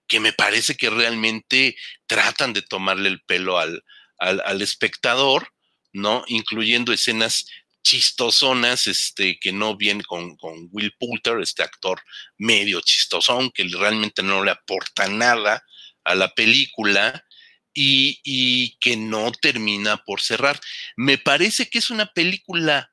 que 0.08 0.18
me 0.18 0.32
parece 0.32 0.76
que 0.76 0.90
realmente 0.90 1.76
tratan 2.08 2.52
de 2.52 2.62
tomarle 2.62 3.08
el 3.08 3.22
pelo 3.22 3.58
al, 3.58 3.84
al, 4.18 4.60
espectador, 4.60 5.48
¿no? 5.92 6.24
Incluyendo 6.26 6.92
escenas 6.92 7.46
chistosonas, 7.84 8.88
este, 8.88 9.38
que 9.38 9.52
no 9.52 9.76
vienen 9.76 10.02
con, 10.02 10.36
con, 10.36 10.68
Will 10.72 10.94
Poulter, 10.98 11.40
este 11.40 11.62
actor 11.62 12.02
medio 12.38 12.80
chistosón, 12.80 13.52
que 13.52 13.64
realmente 13.64 14.24
no 14.24 14.42
le 14.42 14.50
aporta 14.50 15.06
nada 15.08 15.62
a 16.04 16.14
la 16.14 16.34
película 16.34 17.24
y, 17.72 18.20
y 18.22 18.76
que 18.78 18.96
no 18.96 19.32
termina 19.32 19.96
por 20.04 20.20
cerrar. 20.20 20.60
Me 20.96 21.18
parece 21.18 21.68
que 21.68 21.78
es 21.78 21.90
una 21.90 22.06
película 22.06 22.92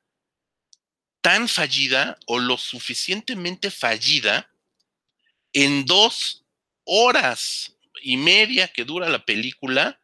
tan 1.22 1.48
fallida 1.48 2.18
o 2.26 2.40
lo 2.40 2.58
suficientemente 2.58 3.70
fallida 3.70 4.50
en 5.54 5.86
dos 5.86 6.46
horas 6.84 7.78
y 8.02 8.18
media 8.18 8.68
que 8.68 8.84
dura 8.84 9.10
la 9.10 9.24
película, 9.24 10.02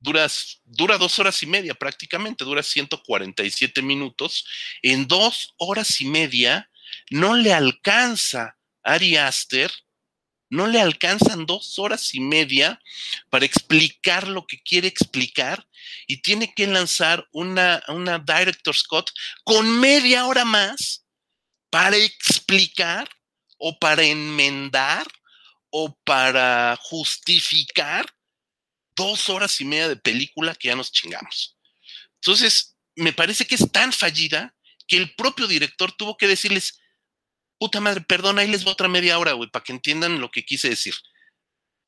dura 0.00 0.98
dos 0.98 1.18
horas 1.18 1.42
y 1.42 1.46
media 1.46 1.74
prácticamente, 1.74 2.44
dura 2.44 2.62
147 2.62 3.82
minutos. 3.82 4.46
En 4.82 5.06
dos 5.06 5.54
horas 5.58 6.00
y 6.00 6.06
media 6.06 6.70
no 7.10 7.36
le 7.36 7.52
alcanza 7.52 8.56
a 8.82 8.94
Ari 8.94 9.16
Aster, 9.16 9.70
no 10.50 10.66
le 10.66 10.80
alcanzan 10.80 11.46
dos 11.46 11.78
horas 11.78 12.14
y 12.14 12.20
media 12.20 12.80
para 13.30 13.44
explicar 13.44 14.28
lo 14.28 14.46
que 14.46 14.60
quiere 14.62 14.88
explicar 14.88 15.66
y 16.06 16.22
tiene 16.22 16.54
que 16.54 16.66
lanzar 16.66 17.28
una, 17.32 17.82
una 17.88 18.18
Director 18.18 18.74
Scott 18.74 19.10
con 19.44 19.80
media 19.80 20.26
hora 20.26 20.44
más 20.44 21.04
para 21.70 21.96
explicar 21.96 23.08
o 23.58 23.78
para 23.78 24.02
enmendar 24.04 25.06
o 25.70 25.94
para 26.04 26.78
justificar 26.80 28.06
dos 28.96 29.28
horas 29.28 29.60
y 29.60 29.64
media 29.64 29.88
de 29.88 29.96
película 29.96 30.54
que 30.54 30.68
ya 30.68 30.76
nos 30.76 30.90
chingamos. 30.90 31.56
Entonces, 32.14 32.76
me 32.96 33.12
parece 33.12 33.46
que 33.46 33.54
es 33.54 33.70
tan 33.70 33.92
fallida 33.92 34.54
que 34.86 34.96
el 34.96 35.14
propio 35.14 35.46
director 35.46 35.92
tuvo 35.92 36.16
que 36.16 36.26
decirles, 36.26 36.80
puta 37.58 37.80
madre, 37.80 38.02
perdón, 38.06 38.38
ahí 38.38 38.48
les 38.48 38.64
voy 38.64 38.72
otra 38.72 38.88
media 38.88 39.18
hora, 39.18 39.32
güey, 39.32 39.50
para 39.50 39.64
que 39.64 39.72
entiendan 39.72 40.20
lo 40.20 40.30
que 40.30 40.44
quise 40.44 40.68
decir. 40.70 40.94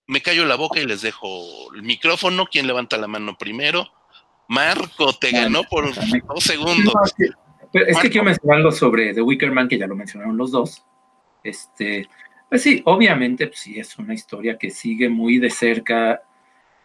Me 0.07 0.21
callo 0.21 0.45
la 0.45 0.57
boca 0.57 0.81
y 0.81 0.87
les 0.87 1.03
dejo 1.03 1.73
el 1.75 1.83
micrófono. 1.83 2.47
¿Quién 2.47 2.67
levanta 2.67 2.97
la 2.97 3.07
mano 3.07 3.39
primero? 3.39 3.89
Marco, 4.49 5.13
te 5.13 5.31
ganó 5.31 5.63
por 5.63 5.95
dos 5.95 6.43
segundos. 6.43 6.93
es 7.73 7.99
que 7.99 8.11
quiero 8.11 8.25
mencionar 8.25 8.59
algo 8.59 8.73
sobre 8.73 9.15
The 9.15 9.23
Wicker 9.23 9.53
Man, 9.53 9.69
que 9.69 9.79
ya 9.79 9.87
lo 9.87 9.95
mencionaron 9.95 10.37
los 10.37 10.51
dos. 10.51 10.85
Este, 11.45 12.09
pues 12.49 12.63
sí, 12.63 12.83
obviamente, 12.85 13.47
pues 13.47 13.61
sí, 13.61 13.79
es 13.79 13.97
una 13.99 14.13
historia 14.13 14.59
que 14.59 14.71
sigue 14.71 15.09
muy 15.09 15.39
de 15.39 15.51
cerca 15.51 16.23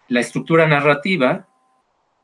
la 0.08 0.20
estructura 0.20 0.68
narrativa, 0.68 1.48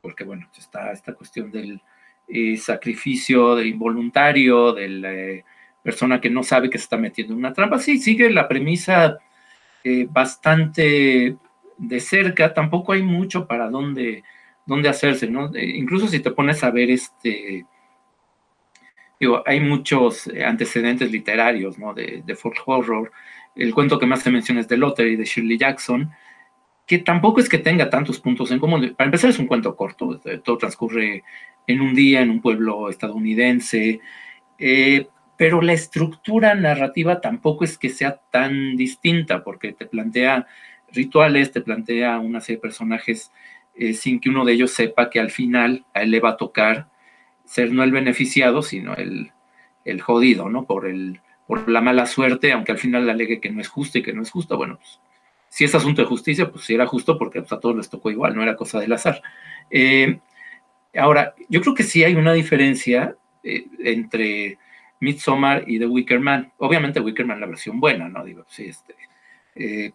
porque 0.02 0.24
bueno, 0.24 0.48
está 0.56 0.92
esta 0.92 1.14
cuestión 1.16 1.52
del 1.52 1.82
eh, 2.28 2.58
sacrificio, 2.58 3.56
del 3.56 3.68
involuntario, 3.68 4.74
de 4.74 4.90
la 4.90 5.12
eh, 5.12 5.46
persona 5.84 6.22
que 6.22 6.30
no 6.30 6.44
sabe 6.44 6.70
que 6.70 6.78
se 6.78 6.84
está 6.84 6.98
metiendo 6.98 7.34
en 7.34 7.40
una 7.40 7.54
trampa, 7.54 7.80
sí, 7.80 7.98
sigue 7.98 8.30
la 8.30 8.48
premisa 8.48 9.18
eh, 9.84 10.08
bastante 10.10 11.38
de 11.78 12.00
cerca, 12.00 12.54
tampoco 12.54 12.94
hay 12.94 13.02
mucho 13.02 13.48
para 13.48 13.70
dónde, 13.70 14.24
dónde 14.66 14.90
hacerse, 14.90 15.28
¿no? 15.28 15.52
incluso 15.58 16.08
si 16.08 16.20
te 16.20 16.32
pones 16.32 16.64
a 16.64 16.70
ver 16.70 16.92
este, 16.92 17.66
digo, 19.20 19.44
hay 19.46 19.60
muchos 19.60 20.30
antecedentes 20.46 21.12
literarios, 21.12 21.78
¿no? 21.80 21.94
De, 21.94 22.24
de 22.26 22.36
folk 22.36 22.62
horror, 22.66 23.12
el 23.56 23.74
cuento 23.74 24.00
que 24.00 24.06
más 24.06 24.22
se 24.22 24.32
menciona 24.32 24.62
es 24.62 24.68
de 24.68 24.78
Lottery, 24.78 25.16
de 25.16 25.26
Shirley 25.26 25.58
Jackson, 25.58 26.12
que 26.86 27.00
tampoco 27.00 27.40
es 27.40 27.50
que 27.50 27.58
tenga 27.58 27.90
tantos 27.90 28.20
puntos 28.20 28.52
en 28.52 28.60
común. 28.60 28.94
Para 28.98 29.06
empezar, 29.06 29.30
es 29.30 29.40
un 29.40 29.48
cuento 29.48 29.76
corto, 29.76 30.20
todo 30.44 30.58
transcurre 30.58 31.24
en 31.68 31.82
un 31.82 31.94
día 31.94 32.22
en 32.22 32.30
un 32.30 32.42
pueblo 32.42 32.90
estadounidense, 32.90 34.00
eh, 34.58 35.08
pero 35.42 35.60
la 35.64 35.74
estructura 35.74 36.54
narrativa 36.54 37.20
tampoco 37.20 37.64
es 37.64 37.80
que 37.80 37.90
sea 37.90 38.22
tan 38.30 38.76
distinta, 38.76 39.44
porque 39.44 39.74
te 39.74 39.88
plantea 39.88 40.46
rituales, 40.92 41.52
te 41.52 41.62
plantea 41.62 42.20
una 42.20 42.42
serie 42.42 42.58
de 42.58 42.62
personajes 42.62 43.32
eh, 43.74 43.96
sin 43.96 44.20
que 44.20 44.30
uno 44.30 44.46
de 44.46 44.54
ellos 44.54 44.70
sepa 44.70 45.10
que 45.10 45.20
al 45.20 45.32
final 45.32 45.84
a 45.96 46.04
él 46.04 46.12
le 46.12 46.20
va 46.20 46.30
a 46.30 46.38
tocar 46.38 46.90
ser 47.44 47.74
no 47.74 47.82
el 47.82 47.92
beneficiado, 47.92 48.62
sino 48.62 48.94
el, 48.94 49.32
el 49.84 50.00
jodido, 50.00 50.48
¿no? 50.48 50.66
Por, 50.66 50.86
el, 50.86 51.22
por 51.48 51.68
la 51.68 51.82
mala 51.82 52.06
suerte, 52.06 52.52
aunque 52.52 52.74
al 52.74 52.78
final 52.78 53.08
le 53.08 53.14
alegue 53.14 53.42
que 53.42 53.50
no 53.50 53.62
es 53.62 53.68
justo 53.68 53.98
y 53.98 54.04
que 54.04 54.14
no 54.14 54.22
es 54.22 54.30
justo, 54.30 54.58
bueno, 54.58 54.78
pues 54.78 55.00
si 55.50 55.64
es 55.64 55.74
asunto 55.74 56.04
de 56.04 56.08
justicia, 56.08 56.52
pues 56.52 56.66
sí 56.66 56.76
era 56.76 56.86
justo 56.86 57.18
porque 57.18 57.40
pues, 57.40 57.52
a 57.52 57.60
todos 57.60 57.76
les 57.76 57.90
tocó 57.90 58.12
igual, 58.12 58.36
no 58.36 58.44
era 58.44 58.56
cosa 58.56 58.80
del 58.80 58.94
azar. 58.94 59.24
Eh, 59.72 60.20
ahora, 60.96 61.34
yo 61.50 61.62
creo 61.62 61.74
que 61.74 61.82
sí 61.82 62.04
hay 62.04 62.14
una 62.14 62.34
diferencia 62.34 63.16
eh, 63.44 63.66
entre 63.80 64.60
Midsommar 65.02 65.66
y 65.68 65.78
The 65.78 65.88
Wicker 65.88 66.20
Man. 66.20 66.54
Obviamente 66.58 67.02
Wicker 67.02 67.26
Man 67.26 67.42
la 67.42 67.48
versión 67.48 67.80
buena, 67.80 68.08
¿no? 68.08 68.24
Digo, 68.24 68.46
sí, 68.48 68.66
este, 68.66 68.96
eh, 69.56 69.92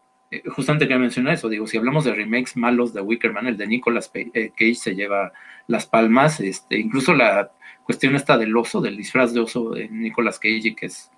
justamente 0.49 0.87
que 0.87 0.99
mencioné 0.99 1.33
eso, 1.33 1.49
digo, 1.49 1.67
si 1.67 1.79
hablamos 1.79 2.05
de 2.05 2.15
remakes 2.15 2.57
malos 2.57 2.93
de 2.93 3.01
Wicker 3.01 3.33
Man, 3.33 3.47
el 3.47 3.57
de 3.57 3.67
Nicolas 3.67 4.11
Cage 4.11 4.75
se 4.75 4.95
lleva 4.95 5.33
las 5.69 5.87
palmas, 5.87 6.41
este, 6.41 6.79
incluso 6.79 7.15
la 7.15 7.53
cuestión 7.85 8.17
esta 8.17 8.37
del 8.37 8.57
oso, 8.57 8.81
del 8.81 8.97
disfraz 8.97 9.33
de 9.33 9.41
oso 9.41 9.71
de 9.71 9.89
Nicolas 9.89 10.39
Cage, 10.39 10.75
que 10.75 10.87
es 10.87 11.11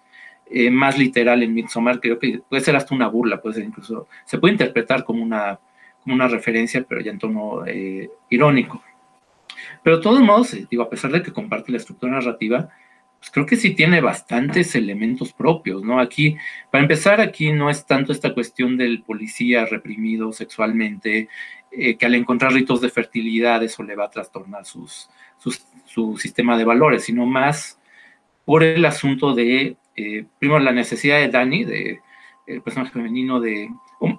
eh, 0.51 0.71
más 0.71 0.99
literal 0.99 1.43
en 1.43 1.55
Midsommar, 1.55 2.01
creo 2.01 2.19
que 2.19 2.41
puede 2.49 2.63
ser 2.63 2.77
hasta 2.77 2.95
una 2.95 3.09
burla, 3.09 3.41
puede 3.41 3.57
ser 3.57 3.65
incluso, 3.65 4.09
se 4.25 4.39
puede 4.39 4.53
interpretar 4.53 5.05
como 5.05 5.23
una, 5.23 5.59
como 6.03 6.15
una 6.15 6.29
referencia, 6.29 6.85
pero 6.89 7.01
ya 7.01 7.11
en 7.11 7.19
tono 7.19 7.67
eh, 7.67 8.11
irónico. 8.29 8.83
Pero 9.83 9.97
de 9.97 10.03
todos 10.03 10.21
modos, 10.21 10.55
eh, 10.55 10.67
digo, 10.71 10.83
a 10.83 10.91
pesar 10.91 11.11
de 11.11 11.23
que 11.23 11.33
comparte 11.33 11.73
la 11.73 11.79
estructura 11.79 12.13
narrativa, 12.13 12.71
pues 13.19 13.31
creo 13.31 13.47
que 13.47 13.57
sí 13.57 13.75
tiene 13.75 14.01
bastantes 14.01 14.75
elementos 14.75 15.33
propios, 15.33 15.83
¿no? 15.83 16.01
Aquí, 16.01 16.37
para 16.71 16.83
empezar, 16.83 17.21
aquí 17.21 17.53
no 17.53 17.69
es 17.69 17.87
tanto 17.87 18.13
esta 18.13 18.33
cuestión 18.33 18.77
del 18.77 19.03
policía 19.03 19.67
reprimido 19.67 20.33
sexualmente, 20.33 21.29
eh, 21.73 21.97
que 21.97 22.07
al 22.07 22.15
encontrar 22.15 22.53
ritos 22.53 22.81
de 22.81 22.91
fertilidad 22.91 23.63
eso 23.63 23.83
le 23.83 23.97
va 23.97 24.07
a 24.07 24.11
trastornar 24.11 24.65
sus, 24.65 25.11
su 25.85 26.17
sistema 26.17 26.57
de 26.57 26.65
valores, 26.65 27.05
sino 27.05 27.27
más 27.27 27.81
por 28.45 28.63
el 28.63 28.85
asunto 28.85 29.35
de, 29.35 29.77
eh, 29.97 30.25
primero, 30.39 30.61
la 30.61 30.73
necesidad 30.73 31.19
de 31.19 31.29
Dani, 31.29 31.65
de 31.65 32.01
el 32.47 32.63
personaje 32.63 32.93
femenino, 32.93 33.41
de, 33.41 33.69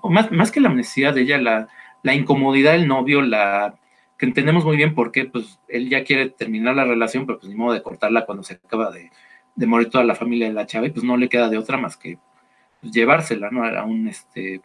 más, 0.03 0.31
más 0.31 0.51
que 0.51 0.59
la 0.59 0.69
necesidad 0.69 1.13
de 1.13 1.21
ella, 1.21 1.39
la, 1.39 1.67
la 2.03 2.13
incomodidad 2.13 2.73
del 2.73 2.87
novio, 2.87 3.21
la 3.21 3.79
que 4.19 4.25
entendemos 4.25 4.65
muy 4.65 4.77
bien 4.77 4.93
por 4.93 5.11
qué, 5.11 5.25
pues 5.25 5.59
él 5.69 5.89
ya 5.89 6.03
quiere 6.03 6.29
terminar 6.29 6.75
la 6.75 6.83
relación, 6.83 7.25
pero 7.25 7.39
pues 7.39 7.49
ni 7.49 7.55
modo 7.55 7.73
de 7.73 7.81
cortarla 7.81 8.25
cuando 8.25 8.43
se 8.43 8.55
acaba 8.55 8.91
de, 8.91 9.09
de 9.55 9.65
morir 9.65 9.89
toda 9.89 10.03
la 10.03 10.13
familia 10.13 10.47
de 10.47 10.53
la 10.53 10.65
chava, 10.65 10.87
y 10.87 10.91
pues 10.91 11.05
no 11.05 11.15
le 11.15 11.29
queda 11.29 11.49
de 11.49 11.57
otra 11.57 11.77
más 11.77 11.95
que 11.95 12.17
pues, 12.81 12.91
llevársela, 12.91 13.49
¿no? 13.49 13.63
A 13.63 13.85
un 13.85 14.09
este, 14.09 14.61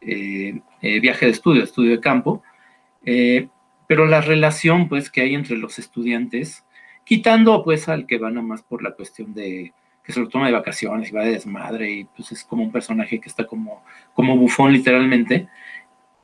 eh, 0.00 0.60
eh, 0.82 1.00
viaje 1.00 1.26
de 1.26 1.32
estudio, 1.32 1.62
estudio 1.62 1.92
de 1.92 2.00
campo. 2.00 2.42
Eh, 3.04 3.48
pero 3.86 4.04
la 4.06 4.20
relación, 4.20 4.88
pues, 4.88 5.10
que 5.10 5.20
hay 5.20 5.34
entre 5.34 5.56
los 5.56 5.78
estudiantes, 5.78 6.66
quitando, 7.04 7.62
pues, 7.62 7.88
al 7.88 8.04
que 8.04 8.18
va 8.18 8.30
nada 8.30 8.46
más 8.46 8.62
por 8.62 8.82
la 8.82 8.90
cuestión 8.90 9.32
de 9.32 9.72
que 10.04 10.12
se 10.12 10.20
lo 10.20 10.28
toma 10.28 10.46
de 10.46 10.52
vacaciones 10.52 11.10
y 11.10 11.12
va 11.12 11.22
de 11.22 11.32
desmadre, 11.32 11.90
y 11.90 12.04
pues 12.04 12.32
es 12.32 12.42
como 12.42 12.64
un 12.64 12.72
personaje 12.72 13.20
que 13.20 13.28
está 13.28 13.46
como, 13.46 13.84
como 14.14 14.38
bufón 14.38 14.72
literalmente, 14.72 15.48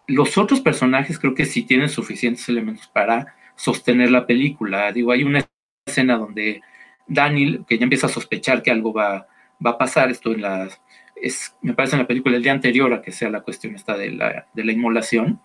los 0.06 0.36
otros 0.38 0.60
personajes 0.60 1.18
creo 1.18 1.34
que 1.34 1.46
sí 1.46 1.62
tienen 1.62 1.88
suficientes 1.88 2.48
elementos 2.48 2.88
para 2.88 3.34
sostener 3.56 4.10
la 4.10 4.26
película. 4.26 4.92
Digo, 4.92 5.12
hay 5.12 5.24
una 5.24 5.44
escena 5.86 6.16
donde 6.16 6.60
Daniel, 7.06 7.64
que 7.66 7.78
ya 7.78 7.84
empieza 7.84 8.06
a 8.06 8.10
sospechar 8.10 8.62
que 8.62 8.70
algo 8.70 8.92
va, 8.92 9.26
va 9.64 9.70
a 9.70 9.78
pasar, 9.78 10.10
esto 10.10 10.32
en 10.32 10.42
la, 10.42 10.68
es, 11.16 11.56
me 11.62 11.74
parece 11.74 11.96
en 11.96 12.02
la 12.02 12.08
película 12.08 12.36
el 12.36 12.42
día 12.42 12.52
anterior 12.52 12.92
a 12.92 13.02
que 13.02 13.12
sea 13.12 13.30
la 13.30 13.42
cuestión 13.42 13.74
esta 13.74 13.96
de 13.96 14.10
la, 14.10 14.46
de 14.52 14.64
la 14.64 14.72
inmolación, 14.72 15.40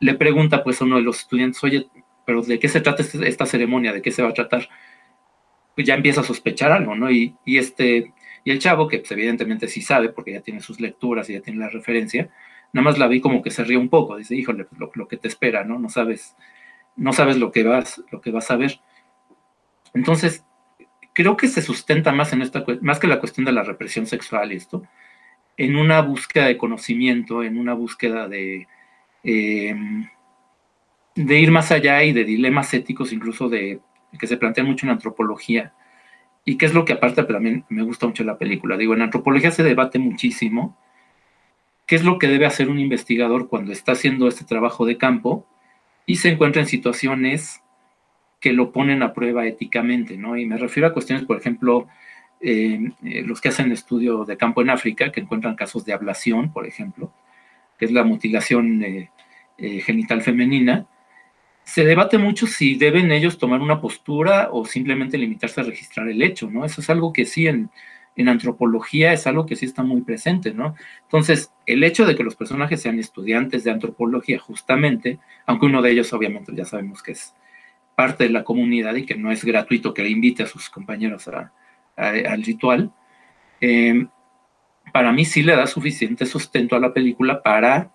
le 0.00 0.14
pregunta 0.14 0.64
pues 0.64 0.80
a 0.80 0.84
uno 0.84 0.96
de 0.96 1.02
los 1.02 1.20
estudiantes, 1.20 1.62
oye, 1.62 1.86
pero 2.24 2.42
¿de 2.42 2.58
qué 2.58 2.68
se 2.68 2.80
trata 2.80 3.02
este, 3.02 3.26
esta 3.28 3.46
ceremonia? 3.46 3.92
¿De 3.92 4.02
qué 4.02 4.10
se 4.10 4.22
va 4.22 4.30
a 4.30 4.34
tratar? 4.34 4.68
Pues 5.74 5.86
ya 5.86 5.94
empieza 5.94 6.20
a 6.20 6.24
sospechar 6.24 6.72
algo, 6.72 6.94
¿no? 6.94 7.10
Y, 7.10 7.36
este, 7.46 8.12
y 8.44 8.50
el 8.50 8.58
chavo, 8.58 8.88
que 8.88 8.98
pues, 8.98 9.10
evidentemente 9.12 9.68
sí 9.68 9.82
sabe, 9.82 10.10
porque 10.10 10.32
ya 10.32 10.40
tiene 10.40 10.60
sus 10.60 10.80
lecturas 10.80 11.28
y 11.28 11.34
ya 11.34 11.40
tiene 11.40 11.60
la 11.60 11.68
referencia, 11.68 12.30
nada 12.72 12.84
más 12.84 12.98
la 12.98 13.08
vi 13.08 13.20
como 13.20 13.42
que 13.42 13.50
se 13.50 13.64
ríe 13.64 13.76
un 13.76 13.88
poco, 13.88 14.16
dice, 14.16 14.36
híjole, 14.36 14.64
pues, 14.64 14.80
lo, 14.80 14.90
lo, 14.94 15.08
que 15.08 15.16
te 15.16 15.28
espera, 15.28 15.64
¿no? 15.64 15.78
No 15.78 15.88
sabes, 15.88 16.36
no 16.96 17.12
sabes 17.12 17.38
lo 17.38 17.50
que 17.52 17.64
vas, 17.64 18.02
lo 18.10 18.20
que 18.20 18.30
vas 18.30 18.50
a 18.50 18.56
ver. 18.56 18.80
Entonces, 19.94 20.44
creo 21.12 21.36
que 21.36 21.48
se 21.48 21.62
sustenta 21.62 22.12
más 22.12 22.32
en 22.32 22.42
esta, 22.42 22.64
más 22.80 22.98
que 22.98 23.06
la 23.06 23.20
cuestión 23.20 23.44
de 23.44 23.52
la 23.52 23.62
represión 23.62 24.06
sexual 24.06 24.52
y 24.52 24.56
esto, 24.56 24.82
en 25.56 25.76
una 25.76 26.00
búsqueda 26.00 26.46
de 26.46 26.56
conocimiento, 26.56 27.42
en 27.42 27.58
una 27.58 27.74
búsqueda 27.74 28.28
de, 28.28 28.66
eh, 29.24 29.74
de 31.14 31.38
ir 31.38 31.50
más 31.50 31.70
allá 31.72 32.02
y 32.04 32.12
de 32.12 32.24
dilemas 32.24 32.72
éticos, 32.72 33.12
incluso 33.12 33.48
de 33.48 33.80
que 34.18 34.26
se 34.26 34.36
plantean 34.36 34.66
mucho 34.66 34.86
en 34.86 34.92
antropología, 34.92 35.72
y 36.44 36.56
que 36.56 36.66
es 36.66 36.74
lo 36.74 36.84
que 36.84 36.94
aparte 36.94 37.22
también 37.24 37.64
me 37.68 37.82
gusta 37.82 38.06
mucho 38.06 38.24
la 38.24 38.38
película. 38.38 38.76
Digo, 38.76 38.94
en 38.94 39.02
antropología 39.02 39.50
se 39.50 39.62
debate 39.62 39.98
muchísimo 39.98 40.76
qué 41.90 41.96
es 41.96 42.04
lo 42.04 42.20
que 42.20 42.28
debe 42.28 42.46
hacer 42.46 42.68
un 42.68 42.78
investigador 42.78 43.48
cuando 43.48 43.72
está 43.72 43.92
haciendo 43.92 44.28
este 44.28 44.44
trabajo 44.44 44.86
de 44.86 44.96
campo 44.96 45.44
y 46.06 46.18
se 46.18 46.28
encuentra 46.28 46.62
en 46.62 46.68
situaciones 46.68 47.64
que 48.38 48.52
lo 48.52 48.70
ponen 48.70 49.02
a 49.02 49.12
prueba 49.12 49.44
éticamente, 49.44 50.16
¿no? 50.16 50.36
Y 50.36 50.46
me 50.46 50.56
refiero 50.56 50.86
a 50.86 50.92
cuestiones, 50.92 51.24
por 51.24 51.36
ejemplo, 51.36 51.88
eh, 52.40 52.92
eh, 53.02 53.22
los 53.22 53.40
que 53.40 53.48
hacen 53.48 53.72
estudio 53.72 54.24
de 54.24 54.36
campo 54.36 54.62
en 54.62 54.70
África, 54.70 55.10
que 55.10 55.18
encuentran 55.18 55.56
casos 55.56 55.84
de 55.84 55.92
ablación, 55.92 56.52
por 56.52 56.64
ejemplo, 56.64 57.12
que 57.76 57.86
es 57.86 57.90
la 57.90 58.04
mutilación 58.04 58.84
eh, 58.84 59.10
genital 59.58 60.22
femenina, 60.22 60.86
se 61.64 61.84
debate 61.84 62.18
mucho 62.18 62.46
si 62.46 62.76
deben 62.76 63.10
ellos 63.10 63.36
tomar 63.36 63.60
una 63.60 63.80
postura 63.80 64.50
o 64.52 64.64
simplemente 64.64 65.18
limitarse 65.18 65.60
a 65.60 65.64
registrar 65.64 66.08
el 66.08 66.22
hecho, 66.22 66.48
¿no? 66.48 66.64
Eso 66.64 66.82
es 66.82 66.88
algo 66.88 67.12
que 67.12 67.24
sí 67.24 67.48
en, 67.48 67.68
en 68.16 68.28
antropología 68.28 69.12
es 69.12 69.26
algo 69.26 69.46
que 69.46 69.56
sí 69.56 69.66
está 69.66 69.82
muy 69.82 70.02
presente, 70.02 70.52
¿no? 70.52 70.74
Entonces, 71.02 71.52
el 71.66 71.84
hecho 71.84 72.06
de 72.06 72.16
que 72.16 72.24
los 72.24 72.36
personajes 72.36 72.82
sean 72.82 72.98
estudiantes 72.98 73.64
de 73.64 73.70
antropología, 73.70 74.38
justamente, 74.38 75.18
aunque 75.46 75.66
uno 75.66 75.82
de 75.82 75.90
ellos 75.92 76.12
obviamente 76.12 76.52
ya 76.54 76.64
sabemos 76.64 77.02
que 77.02 77.12
es 77.12 77.34
parte 77.94 78.24
de 78.24 78.30
la 78.30 78.44
comunidad 78.44 78.94
y 78.94 79.06
que 79.06 79.14
no 79.14 79.30
es 79.30 79.44
gratuito 79.44 79.94
que 79.94 80.02
le 80.02 80.10
invite 80.10 80.42
a 80.42 80.46
sus 80.46 80.70
compañeros 80.70 81.28
al 81.96 82.42
ritual, 82.42 82.92
eh, 83.60 84.06
para 84.92 85.12
mí 85.12 85.24
sí 85.24 85.42
le 85.42 85.54
da 85.54 85.66
suficiente 85.66 86.26
sustento 86.26 86.74
a 86.74 86.80
la 86.80 86.92
película 86.92 87.42
para, 87.42 87.92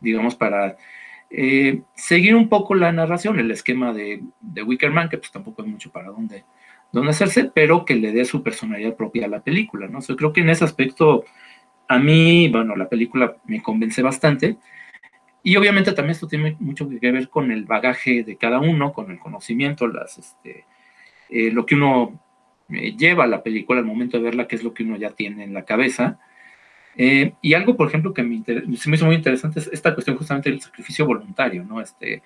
digamos, 0.00 0.34
para 0.36 0.76
eh, 1.30 1.82
seguir 1.94 2.36
un 2.36 2.48
poco 2.48 2.74
la 2.74 2.92
narración, 2.92 3.38
el 3.40 3.50
esquema 3.50 3.92
de, 3.92 4.22
de 4.40 4.62
Wickerman, 4.62 5.08
que 5.08 5.18
pues 5.18 5.32
tampoco 5.32 5.62
hay 5.62 5.68
mucho 5.68 5.90
para 5.90 6.10
dónde 6.10 6.44
dónde 6.92 7.10
hacerse, 7.10 7.50
pero 7.54 7.84
que 7.84 7.94
le 7.94 8.12
dé 8.12 8.24
su 8.24 8.42
personalidad 8.42 8.96
propia 8.96 9.26
a 9.26 9.28
la 9.28 9.40
película, 9.40 9.88
¿no? 9.88 10.00
Yo 10.00 10.16
creo 10.16 10.32
que 10.32 10.40
en 10.40 10.50
ese 10.50 10.64
aspecto, 10.64 11.24
a 11.88 11.98
mí, 11.98 12.48
bueno, 12.48 12.76
la 12.76 12.88
película 12.88 13.36
me 13.44 13.62
convence 13.62 14.02
bastante. 14.02 14.56
Y 15.42 15.56
obviamente 15.56 15.92
también 15.92 16.12
esto 16.12 16.26
tiene 16.26 16.56
mucho 16.58 16.88
que 16.88 17.12
ver 17.12 17.28
con 17.28 17.52
el 17.52 17.66
bagaje 17.66 18.24
de 18.24 18.36
cada 18.36 18.58
uno, 18.58 18.92
con 18.92 19.10
el 19.10 19.18
conocimiento, 19.18 19.86
las, 19.86 20.18
este, 20.18 20.64
eh, 21.28 21.50
lo 21.52 21.66
que 21.66 21.76
uno 21.76 22.20
eh, 22.70 22.96
lleva 22.96 23.24
a 23.24 23.28
la 23.28 23.42
película 23.42 23.78
al 23.78 23.86
momento 23.86 24.16
de 24.16 24.24
verla, 24.24 24.48
que 24.48 24.56
es 24.56 24.64
lo 24.64 24.74
que 24.74 24.82
uno 24.82 24.96
ya 24.96 25.10
tiene 25.10 25.44
en 25.44 25.54
la 25.54 25.64
cabeza. 25.64 26.18
Eh, 26.96 27.34
y 27.42 27.54
algo, 27.54 27.76
por 27.76 27.88
ejemplo, 27.88 28.12
que 28.12 28.22
me, 28.22 28.42
se 28.44 28.90
me 28.90 28.96
hizo 28.96 29.06
muy 29.06 29.14
interesante 29.14 29.60
es 29.60 29.68
esta 29.72 29.94
cuestión 29.94 30.16
justamente 30.16 30.50
del 30.50 30.60
sacrificio 30.60 31.06
voluntario, 31.06 31.62
¿no? 31.64 31.80
Este, 31.80 32.22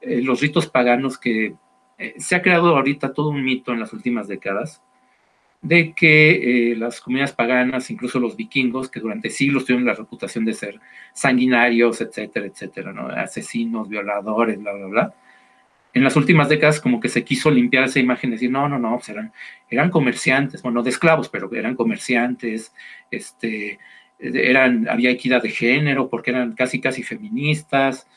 los 0.00 0.40
ritos 0.40 0.66
paganos 0.68 1.18
que 1.18 1.54
eh, 2.02 2.14
se 2.18 2.34
ha 2.34 2.42
creado 2.42 2.76
ahorita 2.76 3.12
todo 3.12 3.28
un 3.28 3.44
mito 3.44 3.72
en 3.72 3.80
las 3.80 3.92
últimas 3.92 4.28
décadas 4.28 4.82
de 5.60 5.94
que 5.94 6.72
eh, 6.72 6.76
las 6.76 7.00
comunidades 7.00 7.32
paganas, 7.32 7.90
incluso 7.90 8.18
los 8.18 8.36
vikingos, 8.36 8.90
que 8.90 8.98
durante 8.98 9.30
siglos 9.30 9.64
tuvieron 9.64 9.86
la 9.86 9.94
reputación 9.94 10.44
de 10.44 10.54
ser 10.54 10.80
sanguinarios, 11.14 12.00
etcétera, 12.00 12.46
etcétera, 12.46 12.92
¿no? 12.92 13.06
asesinos, 13.06 13.88
violadores, 13.88 14.58
bla, 14.60 14.72
bla, 14.72 14.86
bla, 14.86 15.14
en 15.94 16.02
las 16.02 16.16
últimas 16.16 16.48
décadas 16.48 16.80
como 16.80 16.98
que 17.00 17.08
se 17.08 17.22
quiso 17.22 17.50
limpiar 17.50 17.84
esa 17.84 18.00
imagen 18.00 18.30
y 18.30 18.32
decir, 18.32 18.50
no, 18.50 18.68
no, 18.68 18.78
no, 18.78 18.96
pues 18.96 19.10
eran, 19.10 19.32
eran 19.70 19.90
comerciantes, 19.90 20.62
bueno, 20.62 20.82
de 20.82 20.90
esclavos, 20.90 21.28
pero 21.28 21.52
eran 21.54 21.76
comerciantes, 21.76 22.74
este, 23.10 23.78
eran, 24.18 24.88
había 24.88 25.10
equidad 25.10 25.42
de 25.42 25.50
género, 25.50 26.08
porque 26.08 26.30
eran 26.32 26.54
casi, 26.54 26.80
casi 26.80 27.02
feministas, 27.02 28.08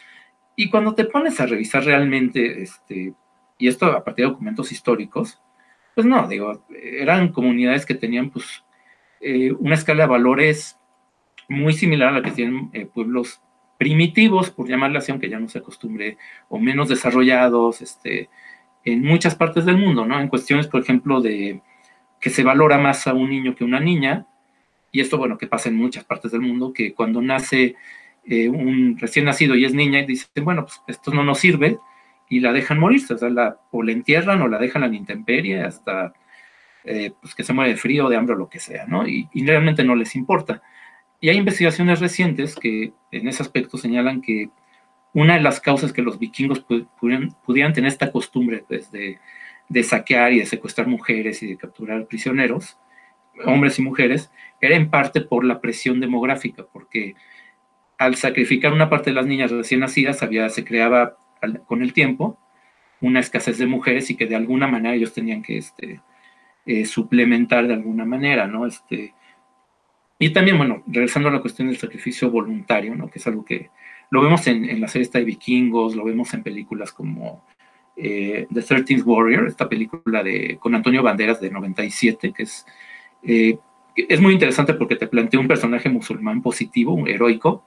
y 0.56 0.70
cuando 0.70 0.96
te 0.96 1.06
pones 1.06 1.40
a 1.40 1.46
revisar 1.46 1.84
realmente, 1.84 2.64
este, 2.64 3.14
y 3.58 3.68
esto 3.68 3.86
a 3.86 4.04
partir 4.04 4.26
de 4.26 4.32
documentos 4.32 4.72
históricos, 4.72 5.40
pues 5.94 6.06
no, 6.06 6.28
digo, 6.28 6.66
eran 6.70 7.30
comunidades 7.32 7.86
que 7.86 7.96
tenían 7.96 8.30
pues 8.30 8.64
eh, 9.22 9.54
una 9.54 9.76
escala 9.76 10.04
de 10.04 10.10
valores 10.10 10.78
muy 11.48 11.74
similar 11.74 12.10
a 12.10 12.20
la 12.20 12.22
que 12.22 12.32
tienen 12.32 12.70
eh, 12.74 12.86
pueblos 12.86 13.42
primitivos, 13.78 14.52
por 14.52 14.68
llamarla 14.68 15.00
así, 15.00 15.12
aunque 15.12 15.30
ya 15.30 15.40
no 15.40 15.50
se 15.50 15.60
acostumbre, 15.60 16.18
o 16.50 16.60
menos 16.60 16.90
desarrollados, 16.90 17.82
este, 17.82 18.30
en 18.84 19.02
muchas 19.02 19.36
partes 19.36 19.66
del 19.66 19.78
mundo, 19.78 20.06
¿no? 20.06 20.20
En 20.20 20.30
cuestiones, 20.30 20.68
por 20.68 20.82
ejemplo, 20.82 21.22
de 21.22 21.62
que 22.20 22.30
se 22.30 22.44
valora 22.44 22.78
más 22.78 23.08
a 23.08 23.14
un 23.14 23.30
niño 23.30 23.56
que 23.56 23.64
a 23.64 23.68
una 23.68 23.80
niña, 23.80 24.28
y 24.92 25.02
esto, 25.02 25.18
bueno, 25.18 25.38
que 25.38 25.48
pasa 25.48 25.70
en 25.70 25.76
muchas 25.76 26.06
partes 26.06 26.32
del 26.32 26.42
mundo, 26.42 26.72
que 26.72 26.94
cuando 26.94 27.22
nace 27.22 27.76
eh, 28.26 28.50
un 28.50 28.98
recién 28.98 29.26
nacido 29.26 29.56
y 29.56 29.66
es 29.66 29.74
niña, 29.74 30.00
y 30.00 30.06
dicen, 30.06 30.46
bueno, 30.46 30.64
pues 30.64 30.82
esto 30.88 31.12
no 31.12 31.24
nos 31.24 31.40
sirve, 31.40 31.80
y 32.36 32.42
la 32.42 32.52
dejan 32.52 32.80
morirse, 32.80 33.14
o 33.14 33.18
sea, 33.18 33.30
la, 33.30 33.58
o 33.72 33.82
la 33.82 33.94
entierran 33.94 34.42
o 34.42 34.50
la 34.50 34.58
dejan 34.58 34.84
a 34.84 34.90
la 34.90 34.96
intemperie 34.96 35.62
hasta 35.62 36.12
eh, 36.84 37.14
pues 37.22 37.34
que 37.34 37.44
se 37.44 37.54
muere 37.54 37.72
de 37.72 37.78
frío, 37.78 38.10
de 38.10 38.18
hambre 38.18 38.36
o 38.36 38.38
lo 38.38 38.50
que 38.50 38.60
sea, 38.60 38.86
¿no? 38.88 39.08
Y, 39.08 39.30
realmente 39.46 39.86
no 39.86 39.96
les 39.96 40.18
importa. 40.18 40.62
Y 41.22 41.30
hay 41.30 41.38
investigaciones 41.38 42.02
recientes 42.02 42.56
que 42.56 42.92
en 43.10 43.30
ese 43.30 43.42
aspecto 43.42 43.78
señalan 43.78 44.22
que 44.22 44.50
una 45.14 45.36
de 45.36 45.42
las 45.42 45.62
causas 45.62 45.94
que 45.94 46.02
los 46.02 46.20
vikingos 46.20 46.60
pudieran, 46.60 47.30
pudieran 47.46 47.72
tener 47.72 47.88
esta 47.88 48.12
costumbre 48.12 48.66
pues, 48.68 48.92
de, 48.92 49.18
de, 49.70 49.84
saquear 49.84 50.34
y 50.34 50.40
de 50.40 50.46
secuestrar 50.46 50.88
mujeres 50.88 51.42
y 51.42 51.48
de 51.48 51.58
capturar 51.58 52.06
prisioneros, 52.06 52.78
hombres 53.46 53.80
y 53.80 53.82
mujeres, 53.82 54.30
era 54.60 54.76
en 54.76 54.90
parte 54.90 55.22
por 55.22 55.46
la 55.46 55.62
presión 55.62 56.02
demográfica, 56.02 56.66
porque 56.70 57.16
al 57.98 58.16
sacrificar 58.16 58.74
una 58.74 58.90
parte 58.90 59.12
de 59.12 59.16
las 59.16 59.26
niñas 59.26 59.52
recién 59.52 59.80
nacidas 59.80 60.22
había, 60.22 60.50
se 60.50 60.66
creaba 60.66 61.16
con 61.66 61.82
el 61.82 61.94
tiempo 61.94 62.38
una 63.02 63.20
escasez 63.20 63.58
de 63.58 63.68
mujeres 63.68 64.10
y 64.10 64.16
que 64.16 64.26
de 64.26 64.36
alguna 64.36 64.68
manera 64.68 64.96
ellos 64.96 65.14
tenían 65.14 65.42
que 65.42 65.58
este, 65.58 66.02
eh, 66.66 66.86
suplementar 66.86 67.68
de 67.68 67.74
alguna 67.74 68.06
manera, 68.06 68.48
¿no? 68.48 68.66
Este, 68.66 69.14
y 70.18 70.30
también, 70.32 70.58
bueno, 70.58 70.84
regresando 70.88 71.30
a 71.30 71.32
la 71.32 71.42
cuestión 71.42 71.68
del 71.68 71.78
sacrificio 71.78 72.32
voluntario, 72.32 72.96
¿no? 72.96 73.10
Que 73.10 73.20
es 73.20 73.28
algo 73.28 73.44
que 73.44 73.70
lo 74.10 74.22
vemos 74.22 74.48
en, 74.48 74.66
en 74.66 74.80
la 74.80 74.88
serie 74.88 75.04
esta 75.04 75.20
de 75.20 75.26
vikingos, 75.26 75.96
lo 75.96 76.06
vemos 76.06 76.34
en 76.34 76.44
películas 76.44 76.92
como 76.92 77.44
The 77.96 78.48
13th 78.50 79.06
Warrior, 79.06 79.48
esta 79.48 79.70
película 79.70 80.24
de, 80.24 80.58
con 80.60 80.76
Antonio 80.76 81.02
Banderas 81.02 81.40
de 81.40 81.50
97, 81.50 82.34
que 82.34 82.44
es, 82.44 82.66
es 83.22 84.22
muy 84.22 84.34
interesante 84.34 84.74
porque 84.74 84.96
te 84.96 85.08
plantea 85.08 85.40
un 85.40 85.48
personaje 85.48 85.90
musulmán 85.90 86.42
positivo, 86.42 86.94
un 86.94 87.08
heroico, 87.08 87.64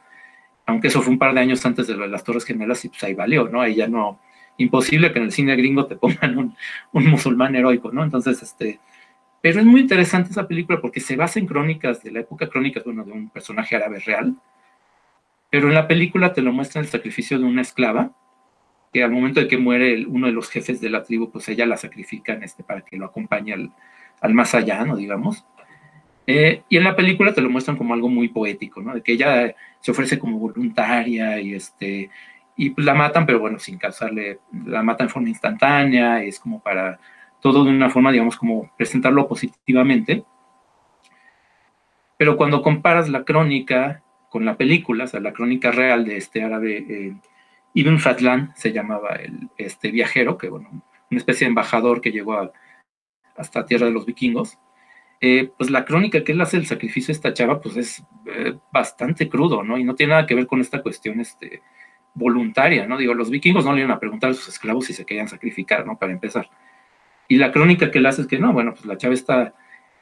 aunque 0.69 0.89
eso 0.89 1.01
fue 1.01 1.15
un 1.15 1.19
par 1.19 1.33
de 1.33 1.41
años 1.41 1.65
antes 1.65 1.87
de 1.87 1.97
las 1.97 2.23
Torres 2.23 2.45
Gemelas 2.45 2.85
y 2.85 2.91
pues 2.91 3.03
ahí 3.03 3.15
valió, 3.15 3.49
¿no? 3.49 3.63
Ahí 3.63 3.75
ya 3.75 3.89
no, 3.89 4.21
imposible 4.59 5.11
que 5.13 5.19
en 5.19 5.25
el 5.25 5.33
cine 5.33 5.57
gringo 5.57 5.87
te 5.87 5.97
pongan 5.97 6.37
un, 6.37 6.57
un 6.93 7.07
musulmán 7.07 7.57
heroico, 7.57 7.91
¿no? 7.91 8.05
Entonces, 8.05 8.43
este, 8.43 8.79
pero 9.41 9.61
es 9.61 9.65
muy 9.65 9.81
interesante 9.81 10.31
esa 10.31 10.47
película 10.47 10.79
porque 10.79 11.01
se 11.01 11.17
basa 11.17 11.39
en 11.39 11.47
crónicas 11.47 12.03
de 12.03 12.11
la 12.11 12.21
época, 12.21 12.51
crónicas, 12.51 12.85
bueno, 12.85 13.03
de 13.03 13.13
un 13.13 13.31
personaje 13.31 13.77
árabe 13.77 13.99
real, 14.01 14.37
pero 15.49 15.69
en 15.69 15.75
la 15.75 15.89
película 15.89 16.35
te 16.35 16.43
lo 16.43 16.53
muestra 16.53 16.83
el 16.83 16.89
sacrificio 16.89 17.39
de 17.39 17.47
una 17.47 17.63
esclava, 17.63 18.13
que 18.93 19.03
al 19.03 19.11
momento 19.11 19.41
de 19.41 19.49
que 19.49 19.57
muere 19.57 20.05
uno 20.07 20.27
de 20.27 20.35
los 20.35 20.51
jefes 20.51 20.83
de 20.83 20.91
la 20.91 21.03
tribu, 21.03 21.31
pues 21.31 21.49
ella 21.49 21.65
la 21.65 21.79
sacrifican 21.79 22.43
este, 22.43 22.63
para 22.63 22.83
que 22.83 22.99
lo 22.99 23.07
acompañe 23.07 23.55
al, 23.55 23.73
al 24.21 24.35
más 24.35 24.55
allá, 24.55 24.85
¿no? 24.85 24.97
Digamos. 24.97 25.47
Eh, 26.31 26.63
y 26.69 26.77
en 26.77 26.85
la 26.85 26.95
película 26.95 27.33
te 27.33 27.41
lo 27.41 27.49
muestran 27.49 27.79
como 27.79 27.95
algo 27.95 28.11
muy 28.11 28.29
poético, 28.29 28.83
¿no? 28.83 28.93
De 28.93 29.03
que 29.03 29.13
ella 29.13 29.55
se 29.81 29.91
ofrece 29.91 30.19
como 30.19 30.39
voluntaria 30.39 31.41
y 31.41 31.55
este 31.55 32.11
y 32.55 32.79
la 32.83 32.93
matan, 32.93 33.25
pero 33.25 33.39
bueno, 33.41 33.59
sin 33.59 33.79
causarle, 33.79 34.41
la 34.67 34.83
matan 34.83 35.07
en 35.07 35.11
forma 35.11 35.29
instantánea, 35.31 36.23
es 36.23 36.39
como 36.39 36.61
para 36.63 37.01
todo 37.41 37.65
de 37.65 37.71
una 37.71 37.89
forma, 37.89 38.13
digamos, 38.13 38.37
como 38.37 38.71
presentarlo 38.77 39.27
positivamente. 39.27 40.25
Pero 42.19 42.37
cuando 42.37 42.61
comparas 42.61 43.09
la 43.09 43.25
crónica 43.25 44.03
con 44.29 44.45
la 44.45 44.57
película, 44.59 45.05
o 45.05 45.07
sea, 45.07 45.21
la 45.21 45.33
crónica 45.33 45.71
real 45.71 46.05
de 46.05 46.19
este 46.19 46.43
árabe, 46.43 46.85
eh, 46.89 47.17
Ibn 47.73 47.99
Fadlan 48.01 48.53
se 48.55 48.73
llamaba 48.73 49.15
el, 49.17 49.49
este 49.57 49.91
viajero, 49.91 50.37
que 50.37 50.51
bueno, 50.51 50.69
una 51.11 51.19
especie 51.19 51.47
de 51.47 51.51
embajador 51.51 52.03
que 52.03 52.13
llegó 52.13 52.53
hasta 53.37 53.65
tierra 53.65 53.87
de 53.87 53.93
los 53.93 54.05
vikingos, 54.05 54.59
eh, 55.21 55.51
pues 55.57 55.71
la 55.71 55.85
crónica 55.85 56.23
que 56.23 56.33
él 56.33 56.41
hace 56.41 56.57
el 56.57 56.67
sacrificio 56.67 57.09
de 57.09 57.17
esta 57.17 57.35
chava, 57.35 57.61
pues 57.61 57.77
es 57.77 58.05
eh, 58.27 58.55
bastante 58.73 59.29
crudo, 59.29 59.65
¿no? 59.65 59.77
Y 59.77 59.85
no 59.85 59.95
tiene 59.95 60.13
nada 60.13 60.27
que 60.27 60.35
ver 60.35 60.47
con 60.47 60.61
esta 60.61 60.81
cuestión 60.81 61.21
este, 61.21 61.63
voluntaria, 62.15 62.87
¿no? 62.87 62.97
Digo, 62.97 63.15
los 63.15 63.31
vikingos 63.31 63.65
no 63.65 63.73
le 63.73 63.81
iban 63.81 63.91
a 63.91 63.99
preguntar 63.99 64.31
a 64.31 64.35
sus 64.35 64.49
esclavos 64.49 64.87
si 64.87 64.93
se 64.93 65.05
querían 65.05 65.29
sacrificar, 65.29 65.85
¿no? 65.85 65.99
Para 65.99 66.13
empezar. 66.13 66.49
Y 67.27 67.37
la 67.37 67.51
crónica 67.51 67.91
que 67.91 67.99
él 67.99 68.07
hace 68.07 68.23
es 68.23 68.29
que 68.29 68.39
no, 68.39 68.53
bueno, 68.53 68.73
pues 68.75 68.87
la 68.87 68.97
chava 68.97 69.15
está, 69.15 69.55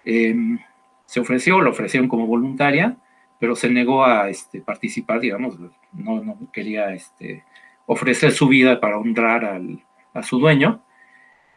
em, 0.05 0.59
se 1.07 1.21
ofreció, 1.21 1.61
lo 1.61 1.71
ofrecieron 1.71 2.09
como 2.09 2.27
voluntaria, 2.27 2.97
pero 3.41 3.57
se 3.57 3.71
negó 3.71 4.05
a 4.05 4.29
este, 4.29 4.61
participar, 4.61 5.21
digamos, 5.21 5.59
no, 5.93 6.23
no 6.23 6.39
quería 6.53 6.93
este, 6.93 7.45
ofrecer 7.87 8.33
su 8.33 8.49
vida 8.49 8.81
para 8.81 8.99
honrar 8.99 9.45
al, 9.45 9.83
a 10.15 10.23
su 10.23 10.39
dueño. 10.39 10.83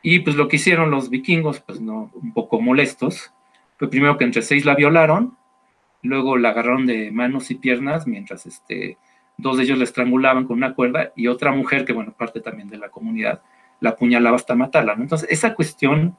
Y 0.01 0.19
pues 0.19 0.35
lo 0.37 0.47
que 0.47 0.55
hicieron 0.55 0.91
los 0.91 1.09
vikingos, 1.09 1.59
pues 1.59 1.81
no, 1.81 2.09
un 2.13 2.33
poco 2.33 2.61
molestos, 2.61 3.33
fue 3.79 3.89
primero 3.89 4.17
que 4.17 4.25
entre 4.25 4.41
seis 4.41 4.65
la 4.65 4.75
violaron, 4.75 5.37
luego 6.03 6.37
la 6.37 6.49
agarraron 6.49 6.85
de 6.85 7.11
manos 7.11 7.49
y 7.49 7.55
piernas 7.55 8.07
mientras 8.07 8.45
este, 8.45 8.97
dos 9.37 9.55
de 9.55 9.63
ellos 9.63 9.77
la 9.77 9.85
estrangulaban 9.85 10.45
con 10.45 10.57
una 10.57 10.73
cuerda 10.75 11.13
y 11.15 11.27
otra 11.27 11.53
mujer, 11.53 11.85
que 11.85 11.93
bueno, 11.93 12.11
parte 12.11 12.41
también 12.41 12.67
de 12.67 12.77
la 12.77 12.89
comunidad, 12.89 13.41
la 13.79 13.91
apuñalaba 13.91 14.35
hasta 14.35 14.53
matarla. 14.53 14.97
Entonces, 14.99 15.29
esa 15.31 15.55
cuestión 15.55 16.17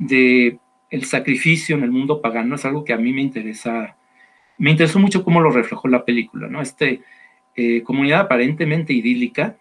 de 0.00 0.58
sacrificio 1.02 1.76
en 1.76 1.84
el 1.84 1.92
mundo 1.92 2.20
pagano 2.20 2.56
es 2.56 2.64
algo 2.64 2.84
que 2.84 2.92
a 2.92 2.98
mí 2.98 3.12
me 3.12 3.22
interesa, 3.22 3.96
me 4.58 4.72
interesó 4.72 4.98
mucho 4.98 5.22
cómo 5.22 5.40
lo 5.40 5.52
reflejó 5.52 5.86
la 5.86 6.04
película, 6.04 6.48
¿no? 6.48 6.60
Este, 6.60 7.00
eh, 7.54 7.84
comunidad 7.84 8.22
aparentemente 8.22 8.92
idílica, 8.92 9.56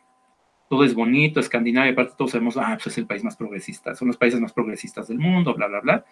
todo 0.67 0.85
es 0.85 0.95
bonito, 0.95 1.39
Escandinavia, 1.39 1.91
aparte 1.91 2.15
todos 2.17 2.31
sabemos, 2.31 2.57
ah, 2.57 2.71
pues 2.81 2.87
es 2.87 2.97
el 2.97 3.05
país 3.05 3.23
más 3.23 3.35
progresista, 3.35 3.93
son 3.93 4.07
los 4.07 4.17
países 4.17 4.39
más 4.39 4.53
progresistas 4.53 5.07
del 5.07 5.19
mundo, 5.19 5.53
bla, 5.53 5.67
bla, 5.67 5.81
bla, 5.81 6.05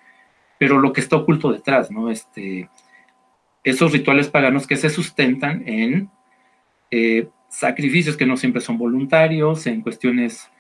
pero 0.60 0.78
lo 0.78 0.94
que 0.94 1.02
está 1.02 1.16
oculto 1.16 1.52
detrás, 1.52 1.90
¿no? 1.90 2.12
Este, 2.12 2.70
esos 3.64 3.92
rituales 3.92 4.30
paganos 4.30 4.68
que 4.68 4.76
se 4.76 4.90
sustentan 4.90 5.64
en 5.66 6.12
eh, 6.92 7.30
sacrificios 7.48 8.18
que 8.18 8.26
no 8.26 8.38
siempre 8.38 8.62
son 8.62 8.78
voluntarios, 8.78 9.66
en 9.66 9.82
cuestiones 9.82 10.52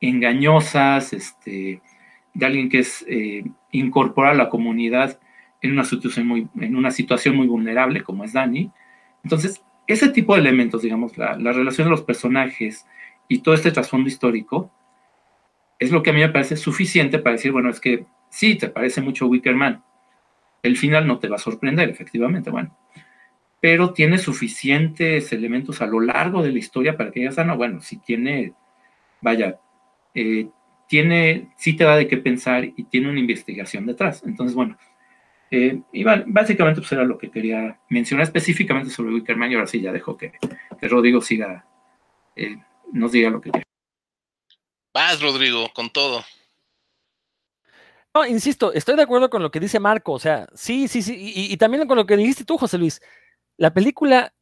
engañosas, 0.00 1.12
este, 1.12 1.82
de 2.32 2.46
alguien 2.46 2.70
que 2.70 2.80
es 2.80 3.04
eh, 3.06 3.44
incorpora 3.70 4.30
a 4.30 4.34
la 4.34 4.48
comunidad 4.48 5.20
en 5.60 5.72
una, 5.72 5.84
situación 5.84 6.26
muy, 6.26 6.48
en 6.58 6.74
una 6.74 6.90
situación 6.90 7.36
muy 7.36 7.46
vulnerable, 7.46 8.02
como 8.02 8.24
es 8.24 8.32
Dani. 8.32 8.70
Entonces, 9.22 9.62
ese 9.86 10.08
tipo 10.08 10.34
de 10.34 10.40
elementos, 10.40 10.82
digamos, 10.82 11.18
la 11.18 11.52
relación 11.52 11.86
de 11.86 11.90
los 11.90 12.02
personajes 12.02 12.86
y 13.28 13.40
todo 13.40 13.54
este 13.54 13.70
trasfondo 13.70 14.08
histórico, 14.08 14.72
es 15.78 15.90
lo 15.92 16.02
que 16.02 16.10
a 16.10 16.12
mí 16.12 16.20
me 16.20 16.30
parece 16.30 16.56
suficiente 16.56 17.18
para 17.18 17.34
decir, 17.34 17.52
bueno, 17.52 17.68
es 17.68 17.78
que 17.78 18.06
sí, 18.32 18.56
te 18.56 18.68
parece 18.68 19.00
mucho 19.00 19.26
Wickerman. 19.26 19.84
El 20.62 20.76
final 20.76 21.06
no 21.06 21.18
te 21.18 21.28
va 21.28 21.36
a 21.36 21.38
sorprender, 21.38 21.90
efectivamente, 21.90 22.50
bueno. 22.50 22.76
Pero 23.60 23.92
tiene 23.92 24.18
suficientes 24.18 25.32
elementos 25.32 25.82
a 25.82 25.86
lo 25.86 26.00
largo 26.00 26.42
de 26.42 26.50
la 26.50 26.58
historia 26.58 26.96
para 26.96 27.12
que 27.12 27.20
digas, 27.20 27.38
ah, 27.38 27.44
no, 27.44 27.56
bueno, 27.56 27.80
si 27.80 27.98
tiene, 27.98 28.54
vaya, 29.20 29.60
eh, 30.14 30.48
tiene, 30.88 31.50
sí 31.56 31.74
te 31.74 31.84
da 31.84 31.96
de 31.96 32.08
qué 32.08 32.16
pensar 32.16 32.64
y 32.64 32.84
tiene 32.84 33.10
una 33.10 33.20
investigación 33.20 33.86
detrás. 33.86 34.22
Entonces, 34.26 34.56
bueno, 34.56 34.76
eh, 35.50 35.80
y 35.92 36.02
básicamente 36.02 36.80
pues 36.80 36.90
era 36.92 37.04
lo 37.04 37.18
que 37.18 37.30
quería 37.30 37.78
mencionar 37.90 38.24
específicamente 38.24 38.90
sobre 38.90 39.12
Wickerman 39.12 39.52
y 39.52 39.54
ahora 39.54 39.66
sí 39.66 39.80
ya 39.80 39.92
dejo 39.92 40.16
que, 40.16 40.32
Rodrigo 40.80 41.20
siga, 41.20 41.66
eh, 42.34 42.56
nos 42.92 43.12
diga 43.12 43.28
lo 43.28 43.40
que 43.40 43.50
quiera. 43.50 43.66
Vas, 44.94 45.20
Rodrigo, 45.20 45.70
con 45.74 45.90
todo. 45.90 46.24
No, 48.14 48.26
insisto, 48.26 48.72
estoy 48.74 48.96
de 48.96 49.02
acuerdo 49.02 49.30
con 49.30 49.42
lo 49.42 49.50
que 49.50 49.60
dice 49.60 49.80
Marco, 49.80 50.12
o 50.12 50.18
sea, 50.18 50.46
sí, 50.54 50.86
sí, 50.86 51.00
sí, 51.00 51.32
y, 51.34 51.56
también 51.56 51.86
con 51.88 51.96
lo 51.96 52.04
que 52.04 52.16
dijiste 52.16 52.44
tú, 52.44 52.58
José 52.58 52.76
Luis. 52.76 53.00
La 53.56 53.72
película, 53.72 54.34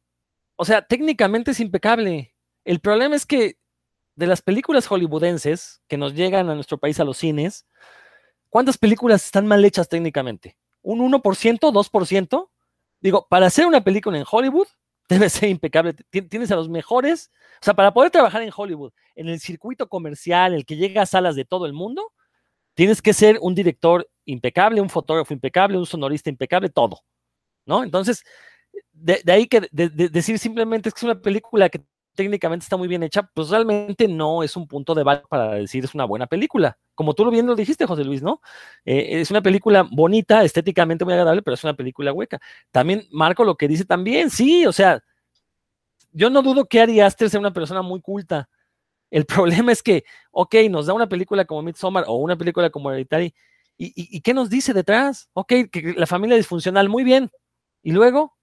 o 0.57 0.65
sea, 0.65 0.81
técnicamente 0.81 1.51
es 1.51 1.59
impecable. 1.61 2.35
El 2.65 2.81
problema 2.81 3.15
es 3.15 3.25
que 3.25 3.57
de 4.15 4.27
las 4.27 4.41
películas 4.41 4.87
hollywoodenses 4.87 5.81
que 5.87 5.97
nos 5.97 6.13
llegan 6.15 6.49
a 6.49 6.55
nuestro 6.55 6.77
país 6.79 6.99
a 6.99 7.05
los 7.05 7.17
cines, 7.17 7.65
¿cuántas 8.49 8.77
películas 8.77 9.23
están 9.25 9.47
mal 9.47 9.63
hechas 9.63 9.87
técnicamente? 9.87 10.57
¿Un 10.81 10.99
1%, 10.99 11.71
2%? 11.71 12.49
Digo, 12.99 13.27
para 13.29 13.47
hacer 13.47 13.65
una 13.65 13.83
película 13.83 14.17
en 14.17 14.25
Hollywood 14.29 14.67
debe 15.09 15.29
ser 15.29 15.49
impecable. 15.49 15.93
Tienes 16.09 16.51
a 16.51 16.55
los 16.57 16.67
mejores, 16.67 17.31
o 17.61 17.65
sea, 17.65 17.73
para 17.73 17.93
poder 17.93 18.11
trabajar 18.11 18.41
en 18.41 18.51
Hollywood, 18.55 18.91
en 19.15 19.29
el 19.29 19.39
circuito 19.39 19.87
comercial, 19.87 20.53
el 20.53 20.65
que 20.65 20.75
llega 20.75 21.03
a 21.03 21.05
salas 21.05 21.35
de 21.35 21.45
todo 21.45 21.65
el 21.65 21.73
mundo, 21.73 22.11
Tienes 22.81 22.99
que 22.99 23.13
ser 23.13 23.37
un 23.41 23.53
director 23.53 24.09
impecable, 24.25 24.81
un 24.81 24.89
fotógrafo 24.89 25.35
impecable, 25.35 25.77
un 25.77 25.85
sonorista 25.85 26.31
impecable, 26.31 26.67
todo, 26.67 26.97
¿no? 27.63 27.83
Entonces, 27.83 28.23
de, 28.91 29.21
ahí 29.27 29.45
que 29.45 29.69
decir 29.71 30.39
simplemente 30.39 30.89
es 30.89 30.95
que 30.95 30.97
es 31.01 31.03
una 31.03 31.21
película 31.21 31.69
que 31.69 31.83
técnicamente 32.15 32.63
está 32.63 32.77
muy 32.77 32.87
bien 32.87 33.03
hecha, 33.03 33.21
pues 33.35 33.49
realmente 33.49 34.07
no 34.07 34.41
es 34.41 34.55
un 34.55 34.67
punto 34.67 34.95
de 34.95 35.03
valor 35.03 35.27
para 35.29 35.51
decir 35.51 35.83
es 35.85 35.93
una 35.93 36.05
buena 36.05 36.25
película. 36.25 36.75
Como 36.95 37.13
tú 37.13 37.23
lo 37.23 37.29
bien 37.29 37.45
lo 37.45 37.55
dijiste, 37.55 37.85
José 37.85 38.03
Luis, 38.03 38.23
¿no? 38.23 38.41
Eh, 38.83 39.21
es 39.21 39.29
una 39.29 39.43
película 39.43 39.87
bonita, 39.87 40.43
estéticamente 40.43 41.05
muy 41.05 41.13
agradable, 41.13 41.43
pero 41.43 41.53
es 41.53 41.63
una 41.63 41.75
película 41.75 42.11
hueca. 42.11 42.39
También 42.71 43.03
Marco 43.11 43.43
lo 43.43 43.57
que 43.57 43.67
dice 43.67 43.85
también, 43.85 44.31
sí, 44.31 44.65
o 44.65 44.71
sea, 44.71 45.03
yo 46.13 46.31
no 46.31 46.41
dudo 46.41 46.65
que 46.65 46.81
Ari 46.81 46.99
Aster 46.99 47.29
sea 47.29 47.39
una 47.39 47.53
persona 47.53 47.83
muy 47.83 48.01
culta, 48.01 48.49
el 49.11 49.25
problema 49.65 49.71
es 49.71 49.83
que, 49.83 50.03
ok, 50.31 50.55
nos 50.69 50.87
da 50.87 50.93
una 50.93 51.07
película 51.07 51.45
como 51.45 51.61
Midsommar 51.61 52.05
o 52.07 52.15
una 52.15 52.37
película 52.37 52.69
como 52.69 52.89
Hereditary, 52.89 53.35
¿y, 53.77 53.93
y, 53.95 54.21
qué 54.21 54.33
nos 54.33 54.49
dice 54.49 54.73
detrás? 54.73 55.29
Ok, 55.33 55.53
que 55.71 55.93
la 55.97 56.07
familia 56.07 56.37
disfuncional, 56.37 56.89
muy 56.89 57.03
bien. 57.03 57.31
¿Y 57.83 57.91
luego? 57.91 58.37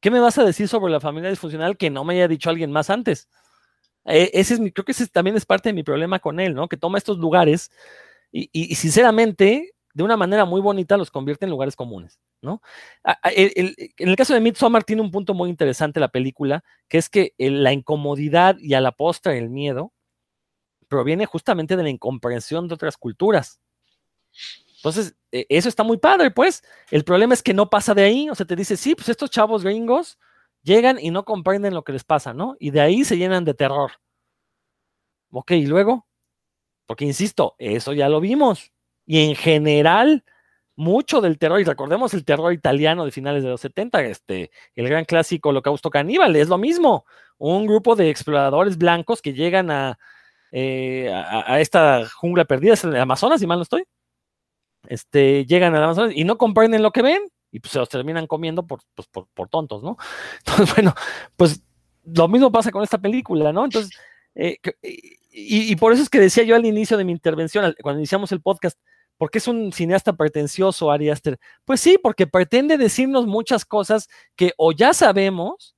¿Qué 0.00 0.10
me 0.10 0.20
vas 0.20 0.38
a 0.38 0.44
decir 0.44 0.68
sobre 0.68 0.92
la 0.92 1.00
familia 1.00 1.30
disfuncional 1.30 1.76
que 1.76 1.90
no 1.90 2.04
me 2.04 2.14
haya 2.14 2.28
dicho 2.28 2.50
alguien 2.50 2.72
más 2.72 2.90
antes? 2.90 3.28
E, 4.04 4.30
ese 4.34 4.54
es 4.54 4.60
mi, 4.60 4.70
creo 4.72 4.84
que 4.84 4.92
ese 4.92 5.06
también 5.06 5.36
es 5.36 5.46
parte 5.46 5.68
de 5.68 5.72
mi 5.72 5.82
problema 5.82 6.18
con 6.18 6.40
él, 6.40 6.54
¿no? 6.54 6.68
Que 6.68 6.76
toma 6.76 6.98
estos 6.98 7.18
lugares 7.18 7.70
y, 8.32 8.50
y, 8.52 8.74
sinceramente, 8.74 9.72
de 9.94 10.02
una 10.02 10.16
manera 10.16 10.44
muy 10.44 10.60
bonita, 10.60 10.96
los 10.96 11.10
convierte 11.10 11.46
en 11.46 11.50
lugares 11.50 11.76
comunes, 11.76 12.20
en 13.24 13.74
el 13.98 14.16
caso 14.16 14.34
de 14.34 14.40
Midsommar 14.40 14.84
tiene 14.84 15.02
un 15.02 15.10
punto 15.10 15.34
muy 15.34 15.50
interesante 15.50 16.00
la 16.00 16.08
película, 16.08 16.64
que 16.88 16.98
es 16.98 17.08
que 17.08 17.34
la 17.38 17.72
incomodidad 17.72 18.56
y 18.58 18.74
a 18.74 18.80
la 18.80 18.92
postra 18.92 19.36
el 19.36 19.50
miedo 19.50 19.92
proviene 20.88 21.26
justamente 21.26 21.76
de 21.76 21.82
la 21.82 21.90
incomprensión 21.90 22.68
de 22.68 22.74
otras 22.74 22.96
culturas. 22.96 23.60
Entonces, 24.76 25.16
e, 25.32 25.46
eso 25.48 25.68
está 25.68 25.82
muy 25.82 25.98
padre, 25.98 26.30
pues. 26.30 26.62
El 26.90 27.04
problema 27.04 27.34
es 27.34 27.42
que 27.42 27.54
no 27.54 27.68
pasa 27.68 27.94
de 27.94 28.04
ahí. 28.04 28.30
O 28.30 28.34
sea, 28.34 28.46
te 28.46 28.56
dice, 28.56 28.76
sí, 28.76 28.94
pues 28.94 29.08
estos 29.08 29.30
chavos 29.30 29.64
gringos 29.64 30.18
llegan 30.62 30.98
y 31.00 31.10
no 31.10 31.24
comprenden 31.24 31.74
lo 31.74 31.84
que 31.84 31.92
les 31.92 32.04
pasa, 32.04 32.34
¿no? 32.34 32.56
Y 32.60 32.70
de 32.70 32.80
ahí 32.80 33.04
se 33.04 33.16
llenan 33.16 33.44
de 33.44 33.54
terror. 33.54 33.92
Ok, 35.30 35.52
y 35.52 35.66
luego, 35.66 36.06
porque 36.86 37.04
insisto, 37.04 37.56
eso 37.58 37.92
ya 37.92 38.08
lo 38.08 38.20
vimos. 38.20 38.72
Y 39.06 39.28
en 39.28 39.34
general, 39.36 40.24
mucho 40.76 41.20
del 41.20 41.38
terror, 41.38 41.60
y 41.60 41.64
recordemos 41.64 42.14
el 42.14 42.24
terror 42.24 42.52
italiano 42.52 43.04
de 43.04 43.10
finales 43.10 43.42
de 43.42 43.48
los 43.48 43.60
70, 43.60 44.02
este, 44.02 44.50
el 44.74 44.88
gran 44.88 45.04
clásico 45.04 45.48
Holocausto 45.48 45.90
Caníbal, 45.90 46.36
es 46.36 46.48
lo 46.48 46.58
mismo. 46.58 47.04
Un 47.38 47.66
grupo 47.66 47.96
de 47.96 48.10
exploradores 48.10 48.78
blancos 48.78 49.22
que 49.22 49.32
llegan 49.32 49.70
a, 49.70 49.98
eh, 50.52 51.10
a, 51.12 51.60
esta 51.60 52.06
jungla 52.08 52.44
perdida, 52.44 52.74
es 52.74 52.84
en 52.84 52.90
el 52.90 53.00
Amazonas, 53.00 53.40
si 53.40 53.46
mal 53.46 53.58
no 53.58 53.62
estoy. 53.62 53.84
Este, 54.88 55.44
llegan 55.46 55.74
al 55.74 55.82
Amazonas 55.82 56.12
y 56.14 56.24
no 56.24 56.38
comprenden 56.38 56.82
lo 56.82 56.92
que 56.92 57.02
ven 57.02 57.22
y 57.50 57.60
pues 57.60 57.72
se 57.72 57.78
los 57.78 57.88
terminan 57.88 58.26
comiendo 58.26 58.66
por, 58.66 58.80
pues, 58.94 59.08
por 59.08 59.48
tontos, 59.48 59.82
¿no? 59.82 59.96
Entonces, 60.46 60.74
bueno, 60.74 60.94
pues 61.36 61.62
lo 62.04 62.28
mismo 62.28 62.52
pasa 62.52 62.70
con 62.70 62.82
esta 62.82 62.98
película, 62.98 63.52
¿no? 63.52 63.64
Entonces, 63.64 63.90
eh, 64.34 64.58
y, 65.32 65.72
y, 65.72 65.76
por 65.76 65.92
eso 65.92 66.02
es 66.02 66.10
que 66.10 66.20
decía 66.20 66.44
yo 66.44 66.54
al 66.54 66.66
inicio 66.66 66.96
de 66.96 67.04
mi 67.04 67.12
intervención, 67.12 67.74
cuando 67.82 68.00
iniciamos 68.00 68.30
el 68.32 68.42
podcast, 68.42 68.78
¿por 69.18 69.30
qué 69.30 69.38
es 69.38 69.48
un 69.48 69.72
cineasta 69.72 70.14
pretencioso, 70.14 70.90
Ari 70.90 71.10
Aster? 71.10 71.38
Pues 71.64 71.80
sí, 71.80 71.98
porque 72.02 72.26
pretende 72.26 72.78
decirnos 72.78 73.26
muchas 73.26 73.64
cosas 73.64 74.08
que 74.36 74.52
o 74.56 74.72
ya 74.72 74.94
sabemos 74.94 75.76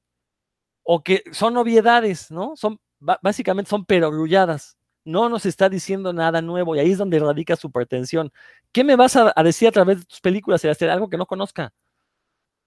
o 0.82 1.02
que 1.02 1.22
son 1.32 1.56
obviedades, 1.56 2.30
¿no? 2.30 2.56
Son, 2.56 2.80
básicamente 2.98 3.70
son 3.70 3.84
perogrulladas. 3.84 4.76
No 5.04 5.28
nos 5.28 5.46
está 5.46 5.68
diciendo 5.68 6.12
nada 6.12 6.42
nuevo 6.42 6.76
y 6.76 6.80
ahí 6.80 6.92
es 6.92 6.98
donde 6.98 7.18
radica 7.18 7.56
su 7.56 7.70
pretensión. 7.70 8.32
¿Qué 8.72 8.84
me 8.84 8.96
vas 8.96 9.16
a, 9.16 9.32
decir 9.42 9.68
a 9.68 9.72
través 9.72 10.00
de 10.00 10.04
tus 10.06 10.20
películas, 10.20 10.64
Ari 10.64 10.72
Aster? 10.72 10.90
Algo 10.90 11.08
que 11.08 11.16
no 11.16 11.26
conozca. 11.26 11.72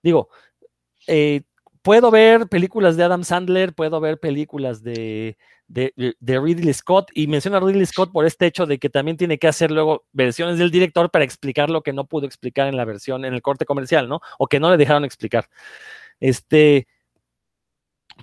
Digo, 0.03 0.30
eh, 1.07 1.41
puedo 1.82 2.12
ver 2.12 2.48
películas 2.48 2.98
de 2.98 3.03
Adam 3.03 3.24
Sandler, 3.24 3.74
puedo 3.74 3.99
ver 3.99 4.20
películas 4.20 4.84
de, 4.84 5.38
de, 5.68 6.14
Ridley 6.22 6.74
Scott, 6.74 7.10
y 7.14 7.28
menciona 7.28 7.58
a 7.58 7.60
Ridley 7.62 7.86
Scott 7.86 8.12
por 8.12 8.26
este 8.26 8.45
hecho 8.45 8.66
de 8.66 8.78
que 8.78 8.90
también 8.90 9.18
tiene 9.18 9.38
que 9.38 9.48
hacer 9.48 9.72
luego 9.72 10.06
versiones 10.12 10.60
del 10.60 10.72
director 10.72 11.10
para 11.10 11.26
explicar 11.26 11.70
lo 11.70 11.82
que 11.82 11.94
no 11.94 12.06
pudo 12.06 12.26
explicar 12.26 12.68
en 12.68 12.78
la 12.78 12.86
versión, 12.86 13.26
en 13.26 13.34
el 13.34 13.41
corte 13.41 13.66
comercial, 13.66 14.08
¿no? 14.10 14.22
O 14.38 14.48
que 14.48 14.60
no 14.60 14.70
le 14.70 14.78
dejaron 14.78 15.06
explicar. 15.06 15.49
Este, 16.20 16.88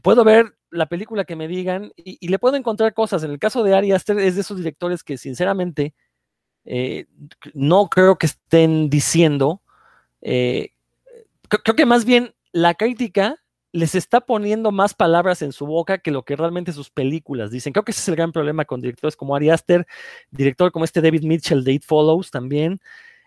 puedo 0.03 0.25
ver 0.25 0.55
la 0.71 0.87
película 0.87 1.25
que 1.25 1.37
me 1.37 1.49
digan 1.49 1.93
y, 1.97 2.29
le 2.29 2.39
puedo 2.39 2.57
encontrar 2.57 2.95
cosas. 2.95 3.23
En 3.25 3.31
el 3.31 3.39
caso 3.39 3.63
de 3.65 3.75
Ari 3.75 3.93
Aster 3.93 4.19
es 4.19 4.35
de 4.35 4.43
esos 4.43 4.59
directores 4.59 5.03
que 5.03 5.17
sinceramente 5.17 5.95
eh, 6.65 7.07
no 7.55 7.89
creo 7.89 8.19
que 8.19 8.27
estén 8.27 8.91
diciendo, 8.91 9.63
eh, 10.21 10.73
creo 11.49 11.75
que 11.75 11.87
más 11.87 12.05
bien 12.05 12.35
la 12.53 12.75
crítica 12.75 13.37
les 13.79 13.95
está 13.95 14.21
poniendo 14.21 14.73
más 14.73 14.95
palabras 14.95 15.43
en 15.43 15.53
su 15.53 15.67
boca 15.67 15.99
que 15.99 16.11
lo 16.11 16.25
que 16.25 16.37
realmente 16.37 16.73
sus 16.73 16.91
películas 16.91 17.51
dicen. 17.51 17.73
Creo 17.73 17.85
que 17.85 17.93
ese 17.93 18.01
es 18.01 18.09
el 18.09 18.17
gran 18.17 18.33
problema 18.33 18.65
con 18.65 18.81
directores 18.81 19.17
como 19.17 19.35
Ari 19.37 19.51
Aster, 19.51 19.87
director 20.31 20.73
como 20.73 20.85
este 20.85 21.01
David 21.01 21.23
Mitchell 21.23 21.65
de 21.65 21.75
It 21.75 21.85
Follows 21.85 22.31
también. 22.31 22.81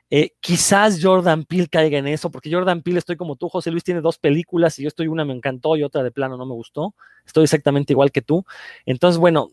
Eh, 0.09 0.35
quizás 0.41 0.99
Jordan 1.01 1.45
Peele 1.45 1.67
caiga 1.69 1.97
en 1.97 2.07
eso, 2.07 2.29
porque 2.31 2.51
Jordan 2.51 2.81
Peele 2.81 2.99
estoy 2.99 3.15
como 3.15 3.37
tú, 3.37 3.47
José 3.47 3.71
Luis 3.71 3.85
tiene 3.85 4.01
dos 4.01 4.17
películas 4.17 4.77
y 4.77 4.83
yo 4.83 4.89
estoy 4.89 5.07
una 5.07 5.23
me 5.23 5.33
encantó 5.33 5.77
y 5.77 5.83
otra 5.83 6.03
de 6.03 6.11
plano 6.11 6.35
no 6.35 6.45
me 6.45 6.53
gustó. 6.53 6.95
Estoy 7.25 7.45
exactamente 7.45 7.93
igual 7.93 8.11
que 8.11 8.21
tú. 8.21 8.45
Entonces, 8.85 9.17
bueno, 9.17 9.51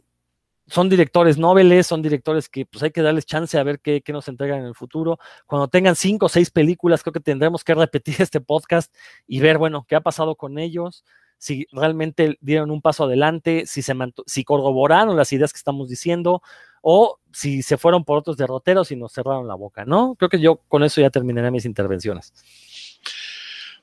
son 0.68 0.88
directores 0.88 1.38
nobles, 1.38 1.86
son 1.86 2.02
directores 2.02 2.48
que 2.48 2.66
pues 2.66 2.82
hay 2.82 2.90
que 2.90 3.02
darles 3.02 3.26
chance 3.26 3.58
a 3.58 3.62
ver 3.62 3.80
qué, 3.80 4.02
nos 4.08 4.28
entregan 4.28 4.60
en 4.60 4.66
el 4.66 4.74
futuro. 4.74 5.18
Cuando 5.46 5.68
tengan 5.68 5.96
cinco 5.96 6.26
o 6.26 6.28
seis 6.28 6.50
películas, 6.50 7.02
creo 7.02 7.12
que 7.12 7.20
tendremos 7.20 7.64
que 7.64 7.74
repetir 7.74 8.16
este 8.18 8.40
podcast 8.40 8.94
y 9.26 9.40
ver, 9.40 9.58
bueno, 9.58 9.84
qué 9.88 9.96
ha 9.96 10.00
pasado 10.00 10.36
con 10.36 10.58
ellos, 10.58 11.04
si 11.38 11.66
realmente 11.72 12.36
dieron 12.40 12.70
un 12.70 12.82
paso 12.82 13.04
adelante, 13.04 13.64
si, 13.66 13.82
se 13.82 13.94
si 14.26 14.44
corroboraron 14.44 15.16
las 15.16 15.32
ideas 15.32 15.52
que 15.52 15.58
estamos 15.58 15.88
diciendo 15.88 16.42
o 16.82 17.18
si 17.32 17.62
se 17.62 17.76
fueron 17.76 18.04
por 18.04 18.18
otros 18.18 18.36
derroteros 18.36 18.90
y 18.90 18.96
nos 18.96 19.12
cerraron 19.12 19.46
la 19.46 19.54
boca, 19.54 19.84
¿no? 19.84 20.16
Creo 20.16 20.28
que 20.28 20.40
yo 20.40 20.56
con 20.68 20.82
eso 20.82 21.00
ya 21.00 21.10
terminaré 21.10 21.50
mis 21.50 21.64
intervenciones. 21.64 22.32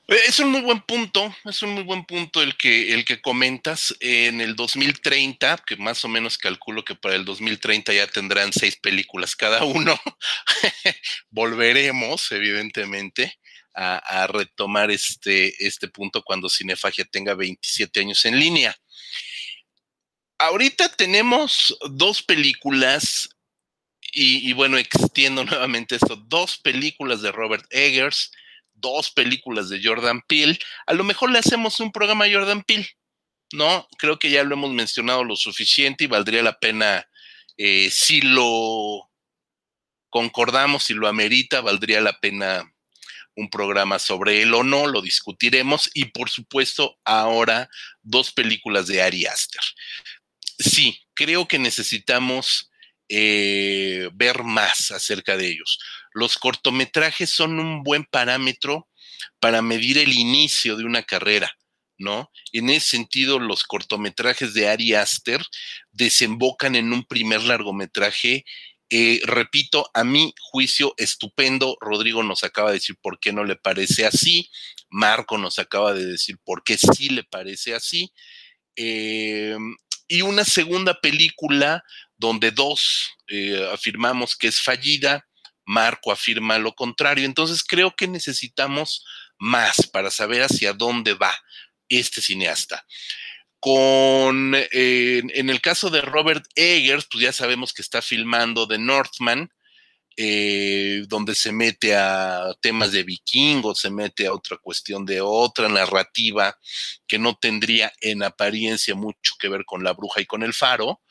Eh, 0.08 0.20
es 0.28 0.38
un 0.38 0.50
muy 0.50 0.60
buen 0.60 0.80
punto, 0.82 1.34
es 1.44 1.62
un 1.62 1.70
muy 1.70 1.82
buen 1.82 2.04
punto 2.04 2.40
el 2.40 2.56
que, 2.56 2.94
el 2.94 3.04
que 3.04 3.20
comentas. 3.20 3.94
En 4.00 4.40
el 4.40 4.54
2030, 4.54 5.58
que 5.66 5.76
más 5.76 6.04
o 6.04 6.08
menos 6.08 6.38
calculo 6.38 6.84
que 6.84 6.94
para 6.94 7.16
el 7.16 7.24
2030 7.24 7.92
ya 7.92 8.06
tendrán 8.06 8.52
seis 8.52 8.76
películas 8.76 9.34
cada 9.34 9.64
uno, 9.64 9.98
volveremos, 11.30 12.30
evidentemente, 12.30 13.38
a, 13.74 14.26
retomar 14.28 14.90
este, 14.90 15.66
este 15.66 15.88
punto 15.88 16.22
cuando 16.22 16.48
Cinefagia 16.48 17.04
tenga 17.04 17.34
27 17.34 18.00
años 18.00 18.24
en 18.24 18.38
línea. 18.38 18.74
Ahorita 20.38 20.88
tenemos 20.88 21.76
dos 21.90 22.22
películas, 22.22 23.28
y, 24.12 24.48
y 24.48 24.52
bueno, 24.54 24.78
extiendo 24.78 25.44
nuevamente 25.44 25.96
esto, 25.96 26.16
dos 26.16 26.58
películas 26.58 27.22
de 27.22 27.32
Robert 27.32 27.66
Eggers 27.70 28.30
dos 28.76 29.10
películas 29.10 29.68
de 29.68 29.80
Jordan 29.82 30.22
Peele, 30.22 30.58
a 30.86 30.94
lo 30.94 31.04
mejor 31.04 31.30
le 31.30 31.38
hacemos 31.38 31.80
un 31.80 31.92
programa 31.92 32.24
a 32.24 32.32
Jordan 32.32 32.62
Peele, 32.62 32.88
¿no? 33.52 33.86
Creo 33.98 34.18
que 34.18 34.30
ya 34.30 34.44
lo 34.44 34.54
hemos 34.54 34.72
mencionado 34.72 35.24
lo 35.24 35.36
suficiente 35.36 36.04
y 36.04 36.08
valdría 36.08 36.42
la 36.42 36.58
pena, 36.58 37.08
eh, 37.56 37.90
si 37.90 38.20
lo 38.20 39.10
concordamos, 40.10 40.84
si 40.84 40.94
lo 40.94 41.08
amerita, 41.08 41.60
valdría 41.60 42.00
la 42.00 42.18
pena 42.18 42.64
un 43.36 43.50
programa 43.50 43.98
sobre 43.98 44.42
él 44.42 44.54
o 44.54 44.64
no, 44.64 44.86
lo 44.86 45.02
discutiremos. 45.02 45.90
Y 45.94 46.06
por 46.06 46.30
supuesto, 46.30 46.98
ahora 47.04 47.68
dos 48.02 48.32
películas 48.32 48.86
de 48.86 49.02
Ari 49.02 49.26
Aster. 49.26 49.62
Sí, 50.58 51.02
creo 51.14 51.46
que 51.46 51.58
necesitamos 51.58 52.70
eh, 53.08 54.08
ver 54.14 54.42
más 54.42 54.90
acerca 54.90 55.36
de 55.36 55.48
ellos. 55.48 55.78
Los 56.16 56.38
cortometrajes 56.38 57.28
son 57.28 57.60
un 57.60 57.82
buen 57.82 58.06
parámetro 58.06 58.88
para 59.38 59.60
medir 59.60 59.98
el 59.98 60.14
inicio 60.14 60.74
de 60.76 60.84
una 60.84 61.02
carrera, 61.02 61.52
¿no? 61.98 62.30
En 62.52 62.70
ese 62.70 62.88
sentido, 62.88 63.38
los 63.38 63.64
cortometrajes 63.64 64.54
de 64.54 64.66
Ari 64.66 64.94
Aster 64.94 65.42
desembocan 65.92 66.74
en 66.74 66.94
un 66.94 67.04
primer 67.04 67.42
largometraje 67.42 68.46
eh, 68.88 69.20
repito, 69.24 69.90
a 69.92 70.04
mi 70.04 70.32
juicio, 70.40 70.94
estupendo. 70.96 71.76
Rodrigo 71.82 72.22
nos 72.22 72.44
acaba 72.44 72.70
de 72.70 72.78
decir 72.78 72.96
por 73.02 73.20
qué 73.20 73.34
no 73.34 73.44
le 73.44 73.56
parece 73.56 74.06
así. 74.06 74.48
Marco 74.88 75.36
nos 75.36 75.58
acaba 75.58 75.92
de 75.92 76.06
decir 76.06 76.38
por 76.44 76.64
qué 76.64 76.78
sí 76.78 77.10
le 77.10 77.24
parece 77.24 77.74
así. 77.74 78.10
Eh, 78.74 79.58
y 80.08 80.22
una 80.22 80.46
segunda 80.46 80.98
película 80.98 81.84
donde 82.16 82.52
dos 82.52 83.10
eh, 83.28 83.68
afirmamos 83.70 84.34
que 84.34 84.46
es 84.48 84.60
fallida, 84.62 85.25
Marco 85.66 86.12
afirma 86.12 86.58
lo 86.58 86.74
contrario. 86.74 87.24
Entonces 87.24 87.62
creo 87.62 87.94
que 87.94 88.08
necesitamos 88.08 89.04
más 89.38 89.86
para 89.88 90.10
saber 90.10 90.42
hacia 90.42 90.72
dónde 90.72 91.14
va 91.14 91.36
este 91.88 92.22
cineasta. 92.22 92.86
Con, 93.60 94.54
eh, 94.54 95.22
en 95.34 95.50
el 95.50 95.60
caso 95.60 95.90
de 95.90 96.00
Robert 96.00 96.44
Eggers, 96.54 97.06
pues 97.10 97.24
ya 97.24 97.32
sabemos 97.32 97.72
que 97.72 97.82
está 97.82 98.00
filmando 98.00 98.68
The 98.68 98.78
Northman, 98.78 99.50
eh, 100.18 101.02
donde 101.08 101.34
se 101.34 101.52
mete 101.52 101.94
a 101.94 102.54
temas 102.62 102.90
de 102.90 103.02
vikingos, 103.02 103.80
se 103.80 103.90
mete 103.90 104.26
a 104.26 104.32
otra 104.32 104.56
cuestión 104.56 105.04
de 105.04 105.20
otra 105.20 105.68
narrativa 105.68 106.56
que 107.06 107.18
no 107.18 107.36
tendría 107.36 107.92
en 108.00 108.22
apariencia 108.22 108.94
mucho 108.94 109.34
que 109.38 109.48
ver 109.48 109.64
con 109.66 109.84
la 109.84 109.92
bruja 109.92 110.22
y 110.22 110.26
con 110.26 110.42
el 110.42 110.54
faro. 110.54 111.02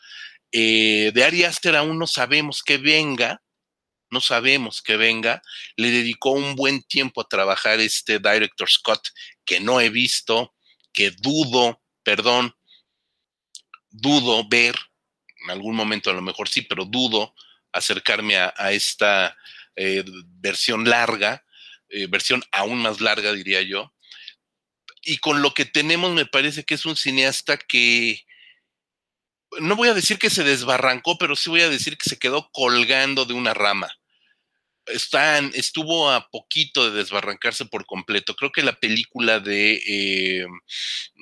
Eh, 0.51 1.11
de 1.13 1.23
Ari 1.23 1.43
Aster 1.43 1.75
aún 1.75 1.99
no 1.99 2.07
sabemos 2.07 2.63
que 2.63 2.77
venga, 2.77 3.43
no 4.15 4.21
sabemos 4.21 4.81
que 4.81 4.95
venga. 4.95 5.41
Le 5.75 5.91
dedicó 5.91 6.31
un 6.31 6.55
buen 6.55 6.81
tiempo 6.83 7.19
a 7.19 7.27
trabajar 7.27 7.81
este 7.81 8.17
director 8.17 8.69
Scott, 8.69 9.09
que 9.43 9.59
no 9.59 9.81
he 9.81 9.89
visto, 9.89 10.55
que 10.93 11.11
dudo, 11.11 11.81
perdón, 12.01 12.55
dudo 13.89 14.47
ver, 14.47 14.75
en 15.43 15.51
algún 15.51 15.75
momento 15.75 16.09
a 16.09 16.13
lo 16.13 16.21
mejor 16.21 16.47
sí, 16.47 16.61
pero 16.61 16.85
dudo 16.85 17.35
acercarme 17.73 18.37
a, 18.37 18.71
esta 18.71 19.35
eh, 19.75 20.05
versión 20.39 20.89
larga, 20.89 21.43
eh, 21.89 22.07
versión 22.07 22.41
aún 22.53 22.81
más 22.81 23.01
larga, 23.01 23.33
diría 23.33 23.61
yo. 23.63 23.93
Y 25.01 25.17
con 25.17 25.41
lo 25.41 25.53
que 25.53 25.65
tenemos 25.65 26.13
me 26.13 26.25
parece 26.25 26.63
que 26.63 26.75
es 26.75 26.85
un 26.85 26.95
cineasta 26.95 27.57
que, 27.57 28.25
no 29.59 29.75
voy 29.75 29.89
a 29.89 29.93
decir 29.93 30.17
que 30.17 30.29
se 30.29 30.45
desbarrancó, 30.45 31.17
pero 31.17 31.35
sí 31.35 31.49
voy 31.49 31.61
a 31.61 31.69
decir 31.69 31.97
que 31.97 32.09
se 32.09 32.17
quedó 32.17 32.49
colgando 32.53 33.25
de 33.25 33.33
una 33.33 33.53
rama 33.53 33.91
están, 34.87 35.51
estuvo 35.53 36.09
a 36.09 36.29
poquito 36.29 36.89
de 36.89 36.97
desbarrancarse 36.97 37.65
por 37.65 37.85
completo. 37.85 38.35
Creo 38.35 38.51
que 38.51 38.61
la 38.61 38.75
película 38.79 39.39
de, 39.39 39.81
eh, 39.87 40.45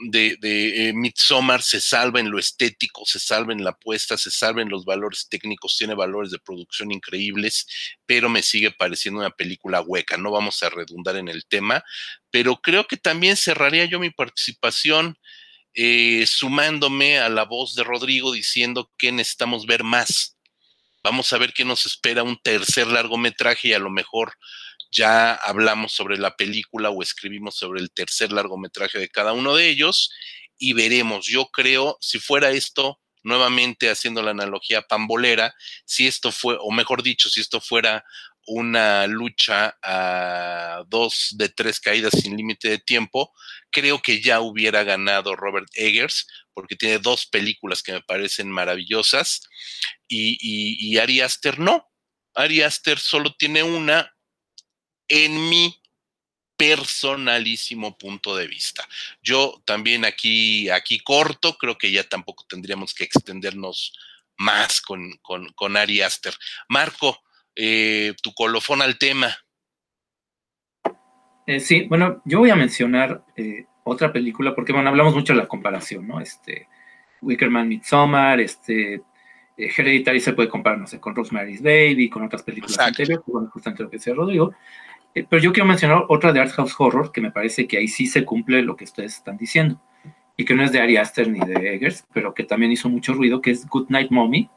de, 0.09 0.37
de 0.39 0.89
eh, 0.89 0.93
Midsommar 0.93 1.61
se 1.61 1.79
salva 1.79 2.19
en 2.19 2.29
lo 2.29 2.39
estético, 2.39 3.05
se 3.05 3.19
salva 3.19 3.53
en 3.53 3.63
la 3.63 3.71
apuesta, 3.71 4.17
se 4.17 4.31
salva 4.31 4.61
en 4.61 4.69
los 4.69 4.85
valores 4.85 5.27
técnicos, 5.29 5.77
tiene 5.77 5.95
valores 5.95 6.31
de 6.31 6.39
producción 6.39 6.91
increíbles, 6.91 7.67
pero 8.05 8.29
me 8.29 8.41
sigue 8.41 8.71
pareciendo 8.71 9.21
una 9.21 9.31
película 9.31 9.81
hueca. 9.81 10.17
No 10.17 10.31
vamos 10.31 10.61
a 10.63 10.69
redundar 10.69 11.15
en 11.15 11.27
el 11.27 11.45
tema, 11.45 11.83
pero 12.31 12.57
creo 12.57 12.85
que 12.85 12.97
también 12.97 13.37
cerraría 13.37 13.85
yo 13.85 13.99
mi 13.99 14.09
participación. 14.09 15.17
Eh, 15.75 16.25
sumándome 16.27 17.17
a 17.17 17.29
la 17.29 17.45
voz 17.45 17.73
de 17.73 17.83
Rodrigo 17.83 18.31
diciendo 18.31 18.91
que 18.95 19.11
necesitamos 19.11 19.65
ver 19.65 19.83
más, 19.83 20.32
Vamos 21.03 21.33
a 21.33 21.37
ver 21.37 21.51
qué 21.51 21.65
nos 21.65 21.85
espera 21.85 22.23
un 22.23 22.37
tercer 22.41 22.87
largometraje 22.87 23.67
y 23.67 23.73
a 23.73 23.79
lo 23.79 23.89
mejor 23.89 24.37
ya 24.89 25.33
hablamos 25.33 25.91
sobre 25.91 26.17
la 26.17 26.37
película 26.37 26.91
o 26.91 27.03
escribimos 27.03 27.55
sobre 27.55 27.81
el 27.81 27.91
tercer 27.91 28.31
largometraje 28.31 28.99
de 28.99 29.09
cada 29.09 29.33
uno 29.33 29.53
de 29.53 29.67
ellos 29.67 30.11
y 30.57 30.71
veremos. 30.71 31.25
Yo 31.27 31.47
creo, 31.47 31.97
si 31.99 32.19
fuera 32.19 32.51
esto 32.51 33.01
nuevamente 33.21 33.89
haciendo 33.89 34.21
la 34.21 34.31
analogía 34.31 34.81
pambolera, 34.81 35.53
si 35.85 36.07
esto 36.07 36.31
fue, 36.31 36.57
o 36.61 36.71
mejor 36.71 37.03
dicho, 37.03 37.29
si 37.29 37.41
esto 37.41 37.59
fuera 37.59 38.05
una 38.45 39.05
lucha 39.07 39.77
a 39.81 40.83
dos 40.87 41.29
de 41.37 41.49
tres 41.49 41.81
caídas 41.81 42.13
sin 42.13 42.37
límite 42.37 42.69
de 42.69 42.77
tiempo, 42.77 43.33
creo 43.71 44.01
que 44.01 44.21
ya 44.21 44.39
hubiera 44.39 44.83
ganado 44.83 45.35
Robert 45.35 45.67
Eggers, 45.73 46.27
porque 46.53 46.75
tiene 46.75 46.99
dos 46.99 47.25
películas 47.25 47.83
que 47.83 47.93
me 47.93 48.01
parecen 48.01 48.49
maravillosas, 48.49 49.41
y, 50.07 50.37
y, 50.39 50.97
Ari 50.97 51.21
Aster 51.21 51.59
no. 51.59 51.89
Ari 52.35 52.61
Aster 52.61 52.99
solo 52.99 53.33
tiene 53.33 53.63
una 53.63 54.15
en 55.07 55.49
mi 55.49 55.81
personalísimo 56.57 57.97
punto 57.97 58.35
de 58.35 58.47
vista. 58.47 58.87
Yo 59.21 59.61
también 59.65 60.05
aquí, 60.05 60.69
aquí 60.69 60.99
corto, 60.99 61.57
creo 61.57 61.77
que 61.77 61.91
ya 61.91 62.03
tampoco 62.03 62.45
tendríamos 62.47 62.93
que 62.93 63.03
extendernos 63.03 63.93
más 64.37 64.81
con, 64.81 65.17
con, 65.21 65.49
con 65.53 65.77
Ari 65.77 66.01
Aster. 66.01 66.33
Marco, 66.69 67.21
eh, 67.55 68.13
tu 68.21 68.33
colofón 68.33 68.81
al 68.81 68.97
tema. 68.97 69.35
Eh, 71.45 71.59
sí, 71.59 71.81
bueno, 71.87 72.21
yo 72.25 72.39
voy 72.39 72.49
a 72.49 72.55
mencionar 72.55 73.25
eh, 73.35 73.65
otra 73.83 74.11
película, 74.11 74.55
porque 74.55 74.73
bueno, 74.73 74.89
hablamos 74.89 75.13
mucho 75.13 75.33
de 75.33 75.39
la 75.39 75.47
comparación, 75.47 76.07
¿no? 76.07 76.19
Este, 76.19 76.67
Wickerman 77.21 77.67
Midsommar, 77.67 78.39
este, 78.39 79.01
Hereditary 79.57 80.19
se 80.19 80.33
puede 80.33 80.49
comparar, 80.49 80.79
no 80.79 80.87
sé, 80.87 80.99
con 80.99 81.15
Rosemary's 81.15 81.61
Baby, 81.61 82.09
con 82.09 82.23
otras 82.23 82.43
películas 82.43 82.79
anteriores, 82.79 83.23
bueno, 83.27 83.49
justamente 83.51 83.83
lo 83.83 83.89
que 83.89 83.97
decía 83.97 84.13
Rodrigo. 84.13 84.53
pero 85.13 85.41
yo 85.41 85.53
quiero 85.53 85.67
mencionar 85.67 86.05
otra 86.09 86.33
de 86.33 86.39
Art 86.39 86.51
House 86.51 86.75
Horror, 86.77 87.11
que 87.11 87.21
me 87.21 87.31
parece 87.31 87.67
que 87.67 87.77
ahí 87.77 87.87
sí 87.87 88.07
se 88.07 88.25
cumple 88.25 88.61
lo 88.61 88.75
que 88.75 88.85
ustedes 88.85 89.17
están 89.17 89.37
diciendo, 89.37 89.79
y 90.35 90.45
que 90.45 90.55
no 90.55 90.63
es 90.63 90.71
de 90.71 90.79
Ari 90.79 90.97
Aster 90.97 91.29
ni 91.29 91.39
de 91.39 91.75
Eggers, 91.75 92.05
pero 92.13 92.33
que 92.33 92.43
también 92.43 92.71
hizo 92.71 92.89
mucho 92.89 93.13
ruido, 93.13 93.41
que 93.41 93.51
es 93.51 93.67
Good 93.67 93.89
Night 93.89 94.09
Mommy, 94.11 94.49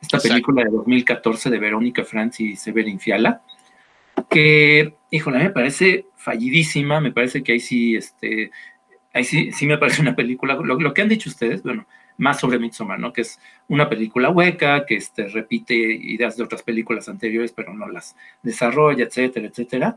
esta 0.00 0.18
película 0.18 0.62
de 0.62 0.70
2014 0.70 1.50
de 1.50 1.58
Verónica 1.58 2.04
Franz 2.04 2.40
y 2.40 2.54
Severin 2.54 3.00
Fiala, 3.00 3.42
que, 4.28 4.94
híjole, 5.10 5.38
me 5.38 5.50
parece 5.50 6.06
fallidísima, 6.16 7.00
me 7.00 7.12
parece 7.12 7.42
que 7.42 7.52
ahí 7.52 7.60
sí, 7.60 7.96
este, 7.96 8.50
ahí 9.12 9.24
sí, 9.24 9.52
sí 9.52 9.66
me 9.66 9.78
parece 9.78 10.02
una 10.02 10.16
película, 10.16 10.54
lo, 10.54 10.94
que 10.94 11.02
han 11.02 11.08
dicho 11.08 11.30
ustedes, 11.30 11.62
bueno, 11.62 11.86
más 12.18 12.40
sobre 12.40 12.58
Midsommar, 12.58 12.98
¿no? 12.98 13.12
Que 13.12 13.22
es 13.22 13.38
una 13.68 13.88
película 13.88 14.30
hueca, 14.30 14.86
que 14.86 14.96
este, 14.96 15.28
repite 15.28 15.74
ideas 15.74 16.36
de 16.36 16.44
otras 16.44 16.62
películas 16.62 17.08
anteriores, 17.08 17.52
pero 17.52 17.74
no 17.74 17.88
las 17.88 18.16
desarrolla, 18.42 19.04
etcétera, 19.04 19.48
etcétera. 19.48 19.96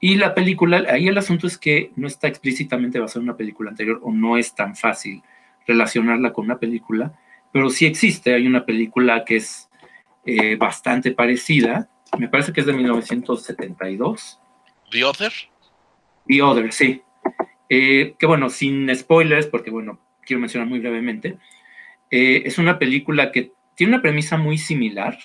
Y 0.00 0.16
la 0.16 0.34
película, 0.34 0.84
ahí 0.90 1.06
el 1.06 1.18
asunto 1.18 1.46
es 1.46 1.56
que 1.56 1.92
no 1.94 2.08
está 2.08 2.26
explícitamente 2.26 2.98
basada 2.98 3.20
en 3.20 3.28
una 3.28 3.36
película 3.36 3.70
anterior 3.70 4.00
o 4.02 4.12
no 4.12 4.36
es 4.36 4.54
tan 4.54 4.74
fácil 4.74 5.22
relacionarla 5.66 6.32
con 6.32 6.46
una 6.46 6.58
película 6.58 7.14
pero 7.52 7.70
sí 7.70 7.86
existe. 7.86 8.34
Hay 8.34 8.46
una 8.46 8.64
película 8.64 9.24
que 9.24 9.36
es 9.36 9.68
eh, 10.24 10.56
bastante 10.56 11.12
parecida, 11.12 11.88
me 12.18 12.28
parece 12.28 12.52
que 12.52 12.60
es 12.60 12.66
de 12.66 12.72
1972. 12.72 14.40
¿The 14.90 15.04
Other? 15.04 15.32
The 16.26 16.42
Other, 16.42 16.72
sí. 16.72 17.02
Eh, 17.68 18.14
que 18.18 18.26
bueno, 18.26 18.50
sin 18.50 18.94
spoilers, 18.94 19.46
porque 19.46 19.70
bueno, 19.70 19.98
quiero 20.24 20.40
mencionar 20.40 20.68
muy 20.68 20.80
brevemente, 20.80 21.38
eh, 22.10 22.42
es 22.44 22.58
una 22.58 22.78
película 22.78 23.32
que 23.32 23.52
tiene 23.74 23.94
una 23.94 24.02
premisa 24.02 24.36
muy 24.36 24.58
similar, 24.58 25.18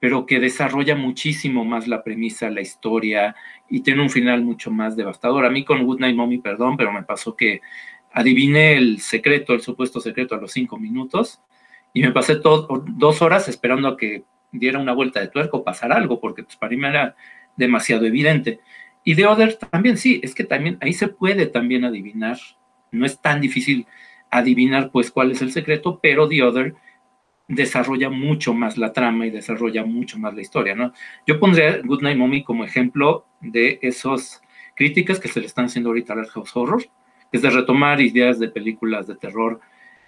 pero 0.00 0.24
que 0.24 0.40
desarrolla 0.40 0.94
muchísimo 0.94 1.64
más 1.64 1.86
la 1.86 2.02
premisa, 2.02 2.48
la 2.48 2.62
historia, 2.62 3.36
y 3.68 3.80
tiene 3.80 4.00
un 4.00 4.10
final 4.10 4.42
mucho 4.42 4.70
más 4.70 4.96
devastador. 4.96 5.44
A 5.44 5.50
mí 5.50 5.64
con 5.64 5.84
Good 5.84 6.00
Night 6.00 6.16
Mommy, 6.16 6.38
perdón, 6.38 6.76
pero 6.76 6.92
me 6.92 7.02
pasó 7.02 7.36
que 7.36 7.60
adiviné 8.12 8.76
el 8.76 9.00
secreto, 9.00 9.52
el 9.52 9.60
supuesto 9.60 10.00
secreto 10.00 10.34
a 10.34 10.38
los 10.38 10.52
cinco 10.52 10.78
minutos 10.78 11.40
y 11.92 12.02
me 12.02 12.12
pasé 12.12 12.36
dos 12.36 13.22
horas 13.22 13.48
esperando 13.48 13.88
a 13.88 13.96
que 13.96 14.24
diera 14.52 14.78
una 14.78 14.92
vuelta 14.92 15.20
de 15.20 15.28
tuerco, 15.28 15.64
pasar 15.64 15.92
algo, 15.92 16.20
porque 16.20 16.42
pues, 16.42 16.56
para 16.56 16.76
mí 16.76 16.84
era 16.84 17.16
demasiado 17.56 18.06
evidente. 18.06 18.60
Y 19.04 19.14
de 19.14 19.26
Other 19.26 19.56
también, 19.56 19.96
sí, 19.96 20.20
es 20.22 20.34
que 20.34 20.44
también 20.44 20.78
ahí 20.80 20.92
se 20.92 21.08
puede 21.08 21.46
también 21.46 21.84
adivinar, 21.84 22.38
no 22.90 23.06
es 23.06 23.20
tan 23.20 23.40
difícil 23.40 23.86
adivinar 24.30 24.90
pues 24.90 25.10
cuál 25.10 25.30
es 25.30 25.42
el 25.42 25.52
secreto, 25.52 25.98
pero 26.02 26.28
The 26.28 26.42
Other 26.42 26.74
desarrolla 27.48 28.10
mucho 28.10 28.52
más 28.52 28.76
la 28.76 28.92
trama 28.92 29.26
y 29.26 29.30
desarrolla 29.30 29.84
mucho 29.84 30.18
más 30.18 30.34
la 30.34 30.42
historia, 30.42 30.74
¿no? 30.74 30.92
Yo 31.26 31.40
pondría 31.40 31.80
Good 31.82 32.02
Night 32.02 32.18
Mommy 32.18 32.44
como 32.44 32.64
ejemplo 32.64 33.26
de 33.40 33.78
esas 33.80 34.42
críticas 34.76 35.18
que 35.18 35.28
se 35.28 35.40
le 35.40 35.46
están 35.46 35.64
haciendo 35.64 35.90
ahorita 35.90 36.12
al 36.12 36.26
House 36.26 36.54
Horror, 36.54 36.84
es 37.32 37.42
de 37.42 37.50
retomar 37.50 38.00
ideas 38.00 38.38
de 38.38 38.48
películas 38.48 39.06
de 39.06 39.16
terror 39.16 39.60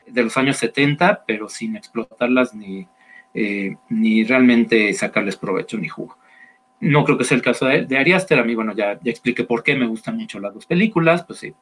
de 0.07 0.23
los 0.23 0.37
años 0.37 0.59
70, 0.59 1.25
pero 1.27 1.49
sin 1.49 1.77
explotarlas 1.77 2.55
ni, 2.55 2.87
eh, 3.35 3.77
ni 3.89 4.25
realmente 4.25 4.93
sacarles 4.95 5.37
provecho 5.37 5.79
ni 5.79 5.89
jugo. 5.89 6.17
No 6.81 7.05
creo 7.05 7.19
que 7.19 7.25
sea 7.25 7.37
el 7.37 7.43
caso 7.43 7.67
de, 7.67 7.85
de. 7.85 7.99
A 7.99 8.45
mí, 8.45 8.55
bueno, 8.55 8.75
ya, 8.75 8.99
ya 9.03 9.11
expliqué 9.11 9.45
por 9.45 9.63
qué 9.63 9.77
me 9.77 9.87
gustan 9.87 10.17
mucho 10.17 10.41
las 10.41 10.55
dos 10.55 10.67
películas. 10.67 11.25
Pues 11.25 11.41
sí, 11.41 11.53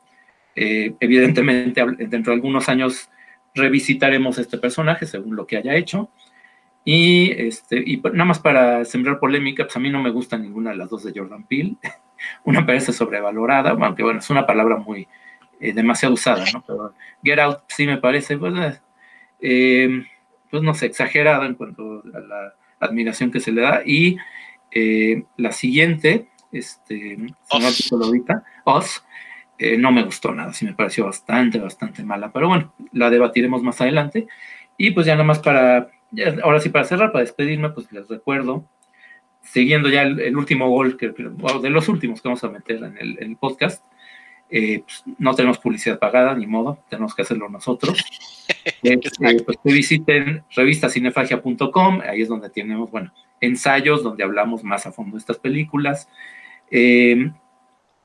eh, 0.55 0.95
evidentemente, 1.01 1.85
dentro 1.99 2.33
de 2.33 2.37
algunos 2.37 2.69
años 2.69 3.11
revisitaremos 3.55 4.39
este 4.39 4.59
personaje 4.59 5.07
según 5.07 5.35
lo 5.35 5.47
que 5.47 5.57
haya 5.57 5.75
hecho. 5.75 6.11
Y, 6.85 7.33
este, 7.33 7.83
y 7.85 7.99
nada 7.99 8.25
más 8.25 8.39
para 8.39 8.85
sembrar 8.85 9.19
polémica, 9.19 9.65
pues 9.65 9.77
a 9.77 9.81
mí 9.81 9.91
no 9.91 10.01
me 10.01 10.11
gusta 10.11 10.39
ninguna 10.39 10.71
de 10.71 10.77
las 10.77 10.89
dos 10.89 11.05
de 11.05 11.13
Jordan 11.15 11.47
Peele. 11.47 11.77
Una 12.45 12.65
parece 12.65 12.93
sobrevalorada, 12.93 13.71
aunque 13.71 14.03
bueno, 14.03 14.21
es 14.21 14.31
una 14.31 14.45
palabra 14.47 14.77
muy, 14.77 15.07
eh, 15.61 15.73
demasiado 15.73 16.15
usada, 16.15 16.45
¿no? 16.53 16.65
Pero 16.67 16.95
Get 17.23 17.39
Out 17.39 17.59
sí 17.69 17.87
me 17.87 17.99
parece, 17.99 18.39
pues, 18.39 18.55
eh, 18.59 18.81
eh, 19.41 20.05
pues 20.51 20.63
no 20.63 20.75
sé, 20.75 20.87
exagerada 20.87 21.47
en 21.47 21.55
cuanto 21.55 22.03
a 22.15 22.21
la 22.21 22.55
admiración 22.81 23.31
que 23.31 23.41
se 23.41 23.53
le 23.53 23.63
da. 23.63 23.83
Y 23.85 24.17
la 25.37 25.53
siguiente, 25.53 26.29
este, 26.53 27.17
no 27.17 28.05
ahorita, 28.05 28.45
Oz, 28.65 29.05
no 29.79 29.91
me 29.91 30.05
gustó 30.05 30.35
nada, 30.35 30.53
sí 30.53 30.65
me 30.65 30.75
pareció 30.75 31.07
bastante, 31.07 31.59
bastante 31.59 32.05
mala, 32.05 32.33
pero 32.33 32.49
bueno, 32.49 32.73
la 32.93 33.11
debatiremos 33.11 33.63
más 33.63 33.81
adelante. 33.81 34.29
Y 34.77 34.93
pues 34.93 35.07
ya 35.07 35.15
nada 35.15 35.25
más 35.25 35.41
para, 35.41 35.91
ahora 36.43 36.61
sí 36.61 36.69
para 36.69 36.85
cerrar, 36.85 37.13
para 37.13 37.25
despedirme, 37.25 37.71
pues 37.71 37.91
les 37.93 38.07
recuerdo, 38.09 38.65
siguiendo 39.43 39.89
ya 39.89 40.03
el, 40.03 40.37
último 40.37 40.69
gol, 40.69 40.97
que, 40.97 41.09
de 41.09 41.71
los 41.71 41.89
últimos 41.89 42.21
que 42.21 42.29
vamos 42.29 42.45
a 42.45 42.51
meter 42.51 42.77
en 42.77 42.97
el, 42.99 43.19
en 43.21 43.31
el 43.31 43.37
podcast, 43.37 43.85
eh, 44.51 44.83
pues, 44.85 45.05
no 45.19 45.35
tenemos 45.35 45.59
publicidad 45.59 45.99
pagada, 45.99 46.35
ni 46.35 46.47
modo, 46.47 46.79
tenemos 46.89 47.15
que 47.15 47.23
hacerlo 47.23 47.49
nosotros. 47.49 48.05
Este, 48.83 49.43
pues 49.45 49.59
que 49.63 49.73
visiten 49.73 50.43
revistacinefagia.com, 50.55 52.01
ahí 52.01 52.23
es 52.23 52.29
donde 52.29 52.49
tenemos, 52.49 52.91
bueno, 52.91 53.13
ensayos 53.43 54.03
donde 54.03 54.25
hablamos 54.25 54.65
más 54.65 54.87
a 54.87 54.93
fondo 54.93 55.17
de 55.17 55.19
estas 55.19 55.37
películas, 55.37 56.09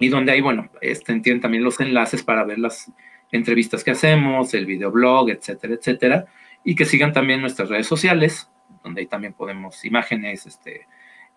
y 0.04 0.10
donde 0.10 0.34
hay, 0.34 0.42
bueno, 0.42 0.70
este, 0.82 1.18
tienen 1.22 1.42
también 1.42 1.64
los 1.64 1.80
enlaces 1.80 2.24
para 2.24 2.44
ver 2.44 2.60
las 2.60 2.92
entrevistas 3.32 3.84
que 3.84 3.92
hacemos, 3.92 4.54
el 4.54 4.66
videoblog, 4.66 5.30
etcétera, 5.30 5.74
etcétera, 5.76 6.26
y 6.64 6.76
que 6.76 6.86
sigan 6.86 7.14
también 7.14 7.42
nuestras 7.42 7.70
redes 7.70 7.88
sociales, 7.88 8.50
donde 8.84 9.02
ahí 9.02 9.08
también 9.08 9.34
podemos 9.34 9.84
imágenes, 9.86 10.46
este, 10.46 10.88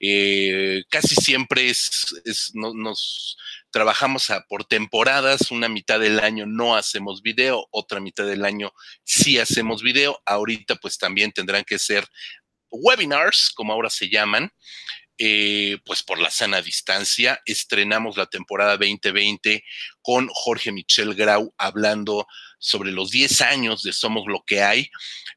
Eh, 0.00 0.82
casi 0.88 1.14
siempre 1.14 1.70
es, 1.70 2.52
nos 2.54 3.36
trabajamos 3.70 4.28
por 4.48 4.64
temporadas, 4.64 5.50
una 5.50 5.68
mitad 5.68 6.00
del 6.00 6.20
año 6.20 6.46
no 6.46 6.76
hacemos 6.76 7.22
video, 7.22 7.66
otra 7.70 8.00
mitad 8.00 8.26
del 8.26 8.44
año 8.44 8.72
sí 9.04 9.38
hacemos 9.38 9.82
video. 9.82 10.20
Ahorita 10.26 10.76
pues 10.76 10.98
también 10.98 11.32
tendrán 11.32 11.64
que 11.64 11.78
ser 11.78 12.06
webinars, 12.70 13.50
como 13.54 13.72
ahora 13.72 13.90
se 13.90 14.08
llaman. 14.08 14.50
Eh, 15.22 15.76
pues 15.84 16.02
por 16.02 16.18
la 16.18 16.30
sana 16.30 16.62
distancia. 16.62 17.42
Estrenamos 17.44 18.16
la 18.16 18.24
temporada 18.24 18.78
2020 18.78 19.62
con 20.00 20.28
Jorge 20.32 20.72
Michel 20.72 21.14
Grau 21.14 21.54
hablando 21.58 22.26
sobre 22.58 22.90
los 22.90 23.10
10 23.10 23.42
años 23.42 23.82
de 23.82 23.92
Somos 23.92 24.24
lo 24.26 24.42
que 24.46 24.62
hay. 24.62 24.90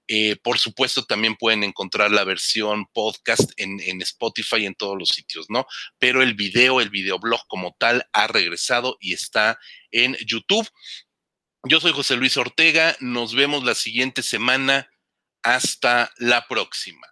Eh, 0.08 0.38
por 0.38 0.58
supuesto, 0.58 1.04
también 1.04 1.36
pueden 1.36 1.66
encontrar 1.66 2.12
la 2.12 2.24
versión 2.24 2.86
podcast 2.94 3.52
en, 3.58 3.82
en 3.82 4.02
Spotify 4.02 4.66
en 4.66 4.76
todos 4.76 4.98
los 4.98 5.10
sitios, 5.10 5.48
¿no? 5.50 5.66
Pero 6.00 6.24
el 6.24 6.34
video, 6.34 6.80
el 6.80 6.90
videoblog 6.90 7.46
como 7.48 7.76
tal, 7.78 8.08
ha 8.14 8.28
regresado 8.28 8.96
y 9.02 9.12
está 9.12 9.60
en 9.92 10.16
YouTube. 10.26 10.70
Yo 11.68 11.82
soy 11.82 11.92
José 11.92 12.16
Luis 12.16 12.38
Ortega. 12.38 12.96
Nos 13.02 13.36
vemos 13.36 13.66
la 13.66 13.76
siguiente 13.76 14.24
semana. 14.24 14.90
Hasta 15.44 16.10
la 16.20 16.48
próxima. 16.48 17.06